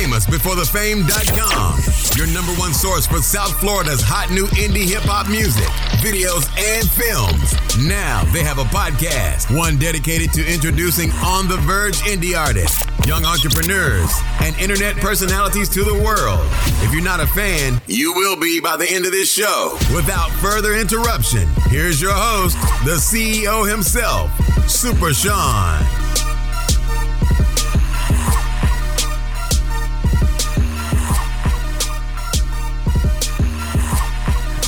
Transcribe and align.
famousbeforethefame.com, 0.00 1.78
your 2.16 2.26
number 2.32 2.52
one 2.58 2.72
source 2.72 3.06
for 3.06 3.18
South 3.18 3.52
Florida's 3.60 4.00
hot 4.00 4.30
new 4.30 4.46
indie 4.56 4.88
hip 4.88 5.02
hop 5.04 5.28
music, 5.28 5.68
videos, 6.00 6.48
and 6.56 6.88
films. 6.88 7.52
Now 7.86 8.24
they 8.32 8.42
have 8.42 8.56
a 8.56 8.64
podcast, 8.64 9.54
one 9.54 9.76
dedicated 9.76 10.32
to 10.32 10.46
introducing 10.46 11.10
on 11.20 11.48
the 11.48 11.58
verge 11.68 11.98
indie 12.08 12.32
artists, 12.32 12.80
young 13.06 13.26
entrepreneurs, 13.26 14.10
and 14.40 14.56
internet 14.56 14.96
personalities 14.96 15.68
to 15.68 15.84
the 15.84 16.00
world. 16.00 16.48
If 16.80 16.94
you're 16.94 17.04
not 17.04 17.20
a 17.20 17.26
fan, 17.26 17.78
you 17.86 18.14
will 18.14 18.40
be 18.40 18.58
by 18.58 18.78
the 18.78 18.88
end 18.88 19.04
of 19.04 19.12
this 19.12 19.30
show. 19.30 19.76
Without 19.94 20.30
further 20.40 20.76
interruption, 20.76 21.46
here's 21.68 22.00
your 22.00 22.14
host, 22.14 22.56
the 22.88 22.96
CEO 22.96 23.68
himself, 23.68 24.32
Super 24.66 25.12
Sean. 25.12 25.99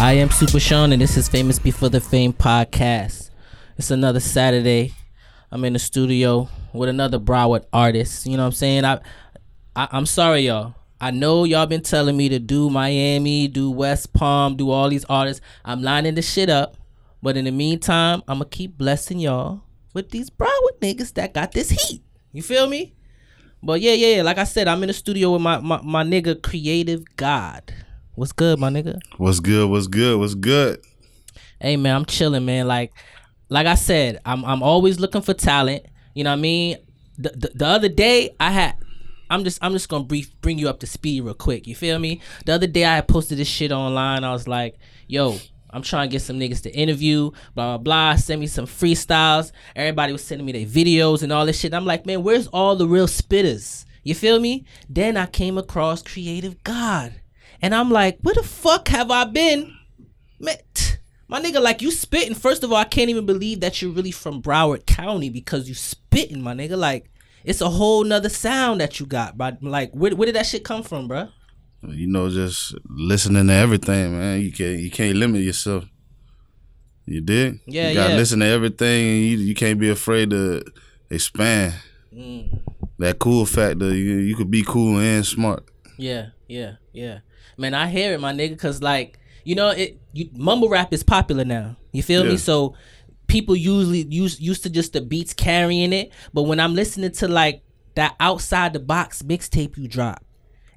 I 0.01 0.15
am 0.15 0.31
Super 0.31 0.59
Sean, 0.59 0.93
and 0.93 1.01
this 1.01 1.17
is 1.17 1.29
Famous 1.29 1.59
Before 1.59 1.89
the 1.89 2.01
Fame 2.01 2.33
podcast. 2.33 3.31
It's 3.79 3.91
another 3.91 4.21
Saturday. 4.21 4.95
I'm 5.51 5.65
in 5.65 5.75
the 5.75 5.79
studio 5.79 6.49
with 6.73 6.89
another 6.89 7.19
Broward 7.19 7.65
artist. 7.73 8.27
You 8.27 8.37
know 8.37 8.43
what 8.43 8.49
I'm 8.49 8.53
saying? 8.53 8.85
I, 8.85 9.01
I 9.77 9.89
I'm 9.93 10.07
sorry, 10.07 10.41
y'all. 10.41 10.75
I 11.01 11.11
know 11.11 11.45
y'all 11.45 11.67
been 11.67 11.83
telling 11.83 12.17
me 12.17 12.29
to 12.31 12.39
do 12.39 12.69
Miami, 12.69 13.49
do 13.49 13.71
West 13.71 14.13
Palm, 14.13 14.57
do 14.57 14.71
all 14.71 14.89
these 14.89 15.05
artists. 15.05 15.43
I'm 15.65 15.83
lining 15.83 16.15
the 16.15 16.23
shit 16.23 16.49
up, 16.49 16.77
but 17.23 17.37
in 17.37 17.45
the 17.45 17.51
meantime, 17.53 18.23
I'm 18.27 18.39
gonna 18.39 18.51
keep 18.51 18.77
blessing 18.77 19.19
y'all 19.19 19.63
with 19.95 20.11
these 20.11 20.31
Broward 20.31 20.81
niggas 20.81 21.15
that 21.15 21.35
got 21.35 21.53
this 21.53 21.71
heat. 21.71 22.03
You 22.33 22.43
feel 22.43 22.67
me? 22.67 22.95
But 23.63 23.81
yeah, 23.81 23.93
yeah, 23.93 24.17
yeah. 24.17 24.23
Like 24.23 24.39
I 24.39 24.45
said, 24.45 24.67
I'm 24.67 24.83
in 24.83 24.89
the 24.89 24.93
studio 24.95 25.33
with 25.33 25.43
my 25.43 25.59
my, 25.59 25.81
my 25.83 26.03
nigga 26.03 26.43
Creative 26.43 27.05
God. 27.17 27.73
What's 28.15 28.33
good, 28.33 28.59
my 28.59 28.69
nigga? 28.69 29.01
What's 29.17 29.41
good? 29.41 29.71
What's 29.71 29.87
good? 29.87 30.19
What's 30.19 30.35
good? 30.35 30.85
Hey 31.59 31.79
man, 31.79 31.97
I'm 31.97 32.05
chilling, 32.05 32.45
man. 32.45 32.69
Like, 32.69 32.93
like 33.49 33.67
I 33.67 33.75
said, 33.75 34.21
I'm 34.27 34.45
I'm 34.45 34.63
always 34.63 35.01
looking 35.01 35.23
for 35.23 35.33
talent. 35.33 35.87
You 36.15 36.25
know 36.25 36.31
what 36.31 36.39
I 36.39 36.43
mean? 36.43 36.77
The 37.17 37.31
the, 37.31 37.53
the 37.55 37.67
other 37.67 37.89
day 37.89 38.31
I 38.39 38.51
had. 38.51 38.77
I'm 39.31 39.45
just 39.45 39.61
I'm 39.63 39.73
just 39.73 39.89
gonna 39.89 40.05
brief 40.05 40.39
bring 40.43 40.59
you 40.59 40.69
up 40.69 40.81
to 40.81 40.87
speed 40.87 41.23
real 41.23 41.33
quick. 41.33 41.67
You 41.67 41.75
feel 41.75 41.99
me? 41.99 42.21
The 42.45 42.53
other 42.53 42.67
day 42.67 42.85
I 42.85 43.01
posted 43.01 43.39
this 43.39 43.49
shit 43.49 43.73
online. 43.73 44.25
I 44.25 44.33
was 44.33 44.47
like, 44.47 44.79
yo, 45.07 45.39
I'm 45.71 45.81
trying 45.81 46.11
to 46.11 46.13
get 46.13 46.21
some 46.21 46.39
niggas 46.39 46.65
to 46.65 46.71
interview, 46.71 47.31
blah 47.55 47.79
blah 47.79 47.79
blah. 47.79 48.17
Send 48.17 48.43
me 48.43 48.47
some 48.47 48.67
freestyles. 48.67 49.53
Everybody 49.75 50.13
was 50.13 50.23
sending 50.23 50.45
me 50.45 50.53
their 50.53 50.67
videos 50.67 51.23
and 51.23 51.33
all 51.33 51.47
this 51.47 51.59
shit. 51.59 51.73
I'm 51.73 51.87
like, 51.87 52.05
man, 52.05 52.23
where's 52.23 52.47
all 52.49 52.77
the 52.77 52.87
real 52.87 53.07
spitters? 53.07 53.87
You 54.03 54.15
feel 54.15 54.39
me? 54.39 54.67
Then 54.87 55.17
I 55.17 55.25
came 55.25 55.57
across 55.57 56.03
Creative 56.03 56.63
God. 56.63 57.22
And 57.63 57.75
I'm 57.75 57.91
like, 57.91 58.19
where 58.23 58.35
the 58.35 58.43
fuck 58.43 58.89
have 58.89 59.11
I 59.11 59.25
been? 59.25 59.73
Man, 60.41 60.57
my 61.29 61.41
nigga, 61.41 61.63
like 61.63 61.81
you 61.81 61.91
spitting. 61.91 62.35
First 62.35 62.65
of 62.65 62.73
all, 62.73 62.77
I 62.77 62.85
can't 62.85 63.09
even 63.09 63.25
believe 63.25 63.61
that 63.61 63.81
you're 63.81 63.93
really 63.93 64.11
from 64.11 64.43
Broward 64.43 64.85
County 64.85 65.31
because 65.31 65.69
you 65.69 65.75
spitting, 65.75 66.43
my 66.43 66.55
nigga. 66.55 66.77
Like, 66.77 67.09
it's 67.45 67.61
a 67.61 67.71
whole 67.71 68.05
nother 68.05 68.29
sound 68.29 68.81
that 68.81 68.99
you 69.01 69.07
got. 69.07 69.39
But 69.39 69.63
like, 69.63 69.93
where, 69.93 70.15
where 70.15 70.27
did 70.27 70.35
that 70.35 70.47
shit 70.47 70.65
come 70.65 70.83
from, 70.83 71.09
bro? 71.09 71.29
You 71.83 72.07
know, 72.07 72.29
just 72.29 72.75
listening 72.89 73.47
to 73.47 73.53
everything, 73.55 74.19
man. 74.19 74.41
You 74.41 74.53
can't 74.53 74.79
you 74.79 74.91
can't 74.91 75.17
limit 75.17 75.43
yourself. 75.43 75.85
You 77.07 77.21
did? 77.21 77.59
Yeah, 77.67 77.89
You 77.89 77.95
gotta 77.95 78.13
yeah. 78.13 78.17
listen 78.17 78.41
to 78.41 78.47
everything. 78.47 79.09
And 79.09 79.25
you 79.25 79.39
you 79.39 79.55
can't 79.55 79.79
be 79.81 79.91
afraid 79.91 80.31
to 80.31 80.63
expand. 81.11 81.75
Mm. 82.15 82.61
That 82.99 83.19
cool 83.19 83.47
factor. 83.47 83.93
You 83.95 84.19
you 84.19 84.37
could 84.37 84.51
be 84.51 84.63
cool 84.63 84.99
and 84.99 85.27
smart. 85.27 85.65
Yeah, 85.99 86.29
yeah, 86.47 86.75
yeah. 86.93 87.21
Man, 87.57 87.75
I 87.75 87.89
hear 87.89 88.15
it, 88.15 88.21
my 88.21 88.33
nigga, 88.33 88.59
cause 88.59 88.83
like, 88.83 89.19
you 89.45 89.55
know, 89.55 89.71
it 89.71 90.01
you, 90.13 90.31
mumble 90.37 90.69
rap 90.69 90.93
is 90.93 91.03
popular 91.03 91.45
now. 91.45 91.77
You 91.93 92.03
feel 92.03 92.25
me? 92.25 92.37
So 92.37 92.75
people 93.27 93.57
usually 93.57 94.07
use 94.09 94.41
used 94.41 94.63
to 94.63 94.71
just 94.71 94.93
the 94.93 95.01
beats 95.01 95.35
carrying 95.35 95.93
it, 95.93 96.13
but 96.33 96.43
when 96.43 96.61
I'm 96.61 96.75
listening 96.75 97.13
to 97.13 97.29
like 97.29 97.63
that 97.95 98.15
outside 98.21 98.73
the 98.73 98.81
box 98.81 99.23
mixtape 99.23 99.77
you 99.77 99.89
drop, 99.89 100.25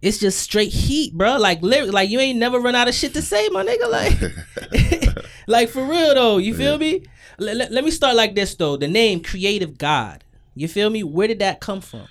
it's 0.01 0.19
just 0.19 0.39
straight 0.39 0.71
heat, 0.71 1.13
bro. 1.13 1.37
Like 1.37 1.61
lyric, 1.61 1.91
like 1.91 2.09
you 2.09 2.19
ain't 2.19 2.39
never 2.39 2.59
run 2.59 2.75
out 2.75 2.87
of 2.87 2.93
shit 2.93 3.13
to 3.13 3.21
say, 3.21 3.49
my 3.49 3.65
nigga. 3.65 3.89
Like, 3.89 5.25
like 5.47 5.69
for 5.69 5.83
real 5.83 6.13
though. 6.13 6.37
You 6.37 6.53
feel 6.53 6.77
me? 6.77 7.03
Let, 7.37 7.71
let, 7.71 7.83
me 7.83 7.91
start 7.91 8.15
like 8.15 8.35
this 8.35 8.55
though. 8.55 8.77
The 8.77 8.87
name 8.87 9.21
Creative 9.21 9.77
God. 9.77 10.23
You 10.53 10.67
feel 10.67 10.89
me? 10.89 11.03
Where 11.03 11.27
did 11.27 11.39
that 11.39 11.59
come 11.59 11.81
from? 11.81 12.07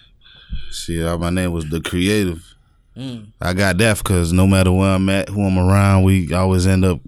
See, 0.71 1.03
uh, 1.03 1.17
my 1.17 1.31
name 1.31 1.53
was 1.53 1.71
the 1.71 1.81
creative. 1.81 2.54
Mm. 2.97 3.33
I 3.41 3.53
got 3.55 3.79
that 3.79 3.99
because 3.99 4.33
no 4.33 4.47
matter 4.47 4.73
where 4.73 4.91
I'm 4.91 5.09
at, 5.09 5.29
who 5.29 5.45
I'm 5.45 5.59
around, 5.59 6.05
we 6.05 6.33
always 6.33 6.67
end 6.67 6.85
up 6.85 7.01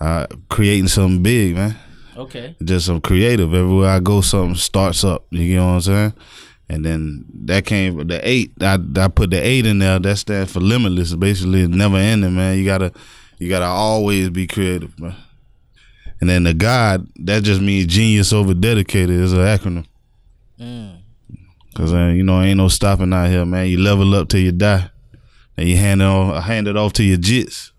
uh, 0.00 0.26
creating 0.48 0.88
something 0.88 1.22
big, 1.22 1.56
man. 1.56 1.76
Okay. 2.16 2.54
just 2.62 2.86
some 2.86 3.00
creative. 3.00 3.54
Everywhere 3.54 3.88
I 3.88 4.00
go, 4.00 4.20
something 4.20 4.54
starts 4.54 5.04
up. 5.04 5.24
You 5.30 5.56
know 5.56 5.66
what 5.66 5.72
I'm 5.72 5.80
saying? 5.80 6.14
And 6.68 6.84
then 6.84 7.24
that 7.46 7.64
came 7.64 8.06
the 8.06 8.20
eight. 8.28 8.52
I 8.60 8.78
I 8.96 9.08
put 9.08 9.30
the 9.30 9.38
eight 9.38 9.66
in 9.66 9.78
there. 9.78 9.98
That 9.98 10.16
stands 10.18 10.52
for 10.52 10.60
limitless. 10.60 11.14
Basically, 11.14 11.62
it's 11.62 11.74
never 11.74 11.96
ending, 11.96 12.36
man. 12.36 12.58
You 12.58 12.64
gotta 12.64 12.92
you 13.38 13.48
gotta 13.48 13.64
always 13.64 14.28
be 14.30 14.46
creative, 14.46 14.98
man. 15.00 15.16
And 16.20 16.28
then 16.28 16.44
the 16.44 16.54
God 16.54 17.08
that 17.16 17.42
just 17.42 17.60
means 17.60 17.86
genius 17.86 18.32
over 18.32 18.52
dedicated 18.52 19.18
is 19.18 19.32
an 19.32 19.38
acronym. 19.38 19.86
Mm. 20.60 20.98
Cause 21.74 21.94
uh, 21.94 22.08
you 22.08 22.22
know 22.22 22.42
ain't 22.42 22.58
no 22.58 22.68
stopping 22.68 23.12
out 23.12 23.30
here, 23.30 23.46
man. 23.46 23.66
You 23.66 23.78
level 23.78 24.14
up 24.14 24.28
till 24.28 24.40
you 24.40 24.52
die, 24.52 24.90
and 25.60 25.68
you 25.68 25.76
hand 25.76 26.00
it 26.02 26.04
off, 26.06 26.44
hand 26.44 26.66
it 26.66 26.76
off 26.76 26.92
to 26.94 27.04
your 27.04 27.18
jits. 27.18 27.70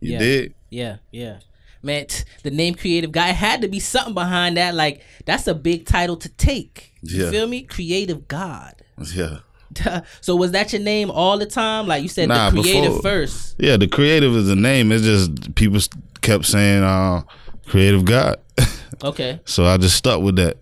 You 0.00 0.12
Yeah. 0.12 0.18
did. 0.18 0.54
Yeah, 0.70 0.96
yeah. 1.10 1.38
Man, 1.82 2.06
t- 2.06 2.24
the 2.42 2.50
name 2.50 2.74
creative 2.74 3.12
guy 3.12 3.28
had 3.28 3.60
to 3.62 3.68
be 3.68 3.78
something 3.80 4.14
behind 4.14 4.56
that. 4.56 4.74
Like 4.74 5.02
that's 5.26 5.46
a 5.46 5.54
big 5.54 5.84
title 5.86 6.16
to 6.16 6.28
take. 6.30 6.92
You 7.02 7.24
Yeah. 7.24 7.30
feel 7.30 7.46
me? 7.46 7.62
Creative 7.62 8.26
God. 8.28 8.74
Yeah. 9.14 9.38
so 10.20 10.36
was 10.36 10.52
that 10.52 10.72
your 10.72 10.80
name 10.82 11.10
all 11.10 11.36
the 11.38 11.46
time? 11.46 11.86
Like 11.86 12.02
you 12.02 12.08
said, 12.08 12.28
Nah, 12.28 12.50
the 12.50 12.62
creative 12.62 12.84
before- 12.96 13.02
first. 13.02 13.56
Yeah, 13.58 13.76
the 13.76 13.88
creative 13.88 14.34
is 14.36 14.46
the 14.46 14.56
name. 14.56 14.92
It's 14.92 15.04
just 15.04 15.54
people 15.56 15.80
kept 16.22 16.46
saying 16.46 16.82
uh, 16.82 17.22
creative 17.66 18.04
God. 18.04 18.36
Okay. 19.02 19.40
so 19.44 19.64
I 19.66 19.76
just 19.76 19.96
stuck 19.96 20.22
with 20.22 20.36
that. 20.36 20.56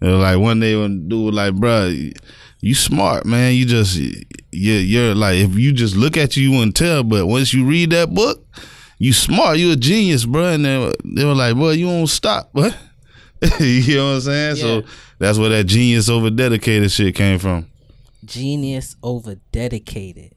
It 0.00 0.06
was 0.06 0.14
like 0.20 0.38
one 0.38 0.60
day 0.60 0.76
when 0.76 1.08
dude 1.08 1.26
was 1.26 1.34
like, 1.34 1.52
bruh, 1.54 2.16
you 2.62 2.74
smart, 2.74 3.26
man. 3.26 3.52
You 3.54 3.66
just 3.66 3.96
you 3.98 4.72
you're 4.72 5.14
like 5.14 5.36
if 5.36 5.54
you 5.58 5.72
just 5.72 5.96
look 5.96 6.16
at 6.16 6.36
you, 6.36 6.44
you 6.48 6.56
wouldn't 6.58 6.76
tell, 6.76 7.02
but 7.04 7.26
once 7.26 7.52
you 7.52 7.66
read 7.66 7.90
that 7.90 8.14
book, 8.14 8.46
you 8.98 9.12
smart, 9.12 9.58
you 9.58 9.72
a 9.72 9.76
genius, 9.76 10.24
bruh. 10.24 10.54
And 10.54 10.64
they, 10.64 10.78
were- 10.78 10.94
they 11.04 11.24
were 11.24 11.34
like, 11.34 11.56
boy, 11.56 11.72
you 11.72 11.86
won't 11.88 12.08
stop, 12.08 12.48
what? 12.52 12.74
you 13.60 13.96
know 13.96 14.06
what 14.10 14.14
I'm 14.14 14.20
saying? 14.22 14.56
Yeah. 14.56 14.62
So 14.62 14.82
that's 15.18 15.36
where 15.38 15.50
that 15.50 15.64
genius 15.64 16.08
over 16.08 16.30
dedicated 16.30 16.90
shit 16.92 17.14
came 17.14 17.38
from. 17.38 17.66
Genius 18.24 18.94
over 19.02 19.34
dedicated. 19.50 20.32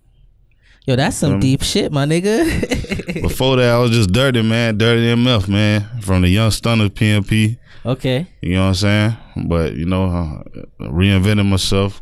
Yo, 0.88 0.96
that's 0.96 1.22
Um, 1.24 1.32
some 1.34 1.40
deep 1.40 1.62
shit, 1.64 1.92
my 1.92 2.06
nigga. 2.06 3.22
Before 3.22 3.58
that, 3.58 3.70
I 3.70 3.78
was 3.80 3.92
just 3.92 4.12
dirty, 4.12 4.42
man. 4.42 4.78
Dirty 4.78 5.08
MF, 5.16 5.48
man. 5.48 6.02
From 6.02 6.22
the 6.24 6.30
Young 6.30 6.52
Stunner 6.52 6.90
PMP. 6.90 7.58
okay. 7.86 8.28
You 8.42 8.54
know 8.54 8.62
what 8.62 8.68
I'm 8.68 8.74
saying? 8.76 9.18
But 9.48 9.76
you 9.76 9.86
know, 9.86 10.06
uh, 10.06 10.44
reinventing 10.88 11.48
myself. 11.48 12.00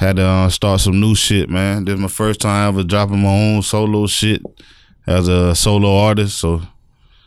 Had 0.00 0.16
to 0.16 0.24
uh, 0.24 0.48
start 0.48 0.80
some 0.80 0.98
new 0.98 1.14
shit, 1.14 1.50
man. 1.50 1.84
This 1.84 1.92
is 1.96 2.00
my 2.00 2.08
first 2.08 2.40
time 2.40 2.68
ever 2.68 2.82
dropping 2.82 3.20
my 3.20 3.28
own 3.28 3.60
solo 3.60 4.06
shit 4.06 4.40
as 5.06 5.28
a 5.28 5.54
solo 5.54 5.94
artist, 5.94 6.38
so 6.38 6.62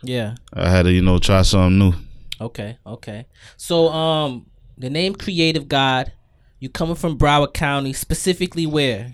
Yeah. 0.02 0.34
I 0.52 0.70
had 0.70 0.84
to, 0.86 0.92
you 0.92 1.04
know, 1.04 1.20
try 1.20 1.44
something 1.44 1.78
new. 1.78 1.94
Okay, 2.42 2.80
okay. 2.84 3.28
So 3.58 3.90
um 3.90 4.48
the 4.76 4.90
name 4.90 5.14
Creative 5.14 5.68
God, 5.68 6.14
you 6.60 6.68
coming 6.68 6.96
from 6.96 7.16
Broward 7.16 7.54
County, 7.54 7.94
specifically 7.94 8.66
where? 8.66 9.14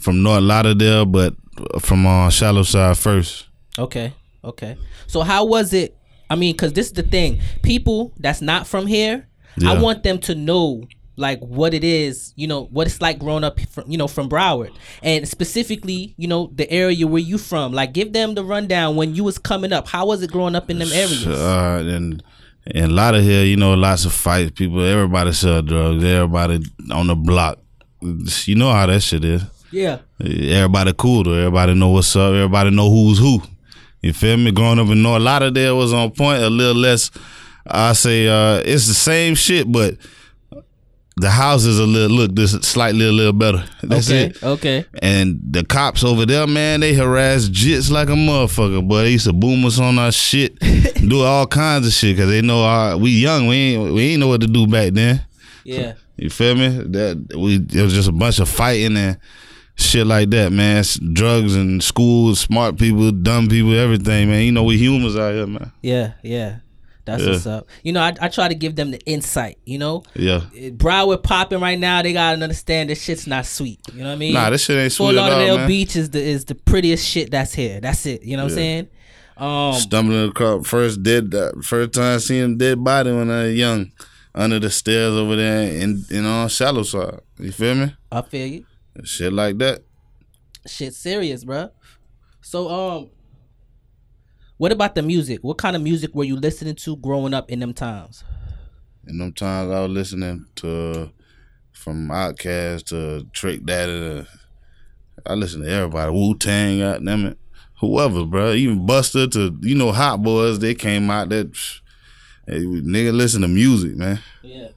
From 0.00 0.24
North 0.24 0.42
Lauderdale, 0.42 1.06
but 1.06 1.36
from 1.78 2.04
uh, 2.04 2.28
Shallow 2.28 2.64
Side 2.64 2.98
first. 2.98 3.46
Okay, 3.78 4.12
okay. 4.42 4.76
So 5.06 5.20
how 5.20 5.44
was 5.44 5.72
it? 5.72 5.96
I 6.28 6.34
mean, 6.34 6.56
cause 6.56 6.72
this 6.72 6.86
is 6.86 6.94
the 6.94 7.04
thing. 7.04 7.40
People 7.62 8.12
that's 8.18 8.40
not 8.42 8.66
from 8.66 8.88
here, 8.88 9.28
I 9.64 9.80
want 9.80 10.02
them 10.02 10.18
to 10.22 10.34
know 10.34 10.88
like 11.20 11.40
what 11.40 11.74
it 11.74 11.84
is, 11.84 12.32
you 12.36 12.46
know, 12.46 12.64
what 12.66 12.86
it's 12.86 13.00
like 13.00 13.18
growing 13.18 13.44
up 13.44 13.60
from, 13.60 13.90
you 13.90 13.98
know, 13.98 14.08
from 14.08 14.28
Broward, 14.28 14.72
and 15.02 15.28
specifically, 15.28 16.14
you 16.16 16.26
know, 16.26 16.50
the 16.54 16.70
area 16.70 17.06
where 17.06 17.22
you 17.22 17.38
from. 17.38 17.72
Like, 17.72 17.92
give 17.92 18.12
them 18.12 18.34
the 18.34 18.44
rundown 18.44 18.96
when 18.96 19.14
you 19.14 19.24
was 19.24 19.38
coming 19.38 19.72
up. 19.72 19.86
How 19.86 20.06
was 20.06 20.22
it 20.22 20.32
growing 20.32 20.56
up 20.56 20.70
in 20.70 20.78
them 20.78 20.88
areas? 20.92 21.26
Uh, 21.26 21.84
and 21.86 22.22
and 22.66 22.92
a 22.92 22.94
lot 22.94 23.14
of 23.14 23.22
here, 23.22 23.44
you 23.44 23.56
know, 23.56 23.74
lots 23.74 24.04
of 24.04 24.12
fights. 24.12 24.52
People, 24.52 24.82
everybody 24.82 25.32
sell 25.32 25.62
drugs. 25.62 26.04
Everybody 26.04 26.62
on 26.90 27.06
the 27.06 27.16
block. 27.16 27.58
You 28.00 28.54
know 28.54 28.72
how 28.72 28.86
that 28.86 29.00
shit 29.00 29.24
is. 29.24 29.42
Yeah. 29.70 29.98
Everybody 30.20 30.92
cool 30.96 31.24
though. 31.24 31.34
Everybody 31.34 31.74
know 31.74 31.88
what's 31.88 32.14
up. 32.16 32.32
Everybody 32.32 32.70
know 32.70 32.90
who's 32.90 33.18
who. 33.18 33.40
You 34.02 34.12
feel 34.12 34.36
me? 34.36 34.50
Growing 34.50 34.78
up 34.78 34.88
in 34.88 35.02
North 35.02 35.22
Lauderdale 35.22 35.76
was 35.76 35.92
on 35.92 36.10
point. 36.12 36.42
A 36.42 36.50
little 36.50 36.80
less. 36.80 37.10
I 37.66 37.92
say 37.92 38.26
uh, 38.26 38.62
it's 38.64 38.86
the 38.86 38.94
same 38.94 39.34
shit, 39.34 39.70
but 39.70 39.96
the 41.20 41.30
houses 41.30 41.78
a 41.78 41.84
little 41.86 42.16
look 42.16 42.34
this 42.34 42.52
slightly 42.52 43.06
a 43.06 43.12
little 43.12 43.34
better. 43.34 43.64
That's 43.82 44.08
okay, 44.10 44.24
it. 44.26 44.42
okay. 44.42 44.84
And 45.02 45.38
the 45.42 45.64
cops 45.64 46.02
over 46.02 46.24
there, 46.24 46.46
man, 46.46 46.80
they 46.80 46.94
harass 46.94 47.48
jits 47.48 47.90
like 47.90 48.08
a 48.08 48.12
motherfucker. 48.12 48.86
Boy, 48.86 49.02
they 49.02 49.10
used 49.10 49.26
to 49.26 49.32
boom 49.34 49.64
us 49.66 49.78
on 49.78 49.98
our 49.98 50.12
shit, 50.12 50.58
do 50.94 51.22
all 51.22 51.46
kinds 51.46 51.86
of 51.86 51.92
shit 51.92 52.16
because 52.16 52.30
they 52.30 52.40
know 52.40 52.64
our, 52.64 52.96
we 52.96 53.10
young. 53.10 53.46
We 53.46 53.56
ain't 53.56 53.92
we 53.92 54.02
ain't 54.12 54.20
know 54.20 54.28
what 54.28 54.40
to 54.40 54.46
do 54.46 54.66
back 54.66 54.94
then. 54.94 55.24
Yeah. 55.64 55.94
You 56.16 56.30
feel 56.30 56.54
me? 56.54 56.68
That 56.68 57.34
we 57.36 57.56
it 57.56 57.82
was 57.82 57.92
just 57.92 58.08
a 58.08 58.12
bunch 58.12 58.38
of 58.40 58.48
fighting 58.48 58.96
and 58.96 59.18
shit 59.74 60.06
like 60.06 60.30
that, 60.30 60.52
man. 60.52 60.78
S- 60.78 60.98
Drugs 61.12 61.54
and 61.54 61.82
schools, 61.82 62.40
smart 62.40 62.78
people, 62.78 63.12
dumb 63.12 63.48
people, 63.48 63.74
everything, 63.78 64.30
man. 64.30 64.44
You 64.44 64.52
know 64.52 64.64
we 64.64 64.78
humans 64.78 65.16
out 65.16 65.34
here, 65.34 65.46
man. 65.46 65.72
Yeah, 65.82 66.12
yeah. 66.22 66.56
That's 67.10 67.22
Yeah. 67.24 67.30
what's 67.30 67.46
up. 67.46 67.68
You 67.82 67.92
know, 67.92 68.00
I, 68.00 68.14
I 68.20 68.28
try 68.28 68.48
to 68.48 68.54
give 68.54 68.76
them 68.76 68.90
the 68.90 69.00
insight, 69.06 69.58
you 69.64 69.78
know? 69.78 70.02
Yeah. 70.14 70.42
Eh, 70.56 70.70
Broward 70.70 71.22
popping 71.22 71.60
right 71.60 71.78
now, 71.78 72.02
they 72.02 72.12
gotta 72.12 72.40
understand 72.42 72.88
this 72.90 73.02
shit's 73.02 73.26
not 73.26 73.46
sweet. 73.46 73.80
You 73.92 74.00
know 74.02 74.08
what 74.08 74.12
I 74.14 74.16
mean? 74.16 74.34
Nah, 74.34 74.50
this 74.50 74.64
shit 74.64 74.78
ain't 74.78 74.92
Fort 74.92 75.10
sweet 75.14 75.18
at 75.18 75.22
all, 75.24 75.30
Lauderdale 75.30 75.56
man. 75.58 75.68
Beach 75.68 75.96
is 75.96 76.10
the 76.10 76.20
is 76.22 76.44
the 76.44 76.54
prettiest 76.54 77.06
shit 77.06 77.30
that's 77.30 77.52
here. 77.54 77.80
That's 77.80 78.06
it. 78.06 78.22
You 78.22 78.36
know 78.36 78.44
what 78.44 78.52
I'm 78.52 78.56
saying? 78.56 78.88
Um 79.36 79.72
Stumbling 79.74 80.28
across 80.28 80.66
first 80.66 81.02
dead 81.02 81.34
uh, 81.34 81.52
first 81.62 81.92
time 81.94 82.20
seeing 82.20 82.58
dead 82.58 82.82
body 82.84 83.10
when 83.12 83.30
I 83.30 83.44
was 83.44 83.54
young. 83.56 83.92
Under 84.32 84.60
the 84.60 84.70
stairs 84.70 85.14
over 85.14 85.34
there 85.34 85.62
in 85.82 86.04
in 86.10 86.24
on 86.24 86.48
shallow 86.48 86.84
side. 86.84 87.18
You 87.38 87.50
feel 87.50 87.74
me? 87.74 87.96
I 88.12 88.22
feel 88.22 88.46
you. 88.46 88.64
Shit 89.02 89.32
like 89.32 89.58
that. 89.58 89.82
Shit 90.66 90.94
serious, 90.94 91.44
bruh. 91.44 91.70
So 92.40 92.68
um 92.68 93.10
what 94.60 94.72
about 94.72 94.94
the 94.94 95.00
music? 95.00 95.38
What 95.40 95.56
kind 95.56 95.74
of 95.74 95.80
music 95.80 96.14
were 96.14 96.24
you 96.24 96.36
listening 96.36 96.74
to 96.74 96.96
growing 96.96 97.32
up 97.32 97.50
in 97.50 97.60
them 97.60 97.72
times? 97.72 98.24
In 99.06 99.16
them 99.16 99.32
times 99.32 99.72
I 99.72 99.80
was 99.80 99.90
listening 99.90 100.44
to 100.56 101.10
from 101.72 102.08
Outkast 102.08 102.84
to 102.88 103.26
Trick 103.32 103.64
Daddy 103.64 103.92
to 103.92 104.26
I 105.24 105.32
listen 105.32 105.62
to 105.62 105.70
everybody. 105.70 106.12
Wu 106.12 106.36
Tang, 106.36 106.80
goddamn 106.80 107.24
it. 107.24 107.38
Whoever, 107.80 108.26
bro. 108.26 108.52
Even 108.52 108.84
Buster 108.84 109.26
to 109.28 109.56
you 109.62 109.74
know 109.74 109.92
Hot 109.92 110.22
Boys, 110.22 110.58
they 110.58 110.74
came 110.74 111.08
out 111.08 111.30
that 111.30 111.46
hey, 112.46 112.60
nigga 112.60 113.14
listen 113.14 113.40
to 113.40 113.48
music, 113.48 113.96
man. 113.96 114.20
Yeah. 114.42 114.68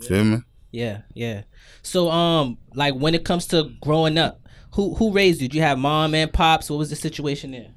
Feel 0.00 0.24
me? 0.24 0.38
Yeah, 0.70 1.02
yeah. 1.12 1.42
So 1.82 2.08
um 2.08 2.56
like 2.72 2.94
when 2.94 3.14
it 3.14 3.26
comes 3.26 3.44
to 3.48 3.74
growing 3.82 4.16
up, 4.16 4.40
who 4.72 4.94
who 4.94 5.12
raised 5.12 5.42
you? 5.42 5.48
Did 5.48 5.56
you 5.56 5.62
have 5.64 5.78
mom 5.78 6.14
and 6.14 6.32
pops? 6.32 6.70
What 6.70 6.78
was 6.78 6.88
the 6.88 6.96
situation 6.96 7.50
there? 7.50 7.74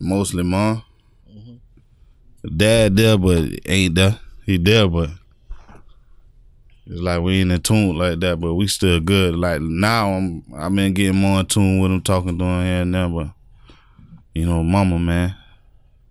Mostly 0.00 0.42
mom. 0.42 0.82
Mm-hmm. 1.30 2.56
Dad 2.56 2.96
there, 2.96 3.16
but 3.18 3.48
ain't 3.66 3.94
there. 3.94 4.18
He 4.44 4.58
there, 4.58 4.88
but 4.88 5.10
it's 6.86 7.00
like 7.00 7.22
we 7.22 7.40
ain't 7.40 7.50
in 7.52 7.62
tune 7.62 7.96
like 7.96 8.20
that, 8.20 8.38
but 8.40 8.54
we 8.54 8.66
still 8.68 9.00
good. 9.00 9.34
Like 9.36 9.60
now, 9.62 10.10
I'm 10.12 10.44
I've 10.54 10.74
been 10.74 10.92
getting 10.92 11.16
more 11.20 11.40
in 11.40 11.46
tune 11.46 11.78
with 11.80 11.90
him, 11.90 12.02
talking 12.02 12.38
to 12.38 12.44
him 12.44 12.64
here 12.64 12.82
and 12.82 12.94
there, 12.94 13.08
but 13.08 13.28
you 14.34 14.44
know, 14.44 14.62
mama, 14.62 14.98
man, 14.98 15.34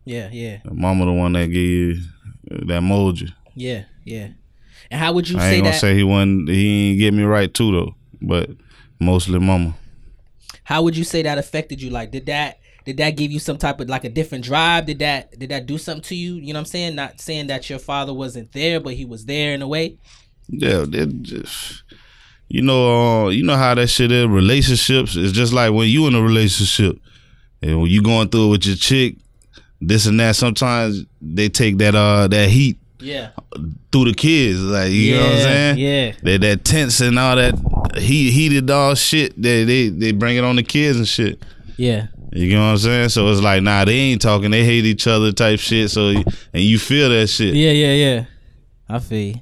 Yeah, 0.06 0.30
yeah, 0.32 0.60
mama, 0.66 1.06
the 1.06 1.12
one 1.12 1.34
that 1.34 1.48
give 1.48 1.56
you 1.58 2.02
that 2.50 2.82
mold 2.82 3.20
you. 3.22 3.28
yeah, 3.56 3.84
yeah. 4.04 4.30
And 4.90 5.00
how 5.00 5.14
would 5.14 5.30
you 5.30 5.38
I 5.38 5.42
say 5.42 5.56
ain't 5.56 5.64
gonna 5.64 5.74
that? 5.74 5.80
say 5.80 5.96
he 5.96 6.04
wasn't. 6.04 6.50
He 6.50 6.90
ain't 6.92 7.00
get 7.00 7.14
me 7.14 7.24
right 7.24 7.54
too 7.54 7.72
though, 7.72 7.96
but 8.22 8.50
mostly 9.00 9.38
mama. 9.40 9.76
how 10.64 10.82
would 10.82 10.98
you 10.98 11.04
say 11.04 11.22
that 11.22 11.38
affected 11.38 11.82
you? 11.82 11.90
Like, 11.92 12.10
did 12.12 12.26
that 12.28 12.58
did 12.86 12.98
that 12.98 13.12
give 13.12 13.32
you 13.32 13.40
some 13.40 13.58
type 13.58 13.80
of 13.80 13.90
like 13.90 14.04
a 14.04 14.10
different 14.10 14.44
drive? 14.44 14.86
Did 14.86 15.00
that 15.00 15.38
did 15.40 15.50
that 15.50 15.66
do 15.66 15.78
something 15.78 16.04
to 16.04 16.16
you? 16.16 16.36
You 16.36 16.54
know 16.54 16.60
what 16.60 16.62
I'm 16.62 16.66
saying? 16.66 16.96
Not 16.96 17.22
saying 17.22 17.48
that 17.48 17.70
your 17.70 17.80
father 17.80 18.14
wasn't 18.14 18.52
there, 18.52 18.80
but 18.80 18.94
he 18.94 19.06
was 19.06 19.26
there 19.26 19.54
in 19.54 19.62
a 19.62 19.68
way. 19.68 19.98
Yeah, 20.50 20.86
it 20.92 21.22
just 21.22 21.84
you 22.50 22.62
know, 22.62 23.26
uh, 23.26 23.30
you 23.30 23.44
know 23.44 23.56
how 23.56 23.74
that 23.74 23.88
shit 23.88 24.12
is. 24.12 24.28
Relationships 24.28 25.16
is 25.16 25.32
just 25.32 25.54
like 25.54 25.72
when 25.74 25.88
you 25.90 26.06
in 26.08 26.16
a 26.16 26.22
relationship 26.22 27.00
and 27.62 27.82
when 27.82 27.90
you 27.90 28.02
going 28.04 28.30
through 28.30 28.48
it 28.48 28.52
with 28.52 28.66
your 28.66 28.76
chick, 28.76 29.16
this 29.82 30.06
and 30.06 30.20
that. 30.20 30.36
Sometimes 30.36 31.06
they 31.22 31.50
take 31.50 31.78
that 31.78 31.96
uh 31.96 32.28
that 32.28 32.50
heat 32.50 32.78
Yeah. 33.00 33.30
through 33.92 34.06
the 34.06 34.14
kids, 34.14 34.60
like 34.62 34.92
you 34.92 35.16
know 35.16 35.24
what 35.24 35.32
I'm 35.34 35.40
saying? 35.40 35.78
yeah. 35.78 36.12
That 36.24 36.42
that 36.42 36.66
tense 36.66 37.00
and 37.02 37.18
all 37.18 37.38
that 37.38 37.56
heat 37.98 38.32
heated 38.32 38.70
all 38.70 38.94
shit. 38.96 39.42
They 39.42 39.64
they 39.64 39.90
they 39.90 40.12
bring 40.12 40.36
it 40.38 40.44
on 40.44 40.58
the 40.58 40.64
kids 40.64 40.98
and 40.98 41.08
shit. 41.08 41.42
Yeah. 41.78 42.08
You 42.36 42.56
know 42.56 42.66
what 42.66 42.72
I'm 42.72 42.78
saying? 42.78 43.10
So 43.10 43.30
it's 43.30 43.42
like, 43.42 43.62
nah, 43.62 43.86
they 43.86 43.94
ain't 43.94 44.22
talking. 44.22 44.52
They 44.52 44.66
hate 44.66 44.86
each 44.86 45.06
other 45.06 45.32
type 45.32 45.60
shit. 45.60 45.92
So 45.92 46.10
and 46.10 46.26
you 46.54 46.80
feel 46.80 47.10
that 47.10 47.28
shit. 47.28 47.54
Yeah, 47.54 47.72
yeah, 47.72 47.94
yeah. 47.94 48.26
I 48.90 49.00
feel 49.00 49.36
you. 49.36 49.42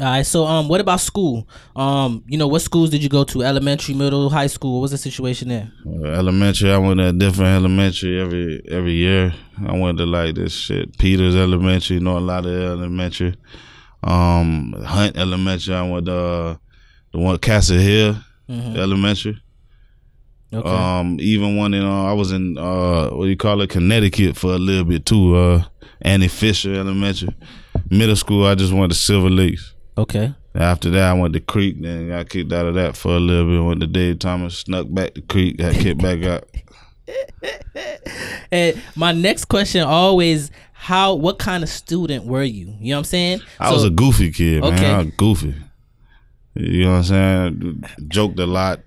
All 0.00 0.04
right, 0.04 0.24
so 0.24 0.44
um, 0.44 0.68
what 0.68 0.80
about 0.80 1.00
school? 1.00 1.48
Um, 1.74 2.22
you 2.28 2.38
know, 2.38 2.46
what 2.46 2.62
schools 2.62 2.90
did 2.90 3.02
you 3.02 3.08
go 3.08 3.24
to? 3.24 3.42
Elementary, 3.42 3.96
middle, 3.96 4.30
high 4.30 4.46
school. 4.46 4.74
What 4.74 4.82
was 4.82 4.90
the 4.92 4.98
situation 4.98 5.48
there? 5.48 5.72
Uh, 5.84 6.04
elementary, 6.10 6.70
I 6.70 6.78
went 6.78 6.98
to 6.98 7.08
a 7.08 7.12
different 7.12 7.56
elementary 7.56 8.20
every 8.20 8.62
every 8.70 8.92
year. 8.92 9.34
I 9.66 9.76
went 9.76 9.98
to 9.98 10.06
like 10.06 10.36
this 10.36 10.52
shit, 10.52 10.96
Peters 10.98 11.34
Elementary, 11.34 11.96
you 11.96 12.00
know 12.00 12.16
a 12.16 12.20
lot 12.20 12.46
of 12.46 12.52
Elementary. 12.52 13.34
Um, 14.04 14.72
Hunt 14.86 15.16
Elementary, 15.16 15.74
I 15.74 15.82
went 15.82 16.06
to 16.06 16.14
uh, 16.16 16.56
the 17.12 17.18
one 17.18 17.38
Castle 17.38 17.78
Hill 17.78 18.18
Elementary. 18.48 19.42
Okay. 20.52 20.68
Um, 20.68 21.18
even 21.20 21.56
one 21.56 21.74
in 21.74 21.84
uh, 21.84 22.04
I 22.04 22.12
was 22.14 22.32
in 22.32 22.56
uh, 22.56 23.10
what 23.10 23.24
do 23.24 23.30
you 23.30 23.36
call 23.36 23.60
it, 23.60 23.70
Connecticut 23.70 24.36
for 24.36 24.54
a 24.54 24.58
little 24.58 24.84
bit 24.84 25.04
too. 25.04 25.36
Uh, 25.36 25.64
Annie 26.00 26.28
Fisher 26.28 26.74
Elementary. 26.74 27.34
Middle 27.90 28.16
school, 28.16 28.44
I 28.46 28.54
just 28.54 28.72
went 28.72 28.92
to 28.92 28.98
Silver 28.98 29.30
Lakes. 29.30 29.74
okay. 29.96 30.34
After 30.54 30.90
that, 30.90 31.10
I 31.10 31.12
went 31.12 31.34
to 31.34 31.40
Creek. 31.40 31.80
Then 31.80 32.08
got 32.08 32.28
kicked 32.30 32.52
out 32.52 32.66
of 32.66 32.74
that 32.74 32.96
for 32.96 33.14
a 33.14 33.20
little 33.20 33.46
bit. 33.48 33.64
Went 33.64 33.80
to 33.80 33.86
Dave 33.86 34.18
Thomas, 34.18 34.58
snuck 34.58 34.86
back 34.90 35.14
to 35.14 35.20
Creek, 35.20 35.58
got 35.58 35.74
kicked 35.74 36.02
back 36.02 36.22
out. 36.24 36.48
And 38.50 38.82
my 38.96 39.12
next 39.12 39.46
question 39.46 39.82
always, 39.82 40.50
how? 40.72 41.14
What 41.14 41.38
kind 41.38 41.62
of 41.62 41.68
student 41.68 42.24
were 42.24 42.42
you? 42.42 42.74
You 42.80 42.90
know 42.90 42.96
what 42.96 42.98
I'm 43.00 43.04
saying? 43.04 43.40
I 43.60 43.72
was 43.72 43.84
a 43.84 43.90
goofy 43.90 44.32
kid, 44.32 44.62
man. 44.62 44.74
Okay. 44.74 44.90
I 44.90 44.98
was 44.98 45.10
goofy. 45.16 45.54
You 46.54 46.84
know 46.84 46.90
what 46.92 46.96
I'm 46.96 47.04
saying? 47.04 47.84
Joked 48.08 48.38
a 48.40 48.46
lot. 48.46 48.80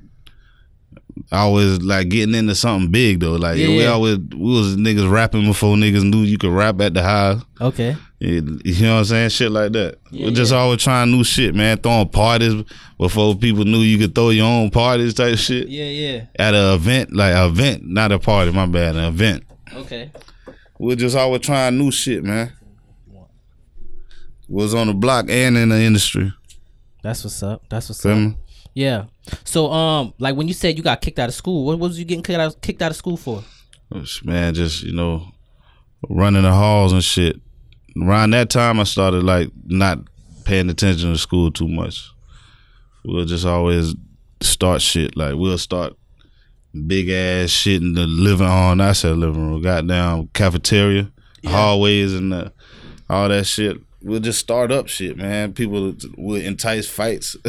Always 1.31 1.79
like 1.81 2.09
getting 2.09 2.35
into 2.35 2.55
something 2.55 2.91
big 2.91 3.19
though. 3.19 3.33
Like 3.35 3.57
Yeah, 3.57 3.67
we 3.69 3.81
yeah. 3.83 3.87
always 3.89 4.17
we 4.17 4.37
was 4.53 4.75
niggas 4.77 5.09
rapping 5.11 5.45
before 5.45 5.75
niggas 5.75 6.03
knew 6.09 6.21
you 6.23 6.37
could 6.37 6.51
rap 6.51 6.79
at 6.81 6.93
the 6.93 7.03
house. 7.03 7.43
okay. 7.59 7.95
You 8.19 8.59
you 8.63 8.83
know 8.83 8.93
what 8.93 8.99
I'm 8.99 9.05
saying? 9.05 9.29
Shit 9.29 9.51
like 9.51 9.71
that. 9.73 9.97
Yeah, 10.11 10.27
we 10.27 10.33
just 10.33 10.53
always 10.53 10.83
trying 10.83 11.09
new 11.11 11.23
shit, 11.23 11.55
man. 11.55 11.77
Throwing 11.77 12.07
parties 12.09 12.63
before 12.99 13.35
people 13.35 13.63
knew 13.65 13.79
you 13.79 13.97
could 13.97 14.13
throw 14.13 14.29
your 14.29 14.45
own 14.45 14.69
parties 14.69 15.13
type 15.15 15.37
shit. 15.39 15.67
Yeah, 15.69 15.85
yeah. 15.85 16.25
At 16.37 16.53
an 16.53 16.75
event, 16.75 17.15
like 17.15 17.33
an 17.33 17.49
event, 17.49 17.83
not 17.85 18.11
a 18.11 18.19
party, 18.19 18.51
my 18.51 18.67
bad, 18.67 18.95
an 18.95 19.05
event. 19.05 19.43
Okay. 19.73 20.11
We're 20.77 20.95
just 20.95 21.15
always 21.15 21.41
trying 21.41 21.77
new 21.77 21.91
shit, 21.91 22.23
man. 22.23 22.51
Was 24.47 24.73
on 24.73 24.87
the 24.87 24.93
block 24.93 25.25
and 25.29 25.57
in 25.57 25.69
the 25.69 25.79
industry. 25.81 26.31
That's 27.03 27.23
what's 27.23 27.41
up. 27.41 27.63
That's 27.69 27.89
what's 27.89 28.01
Feel 28.03 28.11
up. 28.11 28.17
me? 28.17 28.37
Yeah. 28.73 29.05
So 29.43 29.71
um, 29.71 30.13
like 30.19 30.35
when 30.35 30.47
you 30.47 30.53
said 30.53 30.77
you 30.77 30.83
got 30.83 31.01
kicked 31.01 31.19
out 31.19 31.29
of 31.29 31.35
school, 31.35 31.65
what 31.65 31.79
was 31.79 31.99
you 31.99 32.05
getting 32.05 32.23
kicked 32.23 32.39
out 32.39 32.61
kicked 32.61 32.81
out 32.81 32.91
of 32.91 32.97
school 32.97 33.17
for? 33.17 33.43
Man, 34.23 34.53
just, 34.53 34.83
you 34.83 34.93
know, 34.93 35.27
running 36.09 36.43
the 36.43 36.53
halls 36.53 36.93
and 36.93 37.03
shit. 37.03 37.39
Around 38.01 38.31
that 38.31 38.49
time, 38.49 38.79
I 38.79 38.83
started 38.83 39.23
like 39.23 39.49
not 39.65 39.99
paying 40.45 40.69
attention 40.69 41.11
to 41.11 41.17
school 41.17 41.51
too 41.51 41.67
much. 41.67 42.09
We'll 43.03 43.25
just 43.25 43.45
always 43.45 43.95
start 44.39 44.81
shit. 44.81 45.17
Like, 45.17 45.35
we'll 45.35 45.57
start 45.57 45.93
big 46.87 47.09
ass 47.09 47.49
shit 47.49 47.81
in 47.81 47.93
the 47.93 48.07
living 48.07 48.47
hall. 48.47 48.79
I 48.81 48.93
said 48.93 49.17
living 49.17 49.45
room, 49.45 49.61
goddamn 49.61 50.29
cafeteria, 50.29 51.11
hallways, 51.45 52.13
and 52.13 52.31
the, 52.31 52.53
all 53.09 53.27
that 53.27 53.45
shit. 53.45 53.77
We'll 54.01 54.21
just 54.21 54.39
start 54.39 54.71
up 54.71 54.87
shit, 54.87 55.17
man. 55.17 55.53
People 55.53 55.95
will 56.17 56.35
entice 56.35 56.87
fights. 56.87 57.35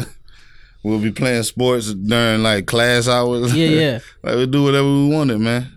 we'll 0.83 0.99
be 0.99 1.11
playing 1.11 1.43
sports 1.43 1.93
during 1.93 2.43
like 2.43 2.67
class 2.67 3.07
hours. 3.07 3.55
Yeah, 3.55 3.67
yeah. 3.67 3.99
like 4.23 4.35
we 4.35 4.45
do 4.45 4.63
whatever 4.63 4.87
we 4.87 5.09
wanted, 5.09 5.39
man. 5.39 5.71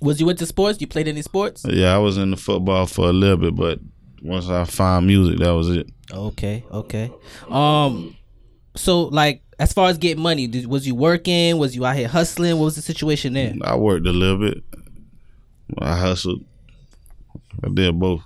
Was 0.00 0.20
you 0.20 0.28
into 0.28 0.46
sports? 0.46 0.80
You 0.80 0.88
played 0.88 1.08
any 1.08 1.22
sports? 1.22 1.64
Yeah, 1.66 1.94
I 1.94 1.98
was 1.98 2.18
in 2.18 2.32
the 2.32 2.36
football 2.36 2.86
for 2.86 3.08
a 3.08 3.12
little 3.12 3.36
bit, 3.36 3.54
but 3.54 3.78
once 4.20 4.48
I 4.48 4.64
found 4.64 5.06
music, 5.06 5.38
that 5.38 5.50
was 5.50 5.70
it. 5.70 5.88
Okay, 6.12 6.64
okay. 6.70 7.12
Um, 7.48 8.16
so 8.74 9.02
like 9.02 9.42
as 9.58 9.72
far 9.72 9.88
as 9.88 9.98
getting 9.98 10.22
money, 10.22 10.48
did, 10.48 10.66
was 10.66 10.86
you 10.86 10.94
working? 10.94 11.56
Was 11.58 11.76
you 11.76 11.86
out 11.86 11.96
here 11.96 12.08
hustling? 12.08 12.58
What 12.58 12.66
was 12.66 12.76
the 12.76 12.82
situation 12.82 13.32
there? 13.34 13.54
I 13.62 13.76
worked 13.76 14.06
a 14.06 14.12
little 14.12 14.38
bit. 14.38 14.64
I 15.78 15.96
hustled. 15.96 16.44
I 17.64 17.68
did 17.68 17.98
both. 17.98 18.22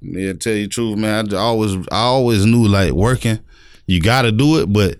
Yeah, 0.00 0.34
tell 0.34 0.52
you 0.52 0.64
the 0.64 0.68
truth, 0.68 0.98
man. 0.98 1.34
I 1.34 1.38
always, 1.38 1.74
I 1.90 2.02
always 2.02 2.46
knew 2.46 2.68
like 2.68 2.92
working, 2.92 3.40
you 3.86 4.00
got 4.00 4.22
to 4.22 4.32
do 4.32 4.60
it, 4.60 4.72
but 4.72 4.98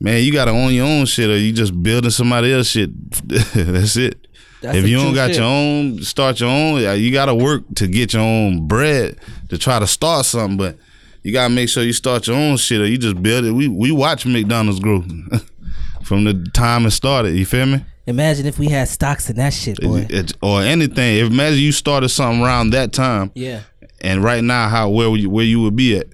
man, 0.00 0.22
you 0.22 0.32
got 0.32 0.46
to 0.46 0.52
own 0.52 0.72
your 0.72 0.86
own 0.86 1.06
shit, 1.06 1.30
or 1.30 1.36
you 1.36 1.52
just 1.52 1.80
building 1.82 2.10
somebody 2.10 2.52
else 2.52 2.68
shit. 2.68 2.90
That's 3.28 3.96
it. 3.96 4.26
That's 4.62 4.78
if 4.78 4.88
you 4.88 4.96
don't 4.96 5.14
got 5.14 5.28
shit. 5.28 5.36
your 5.36 5.44
own, 5.44 6.02
start 6.02 6.40
your 6.40 6.48
own. 6.48 6.80
You 6.98 7.12
got 7.12 7.26
to 7.26 7.34
work 7.34 7.62
to 7.76 7.86
get 7.86 8.14
your 8.14 8.22
own 8.22 8.66
bread 8.66 9.18
to 9.50 9.58
try 9.58 9.78
to 9.78 9.86
start 9.86 10.26
something, 10.26 10.56
but 10.56 10.78
you 11.26 11.32
gotta 11.32 11.52
make 11.52 11.68
sure 11.68 11.82
you 11.82 11.92
start 11.92 12.28
your 12.28 12.36
own 12.36 12.56
shit 12.56 12.80
or 12.80 12.86
you 12.86 12.96
just 12.96 13.20
build 13.20 13.44
it. 13.44 13.50
We 13.50 13.66
we 13.66 13.90
watch 13.90 14.24
McDonald's 14.24 14.78
grow 14.78 15.02
from 16.04 16.22
the 16.22 16.48
time 16.54 16.86
it 16.86 16.92
started. 16.92 17.34
You 17.34 17.44
feel 17.44 17.66
me? 17.66 17.84
Imagine 18.06 18.46
if 18.46 18.60
we 18.60 18.68
had 18.68 18.86
stocks 18.86 19.28
in 19.28 19.34
that 19.34 19.52
shit, 19.52 19.80
boy. 19.80 20.06
It- 20.08 20.34
or 20.40 20.62
anything. 20.62 21.16
If 21.16 21.32
imagine 21.32 21.58
you 21.58 21.72
started 21.72 22.10
something 22.10 22.44
around 22.44 22.70
that 22.70 22.92
time, 22.92 23.32
yeah. 23.34 23.62
and 24.00 24.22
right 24.22 24.44
now 24.44 24.68
how 24.68 24.88
where 24.88 25.08
you, 25.16 25.28
where 25.28 25.44
you 25.44 25.60
would 25.62 25.74
be 25.74 25.98
at. 25.98 26.06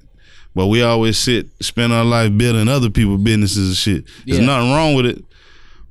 But 0.55 0.67
we 0.67 0.83
always 0.83 1.17
sit 1.19 1.49
spend 1.61 1.93
our 1.93 2.05
life 2.05 2.37
building 2.37 2.69
other 2.69 2.91
people's 2.91 3.23
businesses 3.23 3.69
and 3.69 3.77
shit. 3.77 4.05
There's 4.27 4.41
Yeah. 4.41 4.47
nothing 4.47 4.71
wrong 4.73 4.95
with 4.95 5.07
it, 5.07 5.25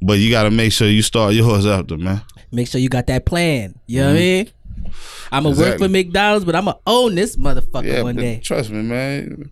but 0.02 0.20
you 0.20 0.30
got 0.30 0.44
to 0.44 0.52
make 0.52 0.72
sure 0.72 0.88
you 0.88 1.02
start 1.02 1.34
yours 1.34 1.66
after, 1.66 1.98
man. 1.98 2.22
Make 2.52 2.68
sure 2.68 2.80
you 2.82 2.90
got 2.90 3.08
that 3.08 3.26
plan. 3.26 3.76
You 3.88 4.02
know 4.02 4.08
what 4.10 4.16
I 4.18 4.20
mean? 4.20 4.48
I'm 5.32 5.44
gonna 5.44 5.56
work 5.56 5.66
Exactly. 5.76 5.88
for 5.88 5.92
McDonald's, 5.92 6.46
but 6.46 6.56
I'm 6.56 6.66
gonna 6.66 6.78
own 6.86 7.16
this 7.16 7.38
motherfucker 7.38 7.86
Yeah, 7.86 8.02
one 8.04 8.16
but 8.16 8.22
day. 8.22 8.40
trust 8.44 8.70
me, 8.70 8.82
man. 8.84 9.52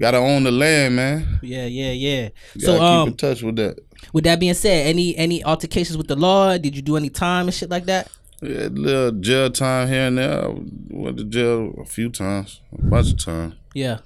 Got 0.00 0.12
to 0.12 0.16
own 0.16 0.44
the 0.44 0.50
land, 0.50 0.96
man. 0.96 1.38
Yeah, 1.42 1.66
yeah, 1.66 1.92
yeah. 1.92 2.28
You 2.54 2.60
So, 2.62 2.78
gotta 2.78 2.84
um, 2.84 3.06
keep 3.08 3.12
in 3.12 3.16
touch 3.18 3.42
with 3.42 3.56
that. 3.56 3.76
with 4.14 4.24
that 4.24 4.40
being 4.40 4.54
said, 4.54 4.86
any 4.86 5.14
any 5.18 5.44
altercations 5.44 5.98
with 5.98 6.08
the 6.08 6.16
law? 6.16 6.56
Did 6.56 6.74
you 6.74 6.80
do 6.80 6.96
any 6.96 7.10
time 7.10 7.46
and 7.46 7.54
shit 7.54 7.68
like 7.68 7.84
that? 7.84 8.08
Yeah, 8.42 8.68
a 8.68 8.70
little 8.70 9.12
jail 9.20 9.50
time 9.50 9.88
here 9.88 10.06
and 10.06 10.16
there. 10.16 10.46
I 10.46 10.54
went 10.88 11.18
to 11.18 11.24
jail 11.24 11.74
a 11.78 11.84
few 11.84 12.08
times, 12.08 12.60
a 12.72 12.80
bunch 12.82 13.10
of 13.12 13.18
times. 13.18 13.54
Yeah. 13.74 13.98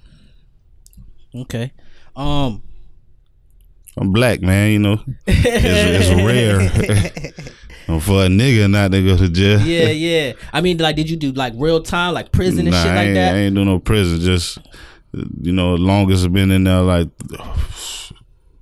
Okay. 1.34 1.72
Um. 2.16 2.62
I'm 3.96 4.12
black, 4.12 4.40
man. 4.42 4.72
You 4.72 4.78
know, 4.80 5.02
it's, 5.26 6.10
it's 6.10 6.22
rare 6.24 6.68
for 8.00 8.24
a 8.24 8.28
nigga 8.28 8.68
not 8.68 8.90
to 8.90 9.04
go 9.04 9.16
to 9.16 9.28
jail. 9.28 9.60
Yeah, 9.60 9.88
yeah. 9.90 10.32
I 10.52 10.60
mean, 10.62 10.78
like, 10.78 10.96
did 10.96 11.08
you 11.08 11.16
do 11.16 11.30
like 11.30 11.52
real 11.56 11.80
time, 11.80 12.12
like 12.12 12.32
prison 12.32 12.66
and 12.66 12.70
nah, 12.72 12.82
shit 12.82 12.90
I 12.90 12.94
like 12.96 13.14
that? 13.14 13.34
I 13.34 13.38
ain't 13.38 13.54
do 13.54 13.64
no 13.64 13.78
prison. 13.78 14.18
Just 14.20 14.58
you 15.40 15.52
know, 15.52 15.74
longest 15.76 16.24
I've 16.24 16.32
been 16.32 16.50
in 16.50 16.64
there 16.64 16.80
like 16.80 17.08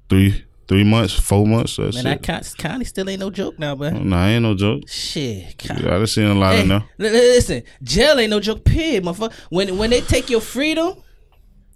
three, 0.09 0.45
three 0.69 0.85
months, 0.85 1.15
four 1.15 1.47
months. 1.47 1.77
That's 1.77 2.03
Man, 2.03 2.07
it. 2.19 2.23
that 2.25 2.55
county 2.59 2.85
still 2.85 3.09
ain't 3.09 3.21
no 3.21 3.31
joke 3.31 3.59
now, 3.59 3.75
but 3.75 3.95
Nah, 3.95 4.27
ain't 4.27 4.43
no 4.43 4.55
joke. 4.55 4.87
shit. 4.89 5.65
Yeah, 5.65 5.73
I 5.77 5.79
done 5.79 6.07
seen 6.07 6.27
a 6.27 6.35
lot 6.35 6.55
Hey, 6.55 6.63
of 6.63 6.69
li- 6.99 7.11
listen, 7.11 7.63
jail 7.83 8.19
ain't 8.19 8.31
no 8.31 8.41
joke, 8.41 8.65
period, 8.65 9.05
motherfucker. 9.05 9.33
When 9.49 9.79
when 9.79 9.91
they 9.91 10.01
take 10.03 10.29
your 10.29 10.41
freedom, 10.43 10.95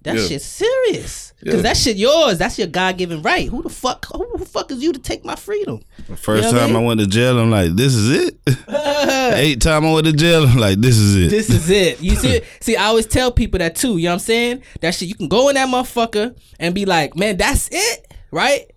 that 0.07 0.17
Yeah. 0.17 0.27
shit's 0.27 0.45
serious. 0.45 1.33
Cause 1.45 1.57
Yeah. 1.57 1.61
that 1.63 1.77
shit 1.77 1.97
yours. 1.97 2.39
That's 2.39 2.59
your 2.59 2.67
God 2.69 2.97
given 2.97 3.21
right. 3.23 3.49
Who 3.49 3.63
the 3.63 3.69
fuck? 3.69 4.07
Who 4.15 4.27
the 4.39 4.47
fuck 4.47 4.71
is 4.73 4.83
you 4.83 4.93
to 4.93 4.99
take 4.99 5.25
my 5.25 5.37
freedom? 5.37 5.81
First 6.17 6.27
You 6.27 6.35
know 6.35 6.53
what 6.53 6.63
I 6.63 6.67
time 6.69 6.77
I, 6.77 6.81
went 6.81 7.01
to 7.01 7.07
jail, 7.07 7.39
I'm 7.39 7.51
like, 7.51 7.73
this 7.77 7.95
is 7.95 8.11
it. 8.29 8.39
Eight 9.37 9.61
time 9.61 9.85
I 9.85 9.93
went 9.93 10.07
to 10.07 10.13
jail, 10.13 10.47
I'm 10.47 10.57
like, 10.59 10.81
this 10.81 10.97
is 10.97 11.17
it. 11.17 11.31
This 11.31 11.51
is 11.51 11.69
it. 11.69 12.01
You 12.01 12.17
see, 12.17 12.41
see, 12.61 12.77
I 12.77 12.85
always 12.87 13.07
tell 13.07 13.31
people 13.31 13.59
that 13.59 13.77
too. 13.77 13.99
You 13.99 14.05
know 14.05 14.11
what 14.11 14.13
I'm 14.15 14.19
saying? 14.21 14.63
That 14.81 14.95
shit, 14.95 15.09
you 15.09 15.15
can 15.15 15.29
go 15.29 15.49
in 15.49 15.55
that 15.57 15.69
motherfucker 15.69 16.35
and 16.59 16.75
be 16.75 16.85
like, 16.87 17.17
man, 17.17 17.37
that's 17.37 17.69
it, 17.71 18.13
right? 18.31 18.71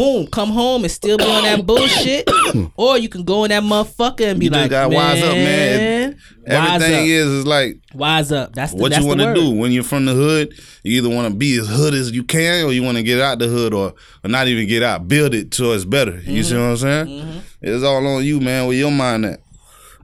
Boom, 0.00 0.26
come 0.28 0.48
home 0.48 0.82
and 0.82 0.90
still 0.90 1.18
be 1.18 1.24
on 1.24 1.42
that 1.42 1.66
bullshit, 1.66 2.26
or 2.74 2.96
you 2.96 3.10
can 3.10 3.22
go 3.22 3.44
in 3.44 3.50
that 3.50 3.62
motherfucker 3.62 4.30
and 4.30 4.40
be 4.40 4.46
You 4.46 4.50
like, 4.50 4.70
gotta 4.70 4.88
man, 4.88 4.96
wise 4.96 5.22
up, 5.22 5.34
man. 5.34 6.18
Everything 6.46 7.06
is 7.06 7.26
is 7.26 7.46
like 7.46 7.82
wise 7.92 8.32
up. 8.32 8.54
That's 8.54 8.72
the, 8.72 8.80
what 8.80 8.92
that's 8.92 9.02
you 9.02 9.08
want 9.08 9.20
to 9.20 9.34
do 9.34 9.50
when 9.50 9.72
you're 9.72 9.84
from 9.84 10.06
the 10.06 10.14
hood. 10.14 10.54
You 10.84 11.02
either 11.02 11.14
want 11.14 11.30
to 11.30 11.34
be 11.36 11.58
as 11.58 11.68
hood 11.68 11.92
as 11.92 12.12
you 12.12 12.24
can, 12.24 12.64
or 12.64 12.72
you 12.72 12.82
want 12.82 12.96
to 12.96 13.02
get 13.02 13.20
out 13.20 13.40
the 13.40 13.48
hood, 13.48 13.74
or, 13.74 13.92
or 14.24 14.30
not 14.30 14.48
even 14.48 14.66
get 14.66 14.82
out, 14.82 15.06
build 15.06 15.34
it 15.34 15.52
so 15.52 15.72
it's 15.72 15.84
better. 15.84 16.18
You 16.22 16.44
see 16.44 16.54
what 16.54 16.62
I'm 16.62 16.76
saying? 16.78 17.06
Mm-hmm. 17.06 17.38
It's 17.60 17.84
all 17.84 18.06
on 18.06 18.24
you, 18.24 18.40
man. 18.40 18.68
Where 18.68 18.76
your 18.76 18.90
mind 18.90 19.26
at? 19.26 19.40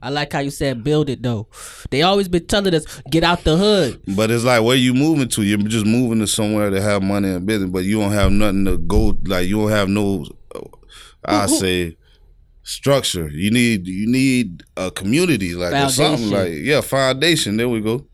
I 0.01 0.09
like 0.09 0.33
how 0.33 0.39
you 0.39 0.51
said 0.51 0.83
build 0.83 1.09
it 1.09 1.23
though. 1.23 1.47
They 1.89 2.01
always 2.01 2.27
been 2.27 2.45
telling 2.45 2.73
us 2.73 3.01
get 3.09 3.23
out 3.23 3.43
the 3.43 3.57
hood. 3.57 4.01
But 4.15 4.31
it's 4.31 4.43
like 4.43 4.63
where 4.63 4.75
you 4.75 4.93
moving 4.93 5.27
to? 5.29 5.43
You're 5.43 5.57
just 5.59 5.85
moving 5.85 6.19
to 6.19 6.27
somewhere 6.27 6.69
to 6.69 6.81
have 6.81 7.01
money 7.01 7.29
and 7.29 7.45
business, 7.45 7.69
but 7.69 7.83
you 7.83 7.99
don't 7.99 8.11
have 8.11 8.31
nothing 8.31 8.65
to 8.65 8.77
go. 8.77 9.17
Like 9.25 9.47
you 9.47 9.57
don't 9.57 9.71
have 9.71 9.89
no, 9.89 10.25
uh, 10.53 10.61
I 11.25 11.47
say, 11.47 11.97
structure. 12.63 13.29
You 13.29 13.49
need 13.49 13.87
you 13.87 14.07
need 14.07 14.63
a 14.75 14.91
community, 14.91 15.55
like 15.55 15.73
or 15.73 15.89
something 15.89 16.29
like 16.29 16.51
yeah, 16.53 16.81
foundation. 16.81 17.57
There 17.57 17.69
we 17.69 17.81
go. 17.81 18.05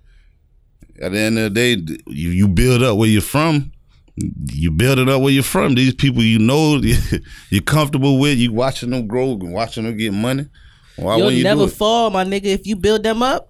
At 1.01 1.11
the 1.11 1.19
end 1.19 1.37
of 1.39 1.43
the 1.45 1.49
day, 1.49 1.95
you 2.07 2.29
you 2.29 2.47
build 2.47 2.83
up 2.83 2.97
where 2.97 3.09
you're 3.09 3.21
from. 3.21 3.71
You 4.15 4.69
build 4.69 4.99
it 4.99 5.09
up 5.09 5.21
where 5.21 5.31
you're 5.31 5.41
from. 5.41 5.73
These 5.73 5.95
people 5.95 6.21
you 6.21 6.37
know, 6.37 6.79
you're 7.49 7.63
comfortable 7.63 8.19
with. 8.19 8.37
You 8.37 8.53
watching 8.53 8.91
them 8.91 9.07
grow, 9.07 9.37
watching 9.41 9.85
them 9.85 9.97
get 9.97 10.13
money. 10.13 10.47
Why 10.95 11.17
You'll 11.17 11.31
you 11.31 11.43
never 11.43 11.67
fall, 11.67 12.09
my 12.09 12.23
nigga, 12.23 12.45
if 12.45 12.67
you 12.67 12.75
build 12.75 13.03
them 13.03 13.23
up. 13.23 13.49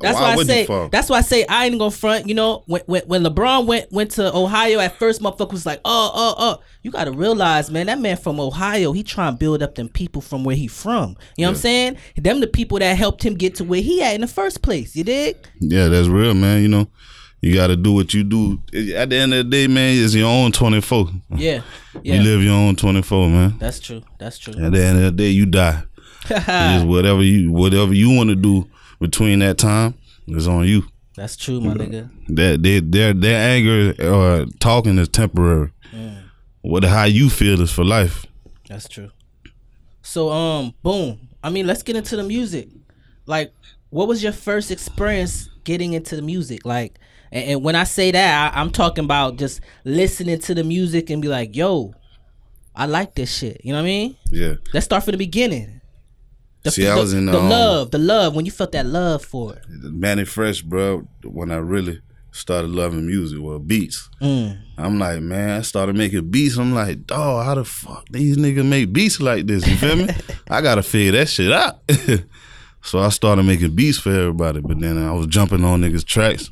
That's 0.00 0.14
Why 0.16 0.34
why, 0.34 0.42
I 0.42 0.44
say. 0.44 0.88
That's 0.90 1.08
why 1.08 1.18
I 1.18 1.20
say 1.22 1.46
I 1.46 1.66
ain't 1.66 1.78
gonna 1.78 1.90
front. 1.90 2.28
You 2.28 2.34
know, 2.34 2.62
when 2.66 2.82
when, 2.86 3.02
when 3.06 3.22
LeBron 3.22 3.66
went 3.66 3.90
went 3.92 4.10
to 4.12 4.34
Ohio 4.34 4.80
at 4.80 4.98
first, 4.98 5.20
motherfucker 5.20 5.52
was 5.52 5.66
like, 5.66 5.80
oh 5.84 6.10
oh 6.14 6.34
oh. 6.38 6.62
You 6.82 6.90
gotta 6.90 7.12
realize, 7.12 7.70
man, 7.70 7.86
that 7.86 7.98
man 7.98 8.16
from 8.16 8.40
Ohio, 8.40 8.92
he 8.92 9.02
trying 9.02 9.34
to 9.34 9.38
build 9.38 9.62
up 9.62 9.74
them 9.74 9.88
people 9.88 10.22
from 10.22 10.44
where 10.44 10.56
he 10.56 10.66
from. 10.66 11.16
You 11.36 11.44
know 11.44 11.50
what 11.50 11.56
I'm 11.56 11.60
saying? 11.60 11.96
Them 12.16 12.40
the 12.40 12.46
people 12.46 12.78
that 12.78 12.96
helped 12.96 13.22
him 13.22 13.34
get 13.34 13.54
to 13.56 13.64
where 13.64 13.80
he 13.80 14.02
at 14.02 14.14
in 14.14 14.20
the 14.20 14.26
first 14.26 14.62
place. 14.62 14.94
You 14.96 15.04
dig? 15.04 15.36
Yeah, 15.60 15.88
that's 15.88 16.08
real, 16.08 16.34
man. 16.34 16.62
You 16.62 16.68
know, 16.68 16.88
you 17.40 17.54
got 17.54 17.68
to 17.68 17.76
do 17.76 17.92
what 17.92 18.14
you 18.14 18.24
do. 18.24 18.62
At 18.94 19.10
the 19.10 19.16
end 19.16 19.34
of 19.34 19.44
the 19.44 19.50
day, 19.50 19.66
man, 19.66 19.96
it's 19.96 20.14
your 20.14 20.28
own 20.28 20.52
24. 20.52 21.08
Yeah, 21.36 21.62
yeah. 22.02 22.14
You 22.14 22.22
live 22.22 22.42
your 22.42 22.54
own 22.54 22.76
24, 22.76 23.28
man. 23.28 23.58
That's 23.58 23.80
true. 23.80 24.02
That's 24.18 24.38
true. 24.38 24.54
At 24.54 24.72
the 24.72 24.82
end 24.82 24.98
of 24.98 25.04
the 25.04 25.12
day, 25.12 25.28
you 25.28 25.46
die. 25.46 25.82
It's 26.30 26.84
whatever 26.86 27.22
you 27.22 27.52
whatever 27.52 27.94
you 27.94 28.10
want 28.14 28.30
to 28.30 28.36
do 28.36 28.68
between 29.00 29.38
that 29.40 29.58
time 29.58 29.94
is 30.26 30.48
on 30.48 30.66
you. 30.66 30.84
That's 31.16 31.36
true, 31.36 31.60
my 31.60 31.74
nigga. 31.74 32.10
That 32.28 32.62
they, 32.62 32.80
their 32.80 33.12
their 33.12 33.40
anger 33.40 33.94
or 34.02 34.46
talking 34.60 34.98
is 34.98 35.08
temporary. 35.08 35.72
What 36.62 36.84
how 36.84 37.04
you 37.04 37.30
feel 37.30 37.60
is 37.60 37.70
for 37.70 37.84
life. 37.84 38.26
That's 38.68 38.88
true. 38.88 39.10
So 40.02 40.30
um, 40.30 40.74
boom. 40.82 41.28
I 41.42 41.50
mean, 41.50 41.66
let's 41.66 41.82
get 41.82 41.96
into 41.96 42.16
the 42.16 42.22
music. 42.22 42.68
Like, 43.26 43.52
what 43.90 44.08
was 44.08 44.22
your 44.22 44.32
first 44.32 44.70
experience 44.70 45.48
getting 45.64 45.92
into 45.92 46.16
the 46.16 46.22
music? 46.22 46.64
Like, 46.64 46.98
and, 47.30 47.44
and 47.50 47.64
when 47.64 47.76
I 47.76 47.84
say 47.84 48.10
that, 48.10 48.54
I, 48.54 48.60
I'm 48.60 48.70
talking 48.70 49.04
about 49.04 49.36
just 49.36 49.60
listening 49.84 50.38
to 50.40 50.54
the 50.54 50.64
music 50.64 51.10
and 51.10 51.22
be 51.22 51.28
like, 51.28 51.54
yo, 51.54 51.94
I 52.74 52.86
like 52.86 53.14
this 53.14 53.34
shit. 53.34 53.60
You 53.64 53.72
know 53.72 53.78
what 53.78 53.84
I 53.84 53.86
mean? 53.86 54.16
Yeah. 54.30 54.54
Let's 54.72 54.84
start 54.84 55.04
from 55.04 55.12
the 55.12 55.18
beginning. 55.18 55.77
The, 56.68 56.82
See, 56.82 56.88
I 56.88 56.96
was 56.96 57.12
in, 57.12 57.26
the 57.26 57.38
um, 57.38 57.48
love, 57.48 57.90
the 57.90 57.98
love. 57.98 58.34
When 58.34 58.44
you 58.44 58.50
felt 58.50 58.72
that 58.72 58.86
love 58.86 59.24
for 59.24 59.54
it. 59.54 59.64
Mannie 59.68 60.24
Fresh, 60.24 60.62
bro, 60.62 61.08
when 61.24 61.50
I 61.50 61.56
really 61.56 62.00
started 62.30 62.70
loving 62.70 63.06
music, 63.06 63.38
well, 63.40 63.58
beats. 63.58 64.08
Mm. 64.20 64.58
I'm 64.76 64.98
like, 64.98 65.20
man, 65.20 65.58
I 65.58 65.62
started 65.62 65.96
making 65.96 66.30
beats. 66.30 66.56
I'm 66.56 66.74
like, 66.74 67.06
dog, 67.06 67.44
how 67.44 67.54
the 67.54 67.64
fuck 67.64 68.06
these 68.10 68.36
niggas 68.36 68.66
make 68.66 68.92
beats 68.92 69.20
like 69.20 69.46
this? 69.46 69.66
You 69.66 69.76
feel 69.76 69.96
me? 69.96 70.08
I 70.50 70.60
gotta 70.60 70.82
figure 70.82 71.12
that 71.12 71.28
shit 71.28 71.52
out. 71.52 71.80
so 72.82 72.98
I 73.00 73.08
started 73.08 73.44
making 73.44 73.74
beats 73.74 73.98
for 73.98 74.10
everybody, 74.10 74.60
but 74.60 74.78
then 74.80 74.98
I 74.98 75.12
was 75.12 75.26
jumping 75.26 75.64
on 75.64 75.82
niggas' 75.82 76.04
tracks. 76.04 76.50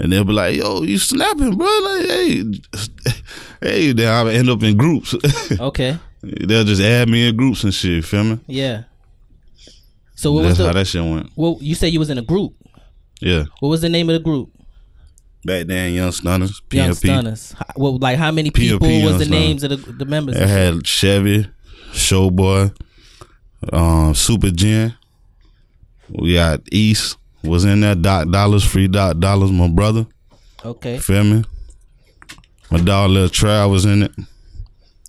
And 0.00 0.12
they'll 0.12 0.24
be 0.24 0.32
like, 0.32 0.54
yo, 0.54 0.82
you 0.82 0.96
snapping, 0.96 1.56
bro. 1.56 1.66
Like, 1.66 2.06
hey, 2.06 2.44
hey, 3.60 3.92
then 3.92 4.08
I 4.08 4.32
end 4.32 4.48
up 4.48 4.62
in 4.62 4.76
groups. 4.76 5.14
Okay. 5.58 5.98
They'll 6.22 6.64
just 6.64 6.82
add 6.82 7.08
me 7.08 7.28
in 7.28 7.36
groups 7.36 7.64
and 7.64 7.74
shit, 7.74 7.90
you 7.90 8.02
feel 8.02 8.24
me? 8.24 8.38
Yeah. 8.46 8.84
So 10.18 10.32
what 10.32 10.42
That's 10.42 10.58
was 10.58 10.66
how 10.66 10.72
the? 10.72 10.80
that 10.80 10.84
shit 10.86 11.00
went. 11.04 11.30
Well, 11.36 11.58
you 11.60 11.76
said 11.76 11.92
you 11.92 12.00
was 12.00 12.10
in 12.10 12.18
a 12.18 12.22
group. 12.22 12.52
Yeah. 13.20 13.44
What 13.60 13.68
was 13.68 13.82
the 13.82 13.88
name 13.88 14.10
of 14.10 14.14
the 14.14 14.18
group? 14.20 14.50
Back 15.44 15.68
then, 15.68 15.92
Young 15.92 16.10
Stunners, 16.10 16.60
Young 16.72 16.92
Stunners. 16.94 17.52
How- 17.52 17.64
Well, 17.76 17.98
like 17.98 18.18
how 18.18 18.32
many 18.32 18.50
PMP 18.50 18.72
people 18.72 18.88
was 18.88 19.00
Young 19.02 19.18
the 19.18 19.24
Stunners. 19.26 19.28
names 19.30 19.62
of 19.62 19.70
the, 19.70 19.92
the 19.92 20.04
members? 20.04 20.36
It 20.36 20.48
had 20.48 20.84
Chevy, 20.84 21.48
Showboy, 21.92 22.74
um, 23.72 24.12
Super 24.16 24.50
Gen. 24.50 24.96
We 26.10 26.34
got 26.34 26.62
East 26.72 27.16
was 27.44 27.64
in 27.64 27.80
there. 27.82 27.94
Doc 27.94 28.28
Dollars, 28.28 28.64
Free 28.64 28.88
Doc 28.88 29.20
Dollars, 29.20 29.52
my 29.52 29.68
brother. 29.68 30.04
Okay. 30.64 30.98
Feel 30.98 31.22
me? 31.22 31.44
My 32.72 32.80
dog 32.80 33.10
Lil 33.10 33.28
Trav 33.28 33.70
was 33.70 33.84
in 33.84 34.02
it. 34.02 34.12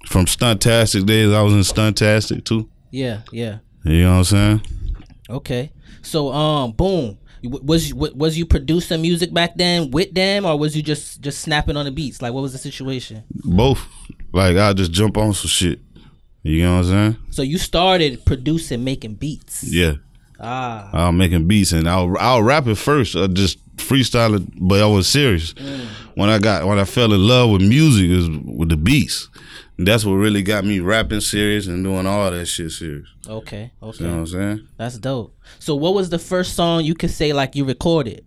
From 0.05 0.25
Stuntastic 0.25 1.07
days, 1.07 1.31
I 1.33 1.41
was 1.41 1.53
in 1.53 1.61
Stuntastic 1.61 2.45
too. 2.45 2.69
Yeah, 2.91 3.21
yeah. 3.31 3.57
You 3.83 4.03
know 4.03 4.11
what 4.11 4.17
I'm 4.17 4.23
saying? 4.25 4.61
Okay. 5.29 5.71
So 6.01 6.31
um 6.31 6.71
boom. 6.71 7.17
Was 7.43 7.89
you 7.89 7.95
was 7.95 8.37
you 8.37 8.45
producing 8.45 9.01
music 9.01 9.33
back 9.33 9.55
then 9.55 9.91
with 9.91 10.13
them 10.13 10.45
or 10.45 10.57
was 10.59 10.75
you 10.75 10.83
just 10.83 11.21
just 11.21 11.41
snapping 11.41 11.77
on 11.77 11.85
the 11.85 11.91
beats? 11.91 12.21
Like 12.21 12.33
what 12.33 12.41
was 12.41 12.51
the 12.51 12.57
situation? 12.57 13.23
Both. 13.45 13.85
Like 14.33 14.57
I 14.57 14.73
just 14.73 14.91
jump 14.91 15.17
on 15.17 15.33
some 15.33 15.47
shit. 15.47 15.79
You 16.43 16.63
know 16.63 16.77
what 16.77 16.85
I'm 16.85 16.91
saying? 17.13 17.17
So 17.31 17.41
you 17.41 17.57
started 17.57 18.25
producing 18.25 18.83
making 18.83 19.15
beats. 19.15 19.63
Yeah. 19.63 19.93
Ah. 20.39 20.89
I 20.93 21.05
was 21.07 21.15
making 21.15 21.47
beats 21.47 21.71
and 21.71 21.87
I'll 21.87 22.15
I'll 22.19 22.43
rap 22.43 22.67
it 22.67 22.75
first. 22.75 23.15
I 23.15 23.27
just 23.27 23.59
freestyle 23.77 24.35
it, 24.41 24.43
but 24.59 24.81
I 24.81 24.85
was 24.85 25.07
serious. 25.07 25.53
When 26.15 26.29
I 26.29 26.39
got 26.39 26.65
when 26.65 26.79
I 26.79 26.83
fell 26.83 27.13
in 27.13 27.25
love 27.25 27.51
with 27.51 27.61
music 27.61 28.09
is 28.09 28.29
with 28.29 28.69
the 28.69 28.77
beats. 28.77 29.29
That's 29.81 30.03
what 30.03 30.15
really 30.15 30.43
got 30.43 30.65
me 30.65 30.81
rapping 30.81 31.21
serious 31.21 31.67
and 31.67 31.81
doing 31.85 32.05
all 32.05 32.29
that 32.29 32.45
shit 32.47 32.71
serious. 32.71 33.07
Okay. 33.25 33.71
Okay. 33.81 34.03
You 34.03 34.09
know 34.09 34.15
what 34.15 34.19
I'm 34.19 34.27
saying? 34.27 34.67
That's 34.75 34.97
dope. 34.97 35.37
So 35.59 35.73
what 35.73 35.93
was 35.93 36.09
the 36.09 36.19
first 36.19 36.53
song 36.53 36.83
you 36.83 36.93
could 36.93 37.11
say 37.11 37.31
like 37.31 37.55
you 37.55 37.63
recorded? 37.63 38.25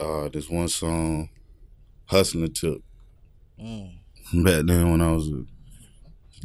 Uh, 0.00 0.28
this 0.28 0.48
one 0.48 0.68
song, 0.68 1.30
"Hustling 2.06 2.52
Tip." 2.52 2.82
Back 3.58 4.66
then, 4.66 4.90
when 4.92 5.00
I 5.00 5.12
was 5.12 5.28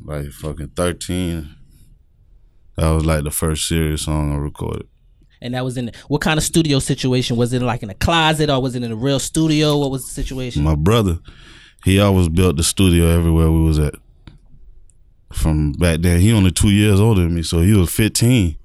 like 0.04 0.32
fucking 0.32 0.70
thirteen, 0.70 1.56
that 2.76 2.90
was 2.90 3.06
like 3.06 3.24
the 3.24 3.32
first 3.32 3.68
serious 3.68 4.04
song 4.04 4.34
I 4.34 4.38
recorded. 4.38 4.88
And 5.42 5.54
that 5.54 5.64
was 5.64 5.78
in 5.78 5.92
what 6.08 6.22
kind 6.22 6.40
of 6.40 6.44
studio 6.44 6.80
situation? 6.80 7.36
Was 7.36 7.54
it 7.54 7.62
like 7.62 7.84
in 7.84 7.90
a 7.92 7.94
closet 7.94 8.50
or 8.50 8.60
was 8.60 8.74
it 8.76 8.82
in 8.82 8.92
a 8.92 8.96
real 8.96 9.20
studio? 9.20 9.78
What 9.78 9.92
was 9.92 10.06
the 10.06 10.12
situation? 10.12 10.64
My 10.64 10.76
brother, 10.76 11.20
he 11.86 12.00
always 12.02 12.28
built 12.28 12.58
the 12.58 12.64
studio 12.64 13.08
everywhere 13.08 13.50
we 13.50 13.62
was 13.64 13.80
at. 13.80 13.96
From 15.32 15.72
back 15.74 16.00
then, 16.02 16.20
he 16.20 16.34
only 16.34 16.52
two 16.52 16.70
years 16.72 17.00
older 17.00 17.22
than 17.22 17.36
me, 17.36 17.44
so 17.44 17.62
he 17.62 17.74
was 17.74 17.92
fifteen. 17.92 18.58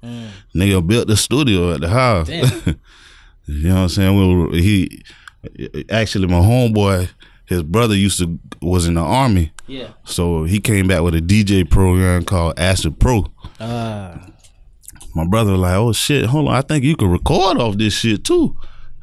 Nigga 0.55 0.85
built 0.85 1.07
the 1.07 1.15
studio 1.15 1.71
at 1.73 1.81
the 1.81 1.89
house. 1.89 2.29
You 3.47 3.67
know 3.69 3.75
what 3.75 3.81
I'm 3.81 3.89
saying? 3.89 4.15
We 4.17 4.35
were, 4.35 4.55
he 4.55 5.03
actually 5.89 6.27
my 6.27 6.39
homeboy, 6.39 7.09
his 7.47 7.63
brother 7.63 7.95
used 7.95 8.19
to 8.19 8.39
was 8.61 8.85
in 8.85 8.93
the 8.93 9.01
army, 9.01 9.51
yeah. 9.67 9.89
so 10.05 10.43
he 10.43 10.59
came 10.59 10.87
back 10.87 11.01
with 11.01 11.15
a 11.15 11.19
DJ 11.19 11.69
program 11.69 12.23
called 12.23 12.57
Acid 12.57 12.99
Pro. 12.99 13.25
Uh, 13.59 14.15
My 15.15 15.25
brother 15.27 15.51
was 15.53 15.61
like, 15.61 15.75
oh 15.75 15.91
shit, 15.91 16.25
hold 16.27 16.47
on, 16.47 16.53
I 16.53 16.61
think 16.61 16.85
you 16.85 16.95
can 16.95 17.09
record 17.09 17.57
off 17.57 17.77
this 17.77 17.93
shit 17.95 18.23
too. 18.23 18.55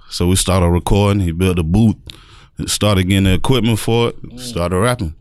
So 0.08 0.28
we 0.28 0.36
started 0.36 0.68
recording. 0.68 1.20
He 1.20 1.32
built 1.32 1.58
a 1.58 1.62
booth, 1.64 1.96
started 2.66 3.04
getting 3.04 3.24
the 3.24 3.34
equipment 3.34 3.78
for 3.78 4.08
it, 4.10 4.40
started 4.40 4.78
rapping. 4.78 5.14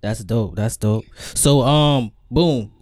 that's 0.00 0.24
dope. 0.24 0.56
That's 0.56 0.76
dope. 0.76 1.04
So 1.34 1.62
um, 1.62 2.12
boom. 2.30 2.72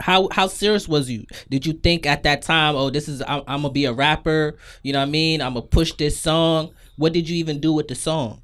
How 0.00 0.28
how 0.30 0.46
serious 0.46 0.86
was 0.86 1.10
you? 1.10 1.24
Did 1.50 1.66
you 1.66 1.72
think 1.72 2.06
at 2.06 2.22
that 2.22 2.42
time, 2.42 2.76
oh, 2.76 2.90
this 2.90 3.08
is 3.08 3.20
I'm, 3.22 3.42
I'm 3.48 3.62
gonna 3.62 3.70
be 3.70 3.84
a 3.84 3.92
rapper? 3.92 4.56
You 4.82 4.92
know 4.92 5.00
what 5.00 5.08
I 5.08 5.10
mean? 5.10 5.42
I'm 5.42 5.54
gonna 5.54 5.66
push 5.66 5.92
this 5.94 6.18
song. 6.18 6.72
What 6.96 7.12
did 7.12 7.28
you 7.28 7.36
even 7.36 7.60
do 7.60 7.72
with 7.72 7.88
the 7.88 7.94
song? 7.94 8.42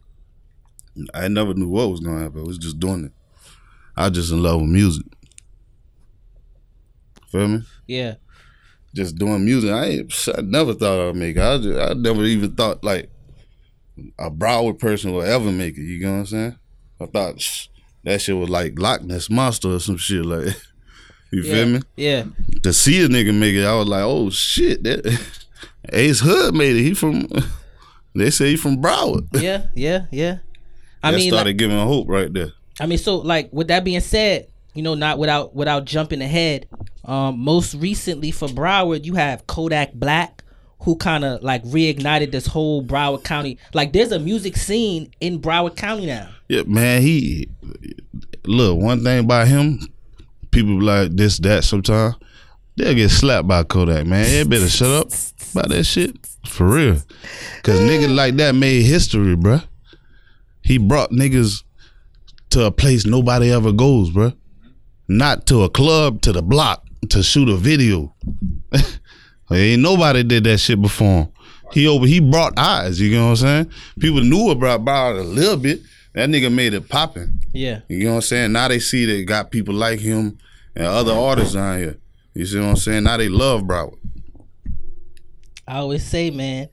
I 1.12 1.28
never 1.28 1.54
knew 1.54 1.68
what 1.68 1.90
was 1.90 2.00
gonna 2.00 2.22
happen. 2.22 2.40
I 2.40 2.44
was 2.44 2.58
just 2.58 2.80
doing 2.80 3.04
it. 3.06 3.12
I 3.96 4.10
just 4.10 4.32
in 4.32 4.42
love 4.42 4.60
with 4.60 4.70
music. 4.70 5.06
Feel 7.28 7.48
me? 7.48 7.62
Yeah. 7.86 8.14
Just 8.94 9.16
doing 9.16 9.44
music. 9.44 9.70
I 9.70 10.04
I 10.36 10.40
never 10.42 10.74
thought 10.74 11.08
I'd 11.08 11.16
make 11.16 11.36
it. 11.36 11.42
I, 11.42 11.58
just, 11.58 11.78
I 11.78 11.94
never 11.94 12.24
even 12.24 12.54
thought 12.54 12.82
like 12.82 13.10
a 14.18 14.30
Broward 14.30 14.78
person 14.78 15.12
will 15.12 15.22
ever 15.22 15.50
make 15.52 15.76
it. 15.78 15.82
You 15.82 16.00
know 16.00 16.12
what 16.12 16.18
I'm 16.18 16.26
saying? 16.26 16.58
I 17.00 17.06
thought 17.06 17.40
shh, 17.40 17.68
that 18.04 18.20
shit 18.20 18.36
was 18.36 18.48
like 18.50 18.78
Loch 18.78 19.02
Ness 19.02 19.28
monster 19.30 19.68
or 19.68 19.80
some 19.80 19.96
shit 19.96 20.24
like. 20.24 20.54
You 21.32 21.42
Yeah. 21.42 21.52
feel 21.52 21.66
me? 21.66 21.80
Yeah. 21.96 22.24
To 22.62 22.72
see 22.72 23.02
a 23.04 23.08
nigga 23.08 23.36
make 23.36 23.56
it, 23.56 23.64
I 23.64 23.74
was 23.74 23.88
like, 23.88 24.04
oh 24.04 24.30
shit, 24.30 24.84
that 24.84 25.04
Ace 25.92 26.20
Hood 26.20 26.54
made 26.54 26.76
it. 26.76 26.82
He 26.82 26.94
from. 26.94 27.26
They 28.14 28.30
say 28.30 28.50
he 28.50 28.56
from 28.56 28.80
Broward. 28.80 29.26
Yeah. 29.32 29.66
Yeah. 29.74 30.04
Yeah. 30.12 30.38
I 31.02 31.10
that 31.10 31.16
mean, 31.16 31.30
started 31.32 31.50
like, 31.50 31.56
giving 31.56 31.76
hope 31.76 32.08
right 32.08 32.32
there. 32.32 32.52
I 32.78 32.86
mean, 32.86 32.98
so 32.98 33.16
like 33.16 33.48
with 33.52 33.66
that 33.66 33.82
being 33.82 33.98
said, 33.98 34.46
you 34.74 34.82
know, 34.84 34.94
not 34.94 35.18
without 35.18 35.52
without 35.56 35.84
jumping 35.84 36.22
ahead. 36.22 36.68
Um, 37.04 37.40
most 37.40 37.74
recently 37.74 38.30
for 38.30 38.46
Broward, 38.46 39.04
you 39.04 39.14
have 39.14 39.48
Kodak 39.48 39.94
Black, 39.94 40.43
who 40.84 40.96
kind 40.96 41.24
of 41.24 41.42
like 41.42 41.62
reignited 41.64 42.30
this 42.30 42.46
whole 42.46 42.84
Broward 42.84 43.24
County. 43.24 43.58
Like, 43.72 43.92
there's 43.92 44.12
a 44.12 44.18
music 44.18 44.56
scene 44.56 45.10
in 45.20 45.40
Broward 45.40 45.76
County 45.76 46.06
now. 46.06 46.28
Yeah, 46.48 46.62
man, 46.66 47.02
he 47.02 47.48
look, 48.44 48.78
one 48.78 49.02
thing 49.02 49.20
about 49.20 49.48
him, 49.48 49.80
people 50.50 50.80
like 50.80 51.12
this, 51.12 51.38
that 51.38 51.64
sometimes. 51.64 52.16
They'll 52.76 52.94
get 52.94 53.10
slapped 53.10 53.46
by 53.46 53.62
Kodak, 53.62 54.04
man. 54.06 54.24
They 54.24 54.42
better 54.42 54.68
shut 54.68 54.88
up 54.88 55.06
about 55.52 55.68
that 55.68 55.84
shit. 55.84 56.16
For 56.48 56.66
real. 56.66 56.96
Cause 57.62 57.80
niggas 57.80 58.14
like 58.14 58.34
that 58.36 58.54
made 58.54 58.82
history, 58.82 59.36
bruh. 59.36 59.64
He 60.62 60.78
brought 60.78 61.10
niggas 61.10 61.62
to 62.50 62.64
a 62.64 62.72
place 62.72 63.06
nobody 63.06 63.52
ever 63.52 63.70
goes, 63.70 64.10
bruh. 64.10 64.36
Not 65.06 65.46
to 65.46 65.62
a 65.62 65.70
club, 65.70 66.20
to 66.22 66.32
the 66.32 66.42
block 66.42 66.84
to 67.10 67.22
shoot 67.22 67.48
a 67.48 67.56
video. 67.56 68.14
Ain't 69.50 69.82
nobody 69.82 70.22
did 70.22 70.44
that 70.44 70.58
shit 70.58 70.80
before 70.80 71.22
him. 71.22 71.28
He 71.72 71.86
over 71.86 72.06
he 72.06 72.20
brought 72.20 72.58
eyes, 72.58 73.00
you 73.00 73.10
know 73.10 73.30
what 73.30 73.30
I'm 73.30 73.36
saying? 73.36 73.70
People 73.98 74.20
knew 74.20 74.50
about 74.50 74.80
about 74.80 75.16
it 75.16 75.20
a 75.20 75.28
little 75.28 75.56
bit. 75.56 75.80
That 76.14 76.28
nigga 76.28 76.52
made 76.52 76.74
it 76.74 76.88
popping. 76.88 77.40
Yeah. 77.52 77.80
You 77.88 78.04
know 78.04 78.10
what 78.10 78.16
I'm 78.16 78.22
saying? 78.22 78.52
Now 78.52 78.68
they 78.68 78.78
see 78.78 79.04
they 79.04 79.24
got 79.24 79.50
people 79.50 79.74
like 79.74 79.98
him 79.98 80.38
and 80.76 80.86
other 80.86 81.12
artists 81.12 81.56
on 81.56 81.78
here. 81.78 81.98
You 82.34 82.46
see 82.46 82.58
what 82.58 82.66
I'm 82.66 82.76
saying? 82.76 83.04
Now 83.04 83.16
they 83.16 83.28
love 83.28 83.62
Broward. 83.62 83.98
I 85.66 85.78
always 85.78 86.04
say, 86.04 86.30
man, 86.30 86.68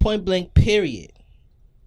point 0.00 0.24
blank, 0.24 0.54
period. 0.54 1.12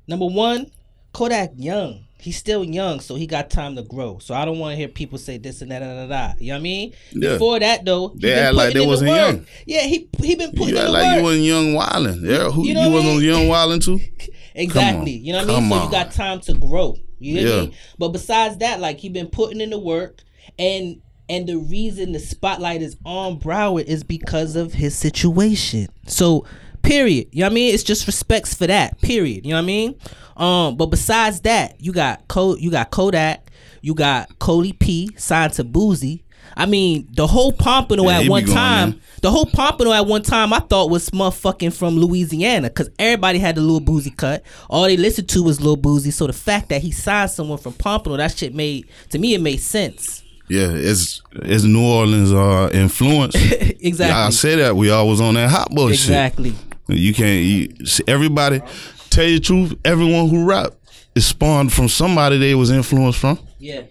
Number 0.08 0.28
one, 0.28 0.72
Kodak 1.12 1.52
young. 1.56 2.07
He's 2.20 2.36
still 2.38 2.64
young, 2.64 3.00
so 3.00 3.14
he 3.16 3.28
got 3.28 3.50
time 3.52 3.76
to 3.76 3.84
grow. 3.84 4.18
So 4.20 4.34
I 4.34 4.44
don't 4.44 4.58
want 4.58 4.74
to 4.74 4.76
hear 4.76 4.88
people 4.88 5.18
say 5.20 5.38
this 5.38 5.62
and 5.62 5.70
that, 5.72 5.80
da, 5.80 6.08
da. 6.08 6.34
You 6.40 6.48
know 6.48 6.54
what 6.56 6.60
I 6.60 6.62
mean? 6.64 6.94
Yeah. 7.12 7.34
Before 7.34 7.60
that, 7.60 7.86
though, 7.86 8.10
he 8.10 8.20
They 8.22 8.34
act 8.34 8.56
like 8.56 8.74
they 8.74 8.80
the 8.80 8.88
wasn't 8.88 9.10
work. 9.12 9.18
young. 9.36 9.46
Yeah, 9.68 9.82
he 9.82 10.10
he 10.20 10.36
been 10.36 10.50
putting 10.52 10.70
You 10.70 10.78
in 10.80 10.86
the 10.86 10.92
like 10.92 11.04
work. 11.06 11.18
you 11.18 11.24
wasn't 11.24 11.44
young 11.46 11.66
wildin'. 11.76 12.22
Yeah, 12.28 12.50
who 12.50 12.64
You 12.64 12.68
you, 12.70 12.74
know 12.74 12.82
I 12.82 12.88
wasn't 12.94 13.16
mean? 13.18 13.24
young 13.26 13.42
wildin' 13.48 13.84
too? 13.84 14.00
Exactly. 14.56 15.12
You 15.12 15.34
know 15.34 15.40
what 15.46 15.50
I 15.50 15.60
mean? 15.60 15.70
Come 15.70 15.80
So 15.80 15.86
you 15.86 15.92
got 15.92 16.12
time 16.12 16.40
to 16.42 16.54
grow. 16.56 16.96
You 17.20 17.36
know 17.36 17.42
what 17.44 17.52
I 17.52 17.56
Yeah. 17.56 17.62
mean? 17.68 17.74
But 18.00 18.08
besides 18.10 18.58
that, 18.58 18.80
like 18.80 18.98
he 18.98 19.10
been 19.10 19.28
putting 19.28 19.62
in 19.62 19.70
the 19.70 19.78
work 19.80 20.24
and 20.58 21.02
and 21.30 21.46
the 21.48 21.58
reason 21.58 22.14
the 22.14 22.20
spotlight 22.20 22.82
is 22.82 22.96
on 23.06 23.38
Broward 23.40 23.84
is 23.86 24.04
because 24.04 24.56
of 24.56 24.74
his 24.74 24.96
situation. 24.98 25.88
So 26.08 26.46
period. 26.88 27.28
You 27.32 27.42
know 27.42 27.48
what 27.48 27.52
I 27.52 27.56
mean? 27.56 27.74
It's 27.74 27.84
just 27.84 28.08
respects 28.08 28.54
for 28.54 28.68
that. 28.68 29.00
Period. 29.02 29.46
You 29.46 29.52
know 29.52 29.58
what 29.58 29.64
I 29.64 29.66
mean? 29.66 30.00
Um, 30.38 30.78
but 30.78 30.88
besides 30.88 31.42
that, 31.42 31.82
you 31.82 31.92
got 31.92 32.28
Code 32.28 32.60
you 32.60 32.72
got 32.72 32.92
Kodak, 32.92 33.52
you 33.82 33.94
got 33.94 34.40
Cody 34.40 34.74
P 34.74 35.12
signed 35.18 35.54
to 35.54 35.64
Boosie. 35.64 36.24
I 36.56 36.66
mean, 36.66 37.08
the 37.12 37.28
whole 37.28 37.52
Pompano 37.52 38.06
Yeah, 38.06 38.22
at 38.22 38.30
one 38.30 38.44
going 38.46 38.56
time, 38.56 39.02
the 39.22 39.30
whole 39.30 39.46
Pompano 39.46 39.92
at 39.92 40.06
one 40.08 40.24
time 40.24 40.54
I 40.54 40.60
thought 40.60 40.90
was 40.90 41.10
motherfucking 41.12 41.74
from 41.74 41.98
Louisiana 41.98 42.70
because 42.70 42.90
everybody 42.98 43.38
had 43.38 43.56
the 43.56 43.62
little 43.62 43.82
Boosie 43.82 44.16
cut. 44.16 44.44
All 44.70 44.84
they 44.84 44.98
listened 44.98 45.30
to 45.30 45.44
was 45.44 45.60
little 45.60 45.78
Boosie. 45.78 46.14
So 46.14 46.26
the 46.26 46.34
fact 46.34 46.70
that 46.70 46.82
he 46.82 46.92
signed 46.92 47.30
someone 47.32 47.60
from 47.60 47.74
Pompano, 47.74 48.18
that 48.18 48.36
shit 48.36 48.56
made 48.56 48.88
to 49.10 49.20
me 49.20 49.34
it 49.34 49.42
made 49.42 49.58
sense. 49.58 50.24
Yeah, 50.50 50.70
it's 50.72 51.22
it's 51.34 51.64
New 51.64 51.86
Orleans 51.86 52.32
uh 52.32 52.70
influence. 52.74 53.36
exactly. 53.82 54.06
I 54.06 54.30
say 54.30 54.56
that 54.56 54.76
we 54.76 54.90
always 54.90 55.20
on 55.20 55.34
that 55.34 55.50
hot 55.50 55.70
boy 55.72 55.90
exactly. 55.90 56.52
shit. 56.52 56.67
You 56.88 57.14
can't 57.14 57.44
you, 57.44 57.86
see, 57.86 58.04
everybody 58.08 58.62
tell 59.10 59.26
you 59.26 59.40
the 59.40 59.46
truth, 59.46 59.76
everyone 59.84 60.30
who 60.30 60.46
rap 60.46 60.74
is 61.16 61.26
spawned 61.26 61.74
from 61.74 61.90
somebody 61.90 62.38
they 62.38 62.56
was 62.56 62.72
influenced 62.72 63.20
from. 63.20 63.40
Yeah. 63.60 63.84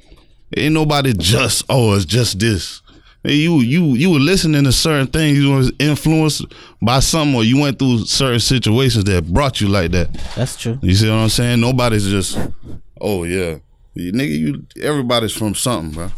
Ain't 0.57 0.75
nobody 0.75 1.13
just 1.13 1.65
oh 1.69 1.95
it's 1.95 2.05
just 2.05 2.39
this. 2.39 2.81
Hey, 3.23 3.35
You 3.35 3.57
you 3.61 3.85
you 3.95 4.11
were 4.11 4.21
listening 4.21 4.65
to 4.65 4.73
certain 4.73 5.09
things. 5.09 5.37
You 5.39 5.53
was 5.53 5.73
influenced 5.79 6.45
by 6.81 7.01
something, 7.01 7.35
or 7.35 7.43
you 7.45 7.61
went 7.61 7.79
through 7.79 8.05
certain 8.07 8.41
situations 8.41 9.05
that 9.05 9.27
brought 9.33 9.61
you 9.61 9.69
like 9.69 9.91
that. 9.91 10.13
That's 10.37 10.57
true. 10.57 10.79
You 10.81 10.95
see 10.95 11.09
what 11.09 11.17
I'm 11.17 11.29
saying? 11.29 11.61
Nobody's 11.61 12.09
just 12.09 12.39
oh 13.01 13.25
yeah, 13.25 13.57
you, 13.95 14.13
nigga. 14.13 14.39
You 14.39 14.67
everybody's 14.83 15.33
from 15.33 15.55
something, 15.57 15.91
bro. 15.93 16.11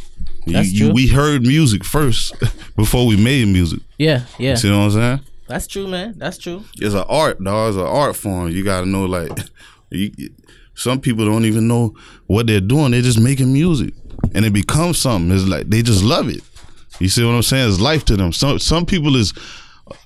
You, 0.44 0.52
That's 0.52 0.72
you, 0.72 0.86
true. 0.86 0.94
we 0.94 1.08
heard 1.08 1.42
music 1.42 1.84
first 1.84 2.34
before 2.76 3.06
we 3.06 3.16
made 3.16 3.48
music. 3.48 3.80
Yeah, 3.98 4.24
yeah. 4.38 4.50
You 4.50 4.56
See 4.56 4.70
what 4.70 4.76
I'm 4.76 4.90
saying? 4.90 5.20
That's 5.48 5.66
true, 5.66 5.86
man. 5.88 6.14
That's 6.18 6.38
true. 6.38 6.64
It's 6.78 6.94
an 6.94 7.04
art, 7.08 7.42
dog. 7.42 7.70
It's 7.70 7.78
an 7.78 7.86
art 7.86 8.14
form. 8.16 8.50
You 8.50 8.62
gotta 8.64 8.86
know, 8.86 9.04
like, 9.06 9.30
you, 9.90 10.10
some 10.74 11.00
people 11.00 11.24
don't 11.24 11.44
even 11.44 11.66
know 11.66 11.94
what 12.26 12.46
they're 12.46 12.60
doing. 12.60 12.92
They're 12.92 13.02
just 13.02 13.18
making 13.20 13.52
music, 13.52 13.94
and 14.34 14.44
it 14.44 14.52
becomes 14.52 14.98
something. 14.98 15.34
It's 15.36 15.46
like 15.46 15.68
they 15.68 15.82
just 15.82 16.04
love 16.04 16.28
it. 16.28 16.42
You 17.00 17.08
see 17.08 17.24
what 17.24 17.32
I'm 17.32 17.42
saying? 17.42 17.68
It's 17.68 17.80
life 17.80 18.04
to 18.06 18.16
them. 18.16 18.32
Some 18.32 18.58
some 18.58 18.84
people 18.86 19.16
is 19.16 19.32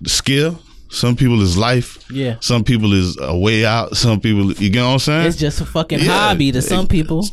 skill. 0.06 0.58
Some 0.90 1.16
people 1.16 1.40
is 1.40 1.56
life. 1.56 2.04
Yeah. 2.10 2.36
Some 2.40 2.64
people 2.64 2.92
is 2.92 3.16
a 3.18 3.34
way 3.36 3.64
out. 3.64 3.96
Some 3.96 4.20
people, 4.20 4.52
you 4.52 4.68
get 4.68 4.82
what 4.82 4.90
I'm 4.90 4.98
saying? 4.98 5.26
It's 5.26 5.38
just 5.38 5.60
a 5.62 5.64
fucking 5.64 6.00
Yeah. 6.00 6.28
hobby 6.28 6.52
to 6.52 6.60
some 6.60 6.86
people. 6.86 7.26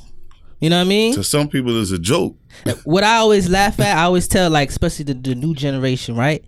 You 0.62 0.70
know 0.70 0.78
what 0.78 0.86
I 0.86 0.90
mean? 0.90 1.14
to 1.16 1.24
some 1.26 1.50
people, 1.50 1.80
it's 1.82 1.92
a 1.92 2.00
joke. 2.00 2.38
what 2.86 3.04
I 3.04 3.16
always 3.18 3.50
laugh 3.50 3.80
at, 3.82 3.98
I 3.98 4.04
always 4.04 4.28
tell 4.30 4.50
like 4.50 4.70
especially 4.70 5.06
the, 5.06 5.14
the 5.14 5.36
new 5.36 5.54
generation, 5.54 6.16
right? 6.16 6.44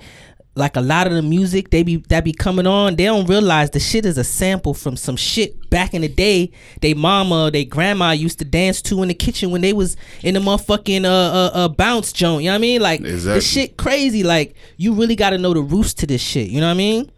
Like 0.53 0.75
a 0.75 0.81
lot 0.81 1.07
of 1.07 1.13
the 1.13 1.21
music 1.21 1.69
they 1.69 1.81
be 1.81 1.97
that 2.09 2.25
be 2.25 2.33
coming 2.33 2.67
on, 2.67 2.97
they 2.97 3.05
don't 3.05 3.25
realize 3.25 3.69
the 3.69 3.79
shit 3.79 4.05
is 4.05 4.17
a 4.17 4.23
sample 4.25 4.73
from 4.73 4.97
some 4.97 5.15
shit 5.15 5.69
back 5.69 5.93
in 5.93 6.01
the 6.01 6.09
day. 6.09 6.51
They 6.81 6.93
mama, 6.93 7.51
they 7.51 7.63
grandma 7.63 8.11
used 8.11 8.39
to 8.39 8.45
dance 8.45 8.81
to 8.83 9.01
in 9.01 9.07
the 9.07 9.13
kitchen 9.13 9.49
when 9.51 9.61
they 9.61 9.71
was 9.71 9.95
in 10.23 10.33
the 10.33 10.41
motherfucking 10.41 11.05
uh 11.05 11.07
uh, 11.07 11.51
uh 11.53 11.67
bounce 11.69 12.11
joint. 12.11 12.43
You 12.43 12.49
know 12.49 12.53
what 12.55 12.57
I 12.57 12.61
mean? 12.61 12.81
Like 12.81 13.01
the 13.01 13.13
Exactly. 13.13 13.41
shit 13.41 13.77
crazy. 13.77 14.23
Like 14.23 14.55
you 14.75 14.93
really 14.93 15.15
got 15.15 15.29
to 15.29 15.37
know 15.37 15.53
the 15.53 15.61
roots 15.61 15.93
to 15.95 16.05
this 16.05 16.21
shit. 16.21 16.49
You 16.49 16.59
know 16.59 16.67
what 16.67 16.73
I 16.73 16.77
mean? 16.77 17.11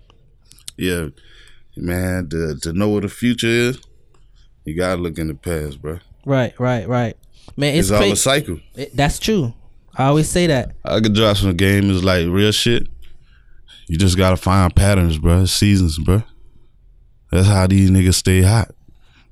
Yeah, 0.77 1.07
man. 1.75 2.29
To, 2.29 2.55
to 2.61 2.73
know 2.73 2.89
what 2.89 3.01
the 3.01 3.09
future 3.09 3.47
is, 3.47 3.79
you 4.63 4.75
gotta 4.75 5.01
look 5.01 5.17
in 5.17 5.27
the 5.27 5.33
past, 5.33 5.81
bro. 5.81 5.97
Right, 6.23 6.53
right, 6.59 6.87
right. 6.87 7.17
Man, 7.57 7.73
it's, 7.75 7.89
It's, 7.89 7.99
all 7.99 8.11
a 8.11 8.15
cycle. 8.15 8.59
That's 8.93 9.17
true. 9.17 9.53
I 9.95 10.05
always 10.05 10.29
say 10.29 10.45
that. 10.47 10.75
I 10.85 10.99
could 10.99 11.13
drop 11.15 11.37
some 11.37 11.55
game 11.55 11.89
is 11.89 12.03
like 12.03 12.27
real 12.27 12.51
shit. 12.51 12.87
You 13.93 13.99
just 13.99 14.17
gotta 14.17 14.37
find 14.37 14.75
patterns, 14.75 15.19
bro. 15.19 15.45
Seasons, 15.45 15.99
bro. 15.99 16.23
That's 17.31 17.47
how 17.47 17.67
these 17.67 17.91
niggas 17.91 18.15
stay 18.15 18.41
hot 18.41 18.71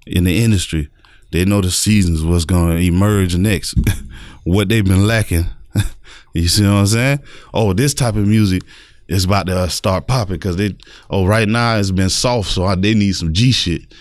in 0.06 0.26
the 0.26 0.44
industry. 0.44 0.88
They 1.32 1.46
know 1.46 1.62
the 1.62 1.72
seasons, 1.72 2.24
what's 2.24 2.46
gonna 2.46 2.76
emerge 2.76 3.36
next, 3.36 3.74
what 4.44 4.70
they've 4.70 4.86
been 4.86 5.08
lacking. 5.08 5.46
you 6.36 6.48
see 6.48 6.62
what 6.62 6.74
I'm 6.74 6.86
saying? 6.86 7.22
Oh, 7.56 7.74
this 7.74 7.96
type 7.96 8.16
of 8.16 8.28
music 8.28 8.62
is 9.08 9.24
about 9.24 9.48
to 9.48 9.58
uh, 9.58 9.68
start 9.68 10.06
popping 10.06 10.36
because 10.36 10.58
they. 10.58 10.76
Oh, 11.10 11.26
right 11.26 11.48
now 11.48 11.78
it's 11.78 11.90
been 11.90 12.12
soft, 12.12 12.52
so 12.52 12.66
I, 12.66 12.76
they 12.76 12.94
need 12.94 13.14
some 13.14 13.34
G 13.34 13.52
shit. 13.52 13.92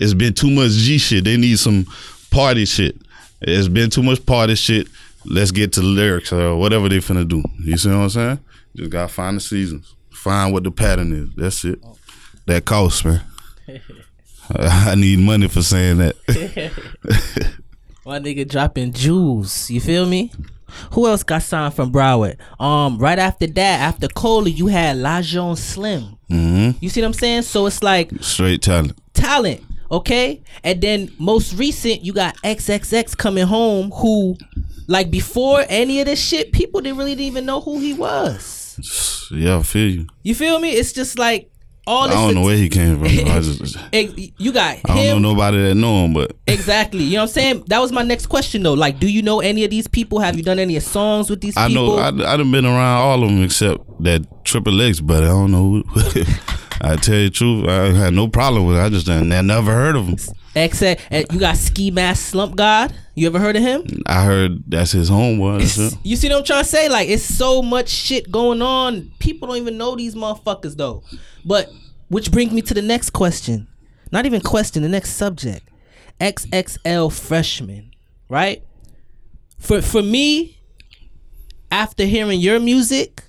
It's 0.00 0.14
been 0.14 0.34
too 0.34 0.50
much 0.50 0.72
G 0.72 0.98
shit. 0.98 1.22
They 1.22 1.36
need 1.36 1.60
some 1.60 1.86
party 2.32 2.64
shit. 2.64 3.00
It's 3.40 3.68
been 3.68 3.88
too 3.88 4.02
much 4.02 4.26
party 4.26 4.56
shit. 4.56 4.88
Let's 5.26 5.52
get 5.52 5.74
to 5.74 5.80
the 5.80 5.86
lyrics 5.86 6.32
or 6.32 6.56
whatever 6.56 6.88
they 6.88 6.98
finna 6.98 7.28
do. 7.28 7.44
You 7.60 7.76
see 7.76 7.88
what 7.90 7.98
I'm 7.98 8.10
saying? 8.10 8.38
Just 8.74 8.90
gotta 8.90 9.12
find 9.12 9.36
the 9.36 9.40
seasons. 9.40 9.94
Find 10.18 10.52
what 10.52 10.64
the 10.64 10.70
pattern 10.70 11.12
is. 11.12 11.28
That's 11.36 11.64
it. 11.64 11.80
That 12.46 12.64
costs, 12.64 13.04
man. 13.04 13.22
I 14.50 14.94
need 14.94 15.18
money 15.18 15.48
for 15.48 15.62
saying 15.62 15.98
that. 15.98 16.16
My 18.06 18.18
nigga 18.18 18.48
dropping 18.48 18.92
jewels. 18.92 19.70
You 19.70 19.80
feel 19.80 20.06
me? 20.06 20.32
Who 20.92 21.06
else 21.06 21.22
got 21.22 21.42
signed 21.42 21.74
from 21.74 21.92
Broward? 21.92 22.36
Um, 22.60 22.98
right 22.98 23.18
after 23.18 23.46
that, 23.46 23.80
after 23.80 24.08
Coley, 24.08 24.50
you 24.50 24.66
had 24.66 24.96
Lajon 24.96 25.56
Slim. 25.56 26.16
mm-hmm. 26.30 26.70
You 26.80 26.88
see 26.88 27.00
what 27.02 27.06
I'm 27.08 27.12
saying? 27.14 27.42
So 27.42 27.66
it's 27.66 27.82
like 27.82 28.10
Straight 28.20 28.62
talent. 28.62 28.98
talent, 29.14 29.62
okay? 29.90 30.42
And 30.64 30.80
then 30.80 31.10
most 31.18 31.54
recent, 31.54 32.02
you 32.02 32.12
got 32.12 32.36
XXX 32.38 33.16
coming 33.16 33.46
home, 33.46 33.90
who, 33.90 34.36
like 34.88 35.10
before 35.10 35.64
any 35.68 36.00
of 36.00 36.06
this 36.06 36.20
shit, 36.22 36.52
people 36.52 36.80
didn't 36.80 36.98
really 36.98 37.12
even 37.24 37.44
know 37.46 37.60
who 37.60 37.78
he 37.80 37.92
was. 37.94 38.57
Yeah, 39.30 39.58
I 39.58 39.62
feel 39.62 39.90
you. 39.90 40.06
You 40.22 40.34
feel 40.34 40.58
me? 40.58 40.70
It's 40.70 40.92
just 40.92 41.18
like 41.18 41.50
all 41.86 42.06
I 42.06 42.12
don't 42.12 42.34
know 42.34 42.42
where 42.42 42.56
he 42.56 42.68
came 42.68 42.98
from. 42.98 43.06
I 43.06 43.40
just 43.40 43.76
you 44.38 44.52
got 44.52 44.78
I 44.88 44.94
don't 45.06 45.22
know 45.22 45.30
nobody 45.30 45.56
that 45.62 45.74
know 45.74 46.04
him, 46.04 46.12
but 46.12 46.32
Exactly. 46.46 47.02
You 47.04 47.12
know 47.14 47.22
what 47.22 47.22
I'm 47.22 47.28
saying? 47.28 47.64
That 47.68 47.78
was 47.80 47.92
my 47.92 48.02
next 48.02 48.26
question 48.26 48.62
though. 48.62 48.74
Like, 48.74 48.98
do 49.00 49.10
you 49.10 49.22
know 49.22 49.40
any 49.40 49.64
of 49.64 49.70
these 49.70 49.86
people? 49.86 50.18
Have 50.20 50.36
you 50.36 50.42
done 50.42 50.58
any 50.58 50.78
songs 50.80 51.30
with 51.30 51.40
these 51.40 51.56
I 51.56 51.68
people? 51.68 51.96
know 51.96 51.98
I 51.98 52.08
I 52.08 52.36
done 52.36 52.52
been 52.52 52.66
around 52.66 52.98
all 53.00 53.22
of 53.22 53.30
them 53.30 53.42
except 53.42 53.82
that 54.02 54.44
Triple 54.44 54.80
X, 54.82 55.00
but 55.00 55.24
I 55.24 55.28
don't 55.28 55.50
know. 55.50 55.82
I 56.80 56.94
tell 56.96 57.16
you 57.16 57.24
the 57.28 57.30
truth, 57.30 57.68
I 57.68 57.86
had 57.92 58.14
no 58.14 58.28
problem 58.28 58.66
with 58.66 58.76
it. 58.76 58.80
I 58.80 58.88
just 58.88 59.08
I 59.08 59.22
never 59.22 59.72
heard 59.72 59.96
of 59.96 60.06
him. 60.06 60.18
XX, 60.58 61.00
and 61.10 61.24
eh, 61.24 61.26
you 61.32 61.38
got 61.40 61.56
Ski 61.56 61.90
Mask 61.90 62.26
Slump 62.26 62.56
God. 62.56 62.94
You 63.14 63.26
ever 63.26 63.38
heard 63.38 63.56
of 63.56 63.62
him? 63.62 63.84
I 64.06 64.24
heard 64.24 64.62
that's 64.66 64.92
his 64.92 65.10
homeboy. 65.10 65.98
You 66.04 66.16
see 66.16 66.28
what 66.28 66.38
I'm 66.38 66.44
trying 66.44 66.64
to 66.64 66.68
say? 66.68 66.88
Like, 66.88 67.08
it's 67.08 67.22
so 67.22 67.62
much 67.62 67.88
shit 67.88 68.30
going 68.30 68.62
on. 68.62 69.10
People 69.18 69.48
don't 69.48 69.58
even 69.58 69.78
know 69.78 69.96
these 69.96 70.14
motherfuckers 70.14 70.76
though. 70.76 71.02
But 71.44 71.70
which 72.08 72.30
brings 72.30 72.52
me 72.52 72.62
to 72.62 72.74
the 72.74 72.82
next 72.82 73.10
question. 73.10 73.68
Not 74.10 74.26
even 74.26 74.40
question. 74.40 74.82
The 74.82 74.88
next 74.88 75.10
subject. 75.10 75.68
XXL 76.20 77.12
freshman, 77.12 77.92
right? 78.28 78.62
For 79.58 79.82
for 79.82 80.02
me, 80.02 80.58
after 81.70 82.04
hearing 82.04 82.40
your 82.40 82.58
music, 82.58 83.22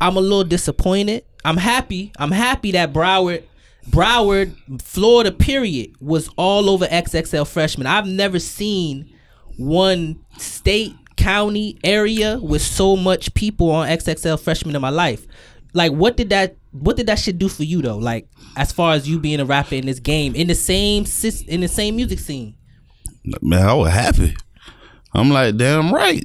I'm 0.00 0.16
a 0.16 0.20
little 0.20 0.44
disappointed. 0.44 1.24
I'm 1.44 1.56
happy. 1.56 2.12
I'm 2.18 2.30
happy 2.30 2.72
that 2.72 2.92
Broward, 2.92 3.44
Broward, 3.90 4.54
Florida, 4.80 5.32
period, 5.32 5.94
was 6.00 6.28
all 6.36 6.70
over 6.70 6.86
XXL 6.86 7.46
freshman. 7.46 7.86
I've 7.86 8.06
never 8.06 8.38
seen 8.38 9.12
one 9.56 10.24
state, 10.38 10.94
county, 11.16 11.78
area 11.84 12.38
with 12.40 12.62
so 12.62 12.96
much 12.96 13.34
people 13.34 13.70
on 13.70 13.88
XXL 13.88 14.40
freshman 14.40 14.76
in 14.76 14.82
my 14.82 14.90
life. 14.90 15.26
Like, 15.74 15.92
what 15.92 16.16
did 16.16 16.30
that? 16.30 16.56
What 16.70 16.96
did 16.96 17.06
that 17.06 17.18
shit 17.18 17.38
do 17.38 17.48
for 17.48 17.64
you 17.64 17.82
though? 17.82 17.98
Like, 17.98 18.28
as 18.56 18.72
far 18.72 18.94
as 18.94 19.08
you 19.08 19.18
being 19.18 19.40
a 19.40 19.44
rapper 19.44 19.74
in 19.74 19.86
this 19.86 20.00
game, 20.00 20.34
in 20.34 20.46
the 20.46 20.54
same 20.54 21.04
in 21.48 21.60
the 21.60 21.68
same 21.68 21.96
music 21.96 22.18
scene. 22.18 22.54
Man, 23.40 23.66
I 23.66 23.74
was 23.74 23.92
happy. 23.92 24.34
I'm 25.14 25.30
like, 25.30 25.56
damn 25.56 25.92
right. 25.92 26.24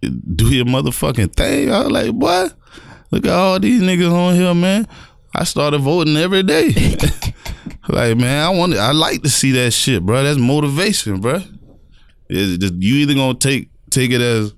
Do 0.00 0.54
your 0.54 0.66
motherfucking 0.66 1.34
thing. 1.34 1.72
I 1.72 1.82
was 1.82 1.90
like, 1.90 2.12
boy, 2.12 2.48
look 3.10 3.24
at 3.26 3.32
all 3.32 3.58
these 3.58 3.82
niggas 3.82 4.12
on 4.12 4.34
here, 4.34 4.54
man. 4.54 4.86
I 5.34 5.44
started 5.44 5.78
voting 5.80 6.16
every 6.16 6.42
day. 6.42 6.68
like, 7.88 8.16
man, 8.16 8.44
I 8.44 8.50
want 8.50 8.74
I 8.74 8.92
like 8.92 9.22
to 9.22 9.30
see 9.30 9.52
that 9.52 9.72
shit, 9.72 10.04
bro. 10.04 10.22
That's 10.22 10.38
motivation, 10.38 11.20
bro. 11.20 11.42
It's 12.28 12.58
just, 12.58 12.74
you 12.74 12.96
either 12.96 13.14
gonna 13.14 13.34
take 13.38 13.70
take 13.90 14.10
it 14.10 14.20
as 14.20 14.54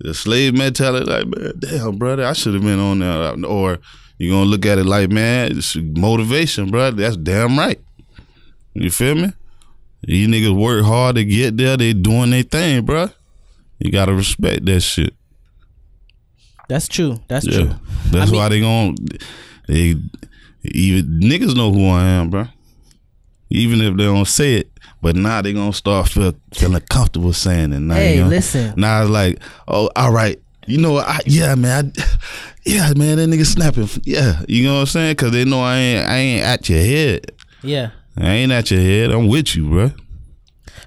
the 0.00 0.12
slave 0.14 0.56
mentality, 0.56 1.08
like, 1.10 1.26
man, 1.26 1.52
damn, 1.58 1.96
brother, 1.96 2.24
I 2.26 2.32
should 2.32 2.54
have 2.54 2.62
been 2.62 2.78
on 2.80 2.98
there, 2.98 3.44
or 3.48 3.78
you 4.18 4.30
gonna 4.30 4.44
look 4.50 4.66
at 4.66 4.78
it 4.78 4.84
like, 4.86 5.10
man, 5.10 5.56
it's 5.56 5.76
motivation, 5.76 6.70
bro. 6.70 6.90
That's 6.90 7.16
damn 7.16 7.58
right. 7.58 7.80
You 8.74 8.90
feel 8.90 9.14
me? 9.14 9.32
These 10.02 10.28
niggas 10.28 10.54
work 10.60 10.84
hard 10.84 11.16
to 11.16 11.24
get 11.24 11.56
there. 11.56 11.76
They 11.76 11.92
doing 11.92 12.30
their 12.30 12.42
thing, 12.42 12.84
bro. 12.84 13.08
You 13.78 13.90
gotta 13.90 14.12
respect 14.14 14.64
that 14.66 14.80
shit. 14.80 15.14
That's 16.68 16.88
true. 16.88 17.20
That's 17.28 17.46
Yeah, 17.46 17.58
true. 17.58 17.74
that's 18.10 18.28
I 18.30 18.32
mean- 18.32 18.40
why 18.40 18.48
they 18.48 18.60
gon' 18.60 18.96
they 19.66 19.96
even 20.62 21.20
niggas 21.20 21.56
know 21.56 21.72
who 21.72 21.88
I 21.88 22.04
am, 22.04 22.30
bro. 22.30 22.46
Even 23.50 23.80
if 23.80 23.96
they 23.96 24.04
don't 24.04 24.26
say 24.26 24.54
it, 24.54 24.70
but 25.02 25.14
now 25.16 25.42
they 25.42 25.52
gonna 25.52 25.72
start 25.72 26.08
feel, 26.08 26.32
feeling 26.54 26.80
comfortable 26.88 27.32
saying 27.32 27.72
it. 27.72 27.80
Now, 27.80 27.94
Hey, 27.94 28.16
you 28.16 28.22
know? 28.22 28.28
listen. 28.28 28.74
Now 28.76 29.02
it's 29.02 29.10
like, 29.10 29.38
oh, 29.68 29.90
all 29.94 30.12
right. 30.12 30.40
You 30.66 30.78
know 30.78 30.92
what? 30.92 31.06
I, 31.06 31.20
yeah, 31.26 31.54
man. 31.54 31.92
I, 31.96 32.04
yeah, 32.64 32.92
man. 32.96 33.18
That 33.18 33.28
nigga 33.28 33.44
snapping. 33.44 33.88
Yeah, 34.04 34.40
you 34.48 34.64
know 34.64 34.74
what 34.74 34.80
I'm 34.80 34.86
saying? 34.86 35.16
Cause 35.16 35.32
they 35.32 35.44
know 35.44 35.60
I 35.60 35.76
ain't 35.76 36.08
I 36.08 36.16
ain't 36.16 36.42
at 36.44 36.68
your 36.70 36.80
head. 36.80 37.32
Yeah. 37.62 37.90
I 38.16 38.30
ain't 38.30 38.50
at 38.52 38.70
your 38.70 38.80
head. 38.80 39.10
I'm 39.10 39.28
with 39.28 39.54
you, 39.54 39.68
bro. 39.68 39.90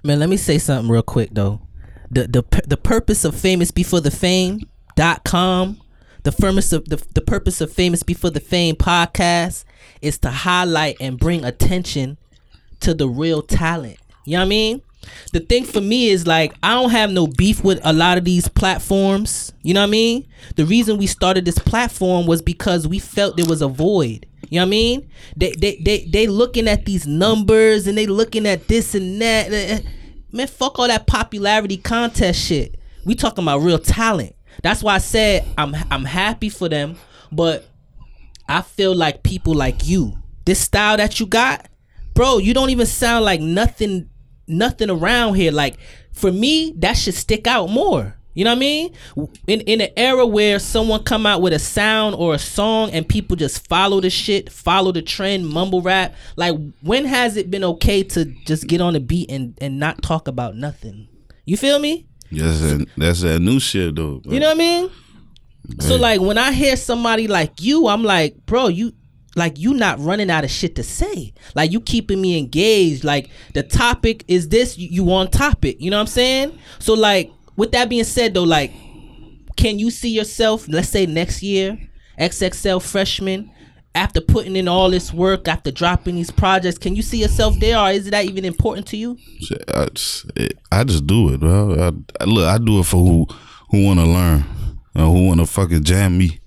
Man, 0.04 0.20
let 0.20 0.30
me 0.30 0.38
say 0.38 0.58
something 0.58 0.90
real 0.92 1.04
quick 1.04 1.30
though. 1.34 1.62
The 2.10 2.28
the 2.28 2.62
the 2.66 2.78
purpose 2.78 3.24
of 3.24 3.36
famous 3.36 3.70
before 3.70 4.02
the 4.02 4.12
fame 4.12 4.62
dot 4.96 5.24
com, 5.26 5.80
the 6.28 6.34
purpose 6.34 6.74
of 6.74 6.84
the, 6.90 7.02
the 7.14 7.22
purpose 7.22 7.62
of 7.62 7.72
famous 7.72 8.04
before 8.04 8.30
the 8.30 8.42
fame 8.42 8.76
podcast 8.76 9.64
is 10.02 10.18
to 10.18 10.30
highlight 10.30 10.98
and 11.00 11.18
bring 11.18 11.46
attention 11.46 12.18
to 12.82 12.94
the 12.94 13.08
real 13.08 13.42
talent. 13.42 13.98
You 14.26 14.34
know 14.34 14.40
what 14.40 14.48
I 14.48 14.50
mean? 14.50 14.82
The 15.32 15.40
thing 15.40 15.64
for 15.64 15.80
me 15.80 16.10
is 16.10 16.28
like 16.28 16.54
I 16.62 16.74
don't 16.74 16.90
have 16.90 17.12
no 17.12 17.28
beef 17.28 17.64
with 17.64 17.80
a 17.82 17.94
lot 17.94 18.18
of 18.18 18.26
these 18.26 18.50
platforms. 18.50 19.54
You 19.64 19.74
know 19.74 19.80
what 19.80 19.88
I 19.88 19.92
mean? 19.92 20.28
The 20.58 20.66
reason 20.66 20.98
we 20.98 21.08
started 21.08 21.46
this 21.46 21.60
platform 21.60 22.28
was 22.28 22.42
because 22.42 22.86
we 22.86 23.00
felt 23.00 23.38
there 23.38 23.46
was 23.46 23.62
a 23.62 23.70
void. 23.70 24.26
You 24.50 24.60
know 24.60 24.64
what 24.64 24.68
I 24.68 24.72
mean? 24.72 25.10
They 25.38 25.54
they 25.54 25.78
they 25.78 26.06
they 26.12 26.28
looking 26.28 26.68
at 26.68 26.84
these 26.84 27.08
numbers 27.08 27.88
and 27.88 27.98
they 27.98 28.06
looking 28.06 28.46
at 28.46 28.68
this 28.68 28.96
and 28.96 29.22
that. 29.22 29.82
Man, 30.34 30.48
fuck 30.48 30.78
all 30.78 30.90
that 30.90 31.08
popularity 31.08 31.78
contest 31.78 32.46
shit. 32.48 32.78
We 33.06 33.16
talking 33.16 33.46
about 33.46 33.60
real 33.60 33.80
talent. 33.80 34.36
That's 34.64 34.84
why 34.84 34.96
I 34.96 35.00
said 35.00 35.46
I'm 35.58 35.76
I'm 35.92 36.06
happy 36.06 36.50
for 36.50 36.70
them, 36.70 36.96
but 37.32 37.66
I 38.48 38.62
feel 38.62 38.96
like 38.96 39.24
people 39.24 39.54
like 39.54 39.88
you, 39.88 40.18
this 40.46 40.60
style 40.60 40.98
that 40.98 41.20
you 41.20 41.26
got, 41.26 41.68
bro, 42.14 42.38
you 42.38 42.54
don't 42.54 42.70
even 42.70 42.86
sound 42.86 43.26
like 43.26 43.42
nothing 43.42 44.10
nothing 44.48 44.90
around 44.90 45.36
here. 45.36 45.52
Like 45.52 45.78
for 46.12 46.32
me, 46.32 46.74
that 46.78 46.94
should 46.94 47.14
stick 47.14 47.48
out 47.48 47.70
more. 47.70 48.16
You 48.34 48.44
know 48.44 48.52
what 48.52 48.58
I 48.58 48.60
mean? 48.60 48.94
In 49.48 49.62
in 49.62 49.82
an 49.82 49.90
era 49.98 50.24
where 50.26 50.60
someone 50.60 51.04
come 51.04 51.26
out 51.26 51.42
with 51.42 51.54
a 51.54 51.60
sound 51.60 52.14
or 52.16 52.36
a 52.36 52.40
song 52.40 52.92
and 52.92 53.08
people 53.10 53.36
just 53.36 53.68
follow 53.68 54.00
the 54.00 54.12
shit, 54.12 54.52
follow 54.52 54.92
the 54.92 55.02
trend, 55.02 55.48
mumble 55.48 55.82
rap. 55.82 56.14
Like 56.36 56.56
when 56.82 57.06
has 57.06 57.36
it 57.36 57.50
been 57.50 57.64
okay 57.64 58.04
to 58.04 58.26
just 58.46 58.68
get 58.68 58.80
on 58.80 58.94
the 58.94 59.00
beat 59.00 59.32
and 59.32 59.58
and 59.60 59.80
not 59.80 60.04
talk 60.04 60.28
about 60.28 60.56
nothing? 60.56 61.08
You 61.46 61.58
feel 61.58 61.80
me? 61.80 62.06
That's 62.32 62.60
that, 62.60 62.88
that's 62.98 63.22
that 63.22 63.40
new 63.40 63.60
shit 63.60 63.96
though. 63.96 64.20
bro. 64.20 64.34
You 64.34 64.40
know 64.40 64.48
what 64.48 64.56
I 64.56 64.60
mean? 64.60 64.92
So 65.80 65.96
like 65.96 66.22
when 66.22 66.38
I 66.38 66.52
hear 66.52 66.76
somebody 66.76 67.28
like 67.28 67.62
you, 67.62 67.88
I'm 67.88 68.04
like, 68.04 68.46
bro, 68.46 68.68
you 68.68 68.94
like 69.36 69.60
you 69.60 69.74
not 69.74 70.00
running 70.00 70.30
out 70.30 70.44
of 70.44 70.50
shit 70.50 70.76
to 70.76 70.84
say. 70.84 71.34
Like 71.56 71.72
you 71.72 71.80
keeping 71.82 72.22
me 72.22 72.38
engaged. 72.38 73.04
Like 73.04 73.30
the 73.54 73.64
topic 73.64 74.24
is 74.28 74.50
this, 74.50 74.78
you, 74.78 74.88
you 74.90 75.12
on 75.12 75.30
topic. 75.30 75.78
You 75.80 75.92
know 75.92 75.98
what 75.98 76.02
I'm 76.02 76.08
saying? 76.08 76.58
So 76.80 76.94
like 76.94 77.32
with 77.56 77.72
that 77.74 77.90
being 77.90 78.04
said 78.04 78.34
though, 78.34 78.44
like 78.44 78.72
can 79.56 79.80
you 79.80 79.92
see 79.92 80.10
yourself, 80.10 80.68
let's 80.68 80.90
say 80.90 81.06
next 81.06 81.44
year, 81.44 81.78
XXL 82.20 82.82
freshman, 82.82 83.52
after 83.98 84.22
putting 84.22 84.56
in 84.56 84.68
all 84.68 84.92
this 84.92 85.12
work, 85.12 85.48
after 85.48 85.72
dropping 85.72 86.16
these 86.16 86.30
projects, 86.30 86.78
can 86.78 86.96
you 86.96 87.02
see 87.02 87.18
yourself 87.18 87.60
there 87.60 87.78
or 87.80 87.90
is 87.90 88.10
that 88.12 88.26
even 88.26 88.46
important 88.46 88.86
to 88.88 88.98
you? 88.98 89.18
I 89.74 89.88
just, 89.88 90.32
it, 90.36 90.58
I 90.72 90.84
just 90.84 91.08
do 91.08 91.34
it, 91.34 91.40
bro. 91.40 91.74
I, 91.74 92.24
I, 92.24 92.26
look, 92.26 92.46
I 92.46 92.60
do 92.60 92.80
it 92.80 92.86
for 92.86 92.98
who 92.98 93.28
who 93.70 93.86
want 93.86 94.00
to 94.00 94.06
learn, 94.06 94.46
and 94.94 95.04
who 95.04 95.28
want 95.28 95.40
to 95.40 95.48
fucking 95.48 95.84
jam 95.84 96.18
me, 96.18 96.40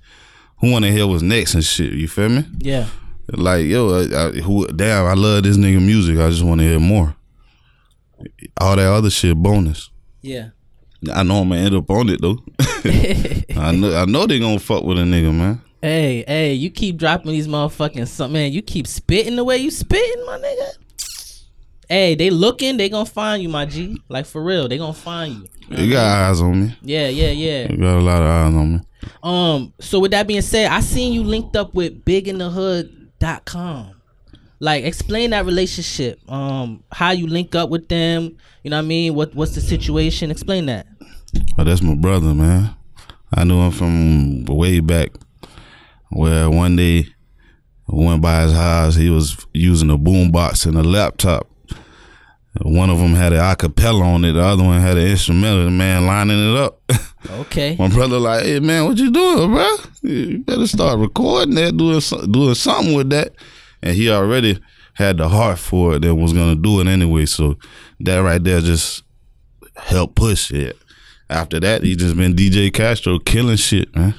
who 0.61 0.71
want 0.71 0.85
to 0.85 0.93
hear 0.93 1.07
what's 1.07 1.23
next 1.23 1.55
and 1.55 1.65
shit. 1.65 1.93
You 1.93 2.07
feel 2.09 2.29
me? 2.29 2.45
Yeah. 2.59 2.87
Like 3.33 3.67
yo, 3.67 4.01
I, 4.01 4.29
I, 4.29 4.31
who 4.41 4.67
damn, 4.69 5.07
I 5.07 5.15
love 5.15 5.43
this 5.43 5.57
nigga 5.57 5.85
music. 5.85 6.19
I 6.19 6.31
just 6.31 6.45
want 6.45 6.61
to 6.61 6.67
hear 6.67 6.81
more. 6.81 7.17
All 8.61 8.77
that 8.77 8.87
other 8.87 9.11
shit 9.11 9.37
bonus. 9.37 9.91
Yeah. 10.23 10.51
I 11.13 11.23
know 11.25 11.41
I'm 11.43 11.49
gonna 11.49 11.63
end 11.63 11.75
up 11.75 11.91
on 11.91 12.11
it 12.11 12.21
though. 12.21 12.39
I 13.61 13.73
know 13.73 13.97
I 13.97 14.05
know 14.05 14.27
they 14.27 14.39
gonna 14.39 14.61
fuck 14.61 14.85
with 14.85 14.99
a 14.99 15.03
nigga, 15.03 15.35
man. 15.35 15.63
Hey, 15.83 16.25
hey, 16.29 16.53
you 16.53 16.71
keep 16.71 16.99
dropping 16.99 17.33
these 17.33 17.49
motherfucking 17.49 18.07
something, 18.07 18.35
man. 18.35 18.53
You 18.53 18.61
keep 18.61 18.87
spitting 18.87 19.37
the 19.37 19.45
way 19.45 19.57
you 19.57 19.71
spitting, 19.71 20.27
my 20.27 20.39
nigga. 20.39 21.39
Hey, 21.89 22.15
they 22.15 22.29
looking, 22.31 22.77
they 22.77 22.89
gonna 22.89 23.07
find 23.07 23.43
you, 23.43 23.49
my 23.49 23.65
G. 23.65 24.01
Like 24.09 24.27
for 24.27 24.43
real, 24.43 24.69
they 24.69 24.77
gonna 24.77 24.93
find 24.93 25.35
you. 25.35 25.49
You 25.77 25.93
got 25.93 26.31
eyes 26.31 26.43
on 26.43 26.61
me. 26.61 26.77
Yeah, 26.83 27.09
yeah, 27.09 27.31
yeah. 27.31 27.71
You 27.71 27.79
got 27.79 27.99
a 27.99 28.01
lot 28.01 28.23
of 28.23 28.29
eyes 28.29 28.55
on 28.55 28.73
me. 28.75 28.81
Um, 29.23 29.73
so 29.81 29.99
with 30.01 30.11
that 30.11 30.27
being 30.27 30.43
said, 30.43 30.71
I 30.71 30.81
seen 30.81 31.15
you 31.15 31.25
linked 31.25 31.57
up 31.57 31.75
with 31.75 32.05
biginthehood.com. 32.05 33.95
Like 34.61 34.85
explain 34.85 35.31
that 35.31 35.47
relationship. 35.47 36.21
Um, 36.31 36.85
how 36.93 37.13
you 37.13 37.27
link 37.27 37.55
up 37.55 37.71
with 37.71 37.89
them, 37.89 38.37
you 38.63 38.71
know 38.71 38.77
what 38.77 38.85
I 38.85 38.87
mean? 38.87 39.15
What 39.15 39.35
what's 39.35 39.55
the 39.55 39.63
situation? 39.63 40.31
Explain 40.31 40.67
that. 40.67 40.87
Oh, 41.59 41.65
that's 41.65 41.81
my 41.81 41.95
brother, 41.95 42.35
man. 42.35 42.77
I 43.33 43.45
knew 43.45 43.61
him 43.61 43.71
from 43.71 44.45
way 44.45 44.81
back. 44.81 45.13
Where 46.11 46.51
one 46.51 46.77
day 46.77 47.07
I 47.89 47.95
went 47.95 48.23
by 48.23 48.43
his 48.43 48.53
house, 48.53 48.97
he 48.97 49.11
was 49.11 49.47
using 49.53 49.91
a 49.91 49.99
boombox 49.99 50.67
and 50.67 50.77
a 50.77 50.83
laptop. 50.83 51.49
One 52.63 52.91
of 52.91 52.99
them 52.99 53.15
had 53.15 53.33
an 53.33 53.39
acapella 53.39 54.03
on 54.03 54.25
it, 54.25 54.33
the 54.33 54.43
other 54.43 54.65
one 54.65 54.81
had 54.81 54.99
an 54.99 55.07
instrumental. 55.07 55.65
The 55.65 55.71
man 55.71 56.05
lining 56.07 56.53
it 56.53 56.59
up. 56.59 56.81
Okay. 57.31 57.77
My 57.79 57.89
brother 57.89 58.19
like, 58.19 58.45
hey 58.45 58.59
man, 58.59 58.87
what 58.87 58.99
you 58.99 59.11
doing, 59.11 59.53
bro? 59.53 59.77
You 60.03 60.39
better 60.41 60.67
start 60.67 60.99
recording 60.99 61.55
that, 61.55 61.77
doing 61.77 62.01
doing 62.31 62.55
something 62.55 62.95
with 62.95 63.11
that. 63.11 63.35
And 63.83 63.95
he 63.97 64.11
already 64.11 64.61
had 64.95 65.19
the 65.19 65.29
heart 65.29 65.59
for 65.61 65.95
it 65.95 66.05
and 66.05 66.21
was 66.21 66.33
gonna 66.33 66.57
do 66.57 66.81
it 66.81 66.89
anyway. 66.89 67.27
So 67.27 67.57
that 68.01 68.19
right 68.19 68.43
there 68.43 68.61
just 68.61 69.05
helped 69.77 70.17
push 70.17 70.51
it. 70.51 70.77
After 71.29 71.61
that, 71.61 71.85
he 71.85 71.95
just 71.95 72.17
been 72.17 72.35
DJ 72.35 72.73
Castro 72.75 73.21
killing 73.21 73.57
shit, 73.57 73.95
man. 73.95 74.15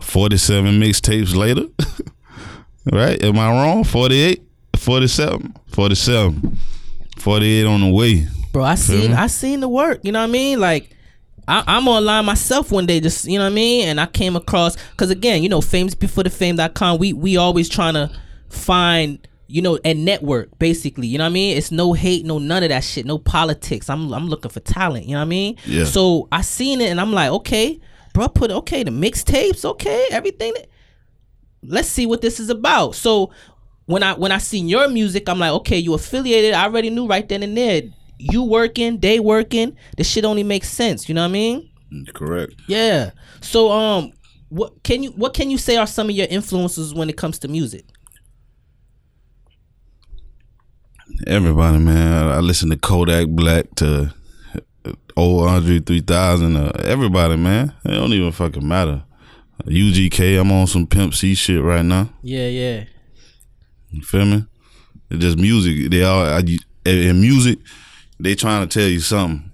Forty 0.00 0.36
seven 0.36 0.80
mixtapes 0.80 1.34
later. 1.34 1.66
right? 2.92 3.22
Am 3.22 3.38
I 3.38 3.48
wrong? 3.48 3.84
48? 3.84 4.42
47? 4.76 5.54
47. 5.68 6.58
48 7.18 7.66
on 7.66 7.80
the 7.82 7.88
way. 7.92 8.26
Bro, 8.52 8.64
I 8.64 8.74
seen 8.74 9.10
me? 9.10 9.16
I 9.16 9.28
seen 9.28 9.60
the 9.60 9.68
work. 9.68 10.00
You 10.02 10.12
know 10.12 10.18
what 10.20 10.28
I 10.28 10.32
mean? 10.32 10.60
Like 10.60 10.90
I, 11.48 11.64
I'm 11.66 11.88
online 11.88 12.24
myself 12.24 12.70
one 12.70 12.86
day, 12.86 13.00
just 13.00 13.24
you 13.24 13.38
know 13.38 13.44
what 13.44 13.52
I 13.52 13.54
mean, 13.54 13.88
and 13.88 14.00
I 14.00 14.06
came 14.06 14.36
across 14.36 14.76
because 14.90 15.10
again, 15.10 15.42
you 15.42 15.48
know, 15.48 15.60
famous 15.60 15.94
before 15.94 16.24
the 16.24 16.30
fame.com, 16.30 16.98
we 16.98 17.12
we 17.12 17.36
always 17.36 17.68
trying 17.68 17.94
to 17.94 18.10
find 18.48 19.26
you 19.46 19.62
know 19.62 19.78
a 19.84 19.94
network 19.94 20.58
basically. 20.58 21.06
You 21.06 21.18
know 21.18 21.24
what 21.24 21.30
I 21.30 21.34
mean? 21.34 21.56
It's 21.56 21.70
no 21.70 21.92
hate, 21.94 22.24
no 22.26 22.38
none 22.38 22.62
of 22.62 22.68
that 22.68 22.84
shit, 22.84 23.06
no 23.06 23.18
politics. 23.18 23.88
I'm 23.88 24.12
I'm 24.12 24.28
looking 24.28 24.50
for 24.50 24.60
talent. 24.60 25.06
You 25.06 25.12
know 25.12 25.18
what 25.18 25.26
I 25.26 25.28
mean? 25.28 25.56
Yeah. 25.64 25.84
So 25.84 26.28
I 26.30 26.42
seen 26.42 26.80
it 26.80 26.90
and 26.90 27.00
I'm 27.00 27.12
like, 27.12 27.30
okay, 27.30 27.80
bro, 28.12 28.28
put 28.28 28.50
okay 28.50 28.82
the 28.82 28.90
mixtapes, 28.90 29.64
okay, 29.64 30.08
everything. 30.10 30.52
That, 30.54 30.68
let's 31.62 31.88
see 31.88 32.06
what 32.06 32.20
this 32.20 32.40
is 32.40 32.50
about. 32.50 32.94
So 32.94 33.30
when 33.86 34.02
I 34.02 34.14
when 34.14 34.32
I 34.32 34.38
seen 34.38 34.68
your 34.68 34.88
music, 34.88 35.28
I'm 35.28 35.38
like, 35.38 35.52
okay, 35.52 35.78
you 35.78 35.94
affiliated. 35.94 36.54
I 36.54 36.64
already 36.64 36.90
knew 36.90 37.06
right 37.06 37.28
then 37.28 37.42
and 37.42 37.56
there. 37.56 37.82
You 38.18 38.44
working, 38.44 38.98
they 38.98 39.18
working. 39.18 39.76
This 39.96 40.08
shit 40.08 40.24
only 40.24 40.44
makes 40.44 40.68
sense. 40.68 41.08
You 41.08 41.14
know 41.14 41.22
what 41.22 41.28
I 41.28 41.32
mean? 41.32 41.70
Correct. 42.14 42.54
Yeah. 42.68 43.10
So 43.40 43.70
um, 43.70 44.12
what 44.48 44.82
can 44.82 45.02
you 45.02 45.10
what 45.12 45.34
can 45.34 45.50
you 45.50 45.58
say 45.58 45.76
are 45.76 45.86
some 45.86 46.08
of 46.08 46.14
your 46.14 46.26
influences 46.30 46.94
when 46.94 47.08
it 47.10 47.16
comes 47.16 47.38
to 47.40 47.48
music? 47.48 47.84
Everybody, 51.26 51.78
man. 51.78 52.28
I 52.28 52.38
listen 52.38 52.70
to 52.70 52.76
Kodak 52.76 53.28
Black 53.28 53.66
to 53.76 54.14
old 55.16 55.48
Andre 55.48 55.80
3000. 55.80 56.56
Uh, 56.56 56.72
everybody, 56.84 57.36
man. 57.36 57.74
It 57.84 57.90
don't 57.90 58.12
even 58.12 58.32
fucking 58.32 58.66
matter. 58.66 59.02
UGK, 59.64 60.40
I'm 60.40 60.50
on 60.50 60.66
some 60.66 60.86
Pimp 60.86 61.14
C 61.14 61.34
shit 61.34 61.62
right 61.62 61.84
now. 61.84 62.10
Yeah, 62.22 62.48
yeah. 62.48 62.84
You 63.90 64.02
feel 64.02 64.24
me? 64.24 64.46
It's 65.10 65.20
just 65.20 65.38
music. 65.38 65.90
They 65.90 66.02
all 66.02 66.24
I, 66.24 66.42
in 66.84 67.20
music. 67.20 67.58
They 68.18 68.34
trying 68.34 68.66
to 68.66 68.78
tell 68.78 68.88
you 68.88 69.00
something. 69.00 69.50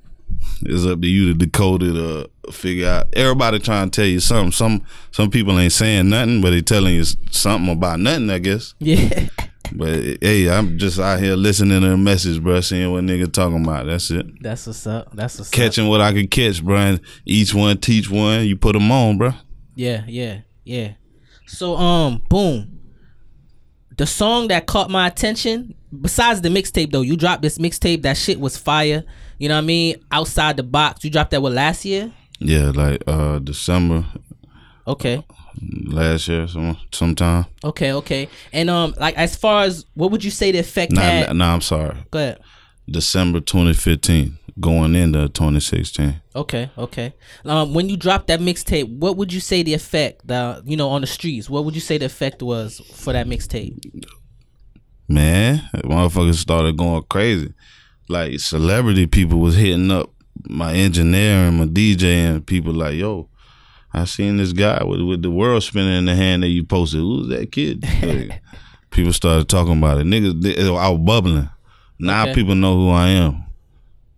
It's 0.62 0.86
up 0.86 1.00
to 1.00 1.06
you 1.06 1.32
to 1.32 1.34
decode 1.34 1.82
it 1.82 1.96
or 1.96 2.52
figure 2.52 2.88
out. 2.88 3.08
Everybody 3.14 3.58
trying 3.58 3.90
to 3.90 4.00
tell 4.00 4.08
you 4.08 4.20
something. 4.20 4.52
Some 4.52 4.84
some 5.10 5.30
people 5.30 5.58
ain't 5.58 5.72
saying 5.72 6.08
nothing, 6.08 6.40
but 6.40 6.50
they 6.50 6.62
telling 6.62 6.94
you 6.94 7.04
something 7.30 7.70
about 7.70 8.00
nothing. 8.00 8.30
I 8.30 8.38
guess. 8.38 8.74
Yeah. 8.78 9.28
But 9.72 10.18
hey, 10.20 10.48
I'm 10.50 10.78
just 10.78 10.98
out 10.98 11.20
here 11.20 11.34
listening 11.36 11.80
to 11.80 11.88
the 11.88 11.96
message, 11.96 12.42
bro. 12.42 12.60
Seeing 12.60 12.90
what 12.90 13.04
nigga 13.04 13.32
talking 13.32 13.62
about. 13.62 13.86
That's 13.86 14.10
it. 14.10 14.26
That's 14.42 14.66
what's 14.66 14.86
up. 14.86 15.14
That's 15.14 15.38
what's 15.38 15.50
up. 15.50 15.54
Catching 15.54 15.88
what 15.88 16.00
I 16.00 16.12
can 16.12 16.28
catch, 16.28 16.64
bro. 16.64 16.76
And 16.76 17.00
each 17.24 17.54
one 17.54 17.78
teach 17.78 18.10
one. 18.10 18.46
You 18.46 18.56
put 18.56 18.72
them 18.72 18.90
on, 18.90 19.18
bro. 19.18 19.32
Yeah, 19.74 20.04
yeah, 20.06 20.40
yeah. 20.64 20.92
So 21.46 21.76
um, 21.76 22.22
boom. 22.28 22.78
The 23.96 24.06
song 24.06 24.48
that 24.48 24.66
caught 24.66 24.90
my 24.90 25.08
attention, 25.08 25.74
besides 26.00 26.40
the 26.40 26.48
mixtape 26.48 26.92
though, 26.92 27.00
you 27.00 27.16
dropped 27.16 27.42
this 27.42 27.58
mixtape. 27.58 28.02
That 28.02 28.16
shit 28.16 28.38
was 28.38 28.56
fire. 28.56 29.04
You 29.38 29.48
know 29.48 29.56
what 29.56 29.64
I 29.64 29.66
mean? 29.66 29.96
Outside 30.12 30.56
the 30.56 30.62
box. 30.62 31.04
You 31.04 31.10
dropped 31.10 31.32
that 31.32 31.42
what 31.42 31.52
last 31.52 31.84
year? 31.84 32.12
Yeah, 32.38 32.70
like 32.74 33.02
uh 33.06 33.40
December 33.40 34.04
Okay. 34.88 35.22
Last 35.60 36.28
year, 36.28 36.46
some 36.48 36.76
sometime. 36.92 37.46
Okay, 37.64 37.92
okay. 37.92 38.28
And 38.52 38.70
um, 38.70 38.94
like 38.98 39.16
as 39.16 39.36
far 39.36 39.64
as 39.64 39.84
what 39.94 40.10
would 40.10 40.24
you 40.24 40.30
say 40.30 40.52
the 40.52 40.58
effect 40.58 40.92
Nah, 40.92 41.00
had? 41.00 41.36
nah, 41.36 41.54
I'm 41.54 41.60
sorry. 41.60 41.96
Go 42.10 42.18
ahead. 42.18 42.40
December 42.90 43.40
2015, 43.40 44.38
going 44.60 44.94
into 44.94 45.28
2016. 45.28 46.22
Okay, 46.34 46.70
okay. 46.78 47.12
Um, 47.44 47.74
when 47.74 47.88
you 47.90 47.96
dropped 47.98 48.28
that 48.28 48.40
mixtape, 48.40 48.88
what 48.98 49.16
would 49.18 49.30
you 49.32 49.40
say 49.40 49.62
the 49.62 49.74
effect, 49.74 50.26
the 50.26 50.62
you 50.64 50.76
know, 50.76 50.88
on 50.88 51.02
the 51.02 51.06
streets? 51.06 51.50
What 51.50 51.64
would 51.66 51.74
you 51.74 51.80
say 51.82 51.98
the 51.98 52.06
effect 52.06 52.42
was 52.42 52.80
for 52.94 53.12
that 53.12 53.26
mixtape? 53.26 53.78
Man, 55.08 55.62
motherfuckers 55.74 56.34
started 56.36 56.76
going 56.76 57.02
crazy. 57.10 57.52
Like 58.08 58.38
celebrity 58.40 59.06
people 59.06 59.38
was 59.38 59.56
hitting 59.56 59.90
up 59.90 60.10
my 60.48 60.72
engineer 60.74 61.48
and 61.48 61.58
my 61.58 61.64
DJ 61.66 62.04
and 62.04 62.46
people 62.46 62.72
like, 62.72 62.94
yo, 62.94 63.28
I 63.92 64.04
seen 64.04 64.36
this 64.36 64.52
guy 64.52 64.82
with, 64.84 65.00
with 65.00 65.22
the 65.22 65.30
world 65.30 65.62
spinning 65.62 65.96
in 65.96 66.04
the 66.04 66.14
hand 66.14 66.42
that 66.42 66.48
you 66.48 66.64
posted. 66.64 67.00
Who's 67.00 67.28
that 67.28 67.50
kid? 67.52 67.84
Like, 68.02 68.40
people 68.90 69.12
started 69.12 69.48
talking 69.48 69.76
about 69.78 69.98
it. 69.98 70.06
Niggas, 70.06 70.42
they- 70.42 70.56
I 70.68 70.88
was 70.88 71.00
bubbling. 71.00 71.48
Now 71.98 72.22
Okay. 72.24 72.34
people 72.34 72.54
know 72.54 72.74
who 72.74 72.90
I 72.90 73.08
am. 73.08 73.44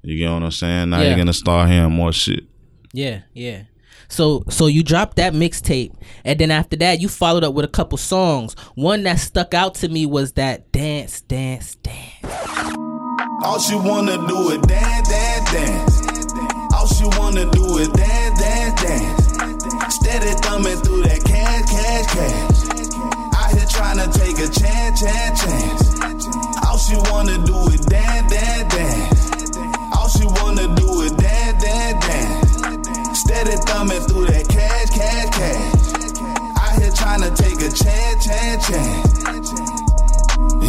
You 0.02 0.16
get 0.18 0.30
what 0.32 0.42
I'm 0.42 0.50
saying? 0.50 0.90
Now 0.90 1.00
Yeah. 1.00 1.08
you're 1.08 1.16
gonna 1.16 1.32
start 1.32 1.68
hearing 1.70 1.92
more 1.92 2.12
shit. 2.12 2.44
Yeah, 2.92 3.20
yeah. 3.34 3.62
So 4.08 4.42
so 4.48 4.66
you 4.66 4.82
dropped 4.82 5.16
that 5.16 5.32
mixtape, 5.34 5.92
and 6.24 6.38
then 6.38 6.50
after 6.50 6.76
that, 6.78 7.00
you 7.00 7.08
followed 7.08 7.44
up 7.44 7.54
with 7.54 7.64
a 7.64 7.68
couple 7.68 7.96
songs. 7.98 8.54
One 8.74 9.02
that 9.04 9.18
stuck 9.20 9.54
out 9.54 9.74
to 9.76 9.88
me 9.88 10.04
was 10.06 10.32
that 10.32 10.72
dance, 10.72 11.20
dance, 11.20 11.76
dance. 11.76 12.74
All 13.44 13.58
she 13.60 13.74
wanna 13.76 14.16
do 14.26 14.50
is 14.50 14.58
dance, 14.62 15.08
dance, 15.08 15.50
dance. 15.52 16.02
All 16.74 16.86
she 16.86 17.04
wanna 17.18 17.50
do 17.52 17.78
is 17.78 17.88
dance, 17.88 18.40
dance, 18.40 18.82
dance. 18.82 19.19
Steady 20.10 20.34
thumbing 20.42 20.76
through 20.78 21.02
that 21.02 21.22
cash, 21.22 21.70
cash, 21.70 22.06
cash. 22.10 22.58
Out 23.38 23.50
here 23.54 23.68
trying 23.70 23.98
to 24.02 24.10
take 24.18 24.38
a 24.42 24.48
chance, 24.50 25.00
chance, 25.00 25.40
chance. 25.40 25.86
All 26.66 26.78
she 26.78 26.96
wanna 27.12 27.38
do 27.46 27.54
is 27.70 27.78
dance, 27.86 28.28
dance, 28.28 28.74
dance. 28.74 29.50
All 29.94 30.08
she 30.08 30.26
wanna 30.26 30.66
do 30.74 31.02
is 31.02 31.12
dance, 31.12 31.62
dance, 31.62 32.06
dance. 32.06 33.20
Steady 33.20 33.56
thumbing 33.70 34.02
through 34.10 34.26
that 34.26 34.48
cash, 34.48 34.90
cash, 34.90 35.30
cash. 35.30 35.94
Out 36.58 36.82
here 36.82 36.90
trying 36.90 37.22
to 37.22 37.30
take 37.30 37.60
a 37.62 37.70
chance, 37.70 38.26
chance, 38.26 38.66
chance. 38.66 39.54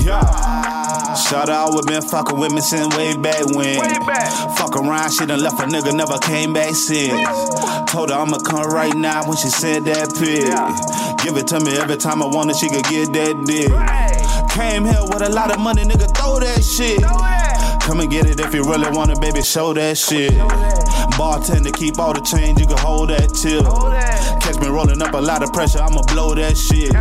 Yeah. 0.05 0.90
Shout 1.31 1.47
out, 1.47 1.73
we 1.73 1.81
been 1.87 2.01
fucking 2.01 2.37
with 2.37 2.51
me 2.51 2.59
since 2.59 2.93
way 2.97 3.15
back 3.15 3.45
when. 3.55 3.79
Fuck 4.57 4.75
around, 4.75 5.13
she 5.13 5.25
done 5.25 5.39
left 5.39 5.61
a 5.61 5.63
nigga, 5.63 5.95
never 5.95 6.17
came 6.17 6.51
back 6.51 6.75
since. 6.75 7.25
Told 7.89 8.09
her 8.09 8.17
I'ma 8.17 8.37
come 8.39 8.69
right 8.69 8.93
now 8.93 9.25
when 9.25 9.37
she 9.37 9.47
said 9.47 9.85
that 9.85 10.11
pig. 10.19 10.43
Give 11.23 11.37
it 11.37 11.47
to 11.47 11.61
me 11.61 11.77
every 11.77 11.95
time 11.95 12.21
I 12.21 12.25
want 12.25 12.49
it, 12.49 12.57
she 12.57 12.67
could 12.67 12.83
get 12.83 13.13
that 13.13 13.45
dick. 13.45 13.71
Came 14.51 14.83
here 14.83 15.03
with 15.03 15.21
a 15.21 15.29
lot 15.29 15.51
of 15.51 15.61
money, 15.61 15.85
nigga, 15.85 16.13
throw 16.13 16.37
that 16.41 16.65
shit. 16.65 17.01
Come 17.81 18.01
and 18.01 18.11
get 18.11 18.25
it 18.25 18.41
if 18.41 18.53
you 18.53 18.65
really 18.65 18.89
want 18.91 19.11
it, 19.11 19.21
baby, 19.21 19.41
show 19.41 19.73
that 19.73 19.97
shit. 19.97 20.37
Bartender, 21.17 21.71
keep 21.71 21.97
all 21.97 22.11
the 22.11 22.19
change, 22.19 22.59
you 22.59 22.67
can 22.67 22.77
hold 22.77 23.09
that 23.09 23.29
tip. 23.29 23.63
Catch 24.41 24.59
me 24.59 24.67
rolling 24.67 25.01
up 25.01 25.13
a 25.13 25.21
lot 25.21 25.43
of 25.43 25.53
pressure, 25.53 25.79
I'ma 25.79 26.01
blow 26.11 26.35
that 26.35 26.57
shit. 26.57 26.91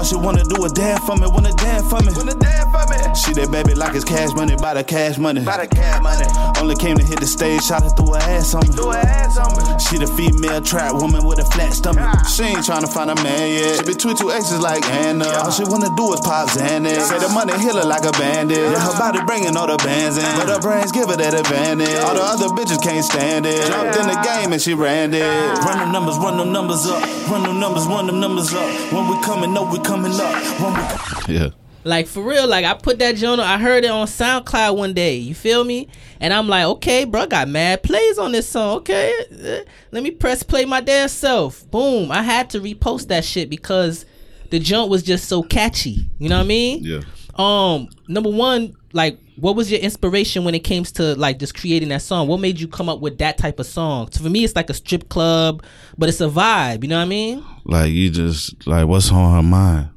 All 0.00 0.06
she 0.06 0.16
wanna 0.16 0.42
do 0.44 0.64
is 0.64 0.72
dance 0.72 1.04
for 1.04 1.14
me, 1.14 1.26
wanna 1.28 1.52
dance 1.60 1.84
for 1.84 2.00
me. 2.00 2.08
Wanna 2.16 2.32
dance 2.32 2.64
for 2.72 2.88
me. 2.88 2.96
She 3.20 3.36
that 3.36 3.52
baby 3.52 3.76
like 3.76 3.92
it's 3.92 4.02
cash 4.02 4.32
money, 4.32 4.56
by 4.56 4.72
the 4.72 4.82
cash 4.82 5.18
money. 5.18 5.44
By 5.44 5.60
the 5.60 5.68
cash 5.68 6.00
money. 6.00 6.24
Only 6.56 6.72
came 6.76 6.96
to 6.96 7.04
hit 7.04 7.20
the 7.20 7.28
stage, 7.28 7.60
shot 7.60 7.84
her 7.84 7.92
through 7.92 8.16
her 8.16 8.24
ass 8.32 8.56
on 8.56 8.64
me. 8.64 8.72
Through 8.72 8.96
her 8.96 9.04
ass 9.04 9.36
on 9.36 9.52
me. 9.52 9.60
She 9.76 10.00
the 10.00 10.08
female 10.16 10.64
trap 10.64 10.96
woman 10.96 11.28
with 11.28 11.36
a 11.36 11.44
flat 11.52 11.76
stomach. 11.76 12.08
She 12.32 12.48
ain't 12.48 12.64
tryna 12.64 12.88
find 12.88 13.12
a 13.12 13.14
man 13.20 13.52
yet. 13.52 13.76
She 13.76 13.92
between 13.92 14.16
two 14.16 14.32
exes 14.32 14.56
like 14.64 14.88
Anna. 14.88 15.28
All 15.44 15.52
she 15.52 15.68
wanna 15.68 15.92
do 15.92 16.16
is 16.16 16.20
pop 16.24 16.48
Xanax. 16.48 17.12
Say 17.12 17.20
the 17.20 17.28
money 17.36 17.52
hit 17.60 17.76
her 17.76 17.84
like 17.84 18.08
a 18.08 18.12
bandit. 18.16 18.56
Yeah, 18.56 18.80
her 18.80 18.96
body 18.96 19.20
bringing 19.28 19.52
all 19.52 19.68
the 19.68 19.76
bands 19.84 20.16
in. 20.16 20.24
But 20.40 20.48
her 20.48 20.64
brains 20.64 20.96
give 20.96 21.12
her 21.12 21.16
that 21.20 21.36
advantage. 21.36 21.92
All 22.08 22.16
the 22.16 22.24
other 22.24 22.48
bitches 22.56 22.80
can't 22.80 23.04
stand 23.04 23.44
it. 23.44 23.68
Jumped 23.68 24.00
in 24.00 24.08
the 24.08 24.16
game 24.24 24.56
and 24.56 24.62
she 24.64 24.72
ran 24.72 25.12
it. 25.12 25.28
Run 25.60 25.76
them 25.76 25.92
numbers, 25.92 26.16
run 26.16 26.40
them 26.40 26.56
numbers 26.56 26.88
up. 26.88 27.04
Run 27.28 27.44
them 27.44 27.60
numbers, 27.60 27.84
run 27.84 28.08
them 28.08 28.16
numbers 28.16 28.48
up. 28.56 28.64
When 28.96 29.04
we 29.04 29.20
coming 29.20 29.52
up, 29.60 29.68
we 29.68 29.76
coming 29.76 29.89
up. 29.90 30.60
When 30.60 31.28
we 31.28 31.34
Yeah. 31.34 31.50
Like 31.82 32.06
for 32.06 32.22
real, 32.22 32.46
like 32.46 32.64
I 32.64 32.74
put 32.74 32.98
that 32.98 33.16
journal. 33.16 33.44
I 33.44 33.56
heard 33.56 33.84
it 33.84 33.90
on 33.90 34.06
SoundCloud 34.06 34.76
one 34.76 34.92
day. 34.92 35.16
You 35.16 35.34
feel 35.34 35.64
me? 35.64 35.88
And 36.20 36.34
I'm 36.34 36.46
like, 36.46 36.66
okay, 36.66 37.04
bro, 37.04 37.22
I 37.22 37.26
got 37.26 37.48
mad 37.48 37.82
plays 37.82 38.18
on 38.18 38.32
this 38.32 38.46
song. 38.46 38.78
Okay, 38.78 39.14
uh, 39.32 39.70
let 39.90 40.02
me 40.02 40.10
press 40.10 40.42
play 40.42 40.66
my 40.66 40.82
damn 40.82 41.08
self. 41.08 41.68
Boom! 41.70 42.10
I 42.10 42.22
had 42.22 42.50
to 42.50 42.60
repost 42.60 43.08
that 43.08 43.24
shit 43.24 43.48
because 43.48 44.04
the 44.50 44.58
jump 44.58 44.90
was 44.90 45.02
just 45.02 45.26
so 45.26 45.42
catchy. 45.42 46.10
You 46.18 46.28
know 46.28 46.36
what 46.36 46.44
I 46.44 46.48
mean? 46.48 46.80
Yeah. 46.82 47.00
Um, 47.36 47.88
number 48.08 48.28
one, 48.28 48.76
like, 48.92 49.18
what 49.36 49.56
was 49.56 49.70
your 49.70 49.80
inspiration 49.80 50.44
when 50.44 50.54
it 50.54 50.60
came 50.60 50.84
to 50.84 51.14
like 51.14 51.38
just 51.38 51.58
creating 51.58 51.88
that 51.88 52.02
song? 52.02 52.28
What 52.28 52.40
made 52.40 52.60
you 52.60 52.68
come 52.68 52.90
up 52.90 53.00
with 53.00 53.16
that 53.18 53.38
type 53.38 53.58
of 53.58 53.64
song? 53.64 54.10
So 54.12 54.22
for 54.22 54.28
me, 54.28 54.44
it's 54.44 54.54
like 54.54 54.68
a 54.68 54.74
strip 54.74 55.08
club, 55.08 55.64
but 55.96 56.10
it's 56.10 56.20
a 56.20 56.28
vibe. 56.28 56.82
You 56.82 56.90
know 56.90 56.98
what 56.98 57.04
I 57.04 57.08
mean? 57.08 57.44
Like 57.64 57.90
you 57.92 58.10
just 58.10 58.66
like 58.66 58.86
what's 58.86 59.10
on 59.12 59.34
her 59.34 59.42
mind? 59.42 59.90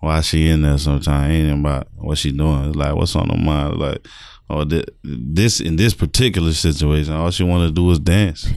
Why 0.00 0.20
she 0.22 0.48
in 0.48 0.62
there 0.62 0.78
sometimes? 0.78 1.32
Ain't 1.32 1.60
about 1.60 1.88
what 1.96 2.18
she 2.18 2.32
doing. 2.32 2.68
It's 2.68 2.76
like 2.76 2.94
what's 2.94 3.14
on 3.16 3.28
her 3.28 3.36
mind? 3.36 3.76
Like 3.78 4.06
oh 4.48 4.64
thi- 4.64 4.84
this 5.02 5.60
in 5.60 5.76
this 5.76 5.94
particular 5.94 6.52
situation, 6.52 7.12
all 7.12 7.30
she 7.30 7.44
want 7.44 7.68
to 7.68 7.72
do 7.74 7.90
is 7.90 7.98
dance. 7.98 8.48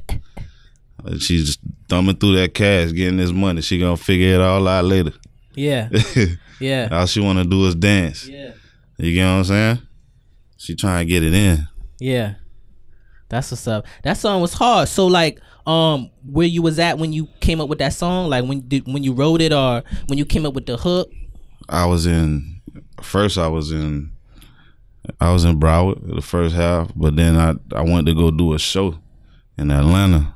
She's 1.20 1.58
thumbing 1.89 2.16
through 2.16 2.36
that 2.38 2.54
cash, 2.54 2.94
getting 2.94 3.18
this 3.18 3.32
money. 3.32 3.62
She 3.62 3.78
gonna 3.80 3.98
figure 3.98 4.36
it 4.36 4.42
all 4.42 4.66
out 4.68 4.86
later. 4.86 5.12
Yeah, 5.54 5.89
yeah, 6.62 6.88
all 6.92 7.06
she 7.06 7.20
want 7.20 7.39
to 7.39 7.46
do 7.46 7.66
is 7.68 7.76
dance. 7.76 8.26
yeah. 8.28 8.54
You 8.98 9.13
get 9.13 9.26
what 9.26 9.32
I'm 9.32 9.44
saying? 9.44 9.80
She 10.58 10.76
trying 10.76 11.06
to 11.06 11.12
get 11.12 11.24
it 11.24 11.34
in. 11.34 11.68
Yeah. 12.00 12.36
That's 13.28 13.52
what's 13.52 13.68
up. 13.68 13.86
That 14.04 14.13
song 14.18 14.39
was 14.39 14.54
hard. 14.54 14.88
So 14.88 15.08
like 15.08 15.42
um 15.65 16.10
where 16.26 16.47
you 16.47 16.62
was 16.62 16.80
at 16.80 16.97
when 16.97 17.13
you 17.13 17.28
came 17.39 17.62
up 17.62 17.69
with 17.69 17.80
that 17.80 17.93
song? 17.93 18.30
Like 18.30 18.45
when 18.45 18.67
did 18.67 18.86
when 18.91 19.04
you 19.04 19.13
wrote 19.13 19.41
it 19.41 19.54
or 19.54 19.84
when 20.08 20.17
you 20.17 20.26
came 20.26 20.45
up 20.45 20.54
with 20.54 20.65
the 20.65 20.78
hook? 20.78 21.10
I 21.69 21.86
was 21.86 22.06
in 22.06 22.62
first. 23.02 23.38
I 23.38 23.47
was 23.47 23.71
in 23.71 24.12
I 25.19 25.32
was 25.32 25.43
in 25.43 25.60
Broward 25.60 26.15
the 26.15 26.21
first 26.21 26.56
half, 26.56 26.91
but 26.95 27.15
then 27.15 27.36
I 27.36 27.56
I 27.76 27.82
went 27.82 28.08
to 28.08 28.13
go 28.13 28.32
do 28.32 28.54
a 28.54 28.60
show 28.60 28.99
in 29.58 29.71
Atlanta. 29.71 30.36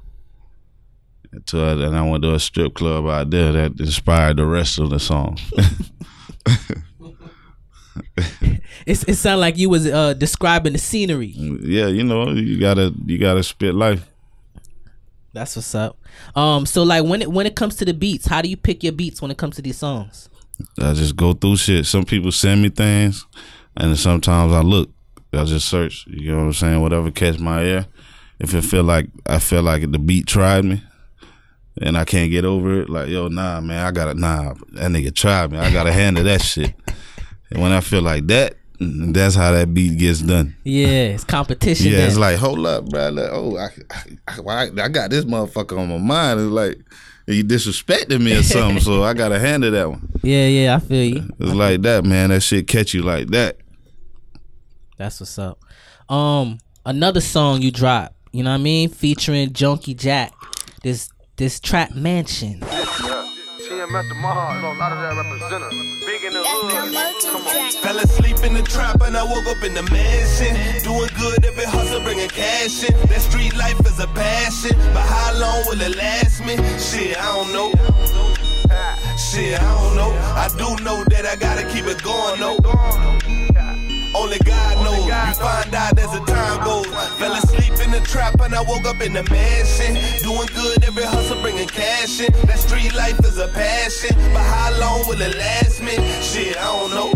To 1.47 1.67
and 1.67 1.95
I 1.95 2.01
went 2.09 2.23
to 2.23 2.33
a 2.33 2.39
strip 2.39 2.73
club 2.73 3.05
out 3.05 3.29
there 3.29 3.51
that 3.51 3.79
inspired 3.79 4.37
the 4.37 4.45
rest 4.45 4.79
of 4.79 4.89
the 4.89 4.99
song. 4.99 5.37
It's, 8.85 9.03
it 9.03 9.15
sounded 9.15 9.41
like 9.41 9.57
you 9.57 9.69
was 9.69 9.85
uh 9.85 10.13
describing 10.13 10.73
the 10.73 10.79
scenery. 10.79 11.27
yeah, 11.27 11.87
you 11.87 12.03
know 12.03 12.29
you 12.29 12.59
gotta 12.59 12.93
you 13.05 13.17
gotta 13.17 13.43
spit 13.43 13.75
life. 13.75 14.07
That's 15.37 15.55
what's 15.55 15.73
up. 15.75 15.97
Um 16.35 16.65
so 16.65 16.83
like 16.83 17.03
when 17.03 17.21
it 17.21 17.31
when 17.31 17.45
it 17.45 17.55
comes 17.55 17.75
to 17.77 17.85
the 17.85 17.93
beats, 17.93 18.27
how 18.27 18.41
do 18.41 18.49
you 18.49 18.57
pick 18.57 18.83
your 18.83 18.93
beats 18.93 19.21
when 19.21 19.31
it 19.31 19.37
comes 19.37 19.55
to 19.57 19.61
these 19.61 19.77
songs? 19.77 20.29
I 20.79 20.93
just 20.93 21.15
go 21.15 21.33
through 21.33 21.57
shit. 21.57 21.85
Some 21.85 22.03
people 22.03 22.31
send 22.31 22.61
me 22.61 22.69
things, 22.69 23.25
and 23.75 23.97
sometimes 23.97 24.53
I 24.53 24.61
look. 24.61 24.89
I 25.33 25.43
just 25.43 25.67
search. 25.67 26.05
You 26.07 26.31
know 26.31 26.37
what 26.37 26.43
I'm 26.45 26.53
saying? 26.53 26.81
Whatever 26.81 27.11
catch 27.11 27.39
my 27.39 27.63
ear. 27.63 27.85
If 28.39 28.53
it 28.53 28.63
feel 28.63 28.83
like 28.83 29.07
I 29.25 29.39
feel 29.39 29.61
like 29.61 29.91
the 29.91 29.99
beat 29.99 30.27
tried 30.27 30.65
me, 30.65 30.81
and 31.81 31.97
I 31.97 32.05
can't 32.05 32.31
get 32.31 32.45
over 32.45 32.81
it, 32.81 32.89
like 32.89 33.09
yo, 33.09 33.27
nah, 33.27 33.61
man, 33.61 33.85
I 33.85 33.91
gotta 33.91 34.13
nah. 34.13 34.53
That 34.71 34.91
nigga 34.91 35.13
tried 35.13 35.51
me. 35.51 35.59
I 35.59 35.71
gotta 35.71 35.91
handle 35.91 36.23
that 36.23 36.41
shit. 36.41 36.73
And 37.49 37.61
when 37.61 37.71
I 37.71 37.81
feel 37.81 38.01
like 38.01 38.27
that, 38.27 38.57
that's 38.79 39.35
how 39.35 39.51
that 39.51 39.73
beat 39.73 39.97
gets 39.97 40.21
done. 40.21 40.55
Yeah, 40.63 40.87
it's 40.87 41.23
competition. 41.23 41.91
Yeah, 41.91 41.97
then. 41.97 42.07
it's 42.09 42.17
like 42.17 42.37
hold 42.37 42.65
up, 42.65 42.85
bro. 42.85 43.09
Like, 43.09 43.29
oh, 43.31 43.57
I, 43.57 43.69
I, 44.27 44.39
I, 44.39 44.83
I 44.83 44.87
got 44.87 45.09
this 45.09 45.25
motherfucker 45.25 45.79
on 45.79 45.89
my 45.89 45.97
mind. 45.97 46.39
It's 46.39 46.51
like 46.51 46.77
you 47.25 47.43
disrespected 47.43 48.21
me 48.21 48.37
or 48.37 48.43
something, 48.43 48.79
so 48.79 49.03
I 49.03 49.13
gotta 49.13 49.39
handle 49.39 49.71
that 49.71 49.89
one. 49.89 50.09
yeah, 50.23 50.47
yeah, 50.47 50.75
I 50.75 50.79
feel 50.79 51.03
you. 51.03 51.29
It's 51.39 51.53
like 51.53 51.81
that, 51.81 52.05
man. 52.05 52.29
That 52.29 52.41
shit 52.41 52.67
catch 52.67 52.93
you 52.93 53.01
like 53.01 53.27
that. 53.29 53.57
That's 54.97 55.19
what's 55.19 55.37
up. 55.39 55.59
Um, 56.09 56.59
another 56.85 57.21
song 57.21 57.61
you 57.61 57.71
dropped, 57.71 58.15
you 58.31 58.43
know 58.43 58.51
what 58.51 58.59
I 58.59 58.63
mean, 58.63 58.89
featuring 58.89 59.53
Junkie 59.53 59.93
Jack. 59.95 60.33
This 60.83 61.09
this 61.37 61.59
trap 61.59 61.95
mansion. 61.95 62.59
Yeah. 62.61 63.17
TMF 63.67 64.07
the 64.07 64.15
Mahal, 64.15 64.61
know 64.61 64.71
a 64.71 64.79
lot 64.79 64.91
of 64.93 64.99
that 64.99 65.17
representative. 65.17 65.96
Big 66.27 66.35
in 66.35 66.41
the 66.41 66.47
hood. 66.47 67.21
Come 67.31 67.47
on. 67.47 67.71
Fell 67.71 67.97
asleep 67.97 68.43
in 68.43 68.53
the 68.53 68.63
trap 68.63 69.01
and 69.01 69.15
I 69.15 69.23
woke 69.23 69.47
up 69.47 69.63
in 69.63 69.73
the 69.73 69.83
mansion. 69.83 70.83
Doing 70.83 71.09
good 71.17 71.45
every 71.45 71.65
hustle, 71.65 72.01
bringing 72.01 72.29
cash 72.29 72.83
in. 72.83 72.95
That 73.07 73.21
street 73.21 73.55
life 73.55 73.79
is 73.85 73.99
a 73.99 74.07
passion, 74.07 74.77
but 74.93 75.05
how 75.05 75.39
long 75.39 75.63
will 75.67 75.81
it 75.81 75.95
last 75.95 76.41
me? 76.45 76.55
Shit, 76.79 77.17
I 77.17 77.35
don't 77.35 77.53
know. 77.53 77.71
Shit, 79.17 79.59
I 79.59 79.63
don't 79.63 79.95
know. 79.95 80.11
I 80.35 80.49
do 80.57 80.83
know 80.83 81.03
that 81.05 81.25
I 81.25 81.35
gotta 81.35 81.63
keep 81.71 81.85
it 81.85 82.01
going 82.03 82.39
though. 82.39 82.57
Only 84.17 84.39
God 84.39 84.83
knows. 84.83 85.05
You 85.05 85.33
find 85.35 85.75
out 85.75 85.99
as 85.99 86.11
the 86.11 86.23
time 86.25 86.63
goes. 86.63 86.87
Fell 87.19 87.33
asleep 87.33 87.73
in 87.85 87.91
the 87.91 87.99
trap 87.99 88.39
and 88.41 88.55
I 88.55 88.61
woke 88.61 88.85
up 88.85 88.99
in 89.01 89.13
the 89.13 89.23
mansion. 89.29 89.93
Doing 90.23 90.49
good 90.55 90.83
every 90.83 91.03
hustle, 91.03 91.39
bringing 91.41 91.67
cash 91.67 92.19
in. 92.19 92.31
That 92.47 92.57
street 92.57 92.95
life 92.95 93.19
is 93.19 93.37
a 93.37 93.47
passion, 93.49 94.15
but 94.33 94.41
how 94.41 94.79
long 94.79 95.07
will 95.07 95.21
it 95.21 95.37
last 95.37 95.81
me? 95.81 95.95
Shit, 96.21 96.57
I 96.57 96.65
don't 96.65 96.91
know. 96.97 97.11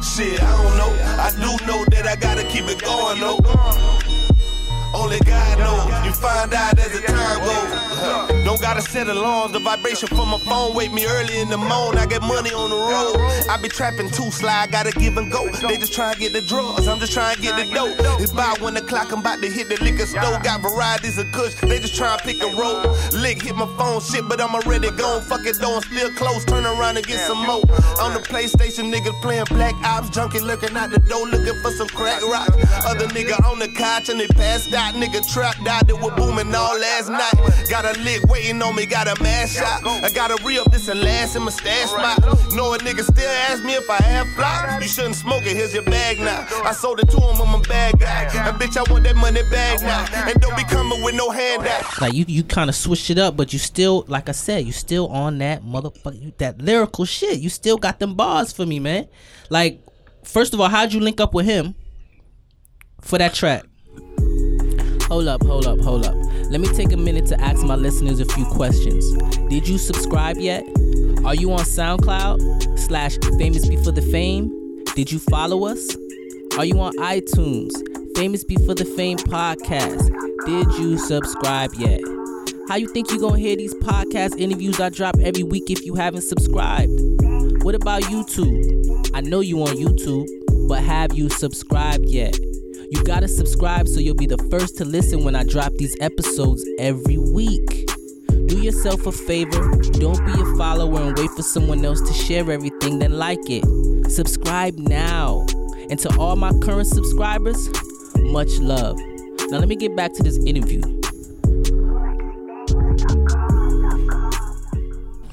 Shit, 0.00 0.40
I 0.40 0.62
don't 0.62 0.76
know. 0.78 0.92
I 1.18 1.30
do 1.32 1.66
know 1.66 1.84
that 1.86 2.06
I 2.06 2.14
gotta 2.14 2.44
keep 2.44 2.66
it 2.68 2.80
going 2.80 3.18
though. 3.20 3.38
Only 4.94 5.18
God 5.20 5.58
knows. 5.58 6.06
You 6.06 6.12
find 6.12 6.52
out 6.54 6.78
as 6.78 6.92
the 6.92 7.06
time 7.06 7.38
goes. 7.44 8.44
Don't 8.44 8.60
gotta 8.60 8.80
set 8.80 9.08
alarms. 9.08 9.52
The 9.52 9.58
vibration 9.58 10.08
from 10.08 10.28
my 10.28 10.38
phone 10.40 10.74
wake 10.74 10.92
me 10.92 11.04
early 11.06 11.40
in 11.40 11.50
the 11.50 11.58
morning. 11.58 12.00
I 12.00 12.06
get 12.06 12.22
money 12.22 12.50
on 12.52 12.70
the 12.70 12.76
road. 12.76 13.48
I 13.50 13.60
be 13.60 13.68
trapping 13.68 14.10
too 14.10 14.30
slide, 14.30 14.70
gotta 14.72 14.90
give 14.92 15.16
and 15.18 15.30
go. 15.30 15.50
They 15.68 15.76
just 15.76 15.92
try 15.92 16.14
to 16.14 16.18
get 16.18 16.32
the 16.32 16.40
drugs. 16.40 16.88
I'm 16.88 16.98
just 16.98 17.12
trying 17.12 17.36
to 17.36 17.42
get 17.42 17.56
the 17.56 17.74
dope. 17.74 17.96
It's 18.20 18.32
about 18.32 18.60
one 18.60 18.76
o'clock. 18.76 19.12
I'm 19.12 19.20
about 19.20 19.42
to 19.42 19.50
hit 19.50 19.68
the 19.68 19.76
liquor 19.84 20.06
store. 20.06 20.40
Got 20.42 20.62
varieties 20.62 21.18
of 21.18 21.30
kush. 21.32 21.54
They 21.56 21.78
just 21.78 21.94
try 21.94 22.16
to 22.16 22.24
pick 22.24 22.42
a 22.42 22.48
road. 22.56 22.96
Lick 23.12 23.42
hit 23.42 23.54
my 23.54 23.66
phone 23.76 24.00
shit, 24.00 24.26
but 24.28 24.40
I'm 24.40 24.54
already 24.54 24.90
gone. 24.92 25.20
Fuck 25.22 25.44
it, 25.44 25.56
though. 25.60 25.76
I'm 25.76 25.82
still 25.82 26.10
close. 26.14 26.44
Turn 26.46 26.64
around 26.64 26.96
and 26.96 27.06
get 27.06 27.20
some 27.26 27.44
more. 27.44 27.62
On 28.00 28.14
the 28.14 28.20
PlayStation, 28.24 28.92
nigga 28.92 29.12
playing 29.20 29.44
Black 29.50 29.74
Ops. 29.84 30.08
Junkie 30.08 30.40
looking 30.40 30.74
out 30.76 30.90
the 30.90 31.00
door, 31.00 31.26
looking 31.26 31.60
for 31.60 31.72
some 31.72 31.88
crack 31.88 32.22
rock. 32.22 32.48
Other 32.86 33.06
nigga 33.08 33.36
on 33.44 33.58
the 33.58 33.68
couch 33.68 34.08
and 34.08 34.18
they 34.18 34.28
passed 34.28 34.72
out. 34.72 34.77
Nigga 34.98 35.26
trapped 35.32 35.66
out, 35.66 35.88
it 35.88 35.98
was 35.98 36.12
booming 36.16 36.54
all 36.54 36.78
last 36.78 37.08
night. 37.08 37.68
Got 37.68 37.84
a 37.84 38.00
lick 38.00 38.22
waiting 38.24 38.62
on 38.62 38.74
me, 38.76 38.86
got 38.86 39.08
a 39.08 39.20
mash 39.22 39.54
shot. 39.54 39.84
I 39.84 40.10
got 40.10 40.30
a 40.30 40.42
re 40.44 40.58
up 40.58 40.70
this 40.70 40.88
and 40.88 41.00
last 41.00 41.36
in 41.36 41.42
my 41.42 41.50
stash 41.50 41.88
spot. 41.88 42.20
Know 42.54 42.72
a 42.74 42.78
nigga 42.78 43.02
still 43.02 43.30
ask 43.50 43.64
me 43.64 43.74
if 43.74 43.88
I 43.90 43.96
have 43.96 44.28
flock. 44.34 44.80
You 44.82 44.88
shouldn't 44.88 45.16
smoke 45.16 45.42
it, 45.46 45.56
here's 45.56 45.74
your 45.74 45.82
bag 45.82 46.18
now. 46.18 46.46
I 46.64 46.72
sold 46.72 47.00
it 47.00 47.10
to 47.10 47.16
him, 47.16 47.40
I'm 47.40 47.60
a 47.60 47.62
bad 47.64 47.98
guy. 47.98 48.24
And 48.48 48.56
bitch, 48.58 48.76
I 48.76 48.90
want 48.90 49.04
that 49.04 49.16
money 49.16 49.42
back 49.50 49.80
now. 49.82 50.06
And 50.28 50.40
don't 50.40 50.56
be 50.56 50.64
coming 50.64 51.02
with 51.02 51.14
no 51.14 51.30
handout. 51.30 52.00
Like 52.00 52.14
you, 52.14 52.24
you 52.28 52.42
kind 52.44 52.70
of 52.70 52.76
switched 52.76 53.10
it 53.10 53.18
up, 53.18 53.36
but 53.36 53.52
you 53.52 53.58
still, 53.58 54.04
like 54.08 54.28
I 54.28 54.32
said, 54.32 54.64
you 54.64 54.72
still 54.72 55.08
on 55.08 55.38
that 55.38 55.62
motherfucker, 55.62 56.36
that 56.38 56.60
lyrical 56.60 57.04
shit. 57.04 57.38
You 57.38 57.48
still 57.48 57.76
got 57.76 57.98
them 57.98 58.14
bars 58.14 58.52
for 58.52 58.64
me, 58.64 58.78
man. 58.78 59.08
Like, 59.50 59.80
first 60.24 60.54
of 60.54 60.60
all, 60.60 60.68
how'd 60.68 60.92
you 60.92 61.00
link 61.00 61.20
up 61.20 61.34
with 61.34 61.46
him 61.46 61.74
for 63.00 63.18
that 63.18 63.34
track? 63.34 63.64
Hold 65.08 65.26
up, 65.26 65.42
hold 65.42 65.66
up, 65.66 65.80
hold 65.80 66.04
up. 66.04 66.14
Let 66.50 66.60
me 66.60 66.68
take 66.68 66.92
a 66.92 66.96
minute 66.96 67.24
to 67.26 67.40
ask 67.40 67.64
my 67.64 67.76
listeners 67.76 68.20
a 68.20 68.26
few 68.26 68.44
questions. 68.44 69.10
Did 69.48 69.66
you 69.66 69.78
subscribe 69.78 70.36
yet? 70.36 70.64
Are 71.24 71.34
you 71.34 71.50
on 71.50 71.60
SoundCloud 71.60 72.78
slash 72.78 73.16
Famous 73.38 73.66
Before 73.66 73.92
the 73.92 74.02
Fame? 74.02 74.84
Did 74.94 75.10
you 75.10 75.18
follow 75.18 75.64
us? 75.64 75.96
Are 76.58 76.64
you 76.66 76.78
on 76.80 76.92
iTunes? 76.98 77.70
Famous 78.16 78.44
Before 78.44 78.74
the 78.74 78.84
Fame 78.84 79.16
podcast. 79.16 80.10
Did 80.44 80.72
you 80.78 80.98
subscribe 80.98 81.72
yet? 81.74 82.00
How 82.68 82.76
you 82.76 82.88
think 82.88 83.10
you 83.10 83.18
gonna 83.18 83.38
hear 83.38 83.56
these 83.56 83.74
podcast 83.76 84.38
interviews 84.38 84.78
I 84.78 84.90
drop 84.90 85.16
every 85.22 85.42
week 85.42 85.70
if 85.70 85.86
you 85.86 85.94
haven't 85.94 86.22
subscribed? 86.22 86.92
What 87.62 87.74
about 87.74 88.02
YouTube? 88.02 89.10
I 89.14 89.22
know 89.22 89.40
you 89.40 89.62
on 89.62 89.74
YouTube, 89.76 90.28
but 90.68 90.82
have 90.82 91.14
you 91.14 91.30
subscribed 91.30 92.10
yet? 92.10 92.38
You 92.90 93.04
gotta 93.04 93.28
subscribe 93.28 93.86
so 93.86 94.00
you'll 94.00 94.14
be 94.14 94.26
the 94.26 94.38
first 94.50 94.78
to 94.78 94.84
listen 94.84 95.22
when 95.22 95.36
I 95.36 95.44
drop 95.44 95.72
these 95.74 95.94
episodes 96.00 96.64
every 96.78 97.18
week. 97.18 97.86
Do 98.46 98.62
yourself 98.62 99.06
a 99.06 99.12
favor. 99.12 99.70
Don't 100.00 100.24
be 100.24 100.32
a 100.32 100.56
follower 100.56 101.00
and 101.02 101.18
wait 101.18 101.30
for 101.32 101.42
someone 101.42 101.84
else 101.84 102.00
to 102.00 102.14
share 102.14 102.50
everything, 102.50 102.98
then 102.98 103.12
like 103.18 103.50
it. 103.50 103.64
Subscribe 104.10 104.78
now. 104.78 105.44
And 105.90 105.98
to 106.00 106.18
all 106.18 106.36
my 106.36 106.50
current 106.60 106.86
subscribers, 106.86 107.68
much 108.16 108.58
love. 108.58 108.98
Now, 109.50 109.58
let 109.58 109.68
me 109.68 109.76
get 109.76 109.94
back 109.94 110.14
to 110.14 110.22
this 110.22 110.38
interview. 110.38 110.80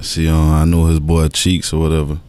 See, 0.02 0.28
uh, 0.28 0.36
I 0.36 0.64
know 0.66 0.86
his 0.86 1.00
boy 1.00 1.28
Cheeks 1.28 1.72
or 1.72 1.80
whatever, 1.80 2.20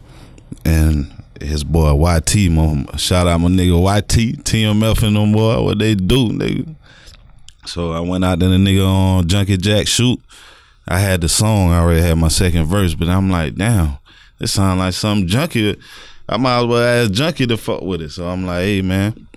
and 0.63 1.16
his 1.41 1.63
boy 1.63 1.93
YT. 1.93 2.51
My, 2.51 2.85
shout 2.97 3.27
out 3.27 3.39
my 3.39 3.47
nigga 3.49 3.79
YT, 3.97 4.43
TMF 4.43 5.03
and 5.03 5.15
them 5.15 5.31
boy. 5.31 5.61
What 5.61 5.79
they 5.79 5.95
do, 5.95 6.29
nigga. 6.29 6.75
So 7.65 7.91
I 7.91 7.99
went 7.99 8.23
out 8.23 8.39
there, 8.39 8.49
the 8.49 8.55
nigga 8.55 8.85
on 8.87 9.27
Junkie 9.27 9.57
Jack 9.57 9.87
shoot. 9.87 10.19
I 10.87 10.99
had 10.99 11.21
the 11.21 11.27
song. 11.27 11.71
I 11.71 11.79
already 11.79 12.01
had 12.01 12.17
my 12.17 12.29
second 12.29 12.65
verse, 12.65 12.93
but 12.93 13.09
I'm 13.09 13.29
like, 13.29 13.55
damn, 13.55 13.97
this 14.39 14.53
sound 14.53 14.79
like 14.79 14.93
some 14.93 15.27
junkie. 15.27 15.77
I 16.29 16.37
might 16.37 16.59
as 16.59 16.65
well 16.65 17.03
ask 17.03 17.11
Junkie 17.11 17.47
to 17.47 17.57
fuck 17.57 17.81
with 17.81 18.01
it. 18.01 18.11
So 18.11 18.27
I'm 18.27 18.45
like, 18.45 18.61
hey 18.61 18.81
man, 18.81 19.27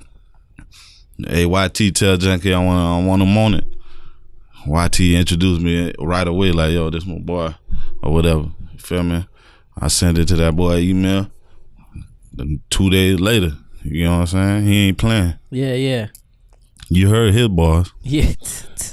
hey 1.26 1.44
YT, 1.44 1.94
tell 1.96 2.16
Junkie 2.16 2.54
I 2.54 2.64
want 2.64 2.78
I 2.78 3.06
want 3.06 3.22
him 3.22 3.36
on 3.36 3.54
it. 3.54 3.64
YT 4.66 5.00
introduced 5.18 5.62
me 5.62 5.92
right 5.98 6.28
away, 6.28 6.52
like, 6.52 6.72
yo, 6.72 6.90
this 6.90 7.06
my 7.06 7.18
boy, 7.18 7.54
or 8.02 8.12
whatever. 8.12 8.48
You 8.72 8.78
feel 8.78 9.02
me? 9.02 9.26
I 9.76 9.88
sent 9.88 10.18
it 10.18 10.26
to 10.28 10.36
that 10.36 10.54
boy 10.54 10.76
email. 10.76 11.30
Two 12.70 12.90
days 12.90 13.20
later, 13.20 13.52
you 13.82 14.04
know 14.04 14.20
what 14.20 14.20
I'm 14.20 14.26
saying? 14.26 14.66
He 14.66 14.88
ain't 14.88 14.98
playing. 14.98 15.34
Yeah, 15.50 15.74
yeah. 15.74 16.08
You 16.88 17.08
heard 17.08 17.34
his 17.34 17.48
boss. 17.48 17.92
Yeah. 18.02 18.32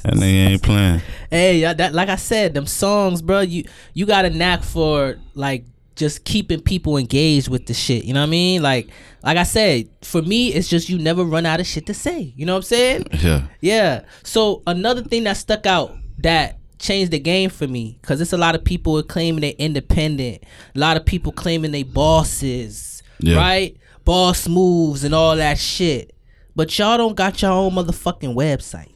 That 0.03 0.13
nigga 0.13 0.47
ain't 0.51 0.61
playing. 0.63 1.01
Hey, 1.31 1.61
that 1.73 1.93
like 1.93 2.09
I 2.09 2.15
said, 2.15 2.53
them 2.53 2.67
songs, 2.67 3.21
bro. 3.21 3.41
You 3.41 3.63
you 3.93 4.05
got 4.05 4.25
a 4.25 4.29
knack 4.29 4.63
for 4.63 5.17
like 5.33 5.65
just 5.95 6.23
keeping 6.23 6.61
people 6.61 6.95
engaged 6.97 7.49
with 7.49 7.65
the 7.65 7.73
shit. 7.73 8.05
You 8.05 8.13
know 8.13 8.21
what 8.21 8.27
I 8.27 8.29
mean? 8.29 8.61
Like 8.61 8.89
like 9.23 9.37
I 9.37 9.43
said, 9.43 9.89
for 10.03 10.21
me, 10.21 10.53
it's 10.53 10.69
just 10.69 10.89
you 10.89 10.97
never 10.99 11.23
run 11.23 11.45
out 11.45 11.59
of 11.59 11.67
shit 11.67 11.87
to 11.87 11.93
say. 11.93 12.33
You 12.35 12.45
know 12.45 12.53
what 12.53 12.57
I'm 12.57 12.63
saying? 12.63 13.07
Yeah. 13.13 13.47
Yeah. 13.61 14.01
So 14.23 14.61
another 14.67 15.01
thing 15.01 15.23
that 15.23 15.37
stuck 15.37 15.65
out 15.65 15.95
that 16.19 16.59
changed 16.79 17.11
the 17.11 17.19
game 17.19 17.49
for 17.49 17.67
me, 17.67 17.99
cause 18.03 18.21
it's 18.21 18.33
a 18.33 18.37
lot 18.37 18.53
of 18.53 18.63
people 18.63 19.01
claiming 19.03 19.41
they're 19.41 19.53
independent. 19.57 20.43
A 20.75 20.79
lot 20.79 20.95
of 20.95 21.05
people 21.05 21.31
claiming 21.31 21.71
they 21.71 21.83
bosses, 21.83 22.96
Yeah. 23.19 23.37
right? 23.37 23.77
Boss 24.03 24.47
moves 24.47 25.03
and 25.03 25.13
all 25.13 25.35
that 25.35 25.57
shit. 25.59 26.15
But 26.55 26.77
y'all 26.77 26.97
don't 26.97 27.15
got 27.15 27.41
your 27.41 27.51
own 27.51 27.73
motherfucking 27.73 28.35
website. 28.35 28.93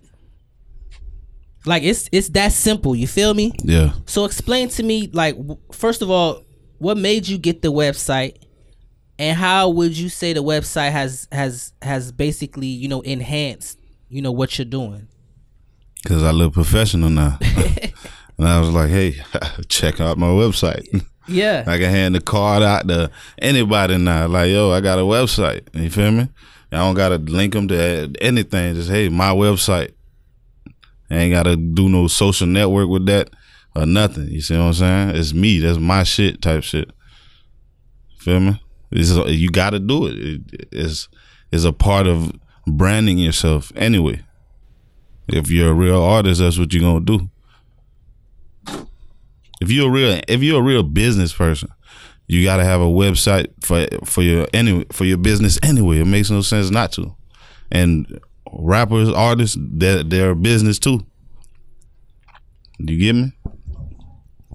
Like 1.65 1.83
it's 1.83 2.09
it's 2.11 2.29
that 2.29 2.53
simple. 2.53 2.95
You 2.95 3.07
feel 3.07 3.33
me? 3.33 3.51
Yeah. 3.63 3.93
So 4.07 4.25
explain 4.25 4.69
to 4.69 4.83
me, 4.83 5.09
like, 5.13 5.35
first 5.71 6.01
of 6.01 6.09
all, 6.09 6.43
what 6.79 6.97
made 6.97 7.27
you 7.27 7.37
get 7.37 7.61
the 7.61 7.71
website, 7.71 8.37
and 9.19 9.37
how 9.37 9.69
would 9.69 9.95
you 9.95 10.09
say 10.09 10.33
the 10.33 10.41
website 10.43 10.91
has 10.91 11.27
has 11.31 11.73
has 11.83 12.11
basically 12.11 12.65
you 12.65 12.87
know 12.87 13.01
enhanced 13.01 13.77
you 14.11 14.21
know 14.21 14.31
what 14.31 14.57
you're 14.57 14.65
doing? 14.65 15.07
Cause 16.05 16.21
I 16.21 16.31
look 16.31 16.53
professional 16.53 17.09
now. 17.09 17.39
and 18.37 18.47
I 18.47 18.59
was 18.59 18.69
like, 18.69 18.89
hey, 18.89 19.15
check 19.69 20.01
out 20.01 20.17
my 20.17 20.27
website. 20.27 21.05
Yeah, 21.27 21.63
I 21.67 21.77
can 21.77 21.89
hand 21.89 22.15
the 22.15 22.21
card 22.21 22.63
out 22.63 22.87
to 22.87 23.11
anybody 23.39 23.97
now. 23.97 24.27
Like, 24.27 24.49
yo, 24.49 24.71
I 24.71 24.81
got 24.81 24.99
a 24.99 25.03
website. 25.03 25.67
You 25.73 25.89
feel 25.89 26.11
me? 26.11 26.29
I 26.71 26.77
don't 26.77 26.95
gotta 26.95 27.17
link 27.17 27.53
them 27.53 27.67
to 27.67 28.11
anything. 28.21 28.75
Just 28.75 28.89
hey, 28.89 29.09
my 29.09 29.31
website. 29.31 29.93
I 31.09 31.15
ain't 31.15 31.33
gotta 31.33 31.57
do 31.57 31.89
no 31.89 32.07
social 32.07 32.47
network 32.47 32.89
with 32.89 33.05
that 33.07 33.29
or 33.75 33.85
nothing. 33.85 34.29
You 34.29 34.41
see 34.41 34.57
what 34.57 34.63
I'm 34.63 34.73
saying? 34.73 35.09
It's 35.15 35.33
me. 35.33 35.59
That's 35.59 35.77
my 35.77 36.03
shit 36.03 36.41
type 36.41 36.63
shit. 36.63 36.89
Feel 38.19 38.39
me? 38.39 38.61
You 38.91 39.49
gotta 39.51 39.79
do 39.79 40.07
it. 40.07 40.15
it. 40.17 40.67
It's 40.71 41.09
it's 41.51 41.63
a 41.63 41.73
part 41.73 42.07
of 42.07 42.31
branding 42.65 43.17
yourself 43.17 43.71
anyway. 43.75 44.21
If 45.27 45.49
you're 45.49 45.71
a 45.71 45.73
real 45.73 46.01
artist, 46.01 46.39
that's 46.41 46.57
what 46.59 46.73
you're 46.73 46.81
gonna 46.81 47.05
do. 47.05 47.29
If 49.61 49.71
you're 49.71 49.87
a 49.87 49.91
real 49.91 50.21
if 50.27 50.41
you're 50.41 50.59
a 50.59 50.63
real 50.63 50.83
business 50.83 51.31
person, 51.31 51.69
you 52.27 52.43
got 52.43 52.57
to 52.57 52.65
have 52.65 52.81
a 52.81 52.85
website 52.85 53.47
for 53.61 53.87
for 54.05 54.21
your 54.21 54.47
any 54.53 54.85
for 54.91 55.05
your 55.05 55.17
business 55.17 55.59
anyway. 55.63 55.99
It 55.99 56.05
makes 56.05 56.29
no 56.29 56.41
sense 56.41 56.69
not 56.69 56.91
to. 56.93 57.15
And 57.71 58.19
rappers, 58.51 59.09
artists, 59.09 59.55
they're, 59.59 60.03
they're 60.03 60.31
a 60.31 60.35
business 60.35 60.77
too. 60.77 61.05
Do 62.83 62.93
you 62.93 62.99
get 62.99 63.15
me? 63.15 63.31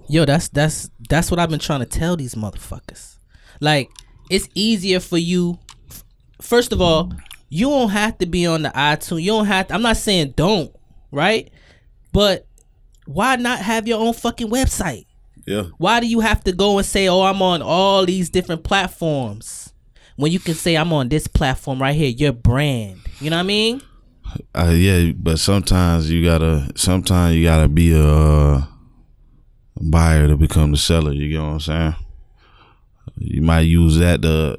yo, 0.07 0.25
that's 0.25 0.47
that's 0.49 0.89
that's 1.09 1.29
what 1.29 1.39
I've 1.39 1.49
been 1.49 1.59
trying 1.59 1.81
to 1.81 1.85
tell 1.85 2.15
these 2.15 2.35
motherfuckers. 2.35 3.17
Like, 3.59 3.89
it's 4.29 4.47
easier 4.55 4.99
for 4.99 5.17
you. 5.17 5.59
First 6.41 6.71
of 6.71 6.81
all, 6.81 7.11
you 7.49 7.69
don't 7.69 7.89
have 7.89 8.17
to 8.19 8.25
be 8.25 8.45
on 8.45 8.63
the 8.63 8.69
iTunes. 8.69 9.21
You 9.21 9.31
don't 9.31 9.45
have. 9.45 9.67
To, 9.67 9.73
I'm 9.73 9.81
not 9.81 9.97
saying 9.97 10.33
don't, 10.35 10.73
right? 11.11 11.51
But 12.11 12.46
why 13.07 13.37
not 13.37 13.59
have 13.59 13.87
your 13.87 13.99
own 13.99 14.13
fucking 14.13 14.49
website? 14.49 15.05
Yeah. 15.45 15.63
Why 15.77 16.01
do 16.01 16.07
you 16.07 16.19
have 16.19 16.43
to 16.43 16.51
go 16.51 16.77
and 16.77 16.85
say, 16.85 17.07
"Oh, 17.07 17.21
I'm 17.23 17.41
on 17.41 17.61
all 17.61 18.05
these 18.05 18.29
different 18.29 18.63
platforms," 18.63 19.73
when 20.17 20.31
you 20.31 20.39
can 20.39 20.55
say, 20.55 20.75
"I'm 20.75 20.91
on 20.91 21.07
this 21.09 21.25
platform 21.27 21.81
right 21.81 21.95
here"? 21.95 22.09
Your 22.09 22.33
brand. 22.33 22.99
You 23.21 23.29
know 23.29 23.37
what 23.37 23.43
I 23.43 23.47
mean? 23.47 23.81
Uh, 24.53 24.73
yeah, 24.75 25.13
but 25.15 25.39
sometimes 25.39 26.11
you 26.11 26.23
gotta. 26.23 26.69
Sometimes 26.75 27.35
you 27.35 27.43
gotta 27.45 27.69
be 27.69 27.93
a, 27.93 28.05
uh, 28.05 28.65
buyer 29.81 30.27
to 30.27 30.35
become 30.35 30.71
the 30.71 30.77
seller. 30.77 31.13
You 31.13 31.29
get 31.29 31.39
what 31.39 31.47
I'm 31.47 31.59
saying? 31.61 31.95
You 33.19 33.41
might 33.41 33.61
use 33.61 33.97
that 33.99 34.21
to 34.23 34.57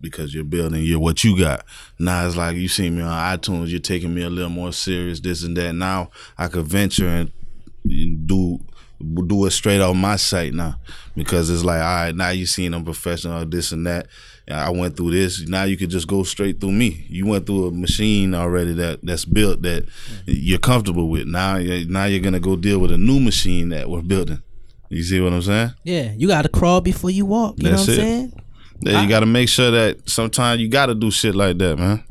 because 0.00 0.34
you're 0.34 0.44
building 0.44 0.82
you're 0.82 1.00
what 1.00 1.24
you 1.24 1.38
got. 1.38 1.64
Now 1.98 2.26
it's 2.26 2.36
like 2.36 2.56
you 2.56 2.68
see 2.68 2.90
me 2.90 3.02
on 3.02 3.38
iTunes. 3.38 3.68
You're 3.68 3.80
taking 3.80 4.14
me 4.14 4.22
a 4.22 4.30
little 4.30 4.50
more 4.50 4.72
serious. 4.72 5.20
This 5.20 5.42
and 5.42 5.56
that. 5.56 5.74
Now 5.74 6.10
I 6.36 6.48
could 6.48 6.66
venture 6.66 7.08
and 7.08 7.30
do 8.26 8.58
do 9.26 9.44
it 9.46 9.52
straight 9.52 9.80
off 9.80 9.94
my 9.94 10.16
site 10.16 10.52
now 10.52 10.74
because 11.14 11.48
it's 11.50 11.62
like 11.64 11.80
all 11.80 12.04
right 12.04 12.14
now 12.14 12.30
you 12.30 12.46
seen 12.46 12.74
I'm 12.74 12.84
professional 12.84 13.44
this 13.46 13.72
and 13.72 13.86
that. 13.86 14.08
I 14.50 14.70
went 14.70 14.96
through 14.96 15.10
this. 15.10 15.46
Now 15.46 15.64
you 15.64 15.76
could 15.76 15.90
just 15.90 16.08
go 16.08 16.22
straight 16.22 16.58
through 16.58 16.72
me. 16.72 17.04
You 17.08 17.26
went 17.26 17.46
through 17.46 17.66
a 17.68 17.70
machine 17.70 18.34
already 18.34 18.72
that 18.74 19.00
that's 19.02 19.24
built 19.26 19.62
that 19.62 19.86
you're 20.26 20.58
comfortable 20.58 21.08
with. 21.08 21.26
Now 21.26 21.58
now 21.58 22.06
you're 22.06 22.20
gonna 22.20 22.40
go 22.40 22.56
deal 22.56 22.78
with 22.78 22.90
a 22.90 22.98
new 22.98 23.20
machine 23.20 23.68
that 23.70 23.88
we're 23.90 24.02
building. 24.02 24.42
You 24.88 25.02
see 25.02 25.20
what 25.20 25.32
I'm 25.34 25.42
saying? 25.42 25.72
Yeah, 25.84 26.12
you 26.16 26.28
got 26.28 26.42
to 26.42 26.48
crawl 26.48 26.80
before 26.80 27.10
you 27.10 27.26
walk. 27.26 27.56
You 27.58 27.68
That's 27.70 27.86
know 27.86 27.92
what 27.92 28.00
I'm 28.00 28.06
it. 28.06 28.08
saying? 28.08 28.42
Yeah, 28.80 29.02
you 29.02 29.08
got 29.08 29.20
to 29.20 29.26
make 29.26 29.48
sure 29.48 29.70
that 29.70 30.08
sometimes 30.08 30.60
you 30.60 30.68
got 30.68 30.86
to 30.86 30.94
do 30.94 31.10
shit 31.10 31.34
like 31.34 31.58
that, 31.58 31.78
man. 31.78 32.04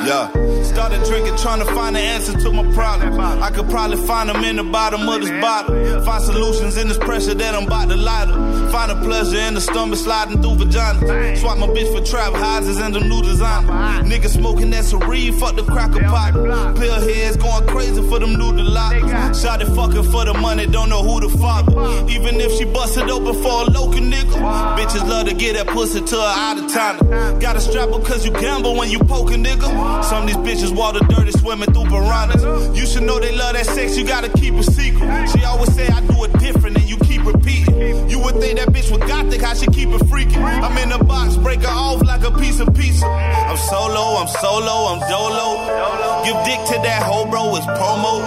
Yeah. 0.05 0.29
Started 0.63 1.03
drinking, 1.05 1.35
trying 1.37 1.59
to 1.59 1.65
find 1.73 1.95
the 1.95 1.99
answer 1.99 2.33
to 2.37 2.51
my 2.51 2.63
problem. 2.73 3.19
I 3.19 3.49
could 3.49 3.69
probably 3.69 3.97
find 4.05 4.29
them 4.29 4.43
in 4.43 4.57
the 4.57 4.63
bottom 4.63 5.07
of 5.07 5.21
this 5.21 5.31
bottle. 5.41 6.03
Find 6.03 6.23
solutions 6.23 6.77
in 6.77 6.87
this 6.87 6.97
pressure 6.97 7.33
that 7.33 7.55
I'm 7.55 7.65
about 7.65 7.89
to 7.89 7.95
light 7.95 8.27
up. 8.27 8.71
Find 8.71 8.91
a 8.91 8.95
pleasure 8.95 9.37
in 9.37 9.53
the 9.53 9.61
stomach 9.61 9.97
sliding 9.97 10.41
through 10.41 10.55
vagina. 10.55 11.37
Swap 11.37 11.57
my 11.57 11.67
bitch 11.67 11.91
for 11.91 12.05
trap 12.05 12.33
houses 12.33 12.77
and 12.77 12.93
the 12.93 12.99
new 12.99 13.21
design. 13.21 13.65
Niggas 14.05 14.33
smoking 14.35 14.69
that 14.71 14.83
serene, 14.83 15.33
fuck 15.33 15.55
the 15.55 15.63
cracker 15.63 16.01
pot. 16.01 16.33
Pill 16.75 16.99
heads 17.01 17.37
going 17.37 17.65
crazy 17.67 18.01
for 18.07 18.19
them 18.19 18.33
new 18.33 18.55
delights. 18.55 19.41
Shot 19.41 19.61
it 19.61 19.67
fucking 19.67 20.03
for 20.11 20.25
the 20.25 20.33
money, 20.33 20.67
don't 20.67 20.89
know 20.89 21.01
who 21.01 21.19
the 21.21 21.29
father. 21.37 21.73
Even 22.11 22.39
if 22.41 22.51
she 22.57 22.65
busted 22.65 23.09
open 23.09 23.33
for 23.41 23.61
a 23.61 23.65
local 23.65 24.01
nigga. 24.01 24.35
Bitches 24.77 25.07
love 25.07 25.27
to 25.27 25.33
get 25.33 25.55
that 25.55 25.67
pussy 25.67 26.01
to 26.01 26.15
her 26.15 26.33
out 26.35 26.57
of 26.57 26.71
town. 26.71 27.39
Got 27.39 27.55
a 27.55 27.61
strap 27.61 27.89
cause 28.03 28.25
you 28.25 28.31
gamble 28.31 28.75
when 28.75 28.89
you 28.89 28.99
poke 28.99 29.31
a 29.31 29.35
nigga. 29.35 29.94
Some 30.03 30.23
of 30.23 30.27
these 30.27 30.37
bitches 30.37 30.75
water 30.75 30.99
dirty 31.09 31.31
swimming 31.31 31.71
through 31.73 31.85
piranhas. 31.85 32.43
You 32.77 32.85
should 32.85 33.03
know 33.03 33.19
they 33.19 33.35
love 33.35 33.53
that 33.53 33.65
sex, 33.65 33.97
you 33.97 34.05
gotta 34.05 34.29
keep 34.29 34.53
it 34.53 34.63
secret. 34.63 35.29
She 35.29 35.43
always 35.43 35.73
say 35.73 35.87
I 35.87 36.01
do 36.01 36.23
it 36.23 36.33
different 36.39 36.77
and 36.77 36.87
you 36.87 36.97
keep 36.97 37.25
repeating. 37.25 38.09
You 38.09 38.19
would 38.19 38.35
think 38.39 38.59
that 38.59 38.69
bitch 38.69 38.91
was 38.91 38.99
gothic, 39.09 39.43
I 39.43 39.53
should 39.53 39.73
keep 39.73 39.89
it 39.89 40.01
freaking. 40.03 40.43
I'm 40.43 40.77
in 40.77 40.89
the 40.89 41.03
box, 41.03 41.37
break 41.37 41.61
her 41.61 41.67
off 41.67 42.03
like 42.03 42.23
a 42.23 42.31
piece 42.31 42.59
of 42.59 42.73
pizza. 42.75 43.05
I'm 43.05 43.57
solo, 43.57 44.21
I'm 44.21 44.27
solo, 44.27 44.93
I'm 44.93 44.99
dolo. 45.09 46.23
Give 46.25 46.37
dick 46.45 46.59
to 46.73 46.81
that 46.83 47.03
hoe, 47.03 47.25
bro, 47.29 47.55
it's 47.55 47.65
promo. 47.65 48.21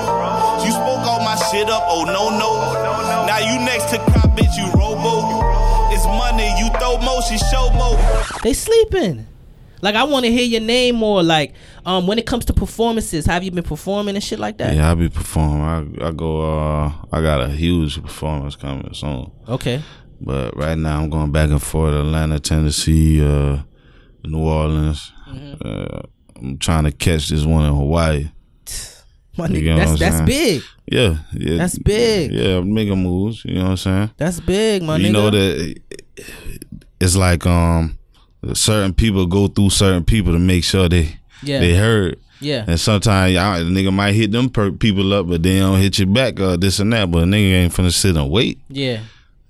You 0.65 0.73
spoke 0.73 1.03
all 1.07 1.21
my 1.25 1.37
shit 1.51 1.69
up, 1.71 1.85
oh 1.87 2.05
no, 2.05 2.31
no. 2.31 3.27
Now 3.27 3.39
you 3.39 3.59
next 3.65 3.91
to 3.91 3.99
cop, 4.13 4.37
bitch, 4.37 4.57
you 4.57 4.67
robo. 4.73 5.43
It's 5.91 6.05
money, 6.05 6.49
you 6.59 6.69
throw 6.79 6.99
mo, 6.99 7.21
she 7.23 7.39
show 7.39 7.71
mo. 7.73 7.97
They 8.43 8.53
sleeping. 8.53 9.27
Like 9.83 9.95
I 9.95 10.05
want 10.05 10.25
to 10.25 10.33
hear 10.33 10.45
your 10.45 10.61
name 10.61 10.97
more. 10.97 11.23
Like 11.23 11.55
um, 11.87 12.07
when 12.07 12.19
it 12.19 12.27
comes 12.27 12.45
to 12.47 12.53
performances, 12.53 13.27
have 13.27 13.43
you 13.45 13.51
been 13.51 13.63
performing 13.65 14.15
and 14.17 14.25
shit 14.25 14.39
like 14.39 14.59
that? 14.59 14.75
Yeah, 14.75 14.91
I 14.91 14.95
be 14.95 15.09
performing. 15.09 16.01
I 16.01 16.09
I 16.09 16.13
go. 16.13 16.41
Uh, 16.41 16.93
I 17.13 17.21
got 17.23 17.41
a 17.41 17.49
huge 17.49 18.01
performance 18.03 18.57
coming 18.57 18.93
soon. 18.95 19.31
Okay. 19.49 19.83
But 20.21 20.57
right 20.57 20.77
now 20.77 21.01
I'm 21.01 21.11
going 21.11 21.31
back 21.31 21.51
and 21.51 21.63
forth 21.63 21.95
Atlanta, 21.95 22.41
Tennessee, 22.41 23.25
uh, 23.25 23.59
New 24.25 24.39
Orleans. 24.41 25.13
Mm-hmm. 25.29 25.55
Uh, 25.65 26.01
I'm 26.41 26.59
trying 26.59 26.85
to 26.85 26.93
catch 26.93 27.29
this 27.29 27.45
one 27.45 27.65
in 27.65 27.75
Hawaii. 27.75 28.31
My 29.37 29.47
You 29.47 29.55
nigga, 29.61 29.65
get 29.65 29.77
what 29.77 29.87
that's 29.87 30.01
that's 30.01 30.17
saying? 30.17 30.27
big. 30.27 30.63
Yeah, 30.91 31.17
yeah. 31.35 31.59
That's 31.59 31.79
big. 31.79 32.33
Yeah, 32.33 32.57
I'm 32.59 32.73
making 32.75 33.01
moves. 33.03 33.45
You 33.45 33.55
know 33.57 33.63
what 33.65 33.71
I'm 33.71 33.77
saying? 33.77 34.11
That's 34.17 34.41
big, 34.41 34.83
my 34.83 34.97
you 34.97 35.09
nigga. 35.11 35.13
know 35.13 35.31
that 35.31 35.81
it's 37.01 37.15
like 37.15 37.47
um 37.47 37.98
certain 38.55 38.93
people 38.95 39.27
go 39.27 39.49
through 39.49 39.71
certain 39.71 40.05
people 40.05 40.33
to 40.33 40.39
make 40.39 40.65
sure 40.65 40.89
they 40.89 41.17
Yeah. 41.43 41.61
they 41.61 41.75
heard. 41.75 42.19
Yeah. 42.41 42.65
And 42.69 42.79
sometimes 42.79 43.35
y'all, 43.35 43.59
nigga 43.65 43.93
might 43.93 44.13
hit 44.15 44.31
them 44.31 44.49
per- 44.49 44.71
people 44.71 45.13
up, 45.13 45.27
but 45.29 45.43
they 45.43 45.59
don't 45.59 45.81
hit 45.81 45.99
you 45.99 46.07
back 46.07 46.39
or 46.39 46.57
this 46.57 46.79
and 46.79 46.93
that. 46.93 47.11
But 47.11 47.25
a 47.25 47.27
nigga 47.27 47.53
ain't 47.65 47.73
finna 47.73 47.93
sit 47.93 48.17
and 48.17 48.31
wait. 48.31 48.61
Yeah. 48.69 49.01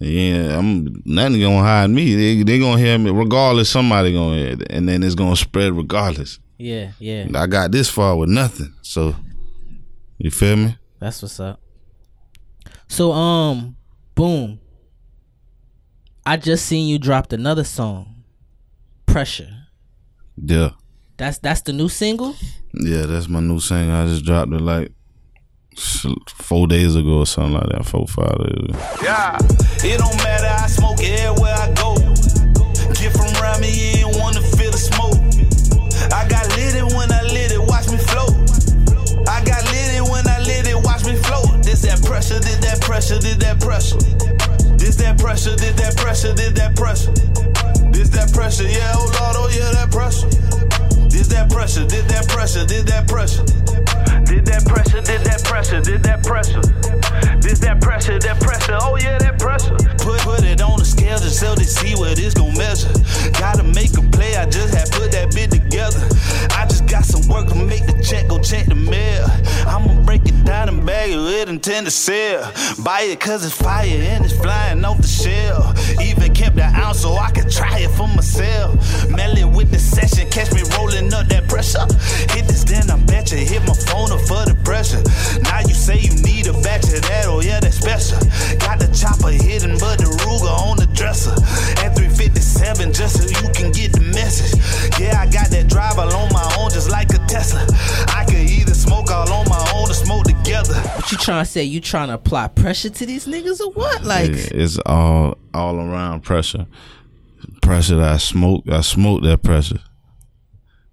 Yeah, 0.01 0.57
I'm 0.59 1.03
nothing 1.05 1.41
gonna 1.41 1.59
hide 1.59 1.91
me. 1.91 2.15
They 2.15 2.43
they 2.45 2.59
gonna 2.61 2.81
hear 2.81 2.97
me 2.99 3.11
regardless. 3.11 3.69
Somebody 3.69 4.13
gonna 4.13 4.37
hear 4.37 4.47
it, 4.53 4.63
and 4.71 4.89
then 4.89 5.03
it's 5.03 5.17
gonna 5.17 5.35
spread 5.37 5.73
regardless. 5.73 6.39
Yeah. 6.57 6.93
Yeah. 7.01 7.27
I 7.35 7.47
got 7.49 7.73
this 7.73 7.91
far 7.91 8.17
with 8.17 8.29
nothing, 8.31 8.73
so 8.81 9.17
you 10.19 10.31
feel 10.31 10.57
me? 10.57 10.77
That's 11.01 11.21
what's 11.21 11.41
up. 11.41 11.61
So 12.87 13.11
um, 13.13 13.77
boom. 14.15 14.61
I 16.25 16.37
just 16.37 16.67
seen 16.67 16.87
you 16.89 16.99
dropped 16.99 17.33
another 17.33 17.65
song, 17.65 18.18
Pressure. 19.19 19.51
Yeah, 20.37 20.71
That's 21.17 21.39
that's 21.39 21.63
the 21.63 21.73
new 21.73 21.89
single. 21.89 22.37
yeah. 22.73 23.03
That's 23.05 23.29
my 23.29 23.41
new 23.41 23.59
single. 23.59 23.97
I 23.97 24.07
just 24.07 24.25
dropped 24.25 24.53
it 24.53 24.61
like 24.61 24.93
four 26.37 26.69
days 26.69 26.95
ago 26.95 27.19
or 27.19 27.27
something 27.27 27.55
like 27.55 27.67
that. 27.71 27.85
Four 27.85 28.07
five 28.07 28.39
days. 28.39 28.71
Ago. 28.71 28.79
Yeah. 29.03 29.35
It 29.83 29.99
don't 29.99 30.15
matter, 30.23 30.47
I 30.47 30.69
smoke 30.69 31.03
everywhere 31.03 31.51
I 31.59 31.67
go. 31.75 31.99
Get 32.95 33.11
from 33.11 33.35
around 33.43 33.61
me, 33.61 33.75
you 33.99 34.07
ain't 34.07 34.17
wanna 34.23 34.41
feel 34.55 34.71
the 34.71 34.79
smoke. 34.79 35.19
I 36.15 36.23
got 36.31 36.47
lit 36.55 36.79
it 36.79 36.87
when 36.95 37.11
I 37.11 37.23
lit 37.27 37.51
it, 37.51 37.59
watch 37.59 37.91
me 37.91 37.99
float. 37.99 38.39
I 39.27 39.43
got 39.43 39.67
lit 39.75 39.99
it 39.99 40.07
when 40.07 40.29
I 40.31 40.39
lit 40.47 40.69
it, 40.71 40.79
watch 40.79 41.03
me 41.05 41.17
float. 41.27 41.59
This 41.67 41.83
that 41.83 42.05
pressure, 42.07 42.39
did 42.39 42.63
that 42.63 42.81
pressure, 42.81 43.19
did 43.19 43.41
that 43.41 43.59
pressure. 43.59 43.99
This 44.79 44.95
that 45.03 45.19
pressure, 45.19 45.57
did 45.57 45.75
that 45.83 45.97
pressure, 45.97 46.35
did 46.39 46.55
that 46.55 46.77
pressure. 46.77 47.11
This 47.11 47.27
that 47.35 47.43
pressure, 47.59 47.78
yeah, 48.67 48.93
oh 48.95 49.07
Lord, 49.21 49.37
oh 49.37 49.49
yeah, 49.55 49.71
that 49.73 49.91
pressure. 49.91 50.29
This 51.09 51.29
that 51.29 51.51
pressure, 51.51 51.87
did 51.87 52.07
that 52.09 52.29
pressure, 52.29 52.67
did 52.67 52.87
that 52.87 53.07
pressure. 53.07 53.45
Did 54.25 54.45
that 54.47 54.65
pressure, 54.67 55.01
did 55.01 55.25
that 55.25 55.43
pressure, 55.45 55.81
did 55.81 56.03
that 56.03 56.23
pressure. 56.23 56.61
This 57.41 57.59
that 57.61 57.81
pressure, 57.81 58.19
that 58.19 58.41
pressure, 58.41 58.77
oh 58.81 58.97
yeah, 58.97 59.19
that 59.19 59.39
pressure. 59.39 59.77
Put 59.99 60.21
put 60.21 60.45
it 60.45 60.61
on 60.61 60.79
the 60.79 60.85
scale 60.85 61.19
just 61.19 61.41
so 61.41 61.55
they 61.55 61.65
see 61.65 61.95
what 61.95 62.19
it's 62.19 62.35
gon' 62.35 62.53
measure. 62.57 62.93
Gotta 63.39 63.63
make 63.63 63.97
a 63.97 64.03
play, 64.11 64.37
I 64.37 64.47
just 64.47 64.75
had 64.75 64.91
put 64.91 65.13
that 65.13 65.33
bit 65.35 65.51
together. 65.51 66.03
I 66.53 66.67
just 66.67 66.78
got 66.99 67.07
some 67.07 67.29
work 67.29 67.47
to 67.47 67.55
make 67.55 67.87
the 67.87 67.95
check, 68.03 68.27
go 68.27 68.41
check 68.43 68.67
the 68.67 68.75
mail. 68.75 69.25
I'ma 69.67 70.03
break 70.05 70.27
it 70.27 70.45
down 70.45 70.69
and 70.69 70.85
bag 70.85 71.11
it 71.11 71.17
with 71.17 71.49
intent 71.49 71.87
to 71.87 71.93
sell. 71.93 72.43
Buy 72.83 73.03
it 73.03 73.21
cause 73.21 73.45
it's 73.45 73.55
fire 73.55 73.87
and 73.87 74.25
it's 74.25 74.35
flying 74.35 74.85
off 74.85 74.99
the 74.99 75.07
shell. 75.07 75.75
Even 76.03 76.35
kept 76.35 76.57
the 76.57 76.65
ounce 76.65 77.03
so 77.03 77.15
I 77.15 77.31
could 77.31 77.51
try 77.51 77.79
it 77.79 77.91
for 77.91 78.09
myself. 78.09 78.75
Melly 79.11 79.45
with 79.45 79.71
the 79.71 79.79
session, 79.79 80.29
catch 80.31 80.51
me 80.53 80.63
rolling 80.77 81.13
up 81.15 81.29
that 81.29 81.47
pressure. 81.49 81.87
Hit 82.35 82.47
this, 82.51 82.65
then 82.65 82.91
I 82.91 82.99
bet 83.05 83.31
you 83.31 83.39
hit 83.39 83.63
my 83.63 83.75
phone 83.75 84.11
up 84.11 84.23
for 84.27 84.43
the 84.51 84.59
pressure. 84.65 85.03
Now 85.43 85.61
you 85.61 85.75
say 85.75 85.99
you 86.01 86.11
need 86.23 86.49
a 86.49 86.53
batch 86.67 86.91
of 86.91 87.03
that, 87.07 87.27
oh 87.27 87.41
yeah, 87.41 87.61
that's 87.61 87.79
special. 87.79 88.19
Got 88.59 88.81
the 88.81 88.91
chopper 88.91 89.31
hidden, 89.31 89.79
but 89.79 89.99
the 89.99 90.11
Ruger 90.27 90.51
on 90.67 90.78
dresser. 90.99 91.31
At 91.85 91.95
357, 91.97 92.93
just 92.93 93.17
so 93.17 93.23
you 93.25 93.53
can 93.55 93.71
get 93.73 93.93
the 93.93 94.01
message. 94.13 94.59
Yeah, 95.01 95.21
I 95.21 95.27
got 95.31 95.49
that 95.51 95.69
drive 95.69 95.99
all 95.99 96.13
on 96.13 96.33
my 96.33 96.55
own, 96.59 96.71
just 96.71 96.91
like 96.91 97.09
a 97.11 97.19
Tesla. 97.27 97.65
I 98.09 98.25
could 98.25 98.35
either 98.51 98.75
smoke 98.75 99.11
all 99.11 99.31
on 99.33 99.49
my 99.49 99.73
own 99.75 99.89
or 99.91 99.95
smoke 99.95 100.25
together. 100.25 100.75
What 100.75 101.11
you 101.13 101.19
trying 101.19 101.45
to 101.45 101.51
say? 101.51 101.63
You 101.65 101.81
trying 101.81 102.09
to 102.09 102.15
apply 102.15 102.49
pressure 102.49 102.91
to 102.91 103.07
these 103.07 103.27
niggas 103.27 103.61
or 103.61 103.71
what? 103.73 104.05
Like, 104.05 104.31
It- 104.31 104.53
it's 104.53 104.79
all 104.85 105.39
all 105.55 105.77
around 105.77 106.23
pressure. 106.25 106.67
Pressure 107.63 107.97
that 107.97 108.13
I 108.13 108.17
smoke, 108.19 108.65
I 108.71 108.81
smoke 108.81 109.23
that 109.23 109.43
pressure. 109.43 109.79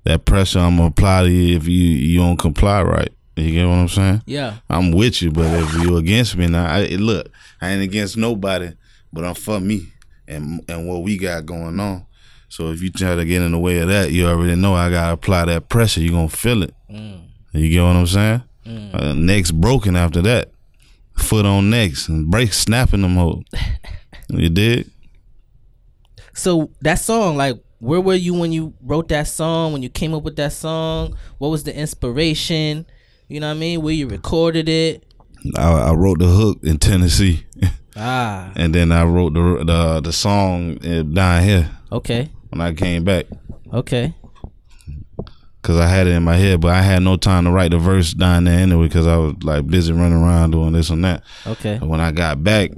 That 0.06 0.26
pressure 0.26 0.60
I'm 0.60 0.78
gonna 0.78 0.90
apply 0.90 1.24
to 1.24 1.30
you 1.32 1.56
if 1.58 1.68
you 1.68 1.84
you 1.84 2.20
don't 2.20 2.38
comply 2.38 2.84
right. 2.84 3.10
You 3.36 3.52
get 3.52 3.66
what 3.66 3.74
I'm 3.74 3.88
saying? 3.90 4.22
yeah, 4.28 4.54
I'm 4.70 4.92
with 4.92 5.22
you, 5.22 5.32
but 5.32 5.46
if 5.62 5.74
you 5.82 5.98
against 5.98 6.38
me 6.38 6.48
now, 6.48 6.66
I, 6.68 6.86
look, 6.96 7.30
I 7.62 7.72
ain't 7.72 7.82
against 7.84 8.16
nobody, 8.16 8.70
but 9.12 9.26
I'm 9.26 9.34
for 9.34 9.60
me 9.60 9.88
and 10.28 10.62
and 10.68 10.88
what 10.88 11.04
we 11.04 11.18
got 11.18 11.46
going 11.46 11.80
on. 11.80 12.06
So 12.50 12.72
if 12.72 12.82
you 12.82 12.92
try 12.92 13.16
to 13.16 13.26
get 13.26 13.42
in 13.42 13.52
the 13.52 13.60
way 13.60 13.80
of 13.80 13.88
that, 13.90 14.12
you 14.12 14.28
already 14.28 14.56
know 14.56 14.74
I 14.74 14.90
gotta 14.90 15.14
apply 15.14 15.46
that 15.46 15.70
pressure. 15.70 16.02
You 16.02 16.12
gonna 16.12 16.30
feel 16.30 16.64
it. 16.64 16.74
You 17.52 17.70
get 17.70 17.82
what 17.82 17.96
I'm 17.96 18.08
saying? 18.08 18.44
Uh, 18.94 19.14
next 19.14 19.52
broken 19.52 19.96
after 19.96 20.22
that, 20.24 20.52
foot 21.18 21.46
on 21.46 21.70
next 21.70 22.08
and 22.10 22.30
break 22.30 22.52
snapping 22.54 23.02
them 23.02 23.16
hoes. 23.16 23.44
you 24.30 24.50
did? 24.50 24.90
So 26.34 26.72
that 26.82 26.96
song, 26.96 27.38
like, 27.38 27.56
where 27.80 28.02
were 28.02 28.16
you 28.16 28.34
when 28.34 28.52
you 28.52 28.74
wrote 28.82 29.08
that 29.10 29.28
song? 29.28 29.72
When 29.74 29.84
you 29.84 29.90
came 29.90 30.14
up 30.14 30.24
with 30.24 30.36
that 30.38 30.54
song, 30.54 31.16
what 31.38 31.50
was 31.50 31.64
the 31.64 31.76
inspiration? 31.76 32.86
You 33.28 33.40
know 33.40 33.48
what 33.48 33.56
I 33.56 33.60
mean? 33.60 33.82
Where 33.82 33.94
you 33.94 34.08
recorded 34.08 34.68
it? 34.68 35.04
I, 35.58 35.90
I 35.90 35.94
wrote 35.94 36.20
the 36.20 36.28
hook 36.28 36.60
in 36.64 36.78
Tennessee, 36.80 37.46
Ah, 37.96 38.52
and 38.56 38.74
then 38.76 38.92
I 38.92 39.04
wrote 39.04 39.34
the 39.34 39.64
the 39.66 40.02
the 40.02 40.14
song 40.14 40.78
uh, 40.86 41.04
down 41.04 41.44
here 41.44 41.70
okay, 41.92 42.30
when 42.50 42.62
I 42.62 42.74
came 42.74 43.04
back. 43.04 43.26
okay, 43.74 44.14
Cause 45.62 45.78
I 45.80 45.88
had 45.88 46.06
it 46.06 46.12
in 46.12 46.24
my 46.24 46.36
head, 46.36 46.62
but 46.62 46.72
I 46.74 46.82
had 46.84 47.02
no 47.02 47.18
time 47.18 47.46
to 47.46 47.52
write 47.52 47.72
the 47.72 47.80
verse 47.80 48.14
down 48.14 48.44
there 48.44 48.60
anyway. 48.60 48.88
Cause 48.90 49.08
I 49.08 49.18
was 49.18 49.34
like 49.44 49.66
busy 49.66 49.94
running 49.94 50.22
around 50.22 50.52
doing 50.52 50.74
this 50.74 50.90
and 50.92 51.04
that. 51.06 51.24
okay. 51.48 51.76
And 51.76 51.90
when 51.90 52.00
I 52.02 52.12
got 52.12 52.44
back, 52.44 52.70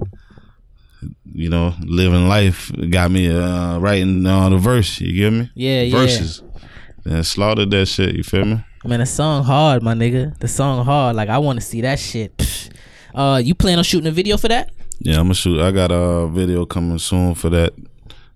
you 1.33 1.49
know, 1.49 1.73
living 1.83 2.27
life 2.29 2.71
got 2.89 3.11
me 3.11 3.27
uh, 3.29 3.77
writing 3.79 4.25
uh, 4.25 4.49
the 4.49 4.57
verse. 4.57 5.01
You 5.01 5.13
get 5.13 5.33
me? 5.33 5.51
Yeah, 5.53 5.81
yeah. 5.81 5.97
Verses. 5.97 6.43
And 7.05 7.25
slaughtered 7.25 7.71
that 7.71 7.87
shit. 7.87 8.15
You 8.15 8.23
feel 8.23 8.45
me? 8.45 8.63
Man, 8.85 8.99
the 8.99 9.05
song 9.05 9.43
hard, 9.43 9.83
my 9.83 9.93
nigga. 9.93 10.37
The 10.39 10.47
song 10.47 10.85
hard. 10.85 11.15
Like, 11.15 11.29
I 11.29 11.39
want 11.39 11.59
to 11.59 11.65
see 11.65 11.81
that 11.81 11.99
shit. 11.99 12.69
Uh, 13.13 13.41
you 13.43 13.53
plan 13.55 13.77
on 13.77 13.83
shooting 13.83 14.07
a 14.07 14.11
video 14.11 14.37
for 14.37 14.47
that? 14.47 14.69
Yeah, 14.99 15.15
I'm 15.17 15.23
gonna 15.25 15.33
shoot. 15.35 15.59
I 15.61 15.71
got 15.71 15.91
a 15.91 16.27
video 16.27 16.65
coming 16.65 16.97
soon 16.99 17.35
for 17.35 17.49
that, 17.51 17.73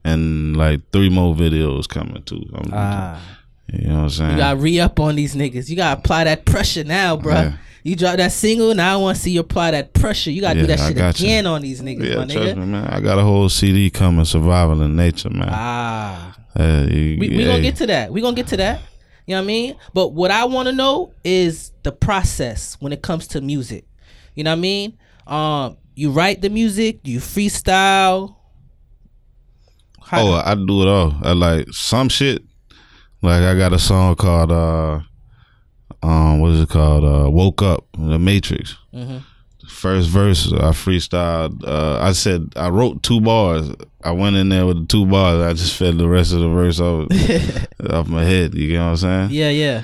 and 0.03 0.55
like 0.55 0.81
three 0.91 1.09
more 1.09 1.33
videos 1.35 1.87
coming 1.87 2.21
too. 2.23 2.43
I'm, 2.53 2.69
Ah. 2.73 3.19
you 3.71 3.87
know 3.87 3.95
what 3.95 4.01
I'm 4.03 4.09
saying? 4.09 4.31
You 4.31 4.37
gotta 4.37 4.57
re 4.59 4.79
up 4.79 4.99
on 4.99 5.15
these 5.15 5.35
niggas. 5.35 5.69
You 5.69 5.75
gotta 5.75 5.99
apply 5.99 6.25
that 6.25 6.45
pressure 6.45 6.83
now, 6.83 7.17
bro. 7.17 7.33
Yeah. 7.33 7.53
You 7.83 7.95
drop 7.95 8.17
that 8.17 8.31
single, 8.31 8.75
now 8.75 8.93
I 8.93 8.97
want 9.01 9.17
to 9.17 9.23
see 9.23 9.31
you 9.31 9.39
apply 9.39 9.71
that 9.71 9.93
pressure. 9.93 10.29
You 10.29 10.41
gotta 10.41 10.59
do 10.61 10.67
that 10.67 10.77
shit 10.79 10.97
you. 10.97 11.03
again 11.03 11.47
on 11.47 11.63
these 11.63 11.81
niggas, 11.81 12.07
yeah, 12.07 12.15
my 12.17 12.25
trust 12.27 12.37
nigga. 12.37 12.57
me, 12.57 12.65
man. 12.67 12.85
I 12.87 12.99
got 12.99 13.17
a 13.17 13.23
whole 13.23 13.49
CD 13.49 13.89
coming, 13.89 14.23
Survival 14.25 14.83
in 14.83 14.95
Nature, 14.95 15.31
man. 15.31 15.49
Ah, 15.51 16.35
Uh, 16.55 16.85
you- 16.87 17.17
we 17.19 17.29
we 17.29 17.37
hey. 17.37 17.45
gonna 17.45 17.61
get 17.61 17.77
to 17.77 17.87
that. 17.87 18.11
We 18.13 18.21
gonna 18.21 18.35
get 18.35 18.47
to 18.47 18.57
that. 18.57 18.81
You 19.25 19.35
know 19.35 19.41
what 19.41 19.45
I 19.45 19.47
mean? 19.47 19.75
But 19.95 20.09
what 20.13 20.29
I 20.31 20.45
want 20.45 20.67
to 20.67 20.73
know 20.73 21.11
is 21.23 21.71
the 21.83 21.91
process 21.91 22.75
when 22.81 22.91
it 22.93 23.01
comes 23.01 23.25
to 23.29 23.41
music. 23.41 23.85
You 24.35 24.43
know 24.43 24.51
what 24.51 24.57
I 24.57 24.59
mean? 24.59 24.93
Um, 25.25 25.77
you 26.01 26.09
write 26.11 26.41
the 26.41 26.49
music, 26.49 27.03
Do 27.03 27.11
you 27.11 27.19
freestyle. 27.19 28.35
How- 30.01 30.21
Oh, 30.27 30.33
I 30.33 30.55
do 30.55 30.81
it 30.81 30.87
all. 30.87 31.15
I 31.23 31.31
like 31.33 31.67
some 31.71 32.09
shit. 32.09 32.43
Like 33.21 33.43
I 33.43 33.55
got 33.57 33.71
a 33.73 33.79
song 33.79 34.15
called 34.15 34.51
uh 34.51 34.99
um 36.03 36.39
what 36.39 36.51
is 36.53 36.61
it 36.61 36.69
called? 36.69 37.03
Uh 37.05 37.29
Woke 37.29 37.61
Up, 37.61 37.85
The 37.97 38.17
Matrix. 38.17 38.75
First 39.69 40.09
verse 40.09 40.51
I 40.51 40.71
freestyled 40.71 41.63
uh 41.65 41.99
I 42.01 42.11
said 42.13 42.51
I 42.55 42.69
wrote 42.69 43.03
two 43.03 43.21
bars. 43.21 43.69
I 44.03 44.11
went 44.11 44.35
in 44.35 44.49
there 44.49 44.65
with 44.65 44.79
the 44.81 44.85
two 44.87 45.05
bars. 45.05 45.39
I 45.41 45.53
just 45.53 45.75
fed 45.75 45.97
the 45.99 46.09
rest 46.09 46.33
of 46.33 46.39
the 46.41 46.49
verse 46.49 46.79
off, 46.79 47.07
off 47.93 48.07
my 48.07 48.23
head. 48.23 48.55
You 48.55 48.67
get 48.69 48.79
what 48.79 48.85
I'm 48.85 48.97
saying? 48.97 49.29
yeah, 49.31 49.49
yeah. 49.49 49.83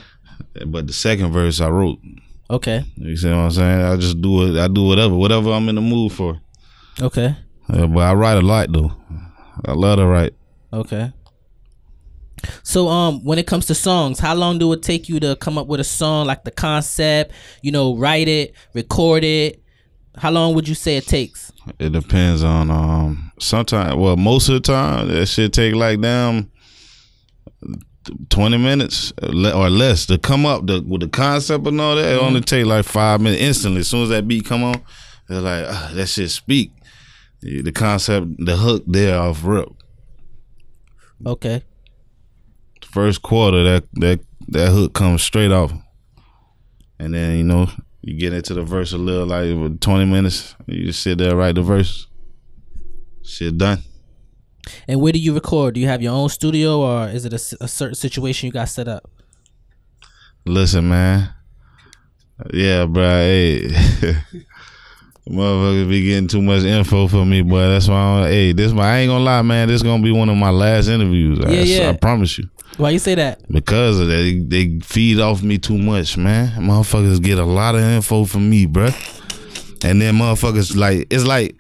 But 0.66 0.88
the 0.88 0.94
second 0.94 1.32
verse 1.32 1.62
I 1.62 1.70
wrote. 1.70 2.00
Okay, 2.50 2.84
You 2.96 3.18
see 3.18 3.28
what 3.30 3.36
I'm 3.38 3.52
saying? 3.52 3.82
I 3.82 3.96
just 3.98 4.22
do 4.22 4.44
it. 4.56 4.62
I 4.64 4.68
do 4.70 4.84
whatever, 4.86 5.14
whatever 5.16 5.52
I'm 5.52 5.68
in 5.68 5.76
the 5.76 5.82
mood 5.82 6.14
for. 6.14 6.40
okay, 7.02 7.36
Yeah, 7.74 7.88
but 7.88 8.00
I 8.00 8.14
write 8.14 8.38
a 8.38 8.42
lot 8.42 8.72
though. 8.72 8.92
I 9.66 9.74
love 9.74 9.98
to 10.00 10.06
write. 10.06 10.34
okay. 10.72 11.12
So, 12.64 12.88
um, 12.88 13.24
when 13.26 13.40
it 13.40 13.48
comes 13.48 13.66
to 13.66 13.76
songs, 13.76 14.20
how 14.20 14.36
long 14.36 14.60
do 14.60 14.72
it 14.72 14.84
take 14.84 15.10
you 15.10 15.20
to 15.22 15.36
come 15.38 15.58
up 15.58 15.66
with 15.66 15.80
a 15.80 15.84
song, 15.84 16.28
like 16.28 16.44
the 16.44 16.52
concept? 16.52 17.34
You 17.64 17.72
know, 17.72 17.98
write 17.98 18.28
it, 18.28 18.54
record 18.76 19.24
it. 19.24 19.62
How 20.16 20.30
long 20.30 20.54
would 20.54 20.68
you 20.68 20.76
say 20.76 20.98
it 20.98 21.08
takes? 21.08 21.52
It 21.80 21.92
depends 21.92 22.44
on 22.44 22.70
um 22.72 23.32
sometimes 23.40 23.96
well 23.96 24.16
most 24.16 24.48
of 24.50 24.54
the 24.54 24.60
time 24.62 25.08
that 25.10 25.26
shit 25.26 25.52
take 25.52 25.76
like 25.76 26.00
damn 26.00 26.50
twenty 28.30 28.58
minutes 28.58 29.14
or 29.22 29.70
less 29.70 30.06
to 30.08 30.18
come 30.18 30.46
up 30.46 30.68
the, 30.68 30.82
with 30.82 31.02
the 31.02 31.08
concept 31.10 31.68
and 31.68 31.80
all 31.80 31.96
that. 31.96 32.16
It 32.16 32.22
only 32.22 32.42
take 32.42 32.66
like 32.66 32.86
five 32.86 33.22
minutes 33.22 33.42
instantly. 33.42 33.82
As 33.82 33.88
soon 33.88 34.04
as 34.04 34.10
that 34.10 34.28
beat 34.28 34.46
come 34.46 34.64
on, 34.64 34.76
it's 35.30 35.42
like 35.42 35.66
ah, 35.68 35.92
that 35.94 36.08
shit 36.08 36.30
speak. 36.30 36.72
The 37.42 37.72
concept, 37.72 38.28
the 38.40 38.58
hook 38.58 38.84
there 38.88 39.20
off 39.20 39.44
rip. 39.44 39.70
Okay, 41.26 41.64
First 42.92 43.22
quarter 43.22 43.64
that 43.64 43.84
that 43.94 44.20
that 44.48 44.70
hook 44.70 44.94
comes 44.94 45.22
straight 45.22 45.52
off, 45.52 45.72
and 47.00 47.14
then 47.14 47.38
you 47.38 47.44
know 47.44 47.70
you 48.02 48.18
get 48.18 48.34
into 48.34 48.54
the 48.54 48.64
verse 48.64 48.94
a 48.94 48.98
little 48.98 49.28
like 49.28 49.80
twenty 49.82 50.06
minutes. 50.06 50.56
You 50.66 50.86
just 50.86 51.04
sit 51.04 51.18
there 51.18 51.36
write 51.36 51.56
the 51.56 51.62
verse. 51.62 52.08
Shit 53.24 53.58
done. 53.58 53.84
And 54.88 55.02
where 55.02 55.14
do 55.14 55.20
you 55.20 55.34
record? 55.34 55.76
Do 55.76 55.80
you 55.80 55.88
have 55.88 56.02
your 56.02 56.14
own 56.14 56.30
studio, 56.30 56.82
or 56.82 57.08
is 57.08 57.26
it 57.26 57.34
a 57.34 57.68
certain 57.68 57.96
situation 57.96 58.48
you 58.48 58.52
got 58.52 58.70
set 58.70 58.88
up? 58.88 59.10
Listen, 60.46 60.90
man. 60.90 61.34
Yeah, 62.54 62.86
bro. 62.86 63.04
Hey, 63.04 63.68
motherfuckers 65.28 65.90
be 65.90 66.04
getting 66.04 66.28
too 66.28 66.42
much 66.42 66.64
info 66.64 67.08
for 67.08 67.26
me, 67.26 67.42
boy. 67.42 67.60
That's 67.60 67.88
why. 67.88 68.24
I 68.24 68.30
hey, 68.30 68.52
this 68.54 68.72
my. 68.72 68.84
I 68.84 68.98
ain't 69.00 69.10
gonna 69.10 69.24
lie, 69.24 69.42
man. 69.42 69.68
This 69.68 69.82
gonna 69.82 70.04
be 70.04 70.12
one 70.12 70.30
of 70.30 70.38
my 70.38 70.52
last 70.52 70.88
interviews. 70.88 71.40
I, 71.40 71.50
Yeah, 71.50 71.62
yeah. 71.62 71.90
I 71.90 71.94
promise 71.98 72.38
you. 72.38 72.50
Why 72.78 72.92
you 72.92 73.00
say 73.00 73.16
that? 73.16 73.42
Because 73.52 74.00
of 74.00 74.08
that, 74.08 74.14
they, 74.14 74.40
they 74.40 74.80
feed 74.80 75.20
off 75.20 75.42
me 75.42 75.58
too 75.58 75.78
much, 75.78 76.16
man. 76.16 76.50
Motherfuckers 76.62 77.22
get 77.24 77.40
a 77.40 77.46
lot 77.46 77.76
of 77.76 77.82
info 77.82 78.26
from 78.26 78.50
me, 78.50 78.68
bro. 78.68 78.90
And 79.84 80.02
then 80.02 80.16
motherfuckers 80.16 80.76
like 80.76 81.08
it's 81.10 81.26
like 81.26 81.56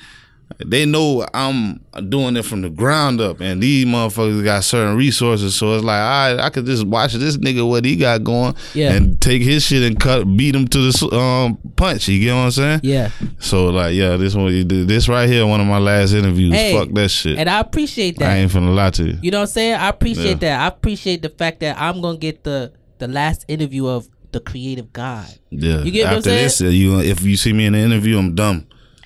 they 0.65 0.85
know 0.85 1.25
I'm 1.33 1.81
doing 2.09 2.35
it 2.37 2.43
from 2.45 2.61
the 2.61 2.69
ground 2.69 3.19
up, 3.21 3.41
and 3.41 3.61
these 3.61 3.85
motherfuckers 3.85 4.43
got 4.43 4.63
certain 4.63 4.95
resources. 4.97 5.55
So 5.55 5.73
it's 5.75 5.83
like, 5.83 5.99
all 6.01 6.35
right, 6.35 6.39
I 6.45 6.49
could 6.49 6.65
just 6.65 6.85
watch 6.87 7.13
this 7.13 7.37
nigga 7.37 7.67
what 7.67 7.85
he 7.85 7.95
got 7.95 8.23
going, 8.23 8.55
Yeah. 8.73 8.93
and 8.93 9.19
take 9.21 9.41
his 9.41 9.63
shit 9.63 9.83
and 9.83 9.99
cut, 9.99 10.23
beat 10.37 10.55
him 10.55 10.67
to 10.69 10.77
the 10.91 11.15
um 11.15 11.57
punch. 11.75 12.07
You 12.07 12.19
get 12.19 12.33
what 12.33 12.39
I'm 12.39 12.51
saying? 12.51 12.79
Yeah. 12.83 13.11
So 13.39 13.67
like, 13.67 13.93
yeah, 13.93 14.15
this 14.17 14.35
one, 14.35 14.67
this 14.67 15.07
right 15.09 15.27
here, 15.29 15.45
one 15.45 15.61
of 15.61 15.67
my 15.67 15.77
last 15.79 16.13
interviews. 16.13 16.53
Hey, 16.53 16.73
Fuck 16.73 16.93
that 16.93 17.09
shit. 17.09 17.37
And 17.37 17.49
I 17.49 17.59
appreciate 17.59 18.17
that. 18.19 18.29
I 18.31 18.35
ain't 18.37 18.51
finna 18.51 18.73
lie 18.73 18.89
to 18.91 19.03
you. 19.03 19.19
You 19.21 19.31
know 19.31 19.39
what 19.39 19.49
I'm 19.49 19.53
saying? 19.53 19.73
I 19.75 19.89
appreciate 19.89 20.41
Yeah. 20.41 20.57
that. 20.57 20.61
I 20.61 20.67
appreciate 20.67 21.21
the 21.21 21.29
fact 21.29 21.59
that 21.59 21.79
I'm 21.79 22.01
gonna 22.01 22.17
get 22.17 22.43
the 22.43 22.71
the 22.99 23.07
last 23.07 23.45
interview 23.47 23.85
of 23.85 24.07
the 24.31 24.39
creative 24.39 24.91
God. 24.91 25.27
Yeah. 25.51 25.81
You 25.83 25.91
get 25.91 26.05
what 26.05 26.15
I'm 26.15 26.21
saying? 26.23 26.43
this, 26.45 26.61
uh, 26.61 26.65
you 26.65 26.99
if 26.99 27.21
you 27.21 27.37
see 27.37 27.53
me 27.53 27.65
in 27.65 27.73
the 27.73 27.79
interview, 27.79 28.17
I'm 28.17 28.33
dumb. 28.33 28.65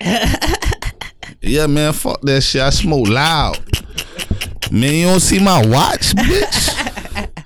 yeah, 1.42 1.66
man. 1.66 1.92
Fuck 1.92 2.22
that 2.22 2.40
shit. 2.42 2.62
I 2.62 2.70
smoke 2.70 3.08
loud. 3.08 3.58
Man, 4.70 4.94
you 4.94 5.06
don't 5.06 5.20
see 5.20 5.38
my 5.38 5.66
watch, 5.66 6.14
bitch. 6.14 7.28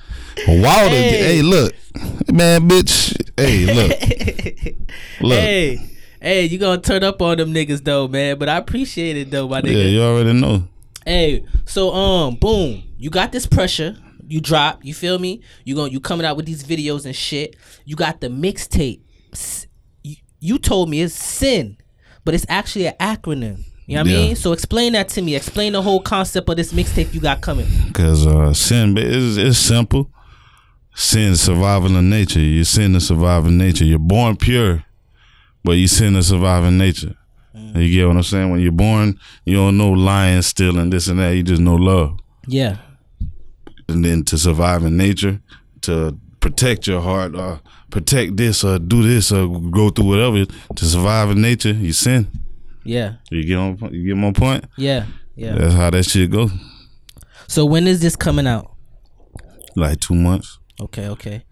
Hey. 0.47 0.61
Hey. 0.61 1.18
hey, 1.18 1.42
look, 1.42 1.74
man, 2.32 2.68
bitch. 2.68 3.16
Hey, 3.36 3.66
look, 3.66 3.90
look. 5.20 5.38
Hey, 5.38 5.80
hey, 6.20 6.44
you 6.44 6.59
gonna 6.59 6.80
turn 6.80 7.03
up 7.03 7.20
on 7.20 7.38
them 7.38 7.53
niggas 7.53 7.82
though, 7.82 8.07
man. 8.07 8.38
But 8.38 8.49
I 8.49 8.59
appreciate 8.59 9.16
it 9.16 9.30
though, 9.32 9.49
my 9.49 9.61
nigga. 9.61 9.72
Yeah, 9.72 9.88
you 9.88 10.03
already 10.03 10.34
know. 10.34 10.68
Hey, 11.05 11.44
so 11.64 11.92
um, 11.92 12.36
boom, 12.36 12.84
you 12.97 13.11
got 13.11 13.32
this 13.32 13.44
pressure. 13.44 13.97
You 14.28 14.40
drop. 14.40 14.84
You 14.84 14.94
feel 14.94 15.18
me? 15.18 15.42
You 15.64 15.74
going 15.74 15.90
you 15.90 15.99
coming 15.99 16.24
out 16.24 16.36
with 16.36 16.47
these 16.47 16.62
videos 16.62 17.07
and 17.07 17.16
shit. 17.16 17.57
You 17.84 17.97
got 17.97 18.20
the 18.20 18.28
mixtape. 18.28 19.01
You, 20.05 20.16
you 20.38 20.59
told 20.59 20.90
me 20.90 21.03
it's 21.03 21.14
sin, 21.14 21.76
but 22.24 22.34
it's 22.34 22.47
actually 22.49 22.86
an 22.86 22.94
acronym. 23.01 23.64
You 23.87 23.95
know 23.97 24.03
what 24.03 24.09
I 24.09 24.12
Yeah. 24.12 24.26
mean? 24.26 24.37
So 24.37 24.53
explain 24.53 24.93
that 24.95 25.09
to 25.11 25.22
me. 25.22 25.37
Explain 25.37 25.72
the 25.72 25.82
whole 25.82 26.01
concept 26.01 26.49
of 26.49 26.57
this 26.57 26.72
mixtape 26.72 27.14
you 27.14 27.20
got 27.20 27.41
coming. 27.41 27.66
Cause 27.93 28.26
uh, 28.26 28.53
sin 28.53 28.97
is 28.99 29.37
it's 29.37 29.59
simple. 29.59 30.11
Sin 30.95 31.32
is 31.32 31.41
survival 31.43 31.95
in 31.97 32.09
nature. 32.11 32.41
You 32.41 32.64
sin 32.64 32.95
to 32.95 33.01
survive 33.01 33.47
in 33.47 33.59
nature. 33.59 33.84
You're 33.84 33.99
born 33.99 34.37
pure, 34.37 34.84
but 35.62 35.72
you 35.72 35.87
sin 35.89 36.14
to 36.14 36.22
survive 36.22 36.64
in 36.64 36.78
nature. 36.78 37.14
You 37.74 37.91
get 37.91 38.07
what 38.07 38.16
I'm 38.16 38.22
saying? 38.22 38.51
When 38.51 38.61
you're 38.61 38.72
born, 38.72 39.18
you 39.45 39.55
don't 39.57 39.76
know 39.78 39.91
lying, 39.91 40.43
stealing, 40.43 40.91
this 40.91 41.09
and 41.09 41.18
that. 41.20 41.30
You 41.37 41.43
just 41.43 41.61
know 41.61 41.74
love. 41.74 42.18
Yeah. 42.47 42.78
And 43.89 44.05
then 44.05 44.24
to 44.24 44.39
survive 44.39 44.84
in 44.84 44.97
nature, 44.97 45.41
to 45.82 46.18
protect 46.41 46.87
your 46.87 47.01
heart, 47.03 47.34
or 47.34 47.61
protect 47.91 48.37
this, 48.37 48.64
or 48.64 48.78
do 48.78 49.03
this, 49.03 49.30
or 49.32 49.61
go 49.70 49.91
through 49.91 50.07
whatever. 50.07 50.45
To 50.74 50.84
survive 50.84 51.30
in 51.30 51.41
nature, 51.43 51.72
you 51.72 51.93
sin. 51.93 52.28
Yeah. 52.87 53.14
You 53.30 53.45
get 53.45 53.57
on. 53.57 53.78
You 53.93 54.07
get 54.07 54.16
my 54.16 54.32
point. 54.32 54.64
Yeah. 54.76 55.07
Yeah. 55.34 55.55
That's 55.57 55.74
how 55.74 55.91
that 55.91 56.05
shit 56.05 56.30
go. 56.30 56.51
So 57.49 57.64
when 57.64 57.87
is 57.87 58.01
this 58.01 58.16
coming 58.16 58.47
out? 58.47 58.72
Like 59.76 60.01
two 60.01 60.14
months. 60.14 60.59
Okay, 60.80 61.09
okay. 61.09 61.45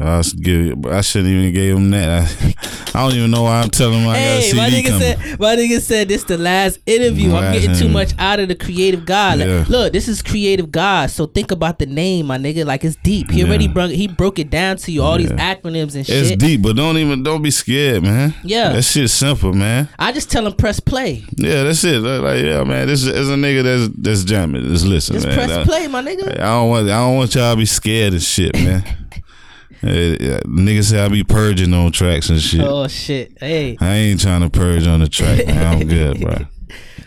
I 0.00 0.22
give, 0.40 0.84
I 0.86 1.00
shouldn't 1.00 1.30
even 1.32 1.54
gave 1.54 1.76
him 1.76 1.90
that. 1.90 2.08
I, 2.10 2.54
I 2.98 3.02
don't 3.04 3.14
even 3.16 3.30
know 3.30 3.44
why 3.44 3.60
I'm 3.60 3.70
telling 3.70 4.00
him 4.00 4.08
I 4.08 4.16
Hey, 4.18 4.50
got 4.50 4.56
my 4.56 4.66
a 4.66 4.70
CD 4.70 4.82
nigga 4.82 4.90
coming. 4.90 5.00
said 5.00 5.40
my 5.40 5.56
nigga 5.56 5.80
said 5.80 6.08
this 6.08 6.24
the 6.24 6.38
last 6.38 6.80
interview. 6.86 7.26
I'm 7.28 7.44
Last 7.44 7.60
getting 7.60 7.76
too 7.76 7.88
much 7.88 8.12
out 8.18 8.40
of 8.40 8.48
the 8.48 8.56
creative 8.56 9.06
God. 9.06 9.38
Like, 9.38 9.48
Yeah. 9.48 9.64
look, 9.68 9.92
this 9.92 10.08
is 10.08 10.22
creative 10.22 10.72
God. 10.72 11.10
So 11.10 11.26
think 11.26 11.50
about 11.52 11.78
the 11.78 11.86
name, 11.86 12.26
my 12.26 12.36
nigga. 12.36 12.64
Like 12.64 12.84
it's 12.84 12.96
deep. 12.96 13.30
He 13.30 13.44
already 13.44 13.68
broke 13.68 13.90
he 13.92 14.08
broke 14.08 14.38
it 14.40 14.50
down 14.50 14.76
to 14.78 14.92
you, 14.92 15.02
all 15.02 15.18
these 15.18 15.30
acronyms 15.32 15.94
and 15.94 16.04
shit. 16.06 16.26
it's 16.32 16.36
deep, 16.36 16.62
but 16.62 16.74
don't 16.76 16.96
even 16.98 17.22
don't 17.22 17.42
be 17.42 17.50
scared, 17.52 18.02
man. 18.02 18.34
Yeah. 18.42 18.72
that 18.72 18.82
shit's 18.82 19.12
simple, 19.12 19.52
man. 19.52 19.88
I 19.98 20.10
just 20.12 20.30
tell 20.30 20.46
him 20.46 20.52
press 20.54 20.80
play. 20.80 21.22
Yeah, 21.36 21.62
that's 21.62 21.84
it. 21.84 22.00
Like, 22.00 22.42
yeah, 22.42 22.64
man. 22.64 22.88
This 22.88 23.04
is 23.04 23.28
a 23.28 23.34
nigga 23.34 23.62
that's 23.62 23.96
that's 23.96 24.24
jamming. 24.24 24.62
Just 24.64 24.84
listen, 24.86 25.14
man. 25.14 25.22
Just 25.22 25.36
man. 25.36 25.46
press 25.46 25.58
I, 25.58 25.64
play, 25.64 25.86
my 25.86 26.02
nigga. 26.02 26.32
I 26.40 26.44
don't 26.44 26.68
want 26.70 26.86
I 26.86 26.98
don't 26.98 27.16
want 27.16 27.34
y'all 27.34 27.52
to 27.54 27.56
be 27.56 27.66
scared 27.66 28.12
and 28.14 28.22
shit, 28.22 28.54
man. 28.54 28.84
Hey, 29.80 30.16
niggas 30.44 30.90
say 30.90 31.00
I 31.00 31.08
be 31.08 31.24
purging 31.24 31.72
on 31.72 31.90
tracks 31.92 32.28
and 32.28 32.40
shit. 32.40 32.60
Oh 32.60 32.86
shit. 32.88 33.32
Hey. 33.40 33.76
I 33.80 33.94
ain't 33.94 34.20
trying 34.20 34.42
to 34.42 34.50
purge 34.50 34.86
on 34.86 35.00
the 35.00 35.08
track, 35.08 35.46
man. 35.46 35.80
I'm 35.80 35.88
good, 35.88 36.20
bro. 36.20 36.36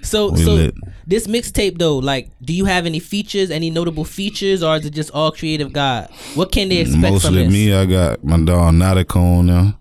So 0.02 0.32
We 0.32 0.44
so 0.44 0.54
lit. 0.54 0.76
this 1.06 1.28
mixtape 1.28 1.78
though, 1.78 1.98
like, 1.98 2.32
do 2.42 2.52
you 2.54 2.66
have 2.66 2.86
any 2.86 3.00
features, 3.00 3.52
any 3.52 3.70
notable 3.70 4.04
features, 4.06 4.64
or 4.64 4.76
is 4.76 4.86
it 4.86 4.90
just 4.94 5.12
all 5.12 5.32
creative 5.32 5.72
God? 5.72 6.10
What 6.36 6.52
can 6.52 6.70
they 6.70 6.78
expect 6.78 7.02
from 7.04 7.12
Mostly 7.14 7.44
this? 7.44 7.54
me. 7.54 7.74
I 7.74 7.86
got 7.86 8.24
my 8.24 8.38
dog 8.44 8.74
Nautica 8.74 9.16
on 9.18 9.46
there. 9.48 9.74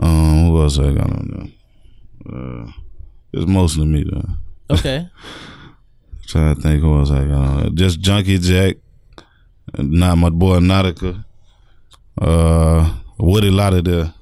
Um, 0.00 0.48
who 0.48 0.60
else 0.62 0.78
I 0.78 0.92
got 0.92 1.10
on 1.10 1.52
there? 2.26 2.34
Uh, 2.38 2.70
it's 3.32 3.46
mostly 3.46 3.86
me 3.86 4.04
though. 4.04 4.74
Okay. 4.76 5.08
Trying 6.26 6.54
to 6.54 6.60
think 6.60 6.80
who 6.82 6.98
else 6.98 7.10
I 7.10 7.24
got 7.24 7.32
on 7.34 7.60
there. 7.62 7.70
Just 7.70 8.00
Junkie 8.00 8.38
Jack. 8.38 8.76
Not 9.78 10.16
my 10.18 10.30
boy 10.30 10.58
Nautica. 10.58 11.24
Uh, 12.20 12.94
Woody 13.18 13.50
Lauderdale. 13.50 14.12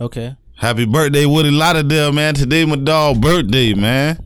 Okay. 0.00 0.36
Happy 0.56 0.84
birthday, 0.86 1.26
Woody 1.26 1.50
Lauderdale, 1.50 2.12
man. 2.12 2.34
Today 2.34 2.64
my 2.64 2.76
dog 2.76 3.20
birthday, 3.20 3.74
man. 3.74 4.24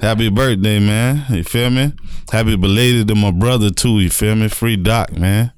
Happy 0.00 0.28
birthday, 0.28 0.78
man. 0.78 1.24
You 1.30 1.44
feel 1.44 1.70
me? 1.70 1.92
Happy 2.30 2.56
belated 2.56 3.08
to 3.08 3.14
my 3.14 3.30
brother 3.30 3.70
too, 3.70 3.98
you 4.00 4.10
feel 4.10 4.34
me? 4.36 4.48
Free 4.48 4.76
Doc, 4.76 5.12
man. 5.16 5.52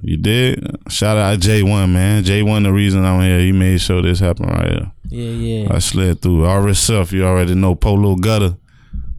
You 0.00 0.16
did? 0.16 0.64
Shout 0.88 1.18
out 1.18 1.38
J1, 1.38 1.90
man. 1.92 2.24
J1 2.24 2.62
the 2.64 2.72
reason 2.72 3.04
I'm 3.04 3.20
here. 3.20 3.38
He 3.40 3.52
made 3.52 3.78
sure 3.80 4.00
this 4.02 4.20
happened 4.20 4.50
right 4.50 4.68
here. 4.70 4.92
Yeah, 5.08 5.30
yeah. 5.30 5.74
I 5.74 5.78
slid 5.80 6.22
through. 6.22 6.46
Already 6.46 6.74
self, 6.74 7.12
you 7.12 7.24
already 7.24 7.54
know 7.54 7.74
Polo 7.74 8.16
Gutter. 8.16 8.56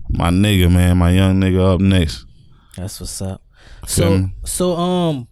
My 0.09 0.29
nigga, 0.29 0.71
man. 0.71 0.97
My 0.97 1.11
young 1.11 1.39
nigga 1.39 1.75
up 1.75 1.79
next. 1.81 2.25
That's 2.75 2.99
what's 2.99 3.21
up. 3.21 3.41
Feel 3.81 3.87
So 3.87 4.17
me? 4.17 4.33
so 4.45 4.75
um 4.75 5.27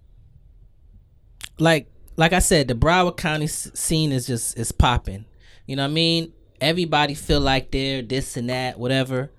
like 1.62 1.88
like 2.18 2.34
I 2.34 2.40
said, 2.40 2.68
the 2.68 2.76
Broward 2.76 3.18
County 3.18 3.46
s- 3.46 3.72
scene 3.74 4.12
is 4.12 4.28
just 4.28 4.58
is 4.58 4.72
popping. 4.72 5.26
You 5.68 5.76
know 5.76 5.84
what 5.84 5.92
I 5.92 5.94
mean? 5.94 6.34
Everybody 6.60 7.14
feel 7.14 7.40
like 7.40 7.72
they're 7.72 8.02
this 8.02 8.36
and 8.36 8.50
that, 8.50 8.78
whatever. 8.78 9.32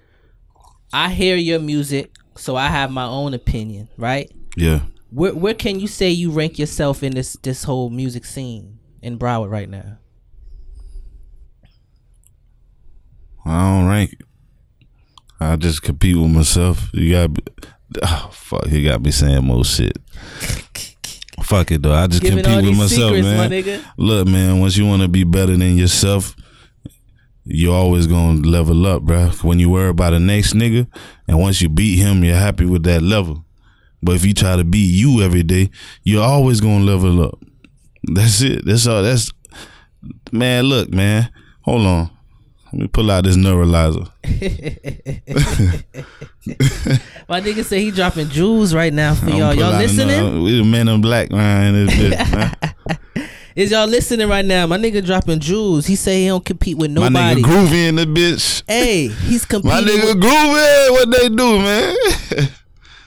I 0.92 1.10
hear 1.10 1.36
your 1.36 1.58
music, 1.58 2.12
so 2.36 2.56
I 2.56 2.68
have 2.68 2.90
my 2.90 3.04
own 3.04 3.34
opinion, 3.34 3.88
right? 3.96 4.30
Yeah. 4.56 4.82
Where 5.10 5.34
where 5.34 5.54
can 5.54 5.80
you 5.80 5.88
say 5.88 6.10
you 6.10 6.30
rank 6.30 6.58
yourself 6.58 7.02
in 7.02 7.12
this 7.14 7.34
this 7.42 7.64
whole 7.64 7.90
music 7.90 8.24
scene 8.24 8.78
in 9.02 9.18
Broward 9.18 9.50
right 9.50 9.68
now? 9.68 9.98
I 13.44 13.60
don't 13.60 13.88
rank. 13.88 14.16
I 15.40 15.56
just 15.56 15.82
compete 15.82 16.16
with 16.16 16.30
myself. 16.30 16.88
You 16.94 17.12
got, 17.12 17.30
oh, 18.02 18.30
fuck. 18.32 18.66
He 18.68 18.84
got 18.84 19.02
me 19.02 19.10
saying 19.10 19.44
more 19.44 19.64
shit. 19.64 19.98
Fuck 21.42 21.70
it 21.70 21.82
though. 21.82 21.92
I 21.92 22.06
just 22.06 22.22
Giving 22.22 22.44
compete 22.44 22.64
with 22.70 22.78
myself, 22.78 23.14
secrets, 23.14 23.24
man. 23.26 23.50
my. 23.50 23.84
Look, 23.96 24.28
man. 24.28 24.60
Once 24.60 24.76
you 24.76 24.86
want 24.86 25.02
to 25.02 25.08
be 25.08 25.24
better 25.24 25.56
than 25.56 25.76
yourself, 25.76 26.36
you're 27.44 27.74
always 27.74 28.06
gonna 28.06 28.40
level 28.40 28.86
up, 28.86 29.02
bro. 29.02 29.28
When 29.42 29.58
you 29.58 29.70
worry 29.70 29.88
about 29.90 30.10
the 30.10 30.20
next 30.20 30.52
nigga, 30.54 30.86
and 31.26 31.40
once 31.40 31.60
you 31.60 31.68
beat 31.68 31.96
him, 31.98 32.22
you're 32.22 32.36
happy 32.36 32.64
with 32.66 32.84
that 32.84 33.02
level. 33.02 33.44
But 34.02 34.16
if 34.16 34.24
you 34.24 34.34
try 34.34 34.56
to 34.56 34.64
beat 34.64 34.92
you 34.92 35.22
every 35.22 35.42
day, 35.42 35.70
you're 36.02 36.22
always 36.22 36.60
gonna 36.60 36.84
level 36.84 37.22
up. 37.22 37.38
That's 38.04 38.40
it. 38.42 38.64
That's 38.64 38.86
all. 38.86 39.02
That's 39.02 39.30
man. 40.30 40.64
Look, 40.64 40.90
man. 40.90 41.30
Hold 41.62 41.86
on. 41.86 42.10
Let 42.72 42.80
me 42.80 42.88
pull 42.88 43.10
out 43.10 43.24
this 43.24 43.36
neuralizer. 43.36 44.10
My 47.28 47.42
nigga 47.42 47.64
say 47.64 47.82
he 47.82 47.90
dropping 47.90 48.30
jewels 48.30 48.74
right 48.74 48.90
now 48.92 49.14
for 49.14 49.28
y'all. 49.28 49.52
Y'all 49.52 49.76
listening? 49.76 50.42
We 50.42 50.56
the 50.56 50.64
men 50.64 50.88
in 50.88 51.02
black, 51.02 51.30
man. 51.30 51.74
this 51.74 51.94
bitch, 51.94 52.32
man. 53.14 53.28
Is 53.54 53.72
y'all 53.72 53.86
listening 53.86 54.26
right 54.26 54.42
now? 54.44 54.66
My 54.66 54.78
nigga 54.78 55.04
dropping 55.04 55.40
jewels. 55.40 55.86
He 55.86 55.96
say 55.96 56.22
he 56.22 56.28
don't 56.28 56.42
compete 56.42 56.78
with 56.78 56.90
nobody. 56.90 57.12
My 57.12 57.34
nigga 57.34 57.42
groovy 57.42 57.88
in 57.88 57.96
the 57.96 58.06
bitch. 58.06 58.62
hey, 58.66 59.08
he's 59.08 59.44
competing. 59.44 59.70
My 59.70 59.80
with, 59.82 59.90
nigga 59.90 60.14
groovy. 60.22 60.90
What 60.92 61.10
they 61.10 61.28
do, 61.28 61.58
man? 61.58 61.94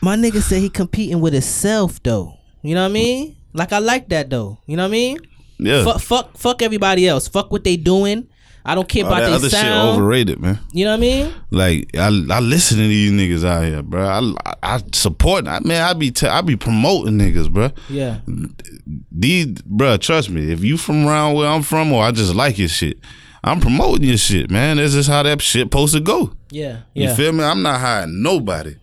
My 0.04 0.16
nigga 0.16 0.44
said 0.44 0.62
he 0.62 0.70
competing 0.70 1.22
with 1.22 1.34
himself 1.34 2.04
though. 2.04 2.38
You 2.62 2.76
know 2.76 2.84
what 2.84 2.90
I 2.90 2.94
mean? 2.94 3.36
Like 3.54 3.74
I 3.74 3.80
like 3.80 4.10
that 4.10 4.30
though. 4.30 4.60
You 4.68 4.78
know 4.78 4.84
what 4.84 4.90
I 4.90 4.92
mean? 4.92 5.18
yeah. 5.58 5.84
Fuck, 5.84 6.02
fuck, 6.02 6.38
fuck 6.38 6.62
everybody 6.62 7.08
else. 7.08 7.28
Fuck 7.28 7.52
what 7.52 7.64
they 7.64 7.78
doing. 7.78 8.28
I 8.68 8.74
don't 8.74 8.90
care 8.90 9.06
All 9.06 9.12
about 9.14 9.20
that 9.22 9.32
other 9.32 9.50
shit 9.50 9.64
overrated, 9.64 10.40
man. 10.40 10.60
You 10.74 10.86
know 10.86 10.92
what 10.92 10.98
I 10.98 11.00
mean? 11.02 11.34
Like 11.52 11.92
I, 11.96 12.08
I 12.08 12.40
listen 12.40 12.78
to 12.78 12.84
these 12.88 13.12
niggas 13.12 13.46
out 13.48 13.64
here, 13.64 13.84
bro. 13.84 14.06
I, 14.44 14.54
I 14.64 14.82
support. 14.92 15.48
I 15.48 15.60
man, 15.60 15.84
I 15.84 15.94
be, 15.94 16.10
t- 16.12 16.26
I 16.28 16.42
be 16.42 16.56
promoting 16.56 17.20
niggas, 17.20 17.52
bro. 17.52 17.70
Yeah. 17.90 18.20
These, 19.12 19.62
bro, 19.62 19.98
trust 19.98 20.30
me. 20.30 20.52
If 20.52 20.64
you 20.64 20.78
from 20.78 21.08
around 21.08 21.36
where 21.36 21.48
I'm 21.48 21.62
from, 21.62 21.92
or 21.92 22.04
I 22.04 22.12
just 22.12 22.34
like 22.34 22.58
your 22.58 22.68
shit, 22.68 23.00
I'm 23.44 23.60
promoting 23.60 24.08
your 24.08 24.18
shit, 24.18 24.50
man. 24.50 24.78
That's 24.78 24.94
just 24.94 25.10
how 25.10 25.22
that 25.24 25.42
shit 25.42 25.66
supposed 25.66 25.94
to 25.94 26.00
go. 26.00 26.34
Yeah. 26.50 26.80
You 26.94 27.04
Yeah. 27.06 27.16
feel 27.16 27.32
me? 27.34 27.44
I'm 27.44 27.62
not 27.62 27.80
hiring 27.80 28.24
nobody. 28.24 28.76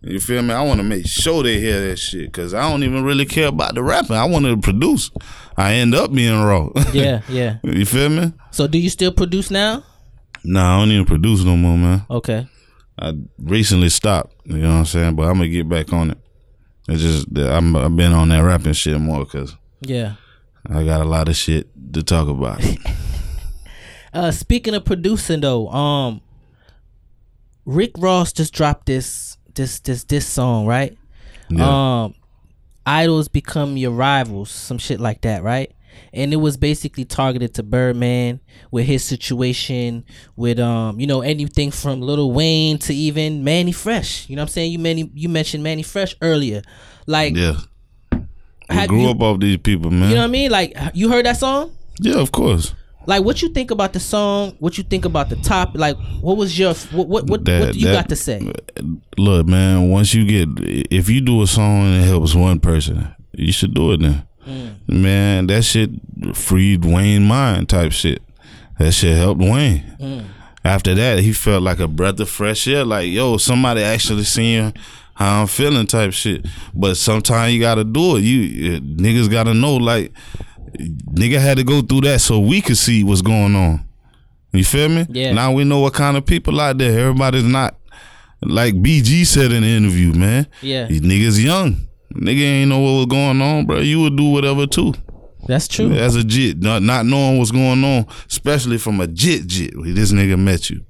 You 0.00 0.20
feel 0.20 0.42
me? 0.42 0.52
I 0.52 0.62
want 0.62 0.78
to 0.78 0.84
make 0.84 1.06
sure 1.06 1.42
they 1.42 1.58
hear 1.58 1.88
that 1.88 1.96
shit 1.98 2.26
because 2.26 2.52
I 2.52 2.68
don't 2.70 2.82
even 2.84 3.04
really 3.04 3.24
care 3.24 3.48
about 3.48 3.74
the 3.74 3.82
rapping. 3.82 4.16
I 4.16 4.26
want 4.26 4.44
to 4.44 4.56
produce. 4.58 5.10
I 5.56 5.74
end 5.74 5.94
up 5.94 6.12
being 6.12 6.42
raw. 6.42 6.68
Yeah. 6.92 7.22
Yeah. 7.28 7.58
you 7.62 7.86
feel 7.86 8.08
me? 8.08 8.32
So 8.50 8.66
do 8.66 8.78
you 8.78 8.90
still 8.90 9.12
produce 9.12 9.50
now? 9.50 9.84
Nah, 10.44 10.76
I 10.76 10.80
don't 10.80 10.90
even 10.92 11.06
produce 11.06 11.42
no 11.44 11.56
more, 11.56 11.76
man. 11.78 12.04
Okay. 12.10 12.46
I 12.98 13.14
recently 13.38 13.88
stopped. 13.88 14.34
You 14.44 14.58
know 14.58 14.68
what 14.72 14.78
I'm 14.78 14.84
saying? 14.86 15.14
But 15.16 15.22
I'm 15.24 15.34
gonna 15.38 15.48
get 15.48 15.68
back 15.68 15.92
on 15.92 16.10
it. 16.10 16.18
It's 16.88 17.02
just 17.02 17.26
I'm 17.38 17.74
I've 17.76 17.96
been 17.96 18.12
on 18.12 18.28
that 18.28 18.40
rapping 18.40 18.72
shit 18.74 19.00
more 19.00 19.24
because 19.24 19.54
Yeah. 19.80 20.14
I 20.68 20.84
got 20.84 21.00
a 21.00 21.04
lot 21.04 21.28
of 21.28 21.36
shit 21.36 21.68
to 21.92 22.02
talk 22.02 22.28
about. 22.28 22.62
Uh, 24.12 24.30
speaking 24.30 24.74
of 24.76 24.84
producing 24.84 25.40
though, 25.40 25.66
um, 25.70 26.20
Rick 27.66 27.90
Ross 27.98 28.32
just 28.32 28.54
dropped 28.54 28.86
this 28.86 29.36
this 29.54 29.80
this 29.80 30.04
this 30.04 30.24
song, 30.24 30.66
right? 30.66 30.96
Yeah. 31.48 32.04
Um, 32.04 32.14
idols 32.86 33.28
become 33.28 33.76
your 33.76 33.90
rivals, 33.90 34.50
some 34.50 34.78
shit 34.78 35.00
like 35.00 35.22
that, 35.22 35.42
right? 35.42 35.72
And 36.12 36.32
it 36.32 36.36
was 36.36 36.56
basically 36.56 37.04
targeted 37.04 37.54
to 37.54 37.62
Birdman 37.62 38.40
with 38.70 38.86
his 38.86 39.04
situation 39.04 40.04
with 40.34 40.58
um, 40.58 40.98
you 40.98 41.06
know, 41.06 41.20
anything 41.20 41.70
from 41.70 42.00
Lil 42.00 42.32
Wayne 42.32 42.78
to 42.78 42.94
even 42.94 43.44
Mannie 43.44 43.72
Fresh. 43.72 44.28
You 44.28 44.36
know 44.36 44.42
what 44.42 44.48
I'm 44.48 44.52
saying? 44.52 44.72
You 44.72 44.78
Mannie 44.78 45.10
you 45.14 45.28
mentioned 45.28 45.62
Mannie 45.62 45.82
Fresh 45.82 46.16
earlier. 46.20 46.62
Like 47.06 47.36
yeah. 47.36 47.60
I 48.68 48.86
grew 48.86 49.02
you, 49.02 49.10
up 49.10 49.20
off 49.20 49.40
these 49.40 49.58
people, 49.58 49.90
man. 49.90 50.08
you 50.08 50.14
know 50.14 50.22
what 50.22 50.28
I 50.28 50.30
mean? 50.30 50.50
Like 50.50 50.76
you 50.94 51.10
heard 51.10 51.26
that 51.26 51.36
song? 51.36 51.76
yeah, 52.00 52.18
of 52.18 52.32
course. 52.32 52.74
Like 53.06 53.24
what 53.24 53.42
you 53.42 53.48
think 53.48 53.70
about 53.70 53.92
the 53.92 54.00
song? 54.00 54.54
What 54.58 54.78
you 54.78 54.84
think 54.84 55.04
about 55.04 55.28
the 55.28 55.36
top? 55.36 55.70
Like 55.74 55.96
what 56.20 56.36
was 56.36 56.58
your 56.58 56.74
what 56.92 57.08
what 57.08 57.26
what, 57.26 57.44
That- 57.44 57.60
what 57.60 57.72
do 57.72 57.78
you 57.78 57.86
that- 57.86 57.92
got 57.94 58.08
to 58.08 58.16
say? 58.16 58.40
Look, 59.18 59.46
man. 59.46 59.90
Once 59.90 60.14
you 60.14 60.24
get, 60.26 60.48
if 60.90 61.08
you 61.08 61.20
do 61.20 61.42
a 61.42 61.46
song 61.46 61.82
and 61.84 62.04
it 62.04 62.08
helps 62.08 62.34
one 62.34 62.60
person, 62.60 63.08
you 63.32 63.52
should 63.52 63.74
do 63.74 63.92
it 63.92 64.00
then. 64.00 64.26
Mm. 64.46 64.74
Man, 64.88 65.46
that 65.46 65.64
shit 65.64 65.90
freed 66.34 66.84
Wayne 66.84 67.24
mind 67.24 67.68
type 67.68 67.92
shit. 67.92 68.20
That 68.78 68.92
shit 68.92 69.16
helped 69.16 69.40
Wayne. 69.40 69.82
Mm. 70.00 70.24
After 70.64 70.94
that, 70.94 71.18
he 71.20 71.32
felt 71.32 71.62
like 71.62 71.78
a 71.78 71.88
breath 71.88 72.20
of 72.20 72.28
fresh 72.28 72.66
air. 72.68 72.84
Like, 72.84 73.08
yo, 73.10 73.36
somebody 73.36 73.82
actually 73.82 74.24
seeing 74.24 74.72
how 75.14 75.42
I'm 75.42 75.46
feeling 75.46 75.86
type 75.86 76.12
shit. 76.12 76.46
But 76.74 76.96
sometimes 76.96 77.52
you 77.54 77.60
gotta 77.60 77.84
do 77.84 78.16
it. 78.16 78.20
You 78.22 78.80
niggas 78.80 79.30
gotta 79.30 79.54
know, 79.54 79.76
like, 79.76 80.12
nigga 80.78 81.40
had 81.40 81.56
to 81.58 81.64
go 81.64 81.82
through 81.82 82.02
that 82.02 82.20
so 82.20 82.38
we 82.38 82.60
could 82.60 82.78
see 82.78 83.04
what's 83.04 83.22
going 83.22 83.54
on. 83.54 83.84
You 84.52 84.64
feel 84.64 84.88
me? 84.88 85.06
Yeah. 85.10 85.32
Now 85.32 85.52
we 85.52 85.64
know 85.64 85.80
what 85.80 85.94
kind 85.94 86.16
of 86.16 86.24
people 86.24 86.60
out 86.60 86.78
there. 86.78 87.00
Everybody's 87.00 87.44
not 87.44 87.76
like 88.42 88.74
BG 88.74 89.26
said 89.26 89.52
in 89.52 89.62
the 89.62 89.68
interview, 89.68 90.12
man. 90.12 90.46
Yeah. 90.62 90.86
These 90.86 91.00
niggas 91.00 91.42
young. 91.42 91.88
Nigga 92.14 92.42
ain't 92.42 92.68
know 92.68 92.78
what 92.78 92.92
was 92.92 93.06
going 93.06 93.42
on, 93.42 93.66
bro. 93.66 93.80
You 93.80 94.00
would 94.02 94.16
do 94.16 94.30
whatever 94.30 94.66
too. 94.66 94.94
That's 95.46 95.66
true. 95.66 95.92
As 95.92 96.14
a 96.14 96.24
jit, 96.24 96.62
not, 96.62 96.82
not 96.82 97.04
knowing 97.04 97.38
what's 97.38 97.50
going 97.50 97.82
on, 97.84 98.06
especially 98.28 98.78
from 98.78 99.00
a 99.00 99.06
jit 99.06 99.46
jit. 99.46 99.72
This 99.74 100.12
nigga 100.12 100.38
met 100.38 100.70
you. 100.70 100.84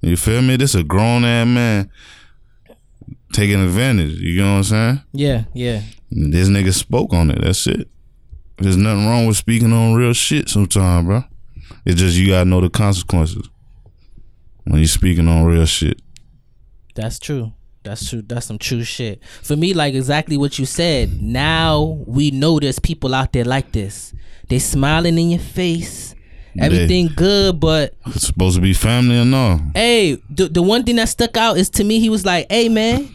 You 0.00 0.16
feel 0.16 0.40
me? 0.40 0.56
This 0.56 0.74
a 0.74 0.82
grown 0.82 1.24
ass 1.24 1.46
man 1.46 1.90
taking 3.32 3.62
advantage. 3.62 4.18
You 4.18 4.40
know 4.42 4.52
what 4.52 4.56
I'm 4.58 4.64
saying? 4.64 5.00
Yeah, 5.12 5.44
yeah. 5.52 5.82
This 6.10 6.48
nigga 6.48 6.72
spoke 6.72 7.12
on 7.12 7.30
it. 7.30 7.40
That's 7.42 7.66
it. 7.66 7.88
There's 8.60 8.76
nothing 8.76 9.06
wrong 9.06 9.26
with 9.26 9.36
speaking 9.36 9.72
on 9.72 9.94
real 9.94 10.12
shit 10.12 10.48
sometimes, 10.48 11.06
bro. 11.06 11.24
It's 11.86 11.98
just 12.00 12.16
you 12.16 12.28
gotta 12.28 12.44
know 12.48 12.60
the 12.60 12.68
consequences 12.70 13.48
when 14.64 14.78
you're 14.78 14.86
speaking 14.88 15.26
on 15.28 15.44
real 15.44 15.64
shit. 15.66 16.00
That's 16.94 17.18
true. 17.18 17.52
That's 17.82 18.08
true. 18.10 18.20
That's 18.22 18.44
some 18.46 18.58
true 18.58 18.84
shit. 18.84 19.22
For 19.42 19.56
me, 19.56 19.72
like 19.72 19.94
exactly 19.94 20.36
what 20.36 20.58
you 20.58 20.66
said. 20.66 21.22
Now 21.22 22.02
we 22.06 22.30
know 22.30 22.60
there's 22.60 22.78
people 22.78 23.14
out 23.14 23.32
there 23.32 23.44
like 23.44 23.72
this. 23.72 24.12
They 24.48 24.58
smiling 24.58 25.16
in 25.18 25.30
your 25.30 25.40
face. 25.40 26.14
Everything 26.58 27.08
good, 27.16 27.60
but 27.60 27.94
It's 28.08 28.26
supposed 28.26 28.56
to 28.56 28.60
be 28.60 28.74
family 28.74 29.16
and 29.16 29.34
all. 29.34 29.60
hey, 29.74 30.18
the 30.28 30.48
the 30.48 30.60
one 30.62 30.82
thing 30.84 30.96
that 30.96 31.08
stuck 31.08 31.36
out 31.36 31.56
is 31.56 31.70
to 31.70 31.84
me, 31.84 32.00
he 32.00 32.10
was 32.10 32.26
like, 32.26 32.46
"Hey, 32.50 32.68
man, 32.68 33.08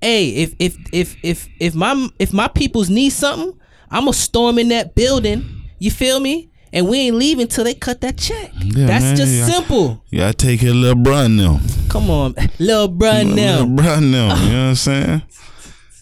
hey, 0.00 0.30
if 0.30 0.54
if 0.58 0.76
if 0.90 1.16
if 1.22 1.46
if 1.60 1.74
my 1.74 2.08
if 2.18 2.32
my 2.32 2.48
peoples 2.48 2.88
need 2.88 3.10
something, 3.10 3.52
I'm 3.94 4.02
gonna 4.04 4.12
storm 4.12 4.58
in 4.58 4.68
that 4.68 4.94
building. 4.94 5.62
You 5.78 5.90
feel 5.90 6.20
me? 6.20 6.50
And 6.72 6.88
we 6.88 6.98
ain't 6.98 7.16
leaving 7.16 7.46
till 7.46 7.62
they 7.62 7.74
cut 7.74 8.00
that 8.00 8.16
check. 8.18 8.50
Yeah, 8.60 8.86
That's 8.86 9.04
man, 9.04 9.16
just 9.16 9.32
yeah. 9.32 9.46
simple. 9.46 10.02
You 10.10 10.18
gotta 10.18 10.34
take 10.36 10.62
it, 10.62 10.72
little 10.74 11.00
bruh 11.00 11.32
now. 11.32 11.60
Come 11.88 12.10
on, 12.10 12.34
little 12.58 12.88
Little 12.88 13.24
now. 13.36 13.64
bruh 13.64 14.02
now. 14.02 14.34
You 14.42 14.50
know 14.52 14.62
what 14.62 14.68
I'm 14.70 14.74
saying? 14.74 15.22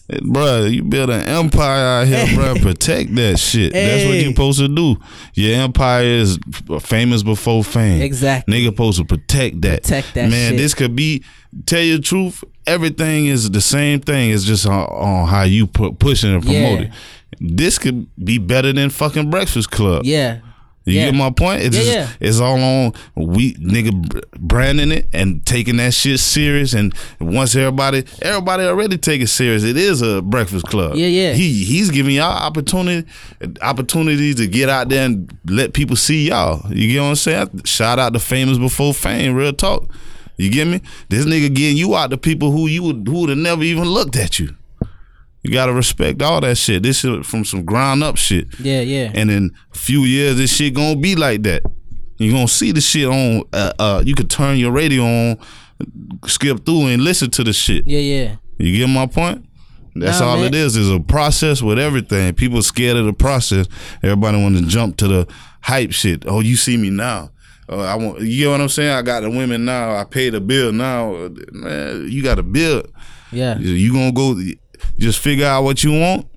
Hey, 0.09 0.17
Bruh, 0.19 0.73
you 0.73 0.83
build 0.83 1.11
an 1.11 1.21
empire 1.27 2.01
out 2.01 2.07
here, 2.07 2.25
bruh. 2.25 2.61
Protect 2.61 3.13
that 3.15 3.37
shit. 3.39 3.71
That's 3.71 4.03
what 4.05 4.15
Hey. 4.15 4.23
you 4.23 4.29
supposed 4.31 4.59
to 4.59 4.67
do. 4.67 4.97
Your 5.35 5.61
empire 5.61 6.03
is 6.03 6.39
famous 6.81 7.21
before 7.23 7.63
fame. 7.63 8.01
Exactly. 8.01 8.53
Nigga 8.53 8.65
supposed 8.65 8.97
to 8.97 9.05
protect 9.05 9.61
that. 9.61 9.83
Protect 9.83 10.13
that 10.15 10.29
Man, 10.29 10.51
shit. 10.53 10.57
this 10.57 10.73
could 10.73 10.95
be, 10.95 11.23
tell 11.67 11.81
you 11.81 11.97
the 11.97 12.03
truth, 12.03 12.43
everything 12.67 13.27
is 13.27 13.49
the 13.51 13.61
same 13.61 13.99
thing. 14.01 14.31
It's 14.31 14.43
just 14.43 14.65
on, 14.65 14.83
on 14.87 15.27
how 15.27 15.43
you 15.43 15.67
pu- 15.67 15.93
push 15.93 16.23
it 16.23 16.33
and 16.33 16.41
promote 16.43 16.61
Yeah. 16.79 16.85
it. 16.87 16.91
This 17.45 17.77
could 17.77 18.07
be 18.23 18.37
better 18.37 18.71
than 18.71 18.89
fucking 18.89 19.29
Breakfast 19.29 19.69
Club. 19.69 20.05
Yeah. 20.05 20.37
You 20.85 20.95
Yeah. 20.95 21.05
get 21.11 21.15
my 21.15 21.29
point? 21.29 21.61
It's 21.61 21.75
Yeah, 21.77 21.81
just, 21.83 21.93
yeah. 21.93 22.27
it's 22.27 22.39
all 22.41 22.57
on 22.61 22.93
we 23.15 23.53
nigga 23.55 24.21
branding 24.37 24.91
it 24.91 25.07
and 25.13 25.45
taking 25.45 25.77
that 25.77 25.93
shit 25.93 26.19
serious. 26.19 26.73
And 26.73 26.93
once 27.21 27.55
everybody, 27.55 28.03
everybody 28.21 28.63
already 28.63 28.97
take 28.97 29.21
it 29.21 29.27
serious. 29.27 29.63
It 29.63 29.77
is 29.77 30.01
a 30.01 30.21
Breakfast 30.21 30.65
Club. 30.65 30.95
Yeah, 30.95 31.07
yeah. 31.07 31.33
He 31.33 31.63
he's 31.63 31.89
giving 31.89 32.15
y'all 32.15 32.31
opportunity, 32.37 33.07
opportunities 33.61 34.35
to 34.35 34.47
get 34.47 34.69
out 34.69 34.89
there 34.89 35.05
and 35.05 35.31
let 35.45 35.73
people 35.73 35.95
see 35.95 36.27
y'all. 36.29 36.65
You 36.73 36.91
get 36.91 37.01
what 37.01 37.07
I'm 37.09 37.15
saying? 37.15 37.61
Shout 37.65 37.99
out 37.99 38.13
to 38.13 38.19
famous 38.19 38.57
before 38.57 38.93
fame. 38.93 39.35
Real 39.35 39.53
talk. 39.53 39.89
You 40.37 40.49
get 40.49 40.67
me? 40.67 40.81
This 41.09 41.25
nigga 41.25 41.53
getting 41.53 41.77
you 41.77 41.95
out 41.95 42.09
to 42.09 42.17
people 42.17 42.51
who 42.51 42.67
you 42.67 42.83
would 42.83 43.07
who 43.07 43.21
would 43.21 43.29
have 43.29 43.37
never 43.37 43.63
even 43.63 43.85
looked 43.85 44.15
at 44.17 44.39
you. 44.39 44.55
You 45.43 45.51
gotta 45.51 45.73
respect 45.73 46.21
all 46.21 46.39
that 46.41 46.57
shit. 46.57 46.83
This 46.83 47.03
is 47.03 47.27
from 47.27 47.43
some 47.43 47.65
ground 47.65 48.01
up 48.03 48.17
shit. 48.17 48.47
Yeah, 48.59 48.79
yeah. 48.79 49.11
And 49.13 49.29
in 49.29 49.51
a 49.73 49.77
few 49.77 50.01
years, 50.01 50.37
this 50.37 50.55
shit 50.55 50.73
gonna 50.73 50.95
be 50.95 51.15
like 51.15 51.43
that. 51.43 51.63
You 52.17 52.31
gonna 52.31 52.47
see 52.47 52.71
the 52.71 52.79
shit 52.79 53.07
on. 53.07 53.43
Uh, 53.51 53.73
uh, 53.77 54.03
you 54.05 54.15
could 54.15 54.29
turn 54.29 54.57
your 54.57 54.71
radio 54.71 55.03
on, 55.03 55.37
skip 56.27 56.65
through, 56.65 56.87
and 56.87 57.03
listen 57.03 57.29
to 57.31 57.43
the 57.43 57.51
shit. 57.53 57.85
yeah, 57.85 57.99
yeah. 57.99 58.35
You 58.57 58.77
get 58.77 58.87
my 58.87 59.07
point? 59.07 59.45
That's 59.95 60.21
all 60.21 60.37
man. 60.37 60.45
it 60.45 60.55
is. 60.55 60.77
Is 60.77 60.89
a 60.89 60.99
process 60.99 61.61
with 61.61 61.77
everything. 61.77 62.33
People 62.33 62.61
scared 62.61 62.97
of 62.97 63.05
the 63.05 63.13
process. 63.13 63.67
Everybody 64.01 64.41
want 64.41 64.57
to 64.57 64.65
jump 64.65 64.97
to 64.97 65.07
the 65.07 65.27
hype 65.61 65.91
shit. 65.91 66.23
Oh, 66.25 66.39
you 66.39 66.55
see 66.55 66.77
me 66.77 66.89
now. 66.89 67.31
Uh, 67.69 67.79
I 67.79 67.95
want. 67.95 68.21
You 68.21 68.45
know 68.45 68.51
what 68.51 68.61
I'm 68.61 68.69
saying? 68.69 68.91
I 68.91 69.01
got 69.01 69.21
the 69.21 69.29
women 69.29 69.65
now. 69.65 69.95
I 69.95 70.03
pay 70.05 70.29
the 70.29 70.39
bill 70.39 70.71
now. 70.71 71.29
Man, 71.51 72.07
you 72.09 72.23
got 72.23 72.39
a 72.39 72.43
bill. 72.43 72.83
Yeah. 73.31 73.57
You 73.57 73.91
gonna 73.91 74.11
go 74.11 74.39
just 74.97 75.19
figure 75.19 75.45
out 75.45 75.63
what 75.63 75.83
you 75.83 75.91
want, 75.99 76.27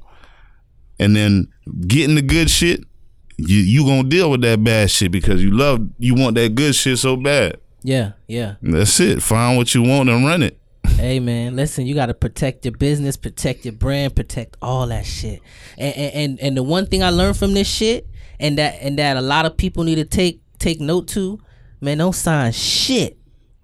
and 0.99 1.15
then 1.15 1.49
getting 1.87 2.15
the 2.15 2.23
good 2.23 2.51
shit. 2.51 2.85
You 3.39 3.59
you 3.59 3.85
gonna 3.85 4.09
deal 4.09 4.31
with 4.31 4.41
that 4.43 4.63
bad 4.65 4.91
shit 4.91 5.13
because 5.13 5.43
you 5.43 5.51
love 5.51 5.87
you 5.99 6.15
want 6.15 6.37
that 6.37 6.55
good 6.55 6.75
shit 6.75 6.99
so 6.99 7.17
bad. 7.17 7.59
Yeah, 7.83 8.13
yeah. 8.27 8.55
That's 8.63 8.99
it. 8.99 9.23
Find 9.23 9.57
what 9.57 9.75
you 9.75 9.83
want 9.83 10.09
and 10.09 10.25
run 10.25 10.43
it. 10.43 10.59
Hey 10.97 11.21
man, 11.21 11.55
listen, 11.55 11.87
you 11.87 11.95
gotta 11.95 12.15
protect 12.15 12.65
your 12.65 12.73
business, 12.73 13.17
protect 13.17 13.65
your 13.67 13.75
brand, 13.75 14.17
protect 14.17 14.57
all 14.63 14.87
that 14.87 15.05
shit. 15.05 15.43
And 15.77 15.95
and 15.95 16.15
and, 16.15 16.41
and 16.41 16.57
the 16.57 16.63
one 16.63 16.87
thing 16.87 17.03
I 17.03 17.11
learned 17.11 17.37
from 17.37 17.53
this 17.53 17.69
shit, 17.69 18.09
and 18.41 18.57
that 18.59 18.79
and 18.81 18.99
that 18.99 19.17
a 19.17 19.21
lot 19.21 19.45
of 19.45 19.57
people 19.57 19.85
need 19.85 19.97
to 19.97 20.05
take 20.05 20.41
take 20.59 20.81
note 20.81 21.09
to, 21.09 21.39
man, 21.81 21.99
don't 21.99 22.15
sign 22.15 22.53
shit. 22.53 23.19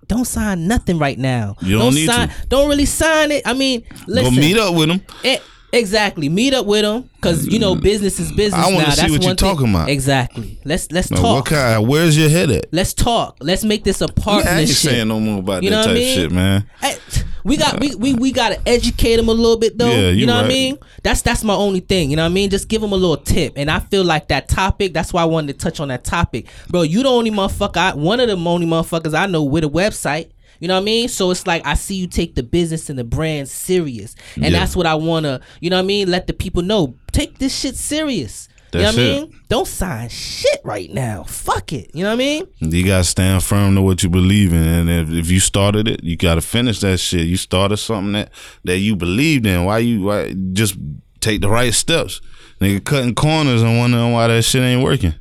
Don't 0.09 0.25
sign 0.27 0.67
nothing 0.67 0.99
right 0.99 1.19
now. 1.19 1.57
You 1.63 1.79
don't 1.79 1.95
need 1.95 2.07
sign, 2.07 2.29
to. 2.29 2.47
Don't 2.49 2.69
really 2.69 2.85
sign 2.87 3.31
it. 3.31 3.43
I 3.47 3.55
mean, 3.55 3.85
listen. 4.07 4.35
Go 4.35 4.41
meet 4.41 4.57
up 4.59 4.75
with 4.75 4.89
them. 4.89 5.01
Eh, 5.25 5.39
exactly. 5.73 6.29
Meet 6.29 6.55
up 6.55 6.67
with 6.67 6.83
them 6.83 7.09
because 7.15 7.47
you 7.47 7.59
know 7.59 7.75
business 7.75 8.19
is 8.21 8.31
business. 8.33 8.63
I 8.63 8.73
wanna 8.73 8.91
see 8.93 9.01
That's 9.01 9.13
what 9.13 9.23
you 9.23 9.29
one 9.29 9.37
thing. 9.37 9.49
talking 9.49 9.71
about. 9.71 9.89
Exactly. 9.89 10.61
Let's 10.65 10.91
let's 10.93 11.09
talk. 11.09 11.23
what 11.23 11.47
kind? 11.47 11.89
Where's 11.89 12.19
your 12.19 12.29
head 12.29 12.51
at? 12.51 12.67
Let's 12.73 12.93
talk. 12.93 13.39
Let's 13.41 13.65
make 13.65 13.85
this 13.85 14.01
a 14.01 14.05
I 14.05 14.07
ain't 14.09 14.17
partnership. 14.17 14.77
saying 14.77 15.09
no 15.09 15.19
more 15.21 15.39
about 15.39 15.63
You 15.63 15.71
that 15.71 15.85
type 15.85 15.91
I 15.93 15.95
mean? 15.95 16.15
shit, 16.17 16.31
man. 16.33 16.69
Hey, 16.81 16.97
we 17.45 17.57
got 17.57 17.81
we, 17.81 17.95
we 17.95 18.15
we 18.15 18.33
gotta 18.33 18.61
educate 18.69 19.17
them 19.17 19.29
a 19.29 19.33
little 19.33 19.57
bit 19.57 19.77
though. 19.79 19.91
Yeah, 19.91 20.09
you 20.11 20.21
you 20.21 20.27
know 20.27 20.37
what 20.37 20.45
I 20.45 20.49
mean? 20.49 20.79
That's 21.03 21.23
that's 21.23 21.43
my 21.45 21.55
only 21.55 21.81
thing. 21.81 22.11
You 22.11 22.17
know 22.17 22.23
what 22.25 22.31
I 22.31 22.35
mean? 22.35 22.51
Just 22.51 22.69
give 22.69 22.81
them 22.81 22.93
a 22.93 22.97
little 22.97 23.17
tip. 23.17 23.55
And 23.57 23.71
I 23.71 23.81
feel 23.81 24.05
like 24.05 24.29
that 24.29 24.49
topic. 24.49 24.93
That's 24.95 25.13
why 25.13 25.23
I 25.23 25.27
wanted 25.27 25.59
to 25.59 25.59
touch 25.65 25.81
on 25.81 25.89
that 25.89 26.05
topic, 26.05 26.47
bro. 26.69 26.83
You 26.83 27.03
the 27.03 27.09
only 27.09 27.31
motherfucker. 27.31 27.77
I, 27.77 27.95
one 27.95 28.21
of 28.21 28.29
the 28.29 28.37
only 28.37 28.67
motherfuckers 28.67 29.19
I 29.19 29.27
know 29.27 29.43
with 29.43 29.65
a 29.65 29.69
website. 29.69 30.31
You 30.61 30.69
know 30.69 30.75
what 30.75 30.83
I 30.83 30.85
mean? 30.85 31.09
So 31.09 31.33
it's 31.33 31.45
like 31.45 31.67
I 31.67 31.75
see 31.75 31.97
you 31.97 32.07
take 32.07 32.37
the 32.37 32.43
business 32.45 32.89
and 32.89 32.97
the 32.97 33.03
brand 33.03 33.49
serious, 33.49 34.15
and 34.37 34.45
Yeah. 34.45 34.51
that's 34.51 34.77
what 34.77 34.87
I 34.87 34.95
wanna. 34.95 35.41
You 35.61 35.71
know 35.71 35.77
what 35.77 35.83
I 35.83 35.87
mean? 35.87 36.09
Let 36.09 36.29
the 36.29 36.33
people 36.33 36.63
know. 36.63 36.95
Take 37.11 37.39
this 37.39 37.59
shit 37.59 37.75
serious. 37.75 38.49
That's 38.73 38.97
you 38.97 39.03
know 39.03 39.09
what 39.09 39.19
it. 39.19 39.23
I 39.23 39.27
mean? 39.27 39.41
Don't 39.49 39.69
sign 39.69 40.09
shit 40.09 40.61
right 40.65 40.91
now. 40.91 41.25
Fuck 41.25 41.73
it. 41.75 41.91
You 41.95 42.05
know 42.05 42.09
what 42.09 42.15
I 42.15 42.17
mean? 42.17 42.47
You 42.59 42.85
gotta 42.87 43.05
stand 43.05 43.45
firm 43.45 43.75
to 43.75 43.83
what 43.83 44.03
you 44.03 44.09
believe 44.09 44.53
in, 44.53 44.63
and 44.63 44.91
if, 44.91 45.11
if 45.11 45.31
you 45.31 45.41
started 45.41 45.87
it, 45.89 46.03
you 46.03 46.17
gotta 46.17 46.41
finish 46.41 46.81
that 46.81 46.99
shit. 46.99 47.27
You 47.27 47.37
started 47.37 47.77
something 47.77 48.13
that 48.13 48.31
that 48.65 48.79
you 48.79 48.97
believed 48.97 49.47
in. 49.47 49.65
Why 49.65 49.79
you 49.79 50.03
why 50.03 50.35
just 50.53 50.77
take 51.21 51.43
the 51.43 51.51
right 51.51 51.75
steps? 51.75 52.21
Nigga 52.61 52.83
cutting 52.83 53.15
corners 53.15 53.63
and 53.63 53.79
wondering 53.79 54.13
why 54.13 54.29
that 54.29 54.43
shit 54.43 54.63
ain't 54.63 54.83
working. 54.83 55.15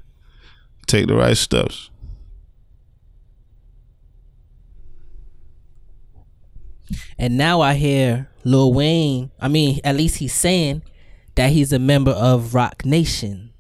Take 0.88 1.08
the 1.08 1.16
right 1.16 1.36
steps. 1.38 1.90
And 7.18 7.38
now 7.38 7.62
I 7.62 7.74
hear 7.74 8.30
Lil 8.44 8.74
Wayne, 8.74 9.32
I 9.40 9.48
mean, 9.48 9.80
at 9.84 9.96
least 9.96 10.18
he's 10.18 10.34
saying 10.34 10.82
that 11.36 11.52
he's 11.52 11.72
a 11.74 11.80
member 11.80 12.12
of 12.12 12.54
Roc 12.54 12.86
Nation. 12.86 13.52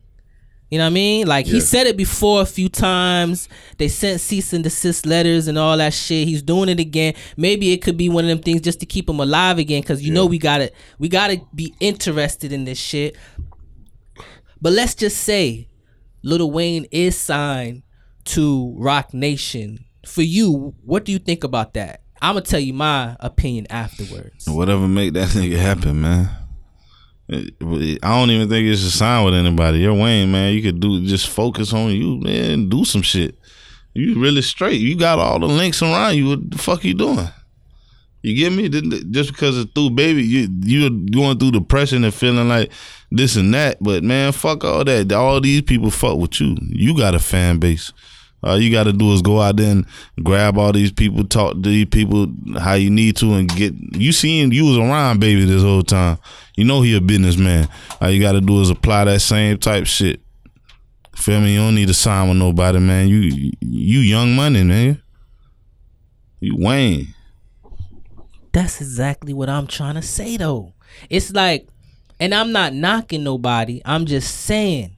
You 0.71 0.77
know 0.77 0.85
what 0.85 0.91
I 0.91 0.93
mean? 0.93 1.27
Like 1.27 1.47
he 1.47 1.59
said 1.59 1.85
it 1.85 1.97
before 1.97 2.41
a 2.41 2.45
few 2.45 2.69
times. 2.69 3.49
They 3.77 3.89
sent 3.89 4.21
cease 4.21 4.53
and 4.53 4.63
desist 4.63 5.05
letters 5.05 5.49
and 5.49 5.57
all 5.57 5.75
that 5.77 5.93
shit. 5.93 6.29
He's 6.29 6.41
doing 6.41 6.69
it 6.69 6.79
again. 6.79 7.13
Maybe 7.35 7.73
it 7.73 7.81
could 7.81 7.97
be 7.97 8.07
one 8.07 8.23
of 8.23 8.29
them 8.29 8.39
things 8.39 8.61
just 8.61 8.79
to 8.79 8.85
keep 8.85 9.09
him 9.09 9.19
alive 9.19 9.57
again 9.57 9.83
cuz 9.83 10.01
you 10.01 10.13
know 10.13 10.25
we 10.25 10.37
got 10.37 10.59
to 10.59 10.71
we 10.97 11.09
got 11.09 11.27
to 11.27 11.41
be 11.53 11.73
interested 11.81 12.53
in 12.53 12.63
this 12.63 12.77
shit. 12.77 13.17
But 14.61 14.71
let's 14.71 14.95
just 14.95 15.17
say 15.17 15.67
Lil 16.23 16.49
Wayne 16.49 16.85
is 16.89 17.17
signed 17.17 17.83
to 18.25 18.73
Roc 18.77 19.13
Nation. 19.13 19.83
For 20.05 20.21
you, 20.21 20.73
what 20.85 21.03
do 21.03 21.11
you 21.11 21.19
think 21.19 21.43
about 21.43 21.73
that? 21.73 22.01
I'm 22.21 22.35
gonna 22.35 22.45
tell 22.45 22.59
you 22.61 22.73
my 22.73 23.17
opinion 23.19 23.67
afterwards. 23.69 24.47
Whatever 24.47 24.87
make 24.87 25.13
that 25.13 25.29
nigga 25.29 25.57
happen, 25.57 26.01
man. 26.01 26.29
I 27.31 27.97
don't 28.01 28.31
even 28.31 28.49
think 28.49 28.67
it's 28.67 28.83
a 28.83 28.91
sign 28.91 29.23
with 29.23 29.33
anybody. 29.33 29.79
You're 29.79 29.93
Wayne, 29.93 30.31
man. 30.31 30.53
You 30.53 30.61
could 30.61 30.81
do 30.81 31.05
just 31.05 31.29
focus 31.29 31.71
on 31.71 31.91
you, 31.91 32.17
man. 32.19 32.67
Do 32.67 32.83
some 32.83 33.01
shit. 33.01 33.37
You 33.93 34.19
really 34.19 34.41
straight. 34.41 34.81
You 34.81 34.97
got 34.97 35.19
all 35.19 35.39
the 35.39 35.47
links 35.47 35.81
around 35.81 36.15
you. 36.15 36.29
What 36.29 36.51
the 36.51 36.57
fuck 36.57 36.83
you 36.83 36.93
doing? 36.93 37.29
You 38.21 38.35
get 38.35 38.51
me? 38.51 38.69
Just 39.11 39.31
because 39.31 39.57
it's 39.57 39.71
through 39.71 39.91
baby, 39.91 40.23
you 40.23 40.47
you're 40.61 40.89
going 40.89 41.39
through 41.39 41.51
depression 41.51 42.03
and 42.03 42.13
feeling 42.13 42.49
like 42.49 42.71
this 43.11 43.35
and 43.35 43.53
that. 43.53 43.77
But 43.81 44.03
man, 44.03 44.31
fuck 44.31 44.63
all 44.63 44.83
that. 44.83 45.11
All 45.11 45.41
these 45.41 45.61
people 45.63 45.89
fuck 45.89 46.17
with 46.17 46.39
you. 46.39 46.57
You 46.61 46.95
got 46.95 47.15
a 47.15 47.19
fan 47.19 47.59
base. 47.59 47.91
All 48.43 48.59
you 48.59 48.71
got 48.71 48.85
to 48.85 48.93
do 48.93 49.13
is 49.13 49.21
go 49.21 49.39
out 49.39 49.57
there 49.57 49.71
and 49.71 49.85
grab 50.23 50.57
all 50.57 50.71
these 50.71 50.91
people, 50.91 51.23
talk 51.25 51.53
to 51.53 51.59
these 51.61 51.85
people 51.85 52.27
how 52.59 52.73
you 52.73 52.89
need 52.89 53.15
to, 53.17 53.33
and 53.33 53.47
get. 53.55 53.73
You 53.95 54.11
seen 54.11 54.51
you 54.51 54.65
was 54.65 54.77
around 54.77 55.19
baby 55.19 55.45
this 55.45 55.61
whole 55.61 55.83
time. 55.83 56.17
You 56.55 56.65
know 56.65 56.81
he 56.81 56.95
a 56.95 57.01
businessman. 57.01 57.69
All 57.99 58.09
you 58.09 58.19
got 58.19 58.33
to 58.33 58.41
do 58.41 58.59
is 58.61 58.69
apply 58.69 59.05
that 59.05 59.21
same 59.21 59.57
type 59.59 59.85
shit. 59.85 60.21
Feel 61.15 61.39
me? 61.41 61.53
You 61.53 61.59
don't 61.59 61.75
need 61.75 61.87
to 61.87 61.93
sign 61.93 62.29
with 62.29 62.37
nobody, 62.37 62.79
man. 62.79 63.07
You 63.07 63.51
you 63.59 63.99
young 63.99 64.35
money, 64.35 64.63
man. 64.63 65.01
You 66.39 66.55
Wayne. 66.57 67.13
That's 68.53 68.81
exactly 68.81 69.33
what 69.33 69.49
I'm 69.49 69.67
trying 69.67 69.95
to 69.95 70.01
say 70.01 70.37
though. 70.37 70.73
It's 71.09 71.31
like, 71.31 71.67
and 72.19 72.33
I'm 72.33 72.51
not 72.51 72.73
knocking 72.73 73.23
nobody. 73.23 73.81
I'm 73.85 74.07
just 74.07 74.35
saying, 74.41 74.97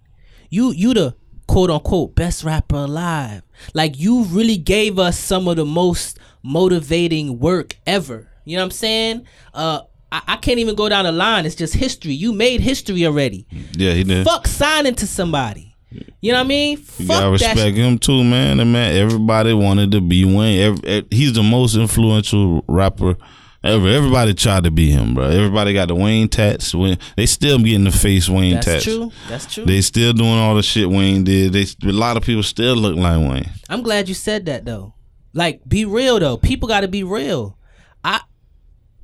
you 0.49 0.71
you 0.71 0.93
the 0.93 1.15
quote 1.47 1.69
unquote 1.69 2.15
best 2.15 2.43
rapper 2.43 2.75
alive. 2.77 3.43
Like 3.73 3.99
you 3.99 4.23
really 4.25 4.57
gave 4.57 4.99
us 4.99 5.17
some 5.17 5.47
of 5.47 5.55
the 5.57 5.65
most 5.65 6.19
motivating 6.43 7.39
work 7.39 7.75
ever. 7.85 8.29
You 8.45 8.57
know 8.57 8.63
what 8.63 8.65
I'm 8.67 8.71
saying? 8.71 9.27
Uh, 9.53 9.81
I, 10.11 10.21
I 10.27 10.35
can't 10.37 10.59
even 10.59 10.75
go 10.75 10.89
down 10.89 11.05
the 11.05 11.11
line. 11.11 11.45
It's 11.45 11.55
just 11.55 11.73
history. 11.73 12.13
You 12.13 12.33
made 12.33 12.61
history 12.61 13.05
already. 13.05 13.45
Yeah, 13.73 13.93
he 13.93 14.03
did. 14.03 14.25
Fuck 14.25 14.47
signing 14.47 14.95
to 14.95 15.07
somebody. 15.07 15.75
You 16.21 16.31
know 16.31 16.39
what 16.39 16.45
I 16.45 16.47
mean? 16.47 16.71
You 16.77 16.83
Fuck 16.83 17.07
gotta 17.07 17.25
that. 17.25 17.31
respect 17.31 17.59
shit. 17.59 17.75
him 17.75 17.99
too, 17.99 18.23
man. 18.23 18.59
And 18.59 18.73
man, 18.73 18.95
everybody 18.95 19.53
wanted 19.53 19.91
to 19.91 20.01
be 20.01 20.25
Wayne. 20.25 20.59
Every, 20.59 20.87
ev- 20.89 21.05
he's 21.11 21.33
the 21.33 21.43
most 21.43 21.75
influential 21.75 22.63
rapper. 22.67 23.15
Everybody 23.63 24.33
tried 24.33 24.65
to 24.65 24.71
be 24.71 24.91
him, 24.91 25.13
bro. 25.13 25.25
Everybody 25.29 25.73
got 25.73 25.87
the 25.87 25.95
Wayne 25.95 26.27
tats. 26.27 26.75
When 26.75 26.97
they 27.15 27.25
still 27.25 27.57
getting 27.59 27.85
the 27.85 27.91
face 27.91 28.27
Wayne 28.27 28.55
That's 28.55 28.65
tats. 28.65 28.85
That's 28.85 28.95
true. 28.97 29.11
That's 29.29 29.53
true. 29.53 29.65
They 29.65 29.79
still 29.81 30.11
doing 30.11 30.37
all 30.37 30.55
the 30.55 30.63
shit 30.63 30.89
Wayne 30.89 31.23
did. 31.23 31.53
They 31.53 31.65
a 31.87 31.91
lot 31.93 32.17
of 32.17 32.23
people 32.23 32.43
still 32.43 32.75
look 32.75 32.97
like 32.97 33.17
Wayne. 33.17 33.49
I'm 33.69 33.81
glad 33.81 34.09
you 34.09 34.15
said 34.15 34.45
that 34.47 34.65
though. 34.65 34.93
Like, 35.33 35.61
be 35.67 35.85
real 35.85 36.19
though. 36.19 36.35
People 36.37 36.67
got 36.67 36.81
to 36.81 36.89
be 36.89 37.03
real. 37.03 37.57
I 38.03 38.19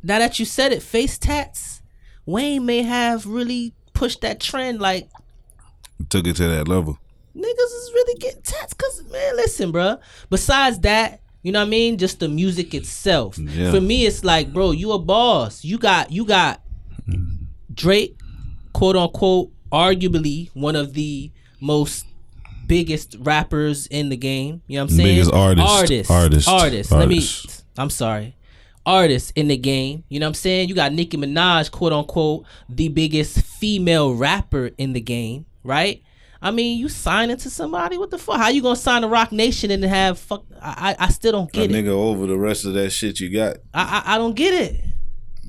now 0.03 0.19
that 0.19 0.39
you 0.39 0.45
said 0.45 0.73
it, 0.73 0.81
face 0.83 1.17
tats. 1.17 1.81
Wayne 2.25 2.65
may 2.65 2.83
have 2.83 3.25
really 3.25 3.73
pushed 3.93 4.21
that 4.21 4.39
trend. 4.41 4.79
Like, 4.81 5.09
Took 6.09 6.27
it 6.27 6.35
to 6.35 6.47
that 6.49 6.67
level. 6.67 6.99
niggas 7.35 7.43
is 7.47 7.91
really 7.93 8.19
getting 8.19 8.41
tats. 8.41 8.73
Cause 8.73 9.03
man, 9.09 9.35
listen, 9.37 9.71
bruh. 9.71 9.99
Besides 10.29 10.79
that, 10.79 11.21
you 11.41 11.51
know 11.51 11.59
what 11.59 11.67
I 11.67 11.69
mean? 11.69 11.97
Just 11.97 12.19
the 12.19 12.27
music 12.27 12.73
itself. 12.73 13.37
Yeah. 13.37 13.71
For 13.71 13.79
me, 13.79 14.05
it's 14.05 14.23
like, 14.23 14.53
bro, 14.53 14.71
you 14.71 14.91
a 14.91 14.99
boss. 14.99 15.63
You 15.63 15.77
got 15.77 16.11
you 16.11 16.25
got 16.25 16.61
Drake, 17.73 18.17
quote 18.73 18.95
unquote, 18.95 19.51
arguably 19.71 20.49
one 20.53 20.75
of 20.75 20.93
the 20.93 21.31
most 21.61 22.05
biggest 22.67 23.15
rappers 23.19 23.87
in 23.87 24.09
the 24.09 24.17
game. 24.17 24.61
You 24.67 24.77
know 24.77 24.83
what 24.83 24.91
I'm 24.91 24.97
saying? 24.97 25.15
Biggest 25.15 25.33
artist. 25.33 25.67
Artist. 25.67 26.11
Artist. 26.11 26.49
Artist. 26.49 26.91
Let 26.91 27.07
me 27.07 27.21
I'm 27.77 27.89
sorry. 27.89 28.35
Artists 28.85 29.31
in 29.35 29.47
the 29.47 29.57
game. 29.57 30.03
You 30.09 30.19
know 30.19 30.25
what 30.25 30.29
I'm 30.29 30.33
saying? 30.35 30.69
You 30.69 30.75
got 30.75 30.93
Nicki 30.93 31.17
Minaj, 31.17 31.71
quote 31.71 31.93
unquote, 31.93 32.45
the 32.67 32.89
biggest 32.89 33.41
female 33.41 34.13
rapper 34.13 34.71
in 34.77 34.93
the 34.93 35.01
game, 35.01 35.45
right? 35.63 36.01
I 36.41 36.51
mean, 36.51 36.77
you 36.79 36.87
signing 36.89 37.37
to 37.37 37.49
somebody? 37.49 37.97
What 37.97 38.11
the 38.11 38.17
fuck? 38.17 38.37
How 38.37 38.47
you 38.49 38.61
gonna 38.61 38.75
sign 38.75 39.01
to 39.01 39.07
Roc 39.07 39.31
Nation 39.31 39.71
and 39.71 39.83
have 39.83 40.17
fuck? 40.19 40.45
I 40.61 40.95
I, 40.99 41.05
I 41.05 41.09
still 41.09 41.31
don't 41.33 41.51
get 41.51 41.69
it. 41.69 41.73
nigga 41.73 41.89
over 41.89 42.27
the 42.27 42.37
rest 42.37 42.65
of 42.65 42.73
that 42.75 42.91
shit 42.91 43.19
you 43.19 43.29
got. 43.31 43.57
I, 43.73 44.03
I 44.05 44.15
I 44.15 44.17
don't 44.17 44.35
get 44.35 44.53
it. 44.53 44.81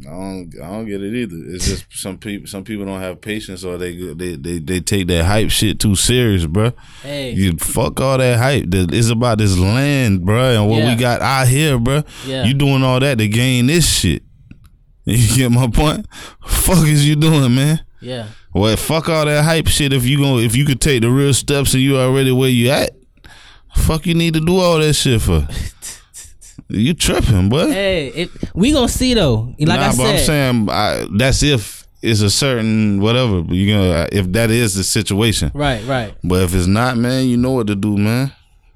I 0.01 0.05
don't, 0.11 0.51
I 0.62 0.66
don't 0.70 0.86
get 0.86 1.03
it 1.03 1.14
either. 1.14 1.36
It's 1.55 1.66
just 1.68 1.84
some 1.91 2.16
people, 2.16 2.47
some 2.49 2.64
people 2.64 2.86
don't 2.86 3.01
have 3.01 3.20
patience, 3.20 3.64
or 3.64 3.76
they, 3.76 3.95
they, 4.14 4.34
they, 4.34 4.59
they 4.59 4.80
take 4.80 5.09
that 5.09 5.26
hype 5.26 5.51
shit 5.51 5.78
too 5.78 5.95
serious, 5.95 6.47
bruh. 6.47 6.72
Hey. 7.03 7.32
You 7.32 7.59
fuck 7.59 8.01
all 8.01 8.16
that 8.16 8.38
hype. 8.38 8.64
It's 8.72 9.11
about 9.11 9.36
this 9.36 9.59
land, 9.59 10.20
bruh, 10.22 10.57
and 10.59 10.70
what 10.70 10.78
Yeah. 10.78 10.88
we 10.88 10.97
got 10.99 11.20
out 11.20 11.49
here, 11.49 11.78
bruh. 11.78 12.07
Yeah. 12.26 12.45
You 12.47 12.55
doing 12.55 12.82
all 12.82 12.99
that 12.99 13.18
to 13.18 13.28
gain 13.28 13.66
this 13.66 13.86
shit. 13.88 14.22
You 15.05 15.36
get 15.36 15.51
my 15.51 15.66
point? 15.68 16.07
Fuck 16.47 16.86
is 16.86 17.07
you 17.07 17.16
doing, 17.16 17.55
man? 17.55 17.84
Yeah. 18.01 18.28
Well, 18.53 18.76
fuck 18.76 19.09
all 19.09 19.24
that 19.26 19.44
hype 19.44 19.68
shit. 19.68 19.92
If 19.92 20.05
you 20.05 20.18
go, 20.18 20.38
if 20.38 20.57
you 20.57 20.64
could 20.64 20.80
take 20.80 21.03
the 21.03 21.11
real 21.11 21.32
steps 21.34 21.74
and 21.74 21.82
you 21.82 21.96
already 21.98 22.32
where 22.32 22.48
you 22.48 22.70
at, 22.70 22.90
fuck 23.76 24.07
you 24.07 24.14
need 24.14 24.34
to 24.34 24.40
do 24.40 24.59
all 24.59 24.78
that 24.78 24.94
shit 24.94 25.20
for. 25.22 25.46
You 26.68 26.94
tripping, 26.94 27.48
boy? 27.48 27.68
Hey, 27.72 28.09
it, 28.09 28.30
we 28.55 28.70
gonna 28.72 28.88
see 28.88 29.14
though. 29.14 29.55
Like 29.59 29.80
nah, 29.80 29.86
I 29.88 29.96
but 29.96 30.07
I'm 30.07 30.16
said, 30.18 30.26
saying 30.26 30.68
I, 30.70 31.07
that's 31.16 31.42
if 31.42 31.84
it's 32.01 32.20
a 32.20 32.30
certain 32.30 33.01
whatever. 33.01 33.40
You 33.53 33.74
know, 33.74 34.07
if 34.12 34.30
that 34.32 34.51
is 34.51 34.74
the 34.74 34.84
situation. 34.84 35.51
right, 35.55 35.84
right. 35.86 36.14
But 36.22 36.42
if 36.44 36.55
it's 36.55 36.68
not, 36.68 36.96
man, 36.96 37.26
you 37.26 37.36
know 37.36 37.53
what 37.53 37.66
to 37.68 37.74
do, 37.74 37.96
man. 37.96 38.32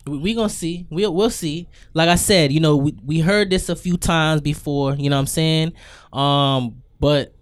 we, 0.07 0.18
we 0.18 0.35
gonna 0.35 0.49
see. 0.49 0.87
We'll 0.91 1.14
we'll 1.14 1.31
see. 1.31 1.68
Like 1.93 2.09
I 2.09 2.16
said, 2.16 2.51
you 2.51 2.59
know, 2.59 2.77
we 2.77 2.97
we 3.05 3.20
heard 3.20 3.51
this 3.51 3.68
a 3.68 3.77
few 3.77 3.97
times 3.97 4.41
before. 4.41 4.95
You 4.95 5.09
know 5.09 5.16
what 5.16 5.20
I'm 5.20 5.27
saying? 5.27 5.72
Um, 6.12 6.83
but 6.99 7.33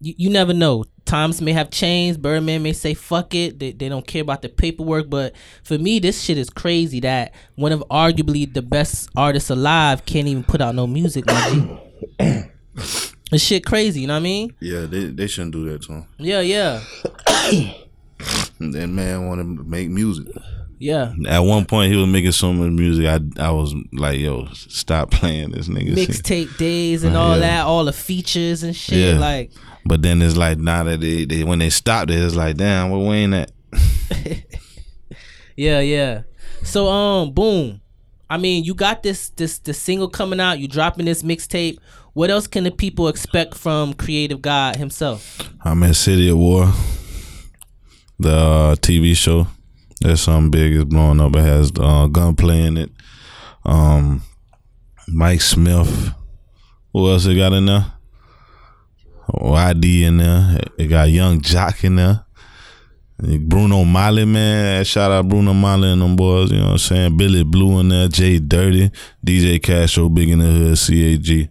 you, 0.00 0.14
you 0.16 0.30
never 0.30 0.54
know. 0.54 0.84
Times 1.06 1.40
may 1.40 1.52
have 1.52 1.70
changed. 1.70 2.20
Birdman 2.20 2.62
may 2.62 2.72
say 2.72 2.92
fuck 2.92 3.34
it. 3.34 3.58
They, 3.58 3.72
they 3.72 3.88
don't 3.88 4.06
care 4.06 4.22
about 4.22 4.42
the 4.42 4.48
paperwork. 4.48 5.08
But 5.08 5.34
for 5.62 5.78
me, 5.78 5.98
this 6.00 6.20
shit 6.20 6.36
is 6.36 6.50
crazy 6.50 7.00
that 7.00 7.32
one 7.54 7.72
of 7.72 7.82
arguably 7.90 8.52
the 8.52 8.62
best 8.62 9.08
artists 9.16 9.48
alive 9.48 10.04
can't 10.04 10.28
even 10.28 10.44
put 10.44 10.60
out 10.60 10.74
no 10.74 10.86
music. 10.86 11.24
This 13.30 13.42
shit 13.42 13.66
crazy. 13.66 14.02
You 14.02 14.06
know 14.06 14.14
what 14.14 14.20
I 14.20 14.22
mean? 14.22 14.54
Yeah, 14.60 14.82
they 14.82 15.06
they 15.06 15.26
shouldn't 15.26 15.52
do 15.52 15.68
that 15.70 15.82
to 15.82 15.92
him. 15.92 16.06
Yeah, 16.18 16.40
yeah, 16.40 16.80
That 18.60 18.86
man 18.88 19.26
want 19.26 19.40
to 19.40 19.64
make 19.64 19.88
music. 19.90 20.28
Yeah. 20.78 21.12
At 21.28 21.40
one 21.40 21.64
point, 21.64 21.90
he 21.92 21.96
was 21.98 22.06
making 22.08 22.32
so 22.32 22.52
much 22.52 22.70
music. 22.70 23.06
I 23.06 23.20
I 23.42 23.50
was 23.50 23.74
like, 23.92 24.18
yo, 24.20 24.46
stop 24.52 25.10
playing 25.10 25.50
this 25.52 25.68
nigga. 25.68 25.94
Mixtape 25.94 26.56
days 26.58 27.04
and 27.04 27.16
all 27.16 27.34
Yeah. 27.34 27.40
that, 27.40 27.66
all 27.66 27.84
the 27.84 27.92
features 27.92 28.62
and 28.62 28.74
shit. 28.76 29.14
Yeah. 29.14 29.18
Like, 29.18 29.52
But 29.84 30.02
then 30.02 30.20
it's 30.22 30.36
like 30.36 30.58
now 30.58 30.84
that 30.84 31.00
they, 31.00 31.24
they 31.24 31.44
when 31.44 31.58
they 31.60 31.70
stopped 31.70 32.10
it, 32.10 32.22
it's 32.22 32.34
like, 32.34 32.56
damn, 32.56 32.90
where 32.90 33.00
Wayne 33.08 33.32
at? 33.34 33.52
Yeah, 35.56 35.80
yeah. 35.80 36.22
So 36.64 36.88
um 36.88 37.32
boom. 37.32 37.80
I 38.28 38.36
mean, 38.38 38.64
you 38.64 38.74
got 38.74 39.02
this 39.02 39.30
this 39.30 39.58
this 39.60 39.80
single 39.80 40.08
coming 40.08 40.40
out, 40.40 40.58
you 40.58 40.68
dropping 40.68 41.06
this 41.06 41.22
mixtape. 41.22 41.78
What 42.12 42.30
else 42.30 42.46
can 42.46 42.64
the 42.64 42.70
people 42.70 43.08
expect 43.08 43.54
from 43.54 43.94
Creative 43.94 44.40
God 44.42 44.76
himself? 44.76 45.38
I'm 45.64 45.82
in 45.82 45.94
City 45.94 46.28
of 46.28 46.36
War, 46.38 46.72
the 48.18 48.34
uh, 48.34 48.74
TV 48.76 49.16
show. 49.16 49.46
There's 50.00 50.20
something 50.20 50.50
big 50.50 50.74
is 50.74 50.84
blowing 50.84 51.20
up. 51.20 51.34
It 51.36 51.42
has 51.42 51.72
uh, 51.78 52.06
gunplay 52.06 52.62
in 52.62 52.76
it. 52.76 52.90
Um, 53.64 54.22
Mike 55.08 55.40
Smith. 55.40 56.12
Who 56.92 57.10
else 57.10 57.26
it 57.26 57.36
got 57.36 57.52
in 57.52 57.66
there? 57.66 57.92
YD 59.28 59.84
in 59.84 60.18
there. 60.18 60.60
It 60.78 60.86
got 60.86 61.10
Yung 61.10 61.40
Joc 61.40 61.84
in 61.84 61.96
there. 61.96 62.24
Bruno 63.18 63.84
Mali, 63.84 64.26
man. 64.26 64.84
Shout 64.84 65.10
out 65.10 65.28
Bruno 65.28 65.54
Mali 65.54 65.90
and 65.90 66.02
them 66.02 66.16
boys. 66.16 66.50
You 66.50 66.58
know 66.58 66.64
what 66.64 66.72
I'm 66.72 66.78
saying? 66.78 67.16
Billy 67.16 67.44
Blue 67.44 67.80
in 67.80 67.88
there. 67.88 68.08
Jay 68.08 68.38
Dirty. 68.38 68.90
DJ 69.24 69.62
Castro, 69.62 70.08
Big 70.08 70.28
in 70.28 70.40
the 70.40 70.44
Hood. 70.46 70.78
CAG. 70.78 71.50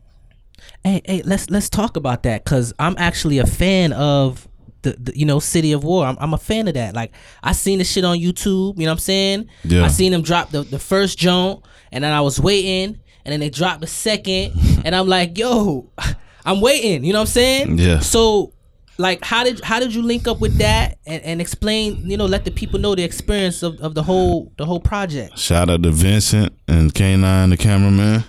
Hey, 0.84 1.02
hey, 1.04 1.22
let's 1.24 1.50
let's 1.50 1.68
talk 1.68 1.98
about 1.98 2.22
that 2.24 2.46
cuz 2.46 2.72
I'm 2.78 2.96
actually 3.00 3.40
a 3.40 3.48
fan 3.48 3.92
of 3.92 4.48
the, 4.86 4.96
the 5.00 5.18
you 5.20 5.26
know 5.26 5.40
City 5.40 5.74
of 5.74 5.84
War. 5.84 6.06
I'm, 6.06 6.16
I'm 6.20 6.34
a 6.34 6.38
fan 6.38 6.68
of 6.68 6.76
that. 6.76 6.96
Like 6.96 7.12
I 7.44 7.52
seen 7.52 7.80
the 7.80 7.84
shit 7.84 8.06
on 8.06 8.18
YouTube, 8.18 8.78
you 8.78 8.86
know 8.86 8.92
what 8.92 8.94
I'm 8.94 9.00
saying? 9.00 9.50
Yeah. 9.64 9.84
I 9.84 9.90
seen 9.90 10.12
them 10.12 10.22
drop 10.22 10.52
the 10.52 10.64
the 10.64 10.80
first 10.80 11.18
joint 11.18 11.64
and 11.92 12.04
then 12.04 12.14
I 12.14 12.22
was 12.22 12.40
waiting 12.40 13.00
and 13.26 13.32
then 13.32 13.40
they 13.40 13.50
dropped 13.50 13.82
the 13.82 13.88
second 13.88 14.54
and 14.86 14.96
I'm 14.96 15.08
like, 15.08 15.38
"Yo, 15.38 15.92
I'm 16.46 16.62
waiting." 16.62 17.04
You 17.04 17.14
know 17.14 17.20
what 17.20 17.30
I'm 17.30 17.34
saying? 17.34 17.78
Yeah. 17.78 18.00
So 18.00 18.54
like 18.98 19.24
how 19.24 19.44
did 19.44 19.60
how 19.62 19.80
did 19.80 19.94
you 19.94 20.02
link 20.02 20.28
up 20.28 20.40
with 20.40 20.58
that 20.58 20.98
and, 21.06 21.22
and 21.24 21.42
explain 21.42 22.10
you 22.10 22.16
know 22.16 22.26
let 22.26 22.46
the 22.46 22.52
people 22.52 22.80
know 22.80 22.96
the 22.96 23.04
experience 23.04 23.62
of, 23.62 23.78
of 23.82 23.94
the 23.94 24.02
whole 24.04 24.54
the 24.58 24.66
whole 24.66 24.80
project 24.80 25.38
Shout 25.38 25.70
out 25.70 25.84
to 25.84 25.92
Vincent 25.92 26.54
and 26.70 26.94
K9, 26.94 27.50
the 27.50 27.58
cameraman. 27.58 28.24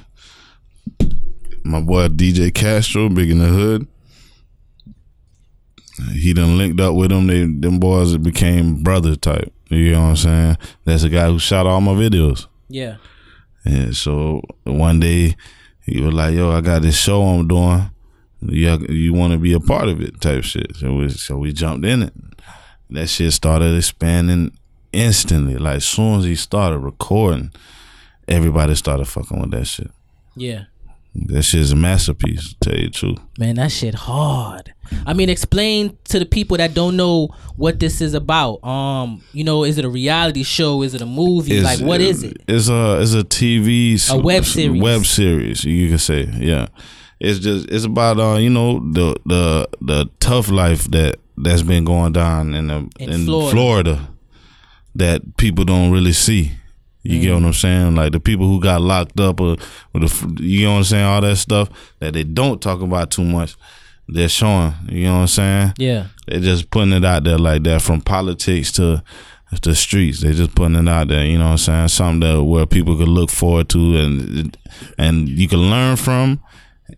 My 1.62 1.80
boy 1.80 2.09
DJ 2.09 2.52
Castro, 2.54 3.09
big 3.09 3.30
in 3.30 3.38
the 3.38 3.46
hood. 3.46 3.88
He 6.12 6.32
done 6.34 6.59
linked 6.59 6.80
up 6.80 6.94
with 6.94 7.11
them. 7.11 7.26
They 7.26 7.40
them 7.47 7.78
boys 7.78 8.12
that 8.12 8.18
became 8.22 8.82
brother 8.82 9.16
type. 9.16 9.53
You 9.68 9.92
know 9.92 10.03
what 10.03 10.09
I'm 10.09 10.16
saying? 10.16 10.57
That's 10.84 11.03
the 11.03 11.09
guy 11.09 11.26
who 11.28 11.38
shot 11.38 11.66
all 11.66 11.80
my 11.80 11.92
videos. 11.92 12.47
yeah 12.68 12.97
And 13.64 13.97
so 13.97 14.42
one 14.64 15.01
day 15.01 15.36
he 15.84 16.01
was 16.01 16.12
like, 16.14 16.34
"Yo, 16.34 16.51
I 16.51 16.61
got 16.61 16.82
this 16.82 16.97
show 16.99 17.22
I'm 17.22 17.49
doing. 17.49 17.90
You 18.42 18.86
you 18.88 19.12
want 19.14 19.32
to 19.32 19.38
be 19.38 19.55
a 19.55 19.61
part 19.61 19.88
of 19.88 20.01
it?" 20.01 20.20
Type 20.20 20.44
shit. 20.44 20.76
So 20.76 20.94
we 20.94 21.09
so 21.09 21.36
we 21.38 21.53
jumped 21.53 21.84
in 21.86 22.03
it. 22.03 22.12
That 22.90 23.09
shit 23.09 23.32
started 23.32 23.76
expanding 23.76 24.53
instantly. 24.92 25.57
Like 25.57 25.82
soon 25.82 26.18
as 26.18 26.24
he 26.24 26.36
started 26.36 26.78
recording, 26.78 27.51
everybody 28.28 28.74
started 28.74 29.07
fucking 29.07 29.40
with 29.40 29.51
that 29.53 29.66
shit. 29.66 29.90
yeah 30.36 30.64
That 31.28 31.42
shit's 31.42 31.72
a 31.72 31.76
masterpiece. 31.76 32.54
To 32.54 32.70
tell 32.70 32.78
you 32.78 32.86
the 32.88 32.92
truth. 32.92 33.18
Man, 33.38 33.56
that 33.56 33.72
shit 33.72 33.94
hard. 33.94 34.72
I 35.06 35.14
mean, 35.14 35.28
explain 35.28 35.96
to 36.04 36.18
the 36.18 36.26
people 36.26 36.56
that 36.58 36.74
don't 36.74 36.96
know 36.96 37.28
what 37.56 37.80
this 37.80 38.00
is 38.00 38.14
about. 38.14 38.62
Um, 38.64 39.22
you 39.32 39.42
know, 39.44 39.64
is 39.64 39.78
it 39.78 39.84
a 39.84 39.88
reality 39.88 40.42
show? 40.42 40.82
Is 40.82 40.94
it 40.94 41.00
a 41.02 41.06
movie? 41.06 41.60
like, 41.60 41.80
what 41.80 42.00
is 42.00 42.22
it? 42.22 42.36
It's 42.46 42.68
a 42.68 43.00
it's 43.00 43.14
a 43.14 43.24
TV 43.24 43.98
A 44.10 44.18
web 44.18 44.44
series. 44.44 44.80
Web 44.82 45.04
series, 45.06 45.64
you 45.64 45.88
can 45.88 45.98
say, 45.98 46.24
yeah. 46.38 46.66
It's 47.18 47.38
just 47.38 47.70
it's 47.70 47.84
about 47.86 48.20
uh 48.20 48.36
you 48.36 48.50
know 48.50 48.78
the 48.92 49.16
the 49.24 49.68
the 49.80 50.10
tough 50.20 50.50
life 50.50 50.84
that 50.90 51.16
that's 51.38 51.62
been 51.62 51.84
going 51.84 52.12
down 52.12 52.54
in 52.54 52.66
the, 52.66 52.88
In 52.98 53.10
in, 53.10 53.24
Florida. 53.24 53.50
Florida. 53.52 54.08
that 54.96 55.36
people 55.36 55.64
don't 55.64 55.90
really 55.92 56.12
see. 56.12 56.52
You 57.11 57.20
get 57.20 57.34
what 57.34 57.44
I'm 57.44 57.52
saying? 57.52 57.94
Like 57.94 58.12
the 58.12 58.20
people 58.20 58.46
who 58.46 58.61
got 58.61 58.80
locked 58.80 59.18
up 59.20 59.40
or, 59.40 59.57
or 59.94 60.00
the 60.00 60.36
you 60.40 60.66
know 60.66 60.72
what 60.72 60.78
I'm 60.78 60.84
saying, 60.84 61.04
all 61.04 61.20
that 61.20 61.36
stuff 61.36 61.68
that 62.00 62.14
they 62.14 62.24
don't 62.24 62.61
talk 62.61 62.80
about 62.80 63.11
too 63.11 63.24
much. 63.24 63.57
They're 64.09 64.28
showing. 64.28 64.72
You 64.88 65.04
know 65.04 65.14
what 65.14 65.20
I'm 65.20 65.26
saying? 65.26 65.72
Yeah, 65.78 66.07
They're 66.28 66.40
just 66.40 66.70
putting 66.70 66.92
it 66.92 67.04
out 67.04 67.24
there 67.24 67.38
like 67.38 67.64
that 67.64 67.82
from 67.82 68.00
politics 68.00 68.70
to 68.72 69.02
the 69.62 69.74
streets. 69.74 70.20
They're 70.20 70.32
just 70.32 70.54
putting 70.54 70.76
it 70.76 70.88
out 70.88 71.09
there, 71.09 71.24
you 71.24 71.38
know 71.38 71.44
what 71.46 71.50
I'm 71.52 71.59
saying? 71.59 71.88
Something 71.88 72.20
that 72.20 72.44
where 72.44 72.66
people 72.66 72.96
could 72.96 73.09
look 73.09 73.30
forward 73.30 73.68
to 73.70 73.96
and 73.96 74.57
and 74.98 75.28
you 75.28 75.48
can 75.48 75.70
learn 75.70 75.96
from 75.96 76.40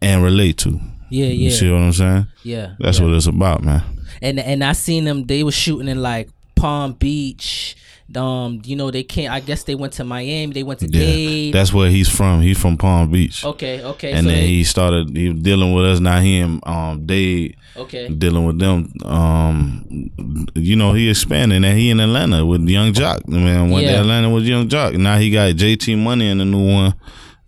and 0.03 0.23
relate 0.23 0.59
to. 0.59 0.71
yeah, 1.11 1.27
yeah. 1.27 1.33
You 1.33 1.51
see 1.51 1.71
what 1.71 1.81
I'm 1.81 1.93
saying? 1.93 2.27
yeah. 2.43 2.75
That's 2.79 2.99
yeah. 2.99 3.05
what 3.07 3.15
it's 3.15 3.27
about, 3.27 3.63
man. 3.63 3.83
and 4.21 4.39
and 4.39 4.63
I 4.65 4.73
seen 4.73 5.05
them. 5.05 5.25
They 5.25 5.43
were 5.45 5.53
shooting 5.53 5.89
in 5.89 6.03
like 6.03 6.29
Palm 6.57 6.93
Beach. 6.93 7.77
Um, 8.17 8.63
you 8.65 8.75
know, 8.75 8.91
they 8.91 9.03
can't. 9.03 9.31
I 9.33 9.41
guess 9.41 9.65
they 9.65 9.75
went 9.75 9.93
to 9.95 10.05
Miami. 10.05 10.47
They 10.55 10.63
went 10.63 10.81
to 10.81 10.87
Yeah. 10.89 11.01
Dade. 11.01 11.53
That's 11.55 11.75
where 11.75 11.91
he's 11.91 12.09
from. 12.09 12.41
He's 12.41 12.59
from 12.59 12.79
Palm 12.79 13.11
Beach. 13.11 13.45
okay, 13.45 13.83
okay. 13.85 14.13
And 14.13 14.25
so 14.25 14.29
then 14.31 14.41
they- 14.41 14.47
he 14.47 14.65
started 14.65 15.15
he 15.15 15.29
was 15.29 15.43
dealing 15.43 15.75
with 15.75 15.85
us. 15.85 16.01
Now 16.01 16.19
him, 16.21 16.61
um 16.65 17.07
they 17.07 17.55
okay, 17.77 18.09
dealing 18.09 18.47
with 18.47 18.59
them. 18.59 18.91
Um, 19.05 20.11
you 20.55 20.75
know 20.77 20.95
he 20.95 21.11
expanding. 21.11 21.65
And 21.65 21.79
he 21.79 21.91
in 21.91 22.01
Atlanta 22.01 22.47
with 22.47 22.67
Yung 22.67 22.95
Joc. 22.95 23.29
Man 23.29 23.69
went 23.71 23.85
Yeah. 23.85 23.93
to 23.97 24.01
Atlanta 24.01 24.31
with 24.31 24.45
Yung 24.45 24.69
Joc. 24.69 24.97
Now 24.97 25.19
he 25.19 25.31
got 25.31 25.55
JT 25.57 25.95
Money 25.99 26.29
in 26.31 26.39
the 26.39 26.45
new 26.47 26.67
one. 26.67 26.95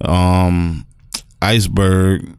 Um, 0.02 0.84
Iceberg. 1.40 2.36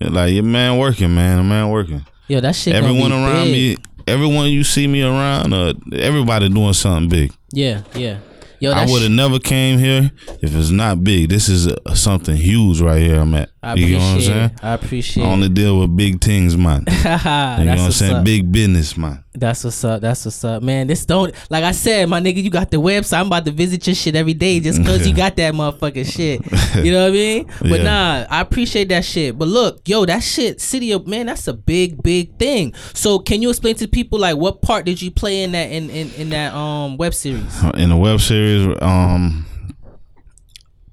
Like 0.00 0.32
your 0.34 0.42
man 0.42 0.76
working, 0.78 1.14
man. 1.14 1.38
A 1.38 1.44
man 1.44 1.70
working. 1.70 2.04
yo, 2.28 2.40
that 2.40 2.56
shit. 2.56 2.74
Everyone 2.74 3.12
around 3.12 3.44
big. 3.46 3.78
me, 3.78 3.84
everyone 4.06 4.48
you 4.50 4.64
see 4.64 4.86
me 4.86 5.02
around, 5.02 5.52
uh, 5.54 5.72
everybody 5.94 6.48
doing 6.48 6.72
something 6.72 7.08
big. 7.08 7.32
Yeah, 7.54 7.82
yeah. 7.94 8.18
Yo, 8.60 8.72
I 8.72 8.86
would 8.86 9.02
have 9.02 9.10
never 9.10 9.38
came 9.38 9.78
here 9.78 10.10
if 10.40 10.54
it's 10.54 10.70
not 10.70 11.04
big. 11.04 11.28
This 11.28 11.48
is 11.48 11.68
uh 11.68 11.94
something 11.94 12.36
huge 12.36 12.80
right 12.80 13.00
here. 13.00 13.20
I'm 13.20 13.34
at. 13.34 13.50
I 13.64 13.74
you 13.74 13.96
know 13.96 13.98
what 13.98 14.04
I'm 14.14 14.20
saying? 14.20 14.44
it. 14.50 14.52
I 14.64 14.72
appreciate. 14.74 15.24
I 15.24 15.26
only 15.26 15.48
deal 15.48 15.80
with 15.80 15.96
big 15.96 16.20
things, 16.20 16.56
man. 16.56 16.84
you 16.88 16.94
know 16.94 17.02
what 17.04 17.68
I'm 17.80 17.90
saying? 17.92 18.16
up. 18.16 18.24
Big 18.24 18.50
business, 18.52 18.96
man. 18.96 19.24
That's 19.36 19.64
what's 19.64 19.82
up. 19.82 20.00
That's 20.00 20.24
what's 20.24 20.44
up, 20.44 20.62
man. 20.62 20.86
This 20.86 21.04
don't 21.04 21.34
like 21.50 21.64
I 21.64 21.72
said, 21.72 22.08
my 22.08 22.20
nigga. 22.20 22.42
You 22.42 22.50
got 22.50 22.70
the 22.70 22.76
website. 22.76 23.18
I'm 23.18 23.26
about 23.26 23.44
to 23.46 23.50
visit 23.50 23.84
your 23.86 23.94
shit 23.96 24.14
every 24.14 24.34
day 24.34 24.60
just 24.60 24.84
cause 24.84 25.06
you 25.06 25.14
got 25.24 25.34
that 25.36 25.54
motherfucking 25.54 26.06
shit. 26.06 26.40
You 26.84 26.92
know 26.92 27.02
what 27.02 27.08
I 27.08 27.10
mean? 27.10 27.46
But 27.60 27.80
Yeah. 27.80 27.82
nah, 27.82 28.26
I 28.30 28.40
appreciate 28.40 28.88
that 28.90 29.04
shit. 29.04 29.36
But 29.36 29.48
look, 29.48 29.88
yo, 29.88 30.04
that 30.06 30.20
shit, 30.22 30.60
City 30.60 30.92
of 30.92 31.08
Man, 31.08 31.26
that's 31.26 31.48
a 31.48 31.52
big, 31.52 32.00
big 32.02 32.38
thing. 32.38 32.74
So 32.92 33.18
can 33.18 33.42
you 33.42 33.50
explain 33.50 33.74
to 33.76 33.88
people 33.88 34.20
like 34.20 34.36
what 34.36 34.62
part 34.62 34.84
did 34.86 35.02
you 35.02 35.10
play 35.10 35.42
in 35.42 35.50
that 35.52 35.70
in 35.70 35.90
in, 35.90 36.12
in 36.12 36.28
that 36.30 36.54
um 36.54 36.96
web 36.96 37.12
series? 37.14 37.62
in 37.74 37.88
the 37.88 37.96
web 37.96 38.20
series, 38.20 38.76
um, 38.82 39.46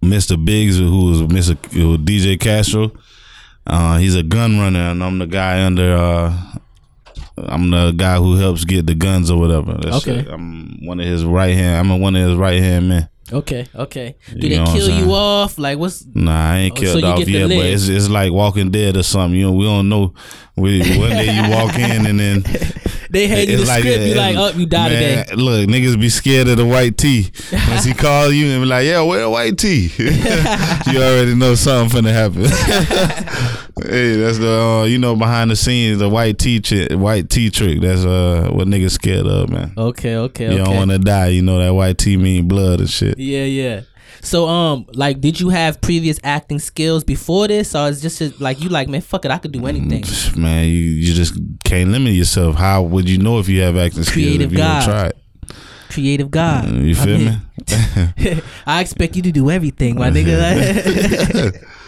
Mr. 0.03 0.43
Biggs, 0.43 0.77
who 0.77 1.05
was 1.05 1.21
Mr. 1.23 1.55
DJ 2.03 2.39
Castro, 2.39 2.91
uh, 3.67 3.97
he's 3.97 4.15
a 4.15 4.23
gun 4.23 4.57
runner, 4.59 4.91
and 4.91 5.03
I'm 5.03 5.19
the 5.19 5.27
guy 5.27 5.63
under. 5.63 5.93
Uh, 5.95 6.37
I'm 7.37 7.69
the 7.69 7.91
guy 7.91 8.17
who 8.17 8.35
helps 8.35 8.65
get 8.65 8.85
the 8.85 8.93
guns 8.95 9.31
or 9.31 9.39
whatever. 9.39 9.73
That's 9.73 9.97
Okay. 9.97 10.19
it. 10.19 10.27
I'm 10.27 10.85
one 10.85 10.99
of 10.99 11.05
his 11.05 11.23
right 11.23 11.53
hand. 11.55 11.91
I'm 11.91 11.99
one 11.99 12.15
of 12.15 12.27
his 12.29 12.37
right 12.37 12.59
hand 12.61 12.89
men. 12.89 13.09
Okay, 13.31 13.65
okay. 13.73 14.15
Do 14.29 14.35
You 14.35 14.41
they 14.41 14.55
know 14.57 14.63
what 14.63 14.69
I'm 14.71 14.75
kill 14.77 14.89
you 14.89 15.13
off? 15.13 15.57
Like 15.57 15.77
what's 15.77 16.05
Nah, 16.13 16.51
I 16.51 16.57
ain't 16.57 16.73
Oh, 16.73 16.75
so 16.75 16.81
killed 16.81 17.01
you 17.03 17.07
off 17.07 17.27
yet, 17.29 17.47
but 17.47 17.65
it's 17.65 17.87
it's 17.87 18.09
like 18.09 18.33
Walking 18.33 18.71
Dead 18.71 18.97
or 18.97 19.03
something. 19.03 19.39
You 19.39 19.45
know, 19.45 19.53
we 19.53 19.63
don't 19.65 19.87
know. 19.87 20.13
We 20.57 20.79
one 20.97 21.11
day 21.11 21.33
you 21.33 21.49
walk 21.49 21.75
in 21.79 22.05
and 22.05 22.19
then 22.19 22.43
they 23.11 23.27
hand 23.27 23.49
you 23.49 23.57
the 23.57 23.65
script, 23.65 24.03
you 24.03 24.15
like, 24.15 24.35
oh, 24.37 24.49
you 24.57 24.65
die 24.65 24.89
man, 24.89 25.25
today. 25.25 25.35
Look, 25.35 25.69
niggas 25.69 25.99
be 25.99 26.09
scared 26.09 26.47
of 26.47 26.57
the 26.57 26.65
white 26.65 26.97
tee. 26.97 27.31
Once 27.69 27.83
he 27.85 27.93
call 28.05 28.31
you 28.31 28.47
and 28.47 28.61
be 28.63 28.65
like, 28.65 28.85
"Yeah, 28.85 29.01
where 29.01 29.29
white 29.29 29.57
tee?" 29.57 29.91
you 29.97 30.97
already 31.01 31.35
know 31.35 31.55
something 31.55 32.03
finna 32.03 32.11
happen. 32.11 32.43
hey, 33.89 34.15
that's 34.15 34.37
the 34.39 34.51
uh, 34.51 34.83
you 34.85 34.97
know 34.97 35.15
behind 35.15 35.51
the 35.51 35.55
scenes 35.55 35.99
the 35.99 36.09
white 36.09 36.37
tee 36.39 36.59
trick, 36.59 36.91
white 36.93 37.29
tee 37.29 37.49
trick. 37.49 37.81
That's 37.81 38.05
uh 38.05 38.49
what 38.51 38.67
niggas 38.67 38.91
scared 38.91 39.27
of, 39.27 39.49
man. 39.49 39.73
Okay, 39.77 40.15
okay, 40.15 40.45
You 40.45 40.59
okay. 40.61 40.63
don't 40.63 40.75
want 40.75 40.91
to 40.91 40.99
die. 40.99 41.27
You 41.27 41.41
know 41.41 41.59
that 41.59 41.73
white 41.73 41.97
tee 41.97 42.17
mean 42.17 42.47
blood 42.47 42.79
and 42.79 42.89
shit. 42.89 43.17
Yeah, 43.17 43.43
yeah. 43.45 43.81
So 44.21 44.47
um, 44.47 44.85
like, 44.93 45.21
did 45.21 45.39
you 45.39 45.49
have 45.49 45.81
previous 45.81 46.19
acting 46.23 46.59
skills 46.59 47.03
before 47.03 47.47
this, 47.47 47.75
or 47.75 47.87
is 47.87 48.01
just 48.01 48.39
like 48.39 48.61
you 48.61 48.69
like, 48.69 48.87
man, 48.87 49.01
fuck 49.01 49.25
it, 49.25 49.31
I 49.31 49.37
could 49.37 49.51
do 49.51 49.65
anything. 49.65 50.03
Man, 50.39 50.65
you, 50.65 50.71
you 50.71 51.13
just 51.13 51.39
can't 51.63 51.89
limit 51.89 52.13
yourself. 52.13 52.55
How 52.55 52.83
would 52.83 53.09
you 53.09 53.17
know 53.17 53.39
if 53.39 53.49
you 53.49 53.61
have 53.61 53.75
acting 53.77 54.03
skills 54.03 54.13
Creative 54.13 54.51
if 54.51 54.51
you 54.51 54.57
don't 54.57 54.83
try 54.83 55.07
it? 55.07 55.17
Creative 55.89 56.31
God. 56.31 56.69
You 56.69 56.91
I 56.91 56.93
feel 56.93 57.17
mean, 57.17 57.41
me? 58.27 58.41
I 58.65 58.81
expect 58.81 59.15
you 59.15 59.21
to 59.23 59.31
do 59.31 59.49
everything, 59.49 59.97
my 59.97 60.09
nigga. 60.11 61.67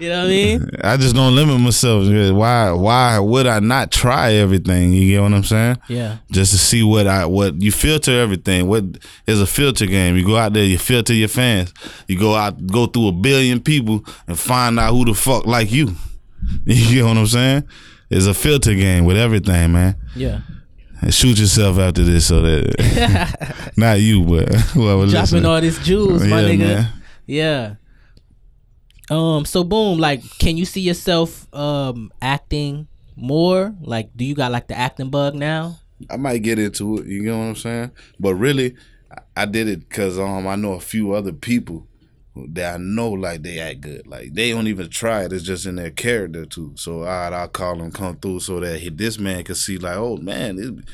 you 0.00 0.08
know 0.08 0.18
what 0.18 0.26
I 0.26 0.28
mean? 0.28 0.70
I 0.82 0.96
just 0.96 1.14
don't 1.14 1.34
limit 1.34 1.60
myself. 1.60 2.04
Why? 2.34 2.70
Why 2.72 3.18
would 3.18 3.46
I 3.46 3.60
not 3.60 3.92
try 3.92 4.32
everything? 4.34 4.92
You 4.92 5.12
get 5.12 5.22
what 5.22 5.32
I'm 5.34 5.44
saying? 5.44 5.76
Yeah. 5.88 6.16
Just 6.30 6.52
to 6.52 6.58
see 6.58 6.82
what 6.82 7.06
I 7.06 7.26
what 7.26 7.60
you 7.60 7.70
filter 7.70 8.18
everything. 8.20 8.66
What 8.66 8.84
is 9.26 9.40
a 9.40 9.46
filter 9.46 9.86
game? 9.86 10.16
You 10.16 10.24
go 10.24 10.36
out 10.36 10.52
there, 10.54 10.64
you 10.64 10.78
filter 10.78 11.12
your 11.14 11.28
fans. 11.28 11.72
You 12.08 12.18
go 12.18 12.34
out, 12.34 12.66
go 12.66 12.86
through 12.86 13.08
a 13.08 13.12
billion 13.12 13.60
people 13.60 14.04
and 14.26 14.38
find 14.38 14.78
out 14.80 14.92
who 14.92 15.04
the 15.04 15.14
fuck 15.14 15.46
like 15.46 15.70
you. 15.70 15.94
You 16.64 16.94
get 16.94 17.04
what 17.04 17.16
I'm 17.18 17.26
saying? 17.26 17.64
It's 18.08 18.26
a 18.26 18.32
filter 18.34 18.74
game 18.74 19.04
with 19.04 19.16
everything, 19.18 19.72
man. 19.72 19.94
Yeah. 20.16 20.40
And 21.02 21.12
shoot 21.14 21.38
yourself 21.38 21.78
after 21.78 22.02
this 22.02 22.26
so 22.26 22.40
that 22.42 23.72
not 23.76 24.00
you, 24.00 24.24
but 24.24 24.52
whoever 24.72 25.02
Dropping 25.06 25.20
listen. 25.20 25.46
all 25.46 25.60
these 25.60 25.78
jewels, 25.78 26.24
my 26.26 26.40
Yeah, 26.40 26.48
nigga. 26.48 26.58
man. 26.58 26.92
Yeah. 27.26 27.74
Um. 29.10 29.44
So 29.44 29.64
boom. 29.64 29.98
Like, 29.98 30.22
can 30.38 30.56
you 30.56 30.64
see 30.64 30.80
yourself 30.80 31.52
um 31.54 32.12
acting 32.22 32.86
more? 33.16 33.74
Like, 33.80 34.10
do 34.16 34.24
you 34.24 34.34
got 34.34 34.52
like 34.52 34.68
the 34.68 34.78
acting 34.78 35.10
bug 35.10 35.34
now? 35.34 35.80
I 36.08 36.16
might 36.16 36.38
get 36.38 36.58
into 36.58 36.98
it. 36.98 37.06
You 37.06 37.22
know 37.22 37.38
what 37.38 37.44
I'm 37.44 37.56
saying? 37.56 37.90
But 38.18 38.34
really, 38.36 38.76
I- 39.10 39.42
I 39.42 39.44
did 39.46 39.68
it 39.68 39.88
because 39.88 40.18
um 40.18 40.46
I 40.46 40.56
know 40.56 40.72
a 40.74 40.80
few 40.80 41.12
other 41.12 41.32
people 41.32 41.86
that 42.36 42.74
I 42.74 42.76
know 42.78 43.10
like 43.10 43.42
they 43.42 43.58
act 43.58 43.80
good. 43.82 44.06
Like 44.06 44.32
they 44.34 44.52
don't 44.52 44.68
even 44.68 44.88
try 44.88 45.24
it. 45.24 45.32
It's 45.32 45.44
just 45.44 45.66
in 45.66 45.74
their 45.76 45.90
character 45.90 46.46
too. 46.46 46.72
So 46.76 47.02
I 47.02 47.28
I'll 47.28 47.48
call 47.48 47.76
them 47.76 47.90
come 47.90 48.16
through 48.16 48.40
so 48.40 48.60
that 48.60 48.78
he, 48.80 48.88
this 48.90 49.18
man 49.18 49.42
can 49.44 49.56
see 49.56 49.76
like 49.78 49.96
oh 49.96 50.16
man. 50.16 50.58
It 50.58 50.84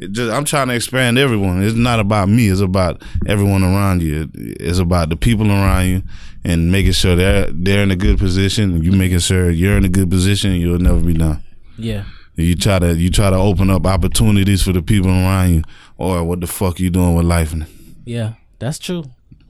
just 0.00 0.32
I'm 0.32 0.44
trying 0.44 0.68
to 0.68 0.74
expand 0.74 1.18
everyone. 1.18 1.62
It's 1.62 1.76
not 1.76 2.00
about 2.00 2.28
me. 2.28 2.48
It's 2.48 2.60
about 2.60 3.02
everyone 3.26 3.62
around 3.62 4.02
you. 4.02 4.28
It's 4.34 4.78
about 4.78 5.08
the 5.08 5.16
people 5.16 5.50
around 5.50 5.86
you 5.86 6.02
and 6.44 6.70
making 6.72 6.92
sure 6.92 7.14
they're 7.16 7.48
they're 7.50 7.82
in 7.82 7.90
a 7.90 7.96
good 7.96 8.18
position. 8.18 8.82
You 8.82 8.92
making 8.92 9.20
sure 9.20 9.50
you're 9.50 9.76
in 9.76 9.84
a 9.84 9.88
good 9.88 10.10
position. 10.10 10.52
You'll 10.54 10.78
never 10.78 11.00
be 11.00 11.14
done. 11.14 11.42
Yeah. 11.78 12.04
You 12.36 12.56
try 12.56 12.80
to 12.80 12.94
you 12.96 13.10
try 13.10 13.30
to 13.30 13.36
open 13.36 13.70
up 13.70 13.86
opportunities 13.86 14.62
for 14.62 14.72
the 14.72 14.82
people 14.82 15.10
around 15.10 15.54
you, 15.54 15.62
or 15.96 16.24
what 16.24 16.40
the 16.40 16.48
fuck 16.48 16.80
you 16.80 16.90
doing 16.90 17.14
with 17.14 17.26
life? 17.26 17.54
Yeah. 18.04 18.34
That's 18.58 18.78
true. 18.78 19.04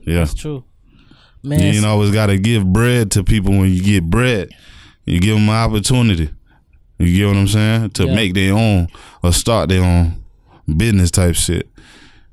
Yeah, 0.07 0.19
That's 0.19 0.35
true. 0.35 0.65
Man. 1.43 1.61
you 1.61 1.67
ain't 1.79 1.87
always 1.87 2.11
got 2.11 2.27
to 2.27 2.39
give 2.39 2.71
bread 2.73 3.11
to 3.13 3.25
people 3.25 3.53
when 3.53 3.71
you 3.73 3.83
get 3.83 4.05
bread. 4.11 4.51
You 5.07 5.21
give 5.21 5.35
them 5.37 5.49
an 5.49 5.55
opportunity. 5.55 6.31
You 6.99 7.17
get 7.17 7.27
what 7.29 7.37
I'm 7.37 7.49
saying? 7.49 7.91
To 7.91 8.07
Yeah. 8.07 8.15
make 8.15 8.35
their 8.35 8.53
own 8.55 8.89
or 9.23 9.33
start 9.33 9.69
their 9.69 9.83
own 9.83 10.24
business 10.77 11.11
type 11.11 11.35
shit. 11.35 11.69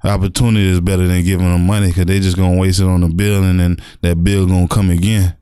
Opportunity 0.03 0.67
is 0.67 0.81
better 0.81 1.05
than 1.07 1.23
giving 1.23 1.51
them 1.51 1.65
money 1.67 1.87
because 1.87 2.05
they 2.05 2.19
just 2.19 2.35
gonna 2.37 2.57
waste 2.59 2.79
it 2.79 2.85
on 2.85 3.03
a 3.03 3.09
bill 3.09 3.43
and 3.43 3.59
then 3.59 3.77
that 4.01 4.23
bill 4.23 4.47
gonna 4.47 4.67
come 4.67 4.89
again. 4.89 5.35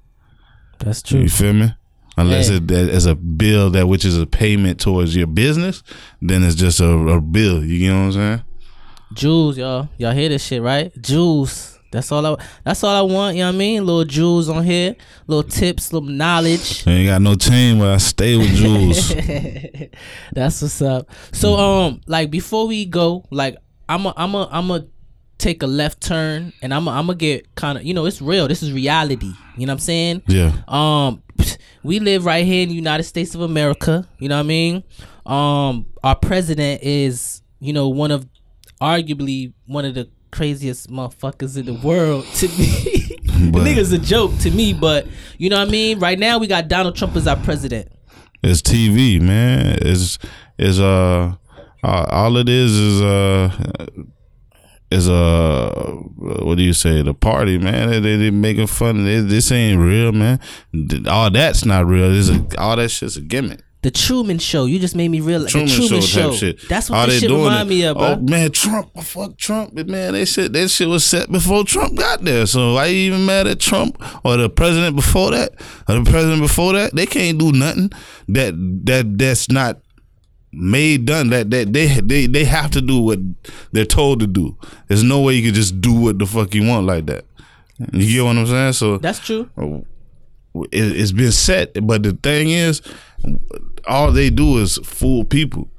That's 0.79 1.01
true. 1.01 1.21
You 1.21 1.29
feel 1.29 1.53
me? 1.53 1.73
Unless 2.17 2.49
Yeah. 2.49 2.57
it 2.57 2.67
that 2.67 2.89
is 2.89 3.05
a 3.05 3.15
bill 3.15 3.69
that 3.69 3.87
which 3.87 4.03
is 4.03 4.17
a 4.17 4.25
payment 4.27 4.79
towards 4.79 5.15
your 5.15 5.27
business, 5.27 5.81
then 6.21 6.43
it's 6.43 6.55
just 6.55 6.81
a, 6.81 6.85
a 6.89 7.21
bill. 7.21 7.63
You 7.63 7.79
get 7.79 7.91
what 7.93 7.97
I'm 7.99 8.11
saying? 8.11 8.41
Jewels, 9.13 9.57
y'all. 9.57 9.87
Y'all 9.97 10.11
hear 10.11 10.27
this 10.29 10.43
shit, 10.43 10.61
right? 10.61 10.91
Jewels. 11.01 11.78
That's 11.91 12.11
all 12.11 12.25
I. 12.25 12.45
That's 12.63 12.83
all 12.83 12.95
I 12.95 13.13
want. 13.13 13.35
You 13.35 13.43
know 13.43 13.49
what 13.49 13.55
I 13.55 13.57
mean? 13.57 13.85
Little 13.85 14.05
jewels 14.05 14.49
on 14.49 14.63
here, 14.63 14.95
little 15.27 15.49
tips, 15.49 15.91
little 15.91 16.09
knowledge. 16.09 16.87
I 16.87 16.91
ain't 16.91 17.07
got 17.07 17.21
no 17.21 17.35
chain, 17.35 17.79
but 17.79 17.89
I 17.89 17.97
stay 17.97 18.37
with 18.37 18.53
jewels. 18.55 19.09
That's 20.33 20.61
what's 20.61 20.81
up. 20.81 21.09
So 21.33 21.55
um, 21.55 22.01
like 22.05 22.29
before 22.29 22.67
we 22.67 22.85
go, 22.85 23.25
like 23.31 23.57
I'm 23.87 24.05
a, 24.05 24.13
I'm 24.15 24.35
a, 24.35 24.47
I'm 24.51 24.69
a 24.71 24.85
take 25.39 25.63
a 25.63 25.67
left 25.67 26.01
turn, 26.01 26.53
and 26.61 26.73
I'm 26.73 26.87
a, 26.87 26.91
I'm 26.91 27.07
gonna 27.07 27.17
get 27.17 27.55
kind 27.55 27.77
of, 27.77 27.83
you 27.83 27.93
know, 27.93 28.05
it's 28.05 28.21
real. 28.21 28.47
This 28.47 28.61
is 28.61 28.71
reality. 28.71 29.33
You 29.57 29.65
know 29.65 29.71
what 29.71 29.75
I'm 29.75 29.79
saying? 29.79 30.23
yeah. 30.27 30.51
Um, 30.67 31.23
we 31.83 31.99
live 31.99 32.25
right 32.25 32.45
here 32.45 32.63
in 32.63 32.69
the 32.69 32.75
United 32.75 33.03
States 33.03 33.33
of 33.35 33.41
America. 33.41 34.07
You 34.19 34.29
know 34.29 34.35
what 34.35 34.41
I 34.41 34.47
mean? 34.47 34.83
Um, 35.25 35.87
our 36.03 36.15
president 36.15 36.83
is, 36.83 37.41
you 37.59 37.73
know, 37.73 37.89
one 37.89 38.11
of, 38.11 38.27
arguably 38.81 39.53
one 39.65 39.85
of 39.85 39.93
the 39.93 40.09
craziest 40.31 40.89
motherfuckers 40.89 41.57
in 41.57 41.65
the 41.65 41.73
world 41.73 42.25
to 42.35 42.47
me. 42.49 43.17
the 43.25 43.49
But- 43.53 43.63
nigga's 43.63 43.91
a 43.91 43.99
joke 43.99 44.37
to 44.39 44.51
me, 44.51 44.73
but 44.73 45.07
you 45.37 45.49
know 45.49 45.59
what 45.59 45.67
I 45.67 45.71
mean. 45.71 45.99
Right 45.99 46.19
now, 46.19 46.37
we 46.37 46.47
got 46.47 46.67
Donald 46.67 46.95
Trump 46.95 47.15
as 47.15 47.27
our 47.27 47.37
president. 47.37 47.91
It's 48.43 48.61
TV, 48.61 49.21
man. 49.21 49.77
It's 49.81 50.17
it's 50.57 50.79
uh, 50.79 51.35
uh 51.83 52.05
all 52.09 52.37
it 52.37 52.49
is 52.49 52.71
is 52.73 53.01
uh 53.01 53.51
is 54.91 55.07
uh 55.09 55.69
what 56.15 56.57
do 56.57 56.63
you 56.63 56.73
say 56.73 57.01
the 57.01 57.13
party 57.13 57.57
man 57.57 57.89
they 57.89 57.99
they, 57.99 58.15
they 58.17 58.31
making 58.31 58.65
fun 58.67 59.05
they, 59.05 59.19
this 59.19 59.51
ain't 59.51 59.79
real 59.79 60.11
man 60.11 60.39
all 61.07 61.29
that's 61.29 61.63
not 61.63 61.85
real 61.85 62.09
this 62.09 62.27
is 62.27 62.41
all 62.57 62.75
that 62.75 62.89
shit's 62.89 63.15
a 63.15 63.21
gimmick 63.21 63.61
The 63.81 63.91
Truman 63.91 64.39
Show. 64.39 64.65
You 64.65 64.77
just 64.77 64.93
made 64.95 65.07
me 65.09 65.21
realize 65.21 65.51
Truman, 65.51 65.69
the 65.69 65.75
Truman 65.75 66.01
show, 66.01 66.31
shit. 66.33 66.67
That's 66.67 66.89
what 66.89 66.97
All 66.99 67.05
this 67.05 67.21
they 67.21 67.27
shit 67.27 67.31
remind 67.35 67.69
it- 67.69 67.73
me 67.73 67.83
of, 67.85 67.95
bro. 67.97 68.05
Oh 68.07 68.15
man, 68.17 68.51
Trump, 68.51 68.89
oh, 68.95 69.01
fuck 69.01 69.37
Trump, 69.37 69.73
man, 69.73 70.13
that 70.13 70.25
shit, 70.25 70.51
that 70.51 70.67
shit 70.69 70.89
was 70.89 71.05
set 71.05 71.31
before 71.31 71.63
Trump 71.63 71.95
got 71.95 72.21
there. 72.25 72.45
So 72.45 72.73
why 72.73 72.87
you 72.87 72.97
even 73.13 73.25
mad 73.25 73.47
at 73.47 73.59
Trump 73.61 73.97
or 74.25 74.35
the 74.35 74.49
president 74.49 74.97
before 74.97 75.31
that 75.31 75.53
or 75.87 75.95
the 75.99 76.09
president 76.09 76.41
before 76.41 76.73
that? 76.73 76.93
They 76.93 77.05
can't 77.05 77.37
do 77.37 77.53
nothing 77.53 77.89
that 78.27 78.53
that 78.85 79.17
that's 79.17 79.49
not 79.49 79.79
made 80.51 81.05
done. 81.05 81.29
That 81.29 81.49
that 81.51 81.71
they 81.71 81.87
they 82.01 82.25
they 82.27 82.43
have 82.43 82.71
to 82.71 82.81
do 82.81 82.99
what 82.99 83.19
they're 83.71 83.85
told 83.85 84.19
to 84.19 84.27
do. 84.27 84.57
There's 84.89 85.03
no 85.03 85.21
way 85.21 85.35
you 85.35 85.43
can 85.43 85.53
just 85.53 85.79
do 85.79 85.93
what 85.93 86.19
the 86.19 86.25
fuck 86.25 86.53
you 86.53 86.67
want 86.67 86.85
like 86.85 87.05
that. 87.05 87.23
You 87.93 88.11
get 88.13 88.23
what 88.25 88.35
I'm 88.35 88.45
saying? 88.45 88.73
So 88.73 88.97
That's 88.97 89.19
true. 89.19 89.49
it, 89.57 90.67
it's 90.73 91.13
been 91.13 91.31
set. 91.31 91.77
But 91.87 92.03
the 92.03 92.11
thing 92.11 92.49
is, 92.49 92.81
all 93.87 94.11
they 94.11 94.29
do 94.29 94.57
is 94.57 94.77
fool 94.83 95.23
people. 95.23 95.69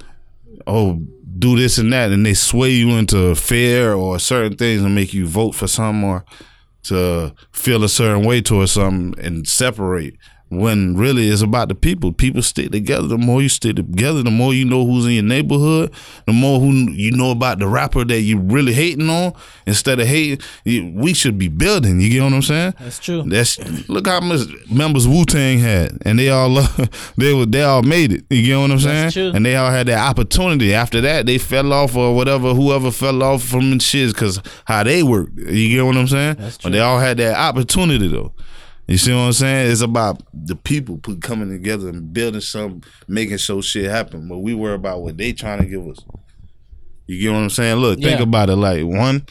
Oh, 0.67 1.01
do 1.39 1.57
this 1.57 1.79
and 1.79 1.93
that, 1.93 2.11
and 2.11 2.25
they 2.25 2.35
sway 2.35 2.71
you 2.71 2.91
into 2.91 3.35
fear 3.35 3.95
or 3.95 4.19
certain 4.19 4.57
things 4.57 4.83
and 4.83 4.95
make 4.95 5.15
you 5.15 5.27
vote 5.27 5.55
for 5.55 5.67
some 5.67 6.05
or 6.05 6.25
to 6.83 7.35
feel 7.53 7.85
a 7.85 7.89
certain 7.89 8.25
way 8.25 8.41
towards 8.41 8.73
something 8.73 9.15
and 9.25 9.47
separate. 9.47 10.17
When 10.51 10.97
really 10.97 11.29
it's 11.29 11.43
about 11.43 11.69
the 11.69 11.77
people. 11.77 12.13
People 12.13 12.43
stick 12.43 12.73
together. 12.73 13.07
The 13.07 13.17
more 13.17 13.41
you 13.41 13.49
stick 13.49 13.77
together, 13.77 14.23
the 14.25 14.33
more 14.33 14.53
you 14.53 14.65
know 14.65 14.85
who's 14.85 15.07
in 15.07 15.13
your 15.13 15.23
neighborhood. 15.23 15.93
The 16.27 16.33
more 16.33 16.59
who 16.59 16.73
you 16.91 17.13
know 17.13 17.31
about 17.31 17.61
the 17.61 17.69
rapper 17.69 18.05
that 18.05 18.21
you 18.23 18.37
really 18.39 18.73
hating 18.73 19.09
on. 19.09 19.33
Instead 19.67 20.01
of 20.01 20.09
hating, 20.09 20.41
we 20.97 21.15
should 21.15 21.39
be 21.39 21.47
building. 21.47 22.01
You 22.01 22.11
get 22.11 22.25
what 22.25 22.33
I'm 22.33 22.43
saying? 22.43 22.75
That's 22.81 22.99
true. 22.99 23.23
That's 23.23 23.59
look 23.89 24.09
how 24.09 24.19
much 24.19 24.41
members 24.69 25.07
Wu 25.07 25.25
Tang 25.25 25.61
had, 25.61 25.97
and 26.05 26.19
they 26.19 26.31
all 26.31 26.53
they 27.17 27.33
were 27.33 27.47
they 27.47 27.63
all 27.63 27.83
made 27.83 28.13
it. 28.13 28.25
You 28.29 28.45
get 28.45 28.59
what 28.59 28.73
I'm 28.73 28.81
saying? 28.81 29.03
That's 29.05 29.15
true. 29.15 29.31
And 29.33 29.47
they 29.47 29.55
all 29.55 29.71
had 29.71 29.87
that 29.87 29.99
opportunity. 30.09 30.75
After 30.75 31.01
that, 31.03 31.27
they 31.27 31.39
fell 31.39 31.73
off 31.73 31.95
or 31.95 32.17
whatever. 32.17 32.55
Whoever 32.55 32.91
fell 32.91 33.23
off 33.23 33.45
from 33.45 33.71
the 33.71 33.77
shits 33.77 34.13
because 34.13 34.41
how 34.65 34.83
they 34.83 35.05
worked. 35.05 35.39
You 35.39 35.77
get 35.77 35.87
what 35.87 35.97
I'm 35.97 36.09
saying? 36.09 36.37
That's 36.41 36.59
true. 36.59 36.71
But 36.71 36.73
they 36.77 36.81
all 36.81 36.99
had 36.99 37.19
that 37.19 37.37
opportunity 37.37 38.09
though. 38.09 38.33
You 38.91 38.99
see 38.99 39.13
what 39.13 39.21
I'm 39.21 39.33
saying? 39.33 39.71
It's 39.71 39.83
about 39.83 40.21
the 40.35 40.57
people 40.57 40.99
put 40.99 41.23
coming 41.23 41.49
together 41.49 41.89
and 41.89 42.13
building 42.13 42.41
something, 42.41 42.83
making 43.07 43.39
so 43.39 43.61
shit 43.61 43.89
happen. 43.89 44.27
But 44.27 44.39
we 44.39 44.53
worry 44.53 44.75
about 44.75 45.03
what 45.03 45.17
they 45.17 45.33
trying 45.33 45.61
to 45.61 45.65
give 45.67 45.87
us. 45.87 45.99
You 47.07 47.21
get 47.21 47.31
what 47.31 47.39
I'm 47.39 47.51
saying? 47.51 47.77
Look, 47.77 48.01
think 48.01 48.21
about 48.21 48.51
it. 48.51 48.57
Like 48.57 48.85
one, 48.85 49.27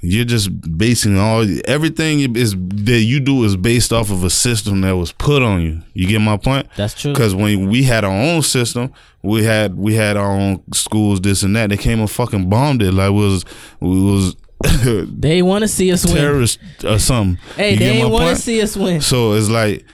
you're 0.00 0.24
just 0.24 0.78
basing 0.78 1.18
all 1.18 1.46
everything 1.66 2.34
is 2.34 2.54
that 2.56 3.02
you 3.02 3.20
do 3.20 3.44
is 3.44 3.54
based 3.54 3.92
off 3.92 4.10
of 4.10 4.24
a 4.24 4.30
system 4.30 4.80
that 4.80 4.96
was 4.96 5.12
put 5.12 5.42
on 5.42 5.60
you. 5.60 5.82
You 5.92 6.08
get 6.08 6.20
my 6.20 6.38
point? 6.38 6.68
That's 6.74 6.94
true. 6.94 7.12
Because 7.12 7.34
when 7.34 7.68
we 7.68 7.82
had 7.82 8.02
our 8.02 8.10
own 8.10 8.40
system, 8.40 8.94
we 9.22 9.44
had 9.44 9.76
we 9.76 9.94
had 9.94 10.16
our 10.16 10.30
own 10.30 10.62
schools, 10.72 11.20
this 11.20 11.42
and 11.42 11.54
that. 11.54 11.68
They 11.68 11.76
came 11.76 12.00
and 12.00 12.10
fucking 12.10 12.48
bombed 12.48 12.80
it. 12.80 12.92
Like 12.92 13.10
we 13.10 13.20
was 13.20 13.44
we 13.80 14.00
was 14.10 14.36
They 15.20 15.42
want 15.42 15.62
to 15.62 15.68
see 15.68 15.92
us 15.92 16.04
win. 16.04 16.14
terrorist 16.16 16.58
or 16.84 16.98
something. 16.98 17.42
Hey, 17.56 17.72
You 17.72 17.78
they 17.78 17.84
get 17.84 17.94
ain't 17.96 18.08
my 18.08 18.12
want 18.12 18.36
to 18.36 18.42
see 18.42 18.60
us 18.60 18.76
win. 18.76 19.00
So 19.00 19.34
it's 19.34 19.48
like, 19.48 19.84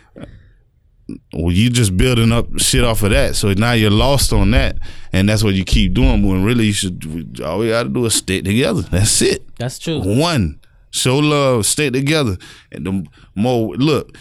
well, 1.35 1.53
you 1.53 1.69
just 1.69 1.97
building 1.97 2.33
up 2.33 2.47
shit 2.59 2.83
off 2.83 3.03
of 3.03 3.11
that. 3.11 3.37
So 3.37 3.53
now 3.53 3.73
you're 3.73 3.91
lost 3.91 4.33
on 4.33 4.51
that, 4.53 4.79
and 5.13 5.29
that's 5.29 5.45
what 5.45 5.55
you 5.55 5.65
keep 5.65 5.93
doing. 5.93 6.27
When 6.27 6.45
really 6.45 6.67
you 6.67 6.73
should, 6.73 7.41
all 7.45 7.59
we 7.59 7.69
got 7.69 7.83
to 7.85 7.89
do 7.91 8.07
is 8.07 8.15
stick 8.15 8.45
together. 8.45 8.83
That's 8.83 9.21
it. 9.21 9.43
That's 9.59 9.79
true. 9.79 10.01
One, 10.01 10.61
show 10.91 11.19
love, 11.19 11.67
stay 11.67 11.91
together, 11.91 12.39
and 12.73 12.87
the 12.87 13.07
more 13.35 13.75
look. 13.77 14.17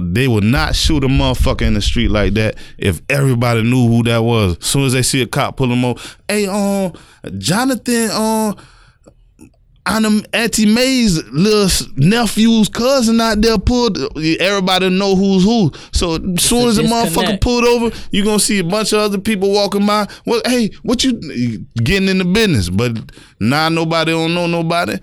They 0.00 0.28
would 0.28 0.44
not 0.44 0.74
shoot 0.74 1.04
a 1.04 1.08
motherfucker 1.08 1.60
in 1.60 1.74
the 1.74 1.82
street 1.82 2.08
like 2.10 2.32
that 2.34 2.56
if 2.78 3.02
everybody 3.10 3.62
knew 3.62 3.86
who 3.86 4.02
that 4.04 4.22
was. 4.24 4.56
As 4.56 4.64
soon 4.64 4.86
as 4.86 4.94
they 4.94 5.02
see 5.02 5.20
a 5.20 5.26
cop 5.26 5.58
pull 5.58 5.68
them 5.68 5.84
over, 5.84 6.00
hey, 6.26 6.46
um, 6.46 6.94
Jonathan, 7.36 8.10
um, 8.12 8.56
Anna, 9.84 10.22
Auntie 10.32 10.66
May's 10.66 11.24
little 11.30 11.68
nephew's 11.96 12.68
cousin 12.68 13.20
out 13.20 13.40
there 13.40 13.58
pulled. 13.58 13.98
Everybody 14.40 14.88
know 14.90 15.16
who's 15.16 15.42
who. 15.42 15.72
So 15.92 16.14
as 16.14 16.44
soon 16.44 16.68
as 16.68 16.76
the 16.76 16.82
motherfucker 16.84 17.40
pulled 17.40 17.64
over, 17.64 17.90
you 18.12 18.24
gonna 18.24 18.38
see 18.38 18.60
a 18.60 18.64
bunch 18.64 18.92
of 18.92 19.00
other 19.00 19.18
people 19.18 19.50
walking 19.52 19.84
by. 19.84 20.06
Well, 20.24 20.40
hey, 20.46 20.70
what 20.84 21.02
you 21.02 21.14
getting 21.82 22.08
in 22.08 22.18
the 22.18 22.24
business? 22.24 22.68
But 22.68 22.96
now 23.40 23.68
nobody 23.68 24.12
don't 24.12 24.34
know 24.34 24.46
nobody. 24.46 24.98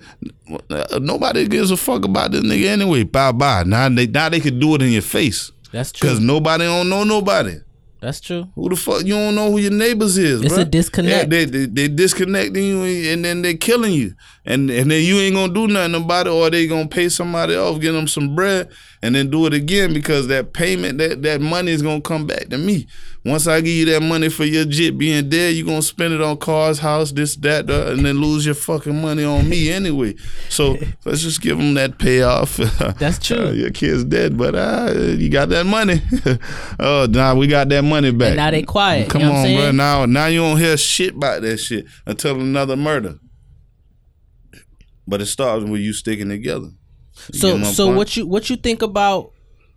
Uh, 0.70 0.98
Nobody 1.00 1.46
gives 1.46 1.70
a 1.70 1.76
fuck 1.76 2.04
about 2.04 2.32
this 2.32 2.42
nigga 2.42 2.66
anyway. 2.66 3.02
Bye 3.04 3.32
bye. 3.32 3.62
Now 3.64 3.88
they 3.90 4.06
now 4.06 4.30
they 4.30 4.40
could 4.40 4.58
do 4.60 4.74
it 4.76 4.82
in 4.82 4.90
your 4.92 5.02
face 5.02 5.52
That's 5.72 5.92
true. 5.92 6.08
because 6.08 6.20
nobody 6.20 6.64
don't 6.64 6.88
know 6.88 7.04
nobody. 7.04 7.58
That's 8.00 8.20
true. 8.20 8.48
Who 8.54 8.70
the 8.70 8.76
fuck 8.76 9.04
you 9.04 9.14
don't 9.14 9.34
know 9.34 9.50
who 9.50 9.58
your 9.58 9.72
neighbors 9.72 10.16
is? 10.16 10.42
It's 10.42 10.54
bruh. 10.54 10.62
a 10.62 10.64
disconnect. 10.64 11.28
They, 11.28 11.44
they 11.44 11.66
they 11.66 11.88
disconnecting 11.88 12.64
you 12.64 12.82
and 12.82 13.24
then 13.24 13.42
they 13.42 13.54
killing 13.54 13.92
you, 13.92 14.14
and 14.46 14.70
and 14.70 14.90
then 14.90 15.04
you 15.04 15.18
ain't 15.18 15.34
gonna 15.34 15.52
do 15.52 15.66
nothing 15.66 15.94
about 15.94 16.26
it, 16.26 16.30
or 16.30 16.48
they 16.48 16.66
gonna 16.66 16.88
pay 16.88 17.10
somebody 17.10 17.54
off, 17.56 17.78
get 17.80 17.92
them 17.92 18.08
some 18.08 18.34
bread, 18.34 18.70
and 19.02 19.14
then 19.14 19.30
do 19.30 19.46
it 19.46 19.54
again 19.54 19.94
because 19.94 20.28
that 20.28 20.52
payment 20.52 20.98
that 20.98 21.22
that 21.22 21.40
money 21.40 21.72
is 21.72 21.82
gonna 21.82 22.00
come 22.00 22.26
back 22.26 22.48
to 22.48 22.58
me. 22.58 22.86
Once 23.24 23.46
I 23.46 23.60
give 23.60 23.74
you 23.74 23.84
that 23.86 24.02
money 24.02 24.28
for 24.28 24.44
your 24.44 24.64
jit 24.64 24.96
being 24.96 25.28
dead, 25.28 25.54
you're 25.54 25.66
gonna 25.66 25.82
spend 25.82 26.14
it 26.14 26.20
on 26.20 26.36
cars, 26.38 26.78
house, 26.78 27.12
this, 27.12 27.36
that, 27.36 27.66
that, 27.66 27.88
and 27.88 28.04
then 28.04 28.20
lose 28.20 28.46
your 28.46 28.54
fucking 28.54 29.00
money 29.00 29.24
on 29.24 29.48
me 29.48 29.70
anyway. 29.70 30.14
So 30.48 30.76
let's 31.04 31.22
just 31.22 31.40
give 31.40 31.58
them 31.58 31.74
that 31.74 31.98
payoff. 31.98 32.56
That's 32.98 33.18
true. 33.18 33.48
Uh, 33.48 33.52
your 33.52 33.70
kid's 33.70 34.04
dead, 34.04 34.36
but 34.36 34.54
uh, 34.54 34.94
you 34.96 35.28
got 35.28 35.48
that 35.50 35.66
money. 35.66 36.00
oh, 36.80 37.06
now 37.10 37.34
we 37.34 37.46
got 37.46 37.68
that 37.70 37.82
money 37.82 38.10
back. 38.10 38.28
And 38.28 38.36
now 38.36 38.50
they 38.50 38.62
quiet. 38.62 39.08
Come 39.10 39.22
you 39.22 39.28
know 39.28 39.34
on, 39.34 39.54
bro. 39.54 39.70
Now, 39.70 40.06
now 40.06 40.26
you 40.26 40.40
don't 40.40 40.58
hear 40.58 40.76
shit 40.76 41.14
about 41.14 41.42
that 41.42 41.58
shit 41.58 41.86
until 42.06 42.40
another 42.40 42.76
murder. 42.76 43.18
But 45.06 45.20
it 45.20 45.26
starts 45.26 45.64
with 45.64 45.80
you 45.80 45.92
sticking 45.92 46.28
together. 46.28 46.70
You 47.32 47.38
So 47.38 47.62
so 47.64 47.86
point? 47.86 47.96
what 47.96 48.16
you 48.16 48.26
what 48.26 48.50
you 48.50 48.56
think 48.56 48.82
about 48.82 49.32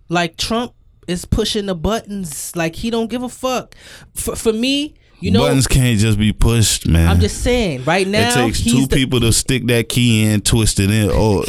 like 0.10 0.38
Trump 0.38 0.74
is 1.08 1.26
pushing 1.26 1.66
the 1.66 1.76
buttons 1.76 2.56
like 2.56 2.76
he 2.76 2.90
don't 2.90 3.10
give 3.10 3.24
a 3.24 3.30
fuck. 3.30 3.76
For, 4.14 4.36
for 4.36 4.54
me, 4.54 4.96
you 5.20 5.32
know, 5.32 5.40
buttons 5.40 5.68
can't 5.68 5.98
just 6.00 6.18
be 6.18 6.34
pushed, 6.34 6.88
man. 6.88 7.08
I'm 7.10 7.20
just 7.20 7.42
saying 7.44 7.84
right 7.86 8.06
now 8.08 8.30
it 8.30 8.34
takes 8.46 8.64
two 8.64 8.86
the- 8.88 8.96
people 8.96 9.20
to 9.22 9.32
stick 9.32 9.66
that 9.68 9.88
key 9.90 10.24
in, 10.26 10.42
twist 10.42 10.80
it 10.80 10.92
in, 10.92 11.10
or 11.10 11.44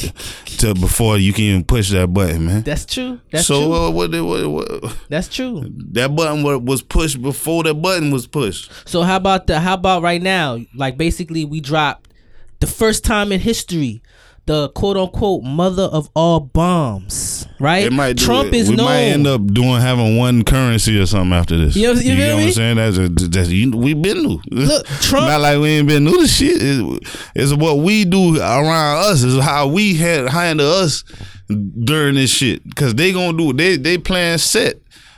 to 0.59 0.75
before 0.75 1.19
you 1.19 1.33
can 1.33 1.45
even 1.45 1.65
push 1.65 1.91
that 1.91 2.13
button, 2.13 2.47
man. 2.47 2.63
That's 2.63 2.87
true. 2.87 3.21
That's 3.33 3.47
so 3.47 3.61
true. 3.65 3.75
uh, 3.75 3.91
what, 3.91 4.11
what, 4.13 4.49
what? 4.83 4.97
That's 5.09 5.29
true. 5.29 5.65
That 5.93 6.15
button 6.15 6.43
was 6.65 6.83
pushed 6.83 7.21
before 7.21 7.65
that 7.65 7.75
button 7.75 8.11
was 8.13 8.27
pushed. 8.27 8.71
So 8.89 9.03
how 9.03 9.17
about 9.17 9.47
the 9.49 9.59
how 9.61 9.75
about 9.75 10.03
right 10.03 10.23
now? 10.23 10.59
Like 10.75 10.97
basically 10.97 11.45
we 11.45 11.61
dropped 11.61 12.11
the 12.61 12.67
first 12.69 13.05
time 13.05 13.33
in 13.33 13.41
history 13.41 14.03
the 14.47 14.69
quote 14.71 14.97
unquote 14.97 15.43
mother 15.43 15.85
of 15.85 16.11
all 16.15 16.41
bombs. 16.41 17.47
Right? 17.59 17.85
It 17.87 17.93
might 17.93 18.19
Trump 18.19 18.49
it. 18.49 18.55
is 18.55 18.69
we 18.69 18.77
known. 18.77 18.87
might 18.87 19.01
end 19.05 19.27
up 19.27 19.47
doing 19.47 19.81
having 19.81 20.17
one 20.19 20.43
currency 20.45 20.99
or 20.99 21.07
something 21.07 21.33
after 21.33 21.57
this. 21.57 21.77
You 21.77 21.95
know- 21.95 22.01
you 22.01 22.15
feel 22.17 22.37
what? 22.37 22.45
I'm 22.45 22.53
saying? 22.53 22.77
That's, 22.77 22.99
a, 22.99 23.09
that's 23.09 23.49
you, 23.49 23.71
we 23.71 23.95
been 23.95 24.23
new. 24.23 24.41
Look, 24.51 24.87
Trump- 25.01 25.29
Not 25.29 25.41
like 25.41 25.59
we 25.59 25.69
ain't 25.69 25.89
been 25.89 26.05
new 26.05 26.21
to 26.21 26.27
shit. 26.29 26.59
It's, 26.61 27.17
it's 27.35 27.55
what 27.55 27.79
we 27.79 28.05
do 28.05 28.37
around 28.37 29.05
us. 29.05 29.23
Is 29.23 29.43
how 29.43 29.69
we 29.69 29.95
had 29.95 30.29
handle 30.29 30.71
us 30.71 31.05
during 31.49 32.15
this 32.17 32.31
shit. 32.31 32.63
Cause 32.75 32.95
they 32.95 33.13
gonna 33.13 33.37
do 33.37 33.53
they 33.53 33.77
they 33.77 33.99
plan 33.99 34.39
set. 34.39 34.77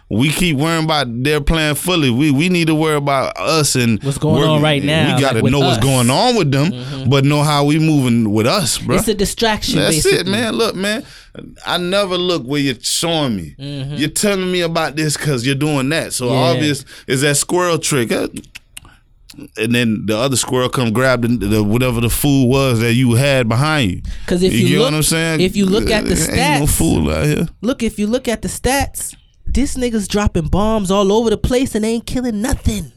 We 0.08 0.30
keep 0.30 0.56
worrying 0.56 0.84
about 0.84 1.08
their 1.24 1.40
plan 1.40 1.74
fully. 1.74 2.10
We 2.10 2.30
we 2.30 2.48
need 2.48 2.68
to 2.68 2.76
worry 2.76 2.94
about 2.96 3.36
us 3.36 3.74
and 3.74 4.00
What's 4.04 4.18
going 4.18 4.40
on 4.44 4.62
right 4.62 4.82
now, 4.84 5.16
We 5.16 5.20
got 5.20 5.32
to 5.32 5.42
like 5.42 5.50
know 5.50 5.58
what's 5.58 5.78
us. 5.78 5.84
Mm-hmm. 5.84 5.86
going 5.88 6.10
on 6.10 6.36
with 6.36 6.52
them, 6.52 7.10
but 7.10 7.24
know 7.24 7.42
how 7.42 7.64
we 7.64 7.80
moving 7.80 8.30
with 8.32 8.46
us, 8.46 8.78
bro. 8.78 8.96
it's 8.96 9.08
a 9.08 9.14
distraction. 9.14 9.80
That's 9.80 9.96
basically. 10.04 10.18
it, 10.18 10.26
man. 10.28 10.54
Look, 10.54 10.76
man. 10.76 11.04
I 11.66 11.76
never 11.78 12.16
look 12.16 12.44
where 12.44 12.60
you're 12.60 12.76
showing 12.80 13.36
me. 13.36 13.54
You're 13.58 14.08
telling 14.10 14.50
me 14.52 14.60
about 14.60 14.94
this 14.94 15.16
because 15.16 15.44
you're 15.44 15.54
doing 15.56 15.88
that. 15.88 16.12
So 16.12 16.26
Mm-hmm. 16.26 16.34
Yeah. 16.34 16.50
obvious 16.52 16.84
is 17.08 17.20
that 17.22 17.36
squirrel 17.36 17.78
trick. 17.78 18.10
And 18.12 19.74
then 19.74 20.06
the 20.06 20.16
other 20.16 20.36
squirrel 20.36 20.68
come 20.70 20.92
grab 20.92 21.20
the, 21.22 21.28
the 21.28 21.62
whatever 21.62 22.00
the 22.00 22.08
food 22.08 22.46
was 22.46 22.80
that 22.80 22.94
you 22.94 23.14
had 23.14 23.48
behind 23.48 23.90
you. 23.90 24.02
'Cause 24.26 24.42
if 24.42 24.52
you 24.54 24.68
get 24.68 24.78
look- 24.78 24.84
what 24.92 24.94
I'm 24.94 25.02
saying, 25.02 25.40
if 25.40 25.56
you 25.56 25.66
look 25.66 25.90
at 25.90 26.04
the 26.06 26.14
ain't 26.32 26.60
no 26.60 26.66
fool 26.66 27.10
out 27.10 27.26
here. 27.26 27.48
Look, 27.60 27.82
if 27.82 27.98
you 27.98 28.06
look 28.06 28.28
at 28.28 28.40
the 28.40 28.48
stats, 28.48 29.14
this 29.56 29.76
nigga's 29.76 30.06
dropping 30.06 30.46
bombs 30.46 30.90
all 30.92 31.10
over 31.12 31.30
the 31.30 31.36
place 31.36 31.74
and 31.74 31.84
they 31.84 31.90
ain't 31.94 32.06
killing 32.06 32.40
nothing. 32.40 32.92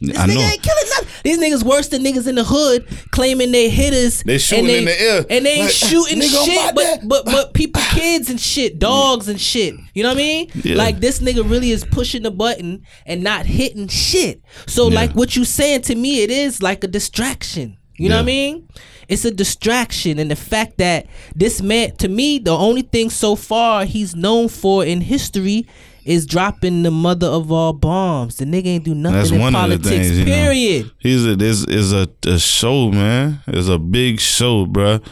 This 0.00 0.16
I 0.18 0.26
nigga 0.26 0.34
know. 0.36 0.40
ain't 0.40 0.62
killing 0.62 0.88
nothing. 0.88 1.08
These 1.24 1.38
niggas 1.38 1.62
worse 1.62 1.88
than 1.88 2.02
niggas 2.02 2.26
in 2.26 2.36
the 2.36 2.44
hood 2.44 2.86
claiming 3.10 3.52
they 3.52 3.68
hitters. 3.68 4.22
They 4.22 4.38
shooting 4.38 4.64
and 4.64 4.68
they, 4.70 4.78
in 4.78 4.84
the 4.86 5.00
air. 5.02 5.26
and 5.28 5.44
they 5.44 5.50
ain't 5.52 5.64
Like, 5.64 5.70
shooting 5.90 6.22
shit, 6.22 6.74
but 6.74 7.00
but 7.06 7.26
but 7.26 7.52
people, 7.52 7.82
kids 7.90 8.30
and 8.30 8.40
shit, 8.40 8.78
dogs 8.78 9.28
and 9.28 9.38
shit. 9.38 9.74
You 9.92 10.02
know 10.02 10.08
what 10.08 10.14
I 10.16 10.22
mean? 10.22 10.50
Yeah. 10.54 10.76
Like 10.76 11.00
this 11.00 11.18
nigga 11.20 11.48
really 11.48 11.70
is 11.70 11.84
pushing 11.84 12.22
the 12.22 12.30
button 12.30 12.82
and 13.04 13.22
not 13.22 13.44
hitting 13.44 13.88
shit. 13.88 14.40
So 14.66 14.88
Yeah. 14.88 14.94
like 14.94 15.12
what 15.12 15.36
you 15.36 15.44
saying 15.44 15.82
to 15.82 15.94
me, 15.94 16.22
it 16.22 16.30
is 16.30 16.62
like 16.62 16.82
a 16.82 16.88
distraction. 16.88 17.76
You 17.98 18.08
know 18.08 18.16
what 18.16 18.22
I 18.22 18.24
mean? 18.24 18.68
It's 19.10 19.24
a 19.24 19.30
distraction, 19.32 20.20
and 20.20 20.30
the 20.30 20.36
fact 20.36 20.78
that 20.78 21.06
this 21.34 21.60
man, 21.60 21.96
to 21.96 22.08
me, 22.08 22.38
the 22.38 22.56
only 22.56 22.82
thing 22.82 23.10
so 23.10 23.34
far 23.34 23.84
he's 23.84 24.14
known 24.14 24.48
for 24.48 24.84
in 24.84 25.00
history 25.00 25.66
is 26.04 26.24
dropping 26.26 26.84
the 26.84 26.92
mother 26.92 27.26
of 27.26 27.50
all 27.50 27.72
bombs. 27.72 28.36
The 28.36 28.44
nigga 28.44 28.66
ain't 28.66 28.84
do 28.84 28.94
nothing 28.94 29.18
That's 29.18 29.30
in 29.32 29.40
one 29.40 29.54
of 29.56 29.68
the 29.68 29.78
politics. 29.78 29.88
things. 29.88 30.18
You 30.20 30.24
know. 30.26 30.32
period. 30.32 30.90
He's 30.98 31.26
a 31.26 31.34
this 31.34 31.64
is 31.64 31.92
a, 31.92 32.08
a 32.24 32.38
show, 32.38 32.92
man. 32.92 33.40
It's 33.48 33.68
a 33.68 33.78
big 33.78 34.20
show, 34.20 34.64
bruh. 34.64 35.04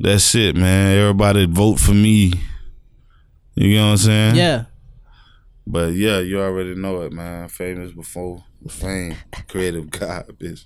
That's 0.00 0.34
it, 0.34 0.56
man. 0.56 0.96
Everybody 0.98 1.46
vote 1.46 1.78
for 1.78 1.92
me. 1.94 2.32
You 3.54 3.76
know 3.76 3.84
what 3.84 3.90
I'm 3.92 3.96
saying? 3.98 4.36
Yeah. 4.36 4.64
But 5.66 5.92
yeah, 5.92 6.20
you 6.20 6.40
already 6.40 6.74
know 6.74 7.02
it, 7.02 7.12
man. 7.12 7.48
Famous 7.48 7.92
before 7.92 8.44
fame. 8.68 9.16
Creative 9.48 9.90
God, 9.90 10.26
bitch. 10.38 10.64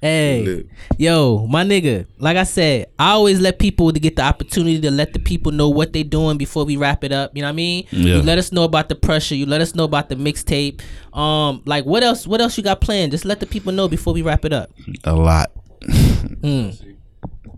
Hey, 0.00 0.64
yo, 0.98 1.46
my 1.48 1.64
nigga. 1.64 2.06
Like 2.18 2.36
I 2.36 2.44
said, 2.44 2.86
I 2.98 3.10
always 3.10 3.40
let 3.40 3.58
people 3.58 3.92
to 3.92 4.00
get 4.00 4.16
the 4.16 4.22
opportunity 4.22 4.80
to 4.80 4.90
let 4.90 5.12
the 5.12 5.18
people 5.18 5.52
know 5.52 5.68
what 5.68 5.92
they 5.92 6.02
doing 6.02 6.38
before 6.38 6.64
we 6.64 6.76
wrap 6.76 7.04
it 7.04 7.12
up. 7.12 7.34
You 7.34 7.42
know 7.42 7.48
what 7.48 7.52
I 7.52 7.56
mean? 7.56 7.86
Yeah. 7.90 8.16
You 8.16 8.22
let 8.22 8.38
us 8.38 8.52
know 8.52 8.64
about 8.64 8.88
the 8.88 8.94
pressure. 8.94 9.34
You 9.34 9.46
let 9.46 9.60
us 9.60 9.74
know 9.74 9.84
about 9.84 10.08
the 10.08 10.16
mixtape. 10.16 10.80
Um, 11.16 11.62
like 11.66 11.84
what 11.84 12.02
else? 12.02 12.26
What 12.26 12.40
else 12.40 12.56
you 12.56 12.62
got 12.64 12.80
planned? 12.80 13.12
Just 13.12 13.24
let 13.24 13.40
the 13.40 13.46
people 13.46 13.72
know 13.72 13.88
before 13.88 14.12
we 14.14 14.22
wrap 14.22 14.44
it 14.44 14.52
up. 14.52 14.70
A 15.04 15.14
lot. 15.14 15.50
Mm. 15.82 16.96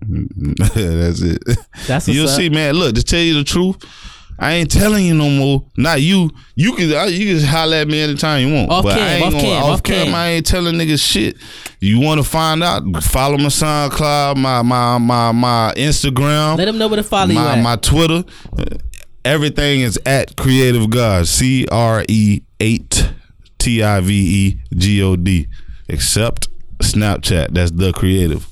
That's 0.74 1.20
it. 1.22 1.42
That's 1.86 1.88
what's 1.88 2.08
You'll 2.08 2.28
up. 2.28 2.36
see, 2.36 2.48
man. 2.48 2.74
Look, 2.74 2.94
to 2.96 3.02
tell 3.02 3.20
you 3.20 3.34
the 3.34 3.44
truth, 3.44 3.76
I 4.38 4.52
ain't 4.54 4.70
telling 4.70 5.04
you 5.06 5.14
no 5.14 5.28
more. 5.30 5.64
Not 5.76 6.00
you. 6.00 6.30
You 6.56 6.74
can 6.74 6.88
you 7.12 7.36
can 7.38 7.46
holler 7.46 7.76
at 7.76 7.88
me 7.88 8.00
anytime 8.00 8.46
you 8.46 8.52
want. 8.54 8.70
Off 8.70 8.82
but 8.84 8.94
I 8.94 8.96
cam, 8.98 9.08
ain't 9.08 9.22
off 9.24 9.32
gonna, 9.32 9.42
cam, 9.44 9.62
off 9.64 9.82
cam. 9.82 10.04
cam. 10.06 10.14
I 10.14 10.28
ain't 10.28 10.46
telling 10.46 10.74
niggas 10.74 11.04
shit. 11.04 11.36
You 11.80 12.00
want 12.00 12.18
to 12.22 12.24
find 12.28 12.62
out? 12.62 12.82
Follow 13.04 13.38
my 13.38 13.44
SoundCloud, 13.46 14.36
my 14.36 14.62
my 14.62 14.98
my 14.98 15.32
my 15.32 15.72
Instagram, 15.76 16.56
Let 16.58 16.64
them 16.66 16.78
know 16.78 16.88
where 16.88 16.96
to 16.96 17.02
follow 17.02 17.28
you 17.30 17.34
my 17.34 17.56
at. 17.56 17.62
my 17.62 17.76
Twitter. 17.76 18.24
Everything 19.24 19.80
is 19.82 19.98
at 20.04 20.36
Creative 20.36 20.90
God. 20.90 21.28
C 21.28 21.66
R 21.70 22.04
E 22.08 22.42
eight 22.58 23.12
T 23.58 23.82
I 23.82 24.00
V 24.00 24.12
E 24.14 24.60
G 24.76 25.02
O 25.02 25.14
D. 25.16 25.46
Except 25.88 26.48
Snapchat. 26.78 27.52
That's 27.54 27.70
the 27.70 27.92
creative. 27.92 28.48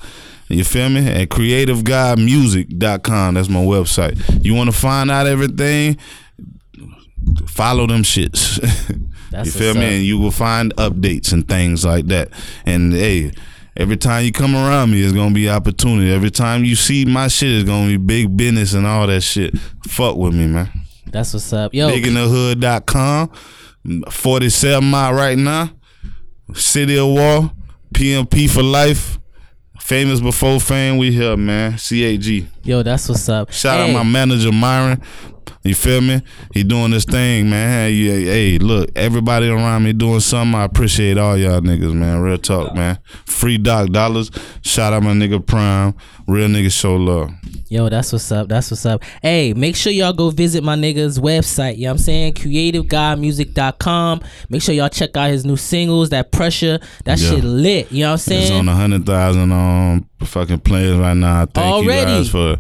You 0.51 0.64
feel 0.64 0.89
me? 0.89 1.06
At 1.06 1.28
creativegodmusic.com. 1.28 3.35
That's 3.35 3.48
my 3.48 3.60
website. 3.60 4.44
You 4.44 4.55
want 4.55 4.70
to 4.70 4.77
find 4.77 5.10
out 5.10 5.27
everything? 5.27 5.98
Follow 7.47 7.86
them 7.86 8.02
shits. 8.02 8.59
That's 9.31 9.47
you 9.47 9.52
feel 9.52 9.74
me? 9.74 9.86
up. 9.86 9.93
And 9.93 10.02
you 10.02 10.18
will 10.18 10.32
find 10.32 10.74
updates 10.77 11.32
and 11.32 11.47
things 11.47 11.85
like 11.85 12.06
that. 12.06 12.31
And 12.66 12.93
hey, 12.93 13.31
every 13.77 13.97
time 13.97 14.24
you 14.24 14.32
come 14.32 14.56
around 14.56 14.90
me, 14.90 15.02
it's 15.02 15.12
gonna 15.12 15.32
be 15.32 15.48
opportunity. 15.48 16.12
Every 16.12 16.32
time 16.32 16.64
you 16.64 16.74
see 16.74 17.05
my 17.05 17.28
shit, 17.28 17.60
it's 17.60 17.68
gonna 17.68 17.86
be 17.86 17.97
big 17.97 18.36
business 18.36 18.74
and 18.74 18.85
all 18.86 19.06
that 19.06 19.20
shit. 19.20 19.56
Fuck 19.86 20.16
with 20.16 20.35
me, 20.35 20.48
man. 20.48 20.68
That's 21.06 21.32
what's 21.32 21.52
up. 21.52 21.72
Yo, 21.72 21.90
Biginthehood.com. 21.90 23.31
47 24.10 24.85
mile 24.85 25.14
right 25.14 25.39
now. 25.39 25.70
City 26.55 26.98
of 26.98 27.06
War. 27.06 27.52
PMP 27.94 28.51
for 28.51 28.64
life. 28.64 29.20
Famous 29.81 30.20
before 30.20 30.61
fame, 30.61 30.98
we 30.98 31.11
here, 31.11 31.36
man. 31.36 31.73
CAG. 31.77 32.47
Yo, 32.62 32.82
that's 32.82 33.09
what's 33.09 33.28
up. 33.28 33.51
Shout 33.52 33.78
Hey, 33.78 33.90
out 33.90 33.93
my 33.93 34.02
manager 34.09 34.52
Myron. 34.52 35.02
You 35.62 35.74
feel 35.74 36.01
me? 36.01 36.23
He 36.55 36.62
doing 36.65 36.91
this 36.91 37.05
thing, 37.05 37.51
man. 37.51 37.70
Hey, 37.91 37.95
hey, 38.05 38.24
hey, 38.24 38.59
look, 38.59 38.89
everybody 38.97 39.47
around 39.49 39.85
me 39.85 39.93
doing 39.93 40.20
something. 40.20 40.55
I 40.59 40.65
appreciate 40.65 41.19
all 41.19 41.37
y'all 41.37 41.61
niggas, 41.61 41.93
man. 41.93 42.20
Real 42.23 42.39
talk, 42.39 42.74
man. 42.74 42.99
Free 43.27 43.59
Doc 43.59 43.91
Dollars. 43.91 44.31
Shout 44.62 44.95
out 44.95 45.03
my 45.03 45.12
nigga 45.12 45.45
Prime. 45.45 45.95
Real 46.27 46.49
niggas 46.49 46.73
show 46.73 46.97
love. 46.97 47.31
Yo, 47.69 47.89
that's 47.91 48.11
what's 48.12 48.32
up. 48.32 48.49
That's 48.49 48.70
what's 48.70 48.87
up. 48.87 49.03
Hey, 49.23 49.53
make 49.53 49.77
sure 49.77 49.93
y'all 49.93 50.12
go 50.15 50.31
visit 50.31 50.65
my 50.65 50.77
nigga's 50.77 51.19
website. 51.19 51.77
You 51.77 51.85
know 51.85 51.91
what 51.91 51.93
I'm 51.93 51.99
saying? 51.99 52.32
CreativeGodMusic.com. 52.35 54.20
Make 54.49 54.62
sure 54.62 54.74
y'all 54.74 54.89
check 54.89 55.16
out 55.16 55.31
his 55.31 55.45
new 55.45 55.57
singles, 55.57 56.09
that 56.11 56.32
pressure. 56.32 56.78
That 57.05 57.19
Yeah. 57.19 57.31
shit 57.31 57.45
lit. 57.45 57.93
You 57.93 58.01
know 58.05 58.09
what 58.09 58.12
I'm 58.12 58.19
saying? 58.19 58.43
It's 58.43 58.51
on 58.51 58.69
a 58.69 58.74
hundred 58.74 59.07
thousand 59.07 59.53
um 59.53 60.07
fucking 60.24 60.61
players 60.61 60.97
right 60.97 61.16
now. 61.16 61.47
Thank 61.47 61.66
Already? 61.73 62.11
you 62.12 62.16
guys 62.19 62.28
for 62.31 62.57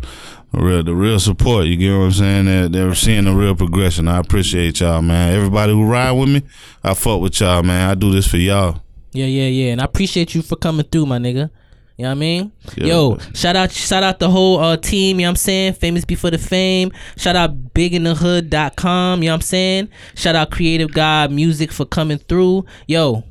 real 0.52 0.82
the 0.82 0.94
real 0.94 1.20
support. 1.20 1.66
You 1.66 1.76
get 1.76 1.96
what 1.96 2.04
I'm 2.04 2.12
saying? 2.12 2.44
They're, 2.46 2.68
they're 2.68 2.94
seeing 2.94 3.24
the 3.24 3.32
real 3.32 3.54
progression. 3.54 4.08
I 4.08 4.18
appreciate 4.18 4.80
y'all, 4.80 5.02
man. 5.02 5.32
Everybody 5.32 5.72
who 5.72 5.84
ride 5.84 6.12
with 6.12 6.28
me, 6.28 6.42
I 6.82 6.94
fuck 6.94 7.20
with 7.20 7.40
y'all, 7.40 7.62
man. 7.62 7.90
I 7.90 7.94
do 7.94 8.10
this 8.10 8.26
for 8.26 8.36
y'all. 8.36 8.82
Yeah, 9.12 9.26
yeah, 9.26 9.46
yeah. 9.46 9.72
And 9.72 9.80
I 9.80 9.84
appreciate 9.84 10.34
you 10.34 10.42
for 10.42 10.56
coming 10.56 10.86
through, 10.86 11.06
my 11.06 11.18
nigga. 11.18 11.50
You 11.96 12.04
know 12.04 12.10
what 12.10 12.16
I 12.16 12.20
mean? 12.20 12.52
Yeah. 12.76 12.86
Yo, 12.86 13.18
shout 13.34 13.56
out 13.56 13.70
shout 13.72 14.02
out 14.02 14.20
the 14.20 14.30
whole 14.30 14.58
uh, 14.58 14.78
team, 14.78 15.20
you 15.20 15.26
know 15.26 15.28
what 15.28 15.32
I'm 15.32 15.36
saying? 15.36 15.74
Famous 15.74 16.06
Before 16.06 16.30
the 16.30 16.38
Fame. 16.38 16.92
Shout 17.18 17.36
out 17.36 17.74
biginthehood.com, 17.74 19.22
you 19.22 19.28
know 19.28 19.32
what 19.32 19.34
I'm 19.34 19.40
saying? 19.42 19.88
Shout 20.14 20.34
out 20.34 20.50
Creative 20.50 20.90
God 20.90 21.30
Music 21.30 21.70
for 21.70 21.84
coming 21.84 22.16
through. 22.16 22.64
Yo, 22.86 23.24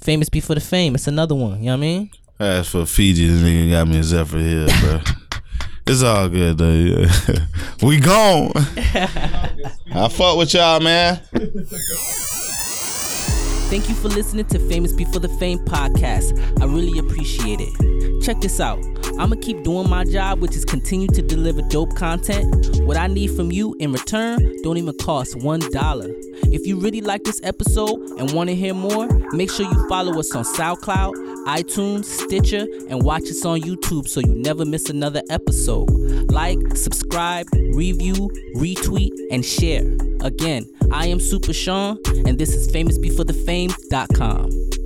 Famous 0.00 0.30
Before 0.30 0.54
the 0.54 0.62
Fame. 0.62 0.94
It's 0.94 1.06
another 1.06 1.34
one, 1.34 1.58
you 1.58 1.66
know 1.66 1.72
what 1.72 1.76
I 1.76 1.80
mean? 1.80 2.10
As 2.38 2.68
for 2.70 2.86
Fiji, 2.86 3.28
this 3.28 3.42
nigga 3.42 3.72
got 3.72 3.88
me 3.88 3.98
a 3.98 4.02
Zephyr 4.02 4.38
here, 4.38 4.66
bro. 4.80 5.00
It's 5.88 6.02
all 6.02 6.28
good 6.28 6.58
though. 6.58 6.72
Yeah. 6.72 7.46
we 7.82 8.00
gone. 8.00 8.50
I 8.56 10.08
fuck 10.10 10.36
with 10.36 10.52
y'all, 10.52 10.80
man. 10.80 11.20
Thank 13.68 13.88
you 13.88 13.96
for 13.96 14.08
listening 14.08 14.44
to 14.46 14.60
Famous 14.68 14.92
Before 14.92 15.18
the 15.18 15.28
Fame 15.28 15.58
podcast. 15.58 16.38
I 16.62 16.66
really 16.66 17.00
appreciate 17.00 17.58
it. 17.60 18.22
Check 18.22 18.40
this 18.40 18.60
out. 18.60 18.78
I'm 19.18 19.30
gonna 19.30 19.36
keep 19.36 19.64
doing 19.64 19.90
my 19.90 20.04
job, 20.04 20.40
which 20.40 20.54
is 20.54 20.64
continue 20.64 21.08
to 21.08 21.20
deliver 21.20 21.62
dope 21.62 21.96
content. 21.96 22.80
What 22.82 22.96
I 22.96 23.08
need 23.08 23.32
from 23.32 23.50
you 23.50 23.74
in 23.80 23.92
return 23.92 24.38
don't 24.62 24.76
even 24.76 24.96
cost 24.98 25.34
one 25.42 25.60
dollar. 25.72 26.06
If 26.52 26.64
you 26.64 26.78
really 26.78 27.00
like 27.00 27.24
this 27.24 27.40
episode 27.42 27.98
and 28.20 28.30
want 28.32 28.50
to 28.50 28.54
hear 28.54 28.72
more, 28.72 29.08
make 29.32 29.50
sure 29.50 29.66
you 29.66 29.88
follow 29.88 30.16
us 30.20 30.32
on 30.36 30.44
SoundCloud, 30.44 31.14
iTunes, 31.46 32.04
Stitcher, 32.04 32.66
and 32.88 33.02
watch 33.02 33.24
us 33.24 33.44
on 33.44 33.60
YouTube 33.62 34.06
so 34.06 34.20
you 34.20 34.34
never 34.34 34.64
miss 34.64 34.90
another 34.90 35.22
episode. 35.28 35.90
Like, 36.30 36.58
subscribe, 36.76 37.46
review, 37.72 38.30
retweet, 38.54 39.10
and 39.30 39.44
share. 39.44 39.82
Again, 40.22 40.66
I 40.92 41.06
am 41.06 41.20
Super 41.20 41.52
Sean, 41.52 41.98
and 42.26 42.38
this 42.38 42.54
is 42.54 42.70
games.com. 43.56 44.85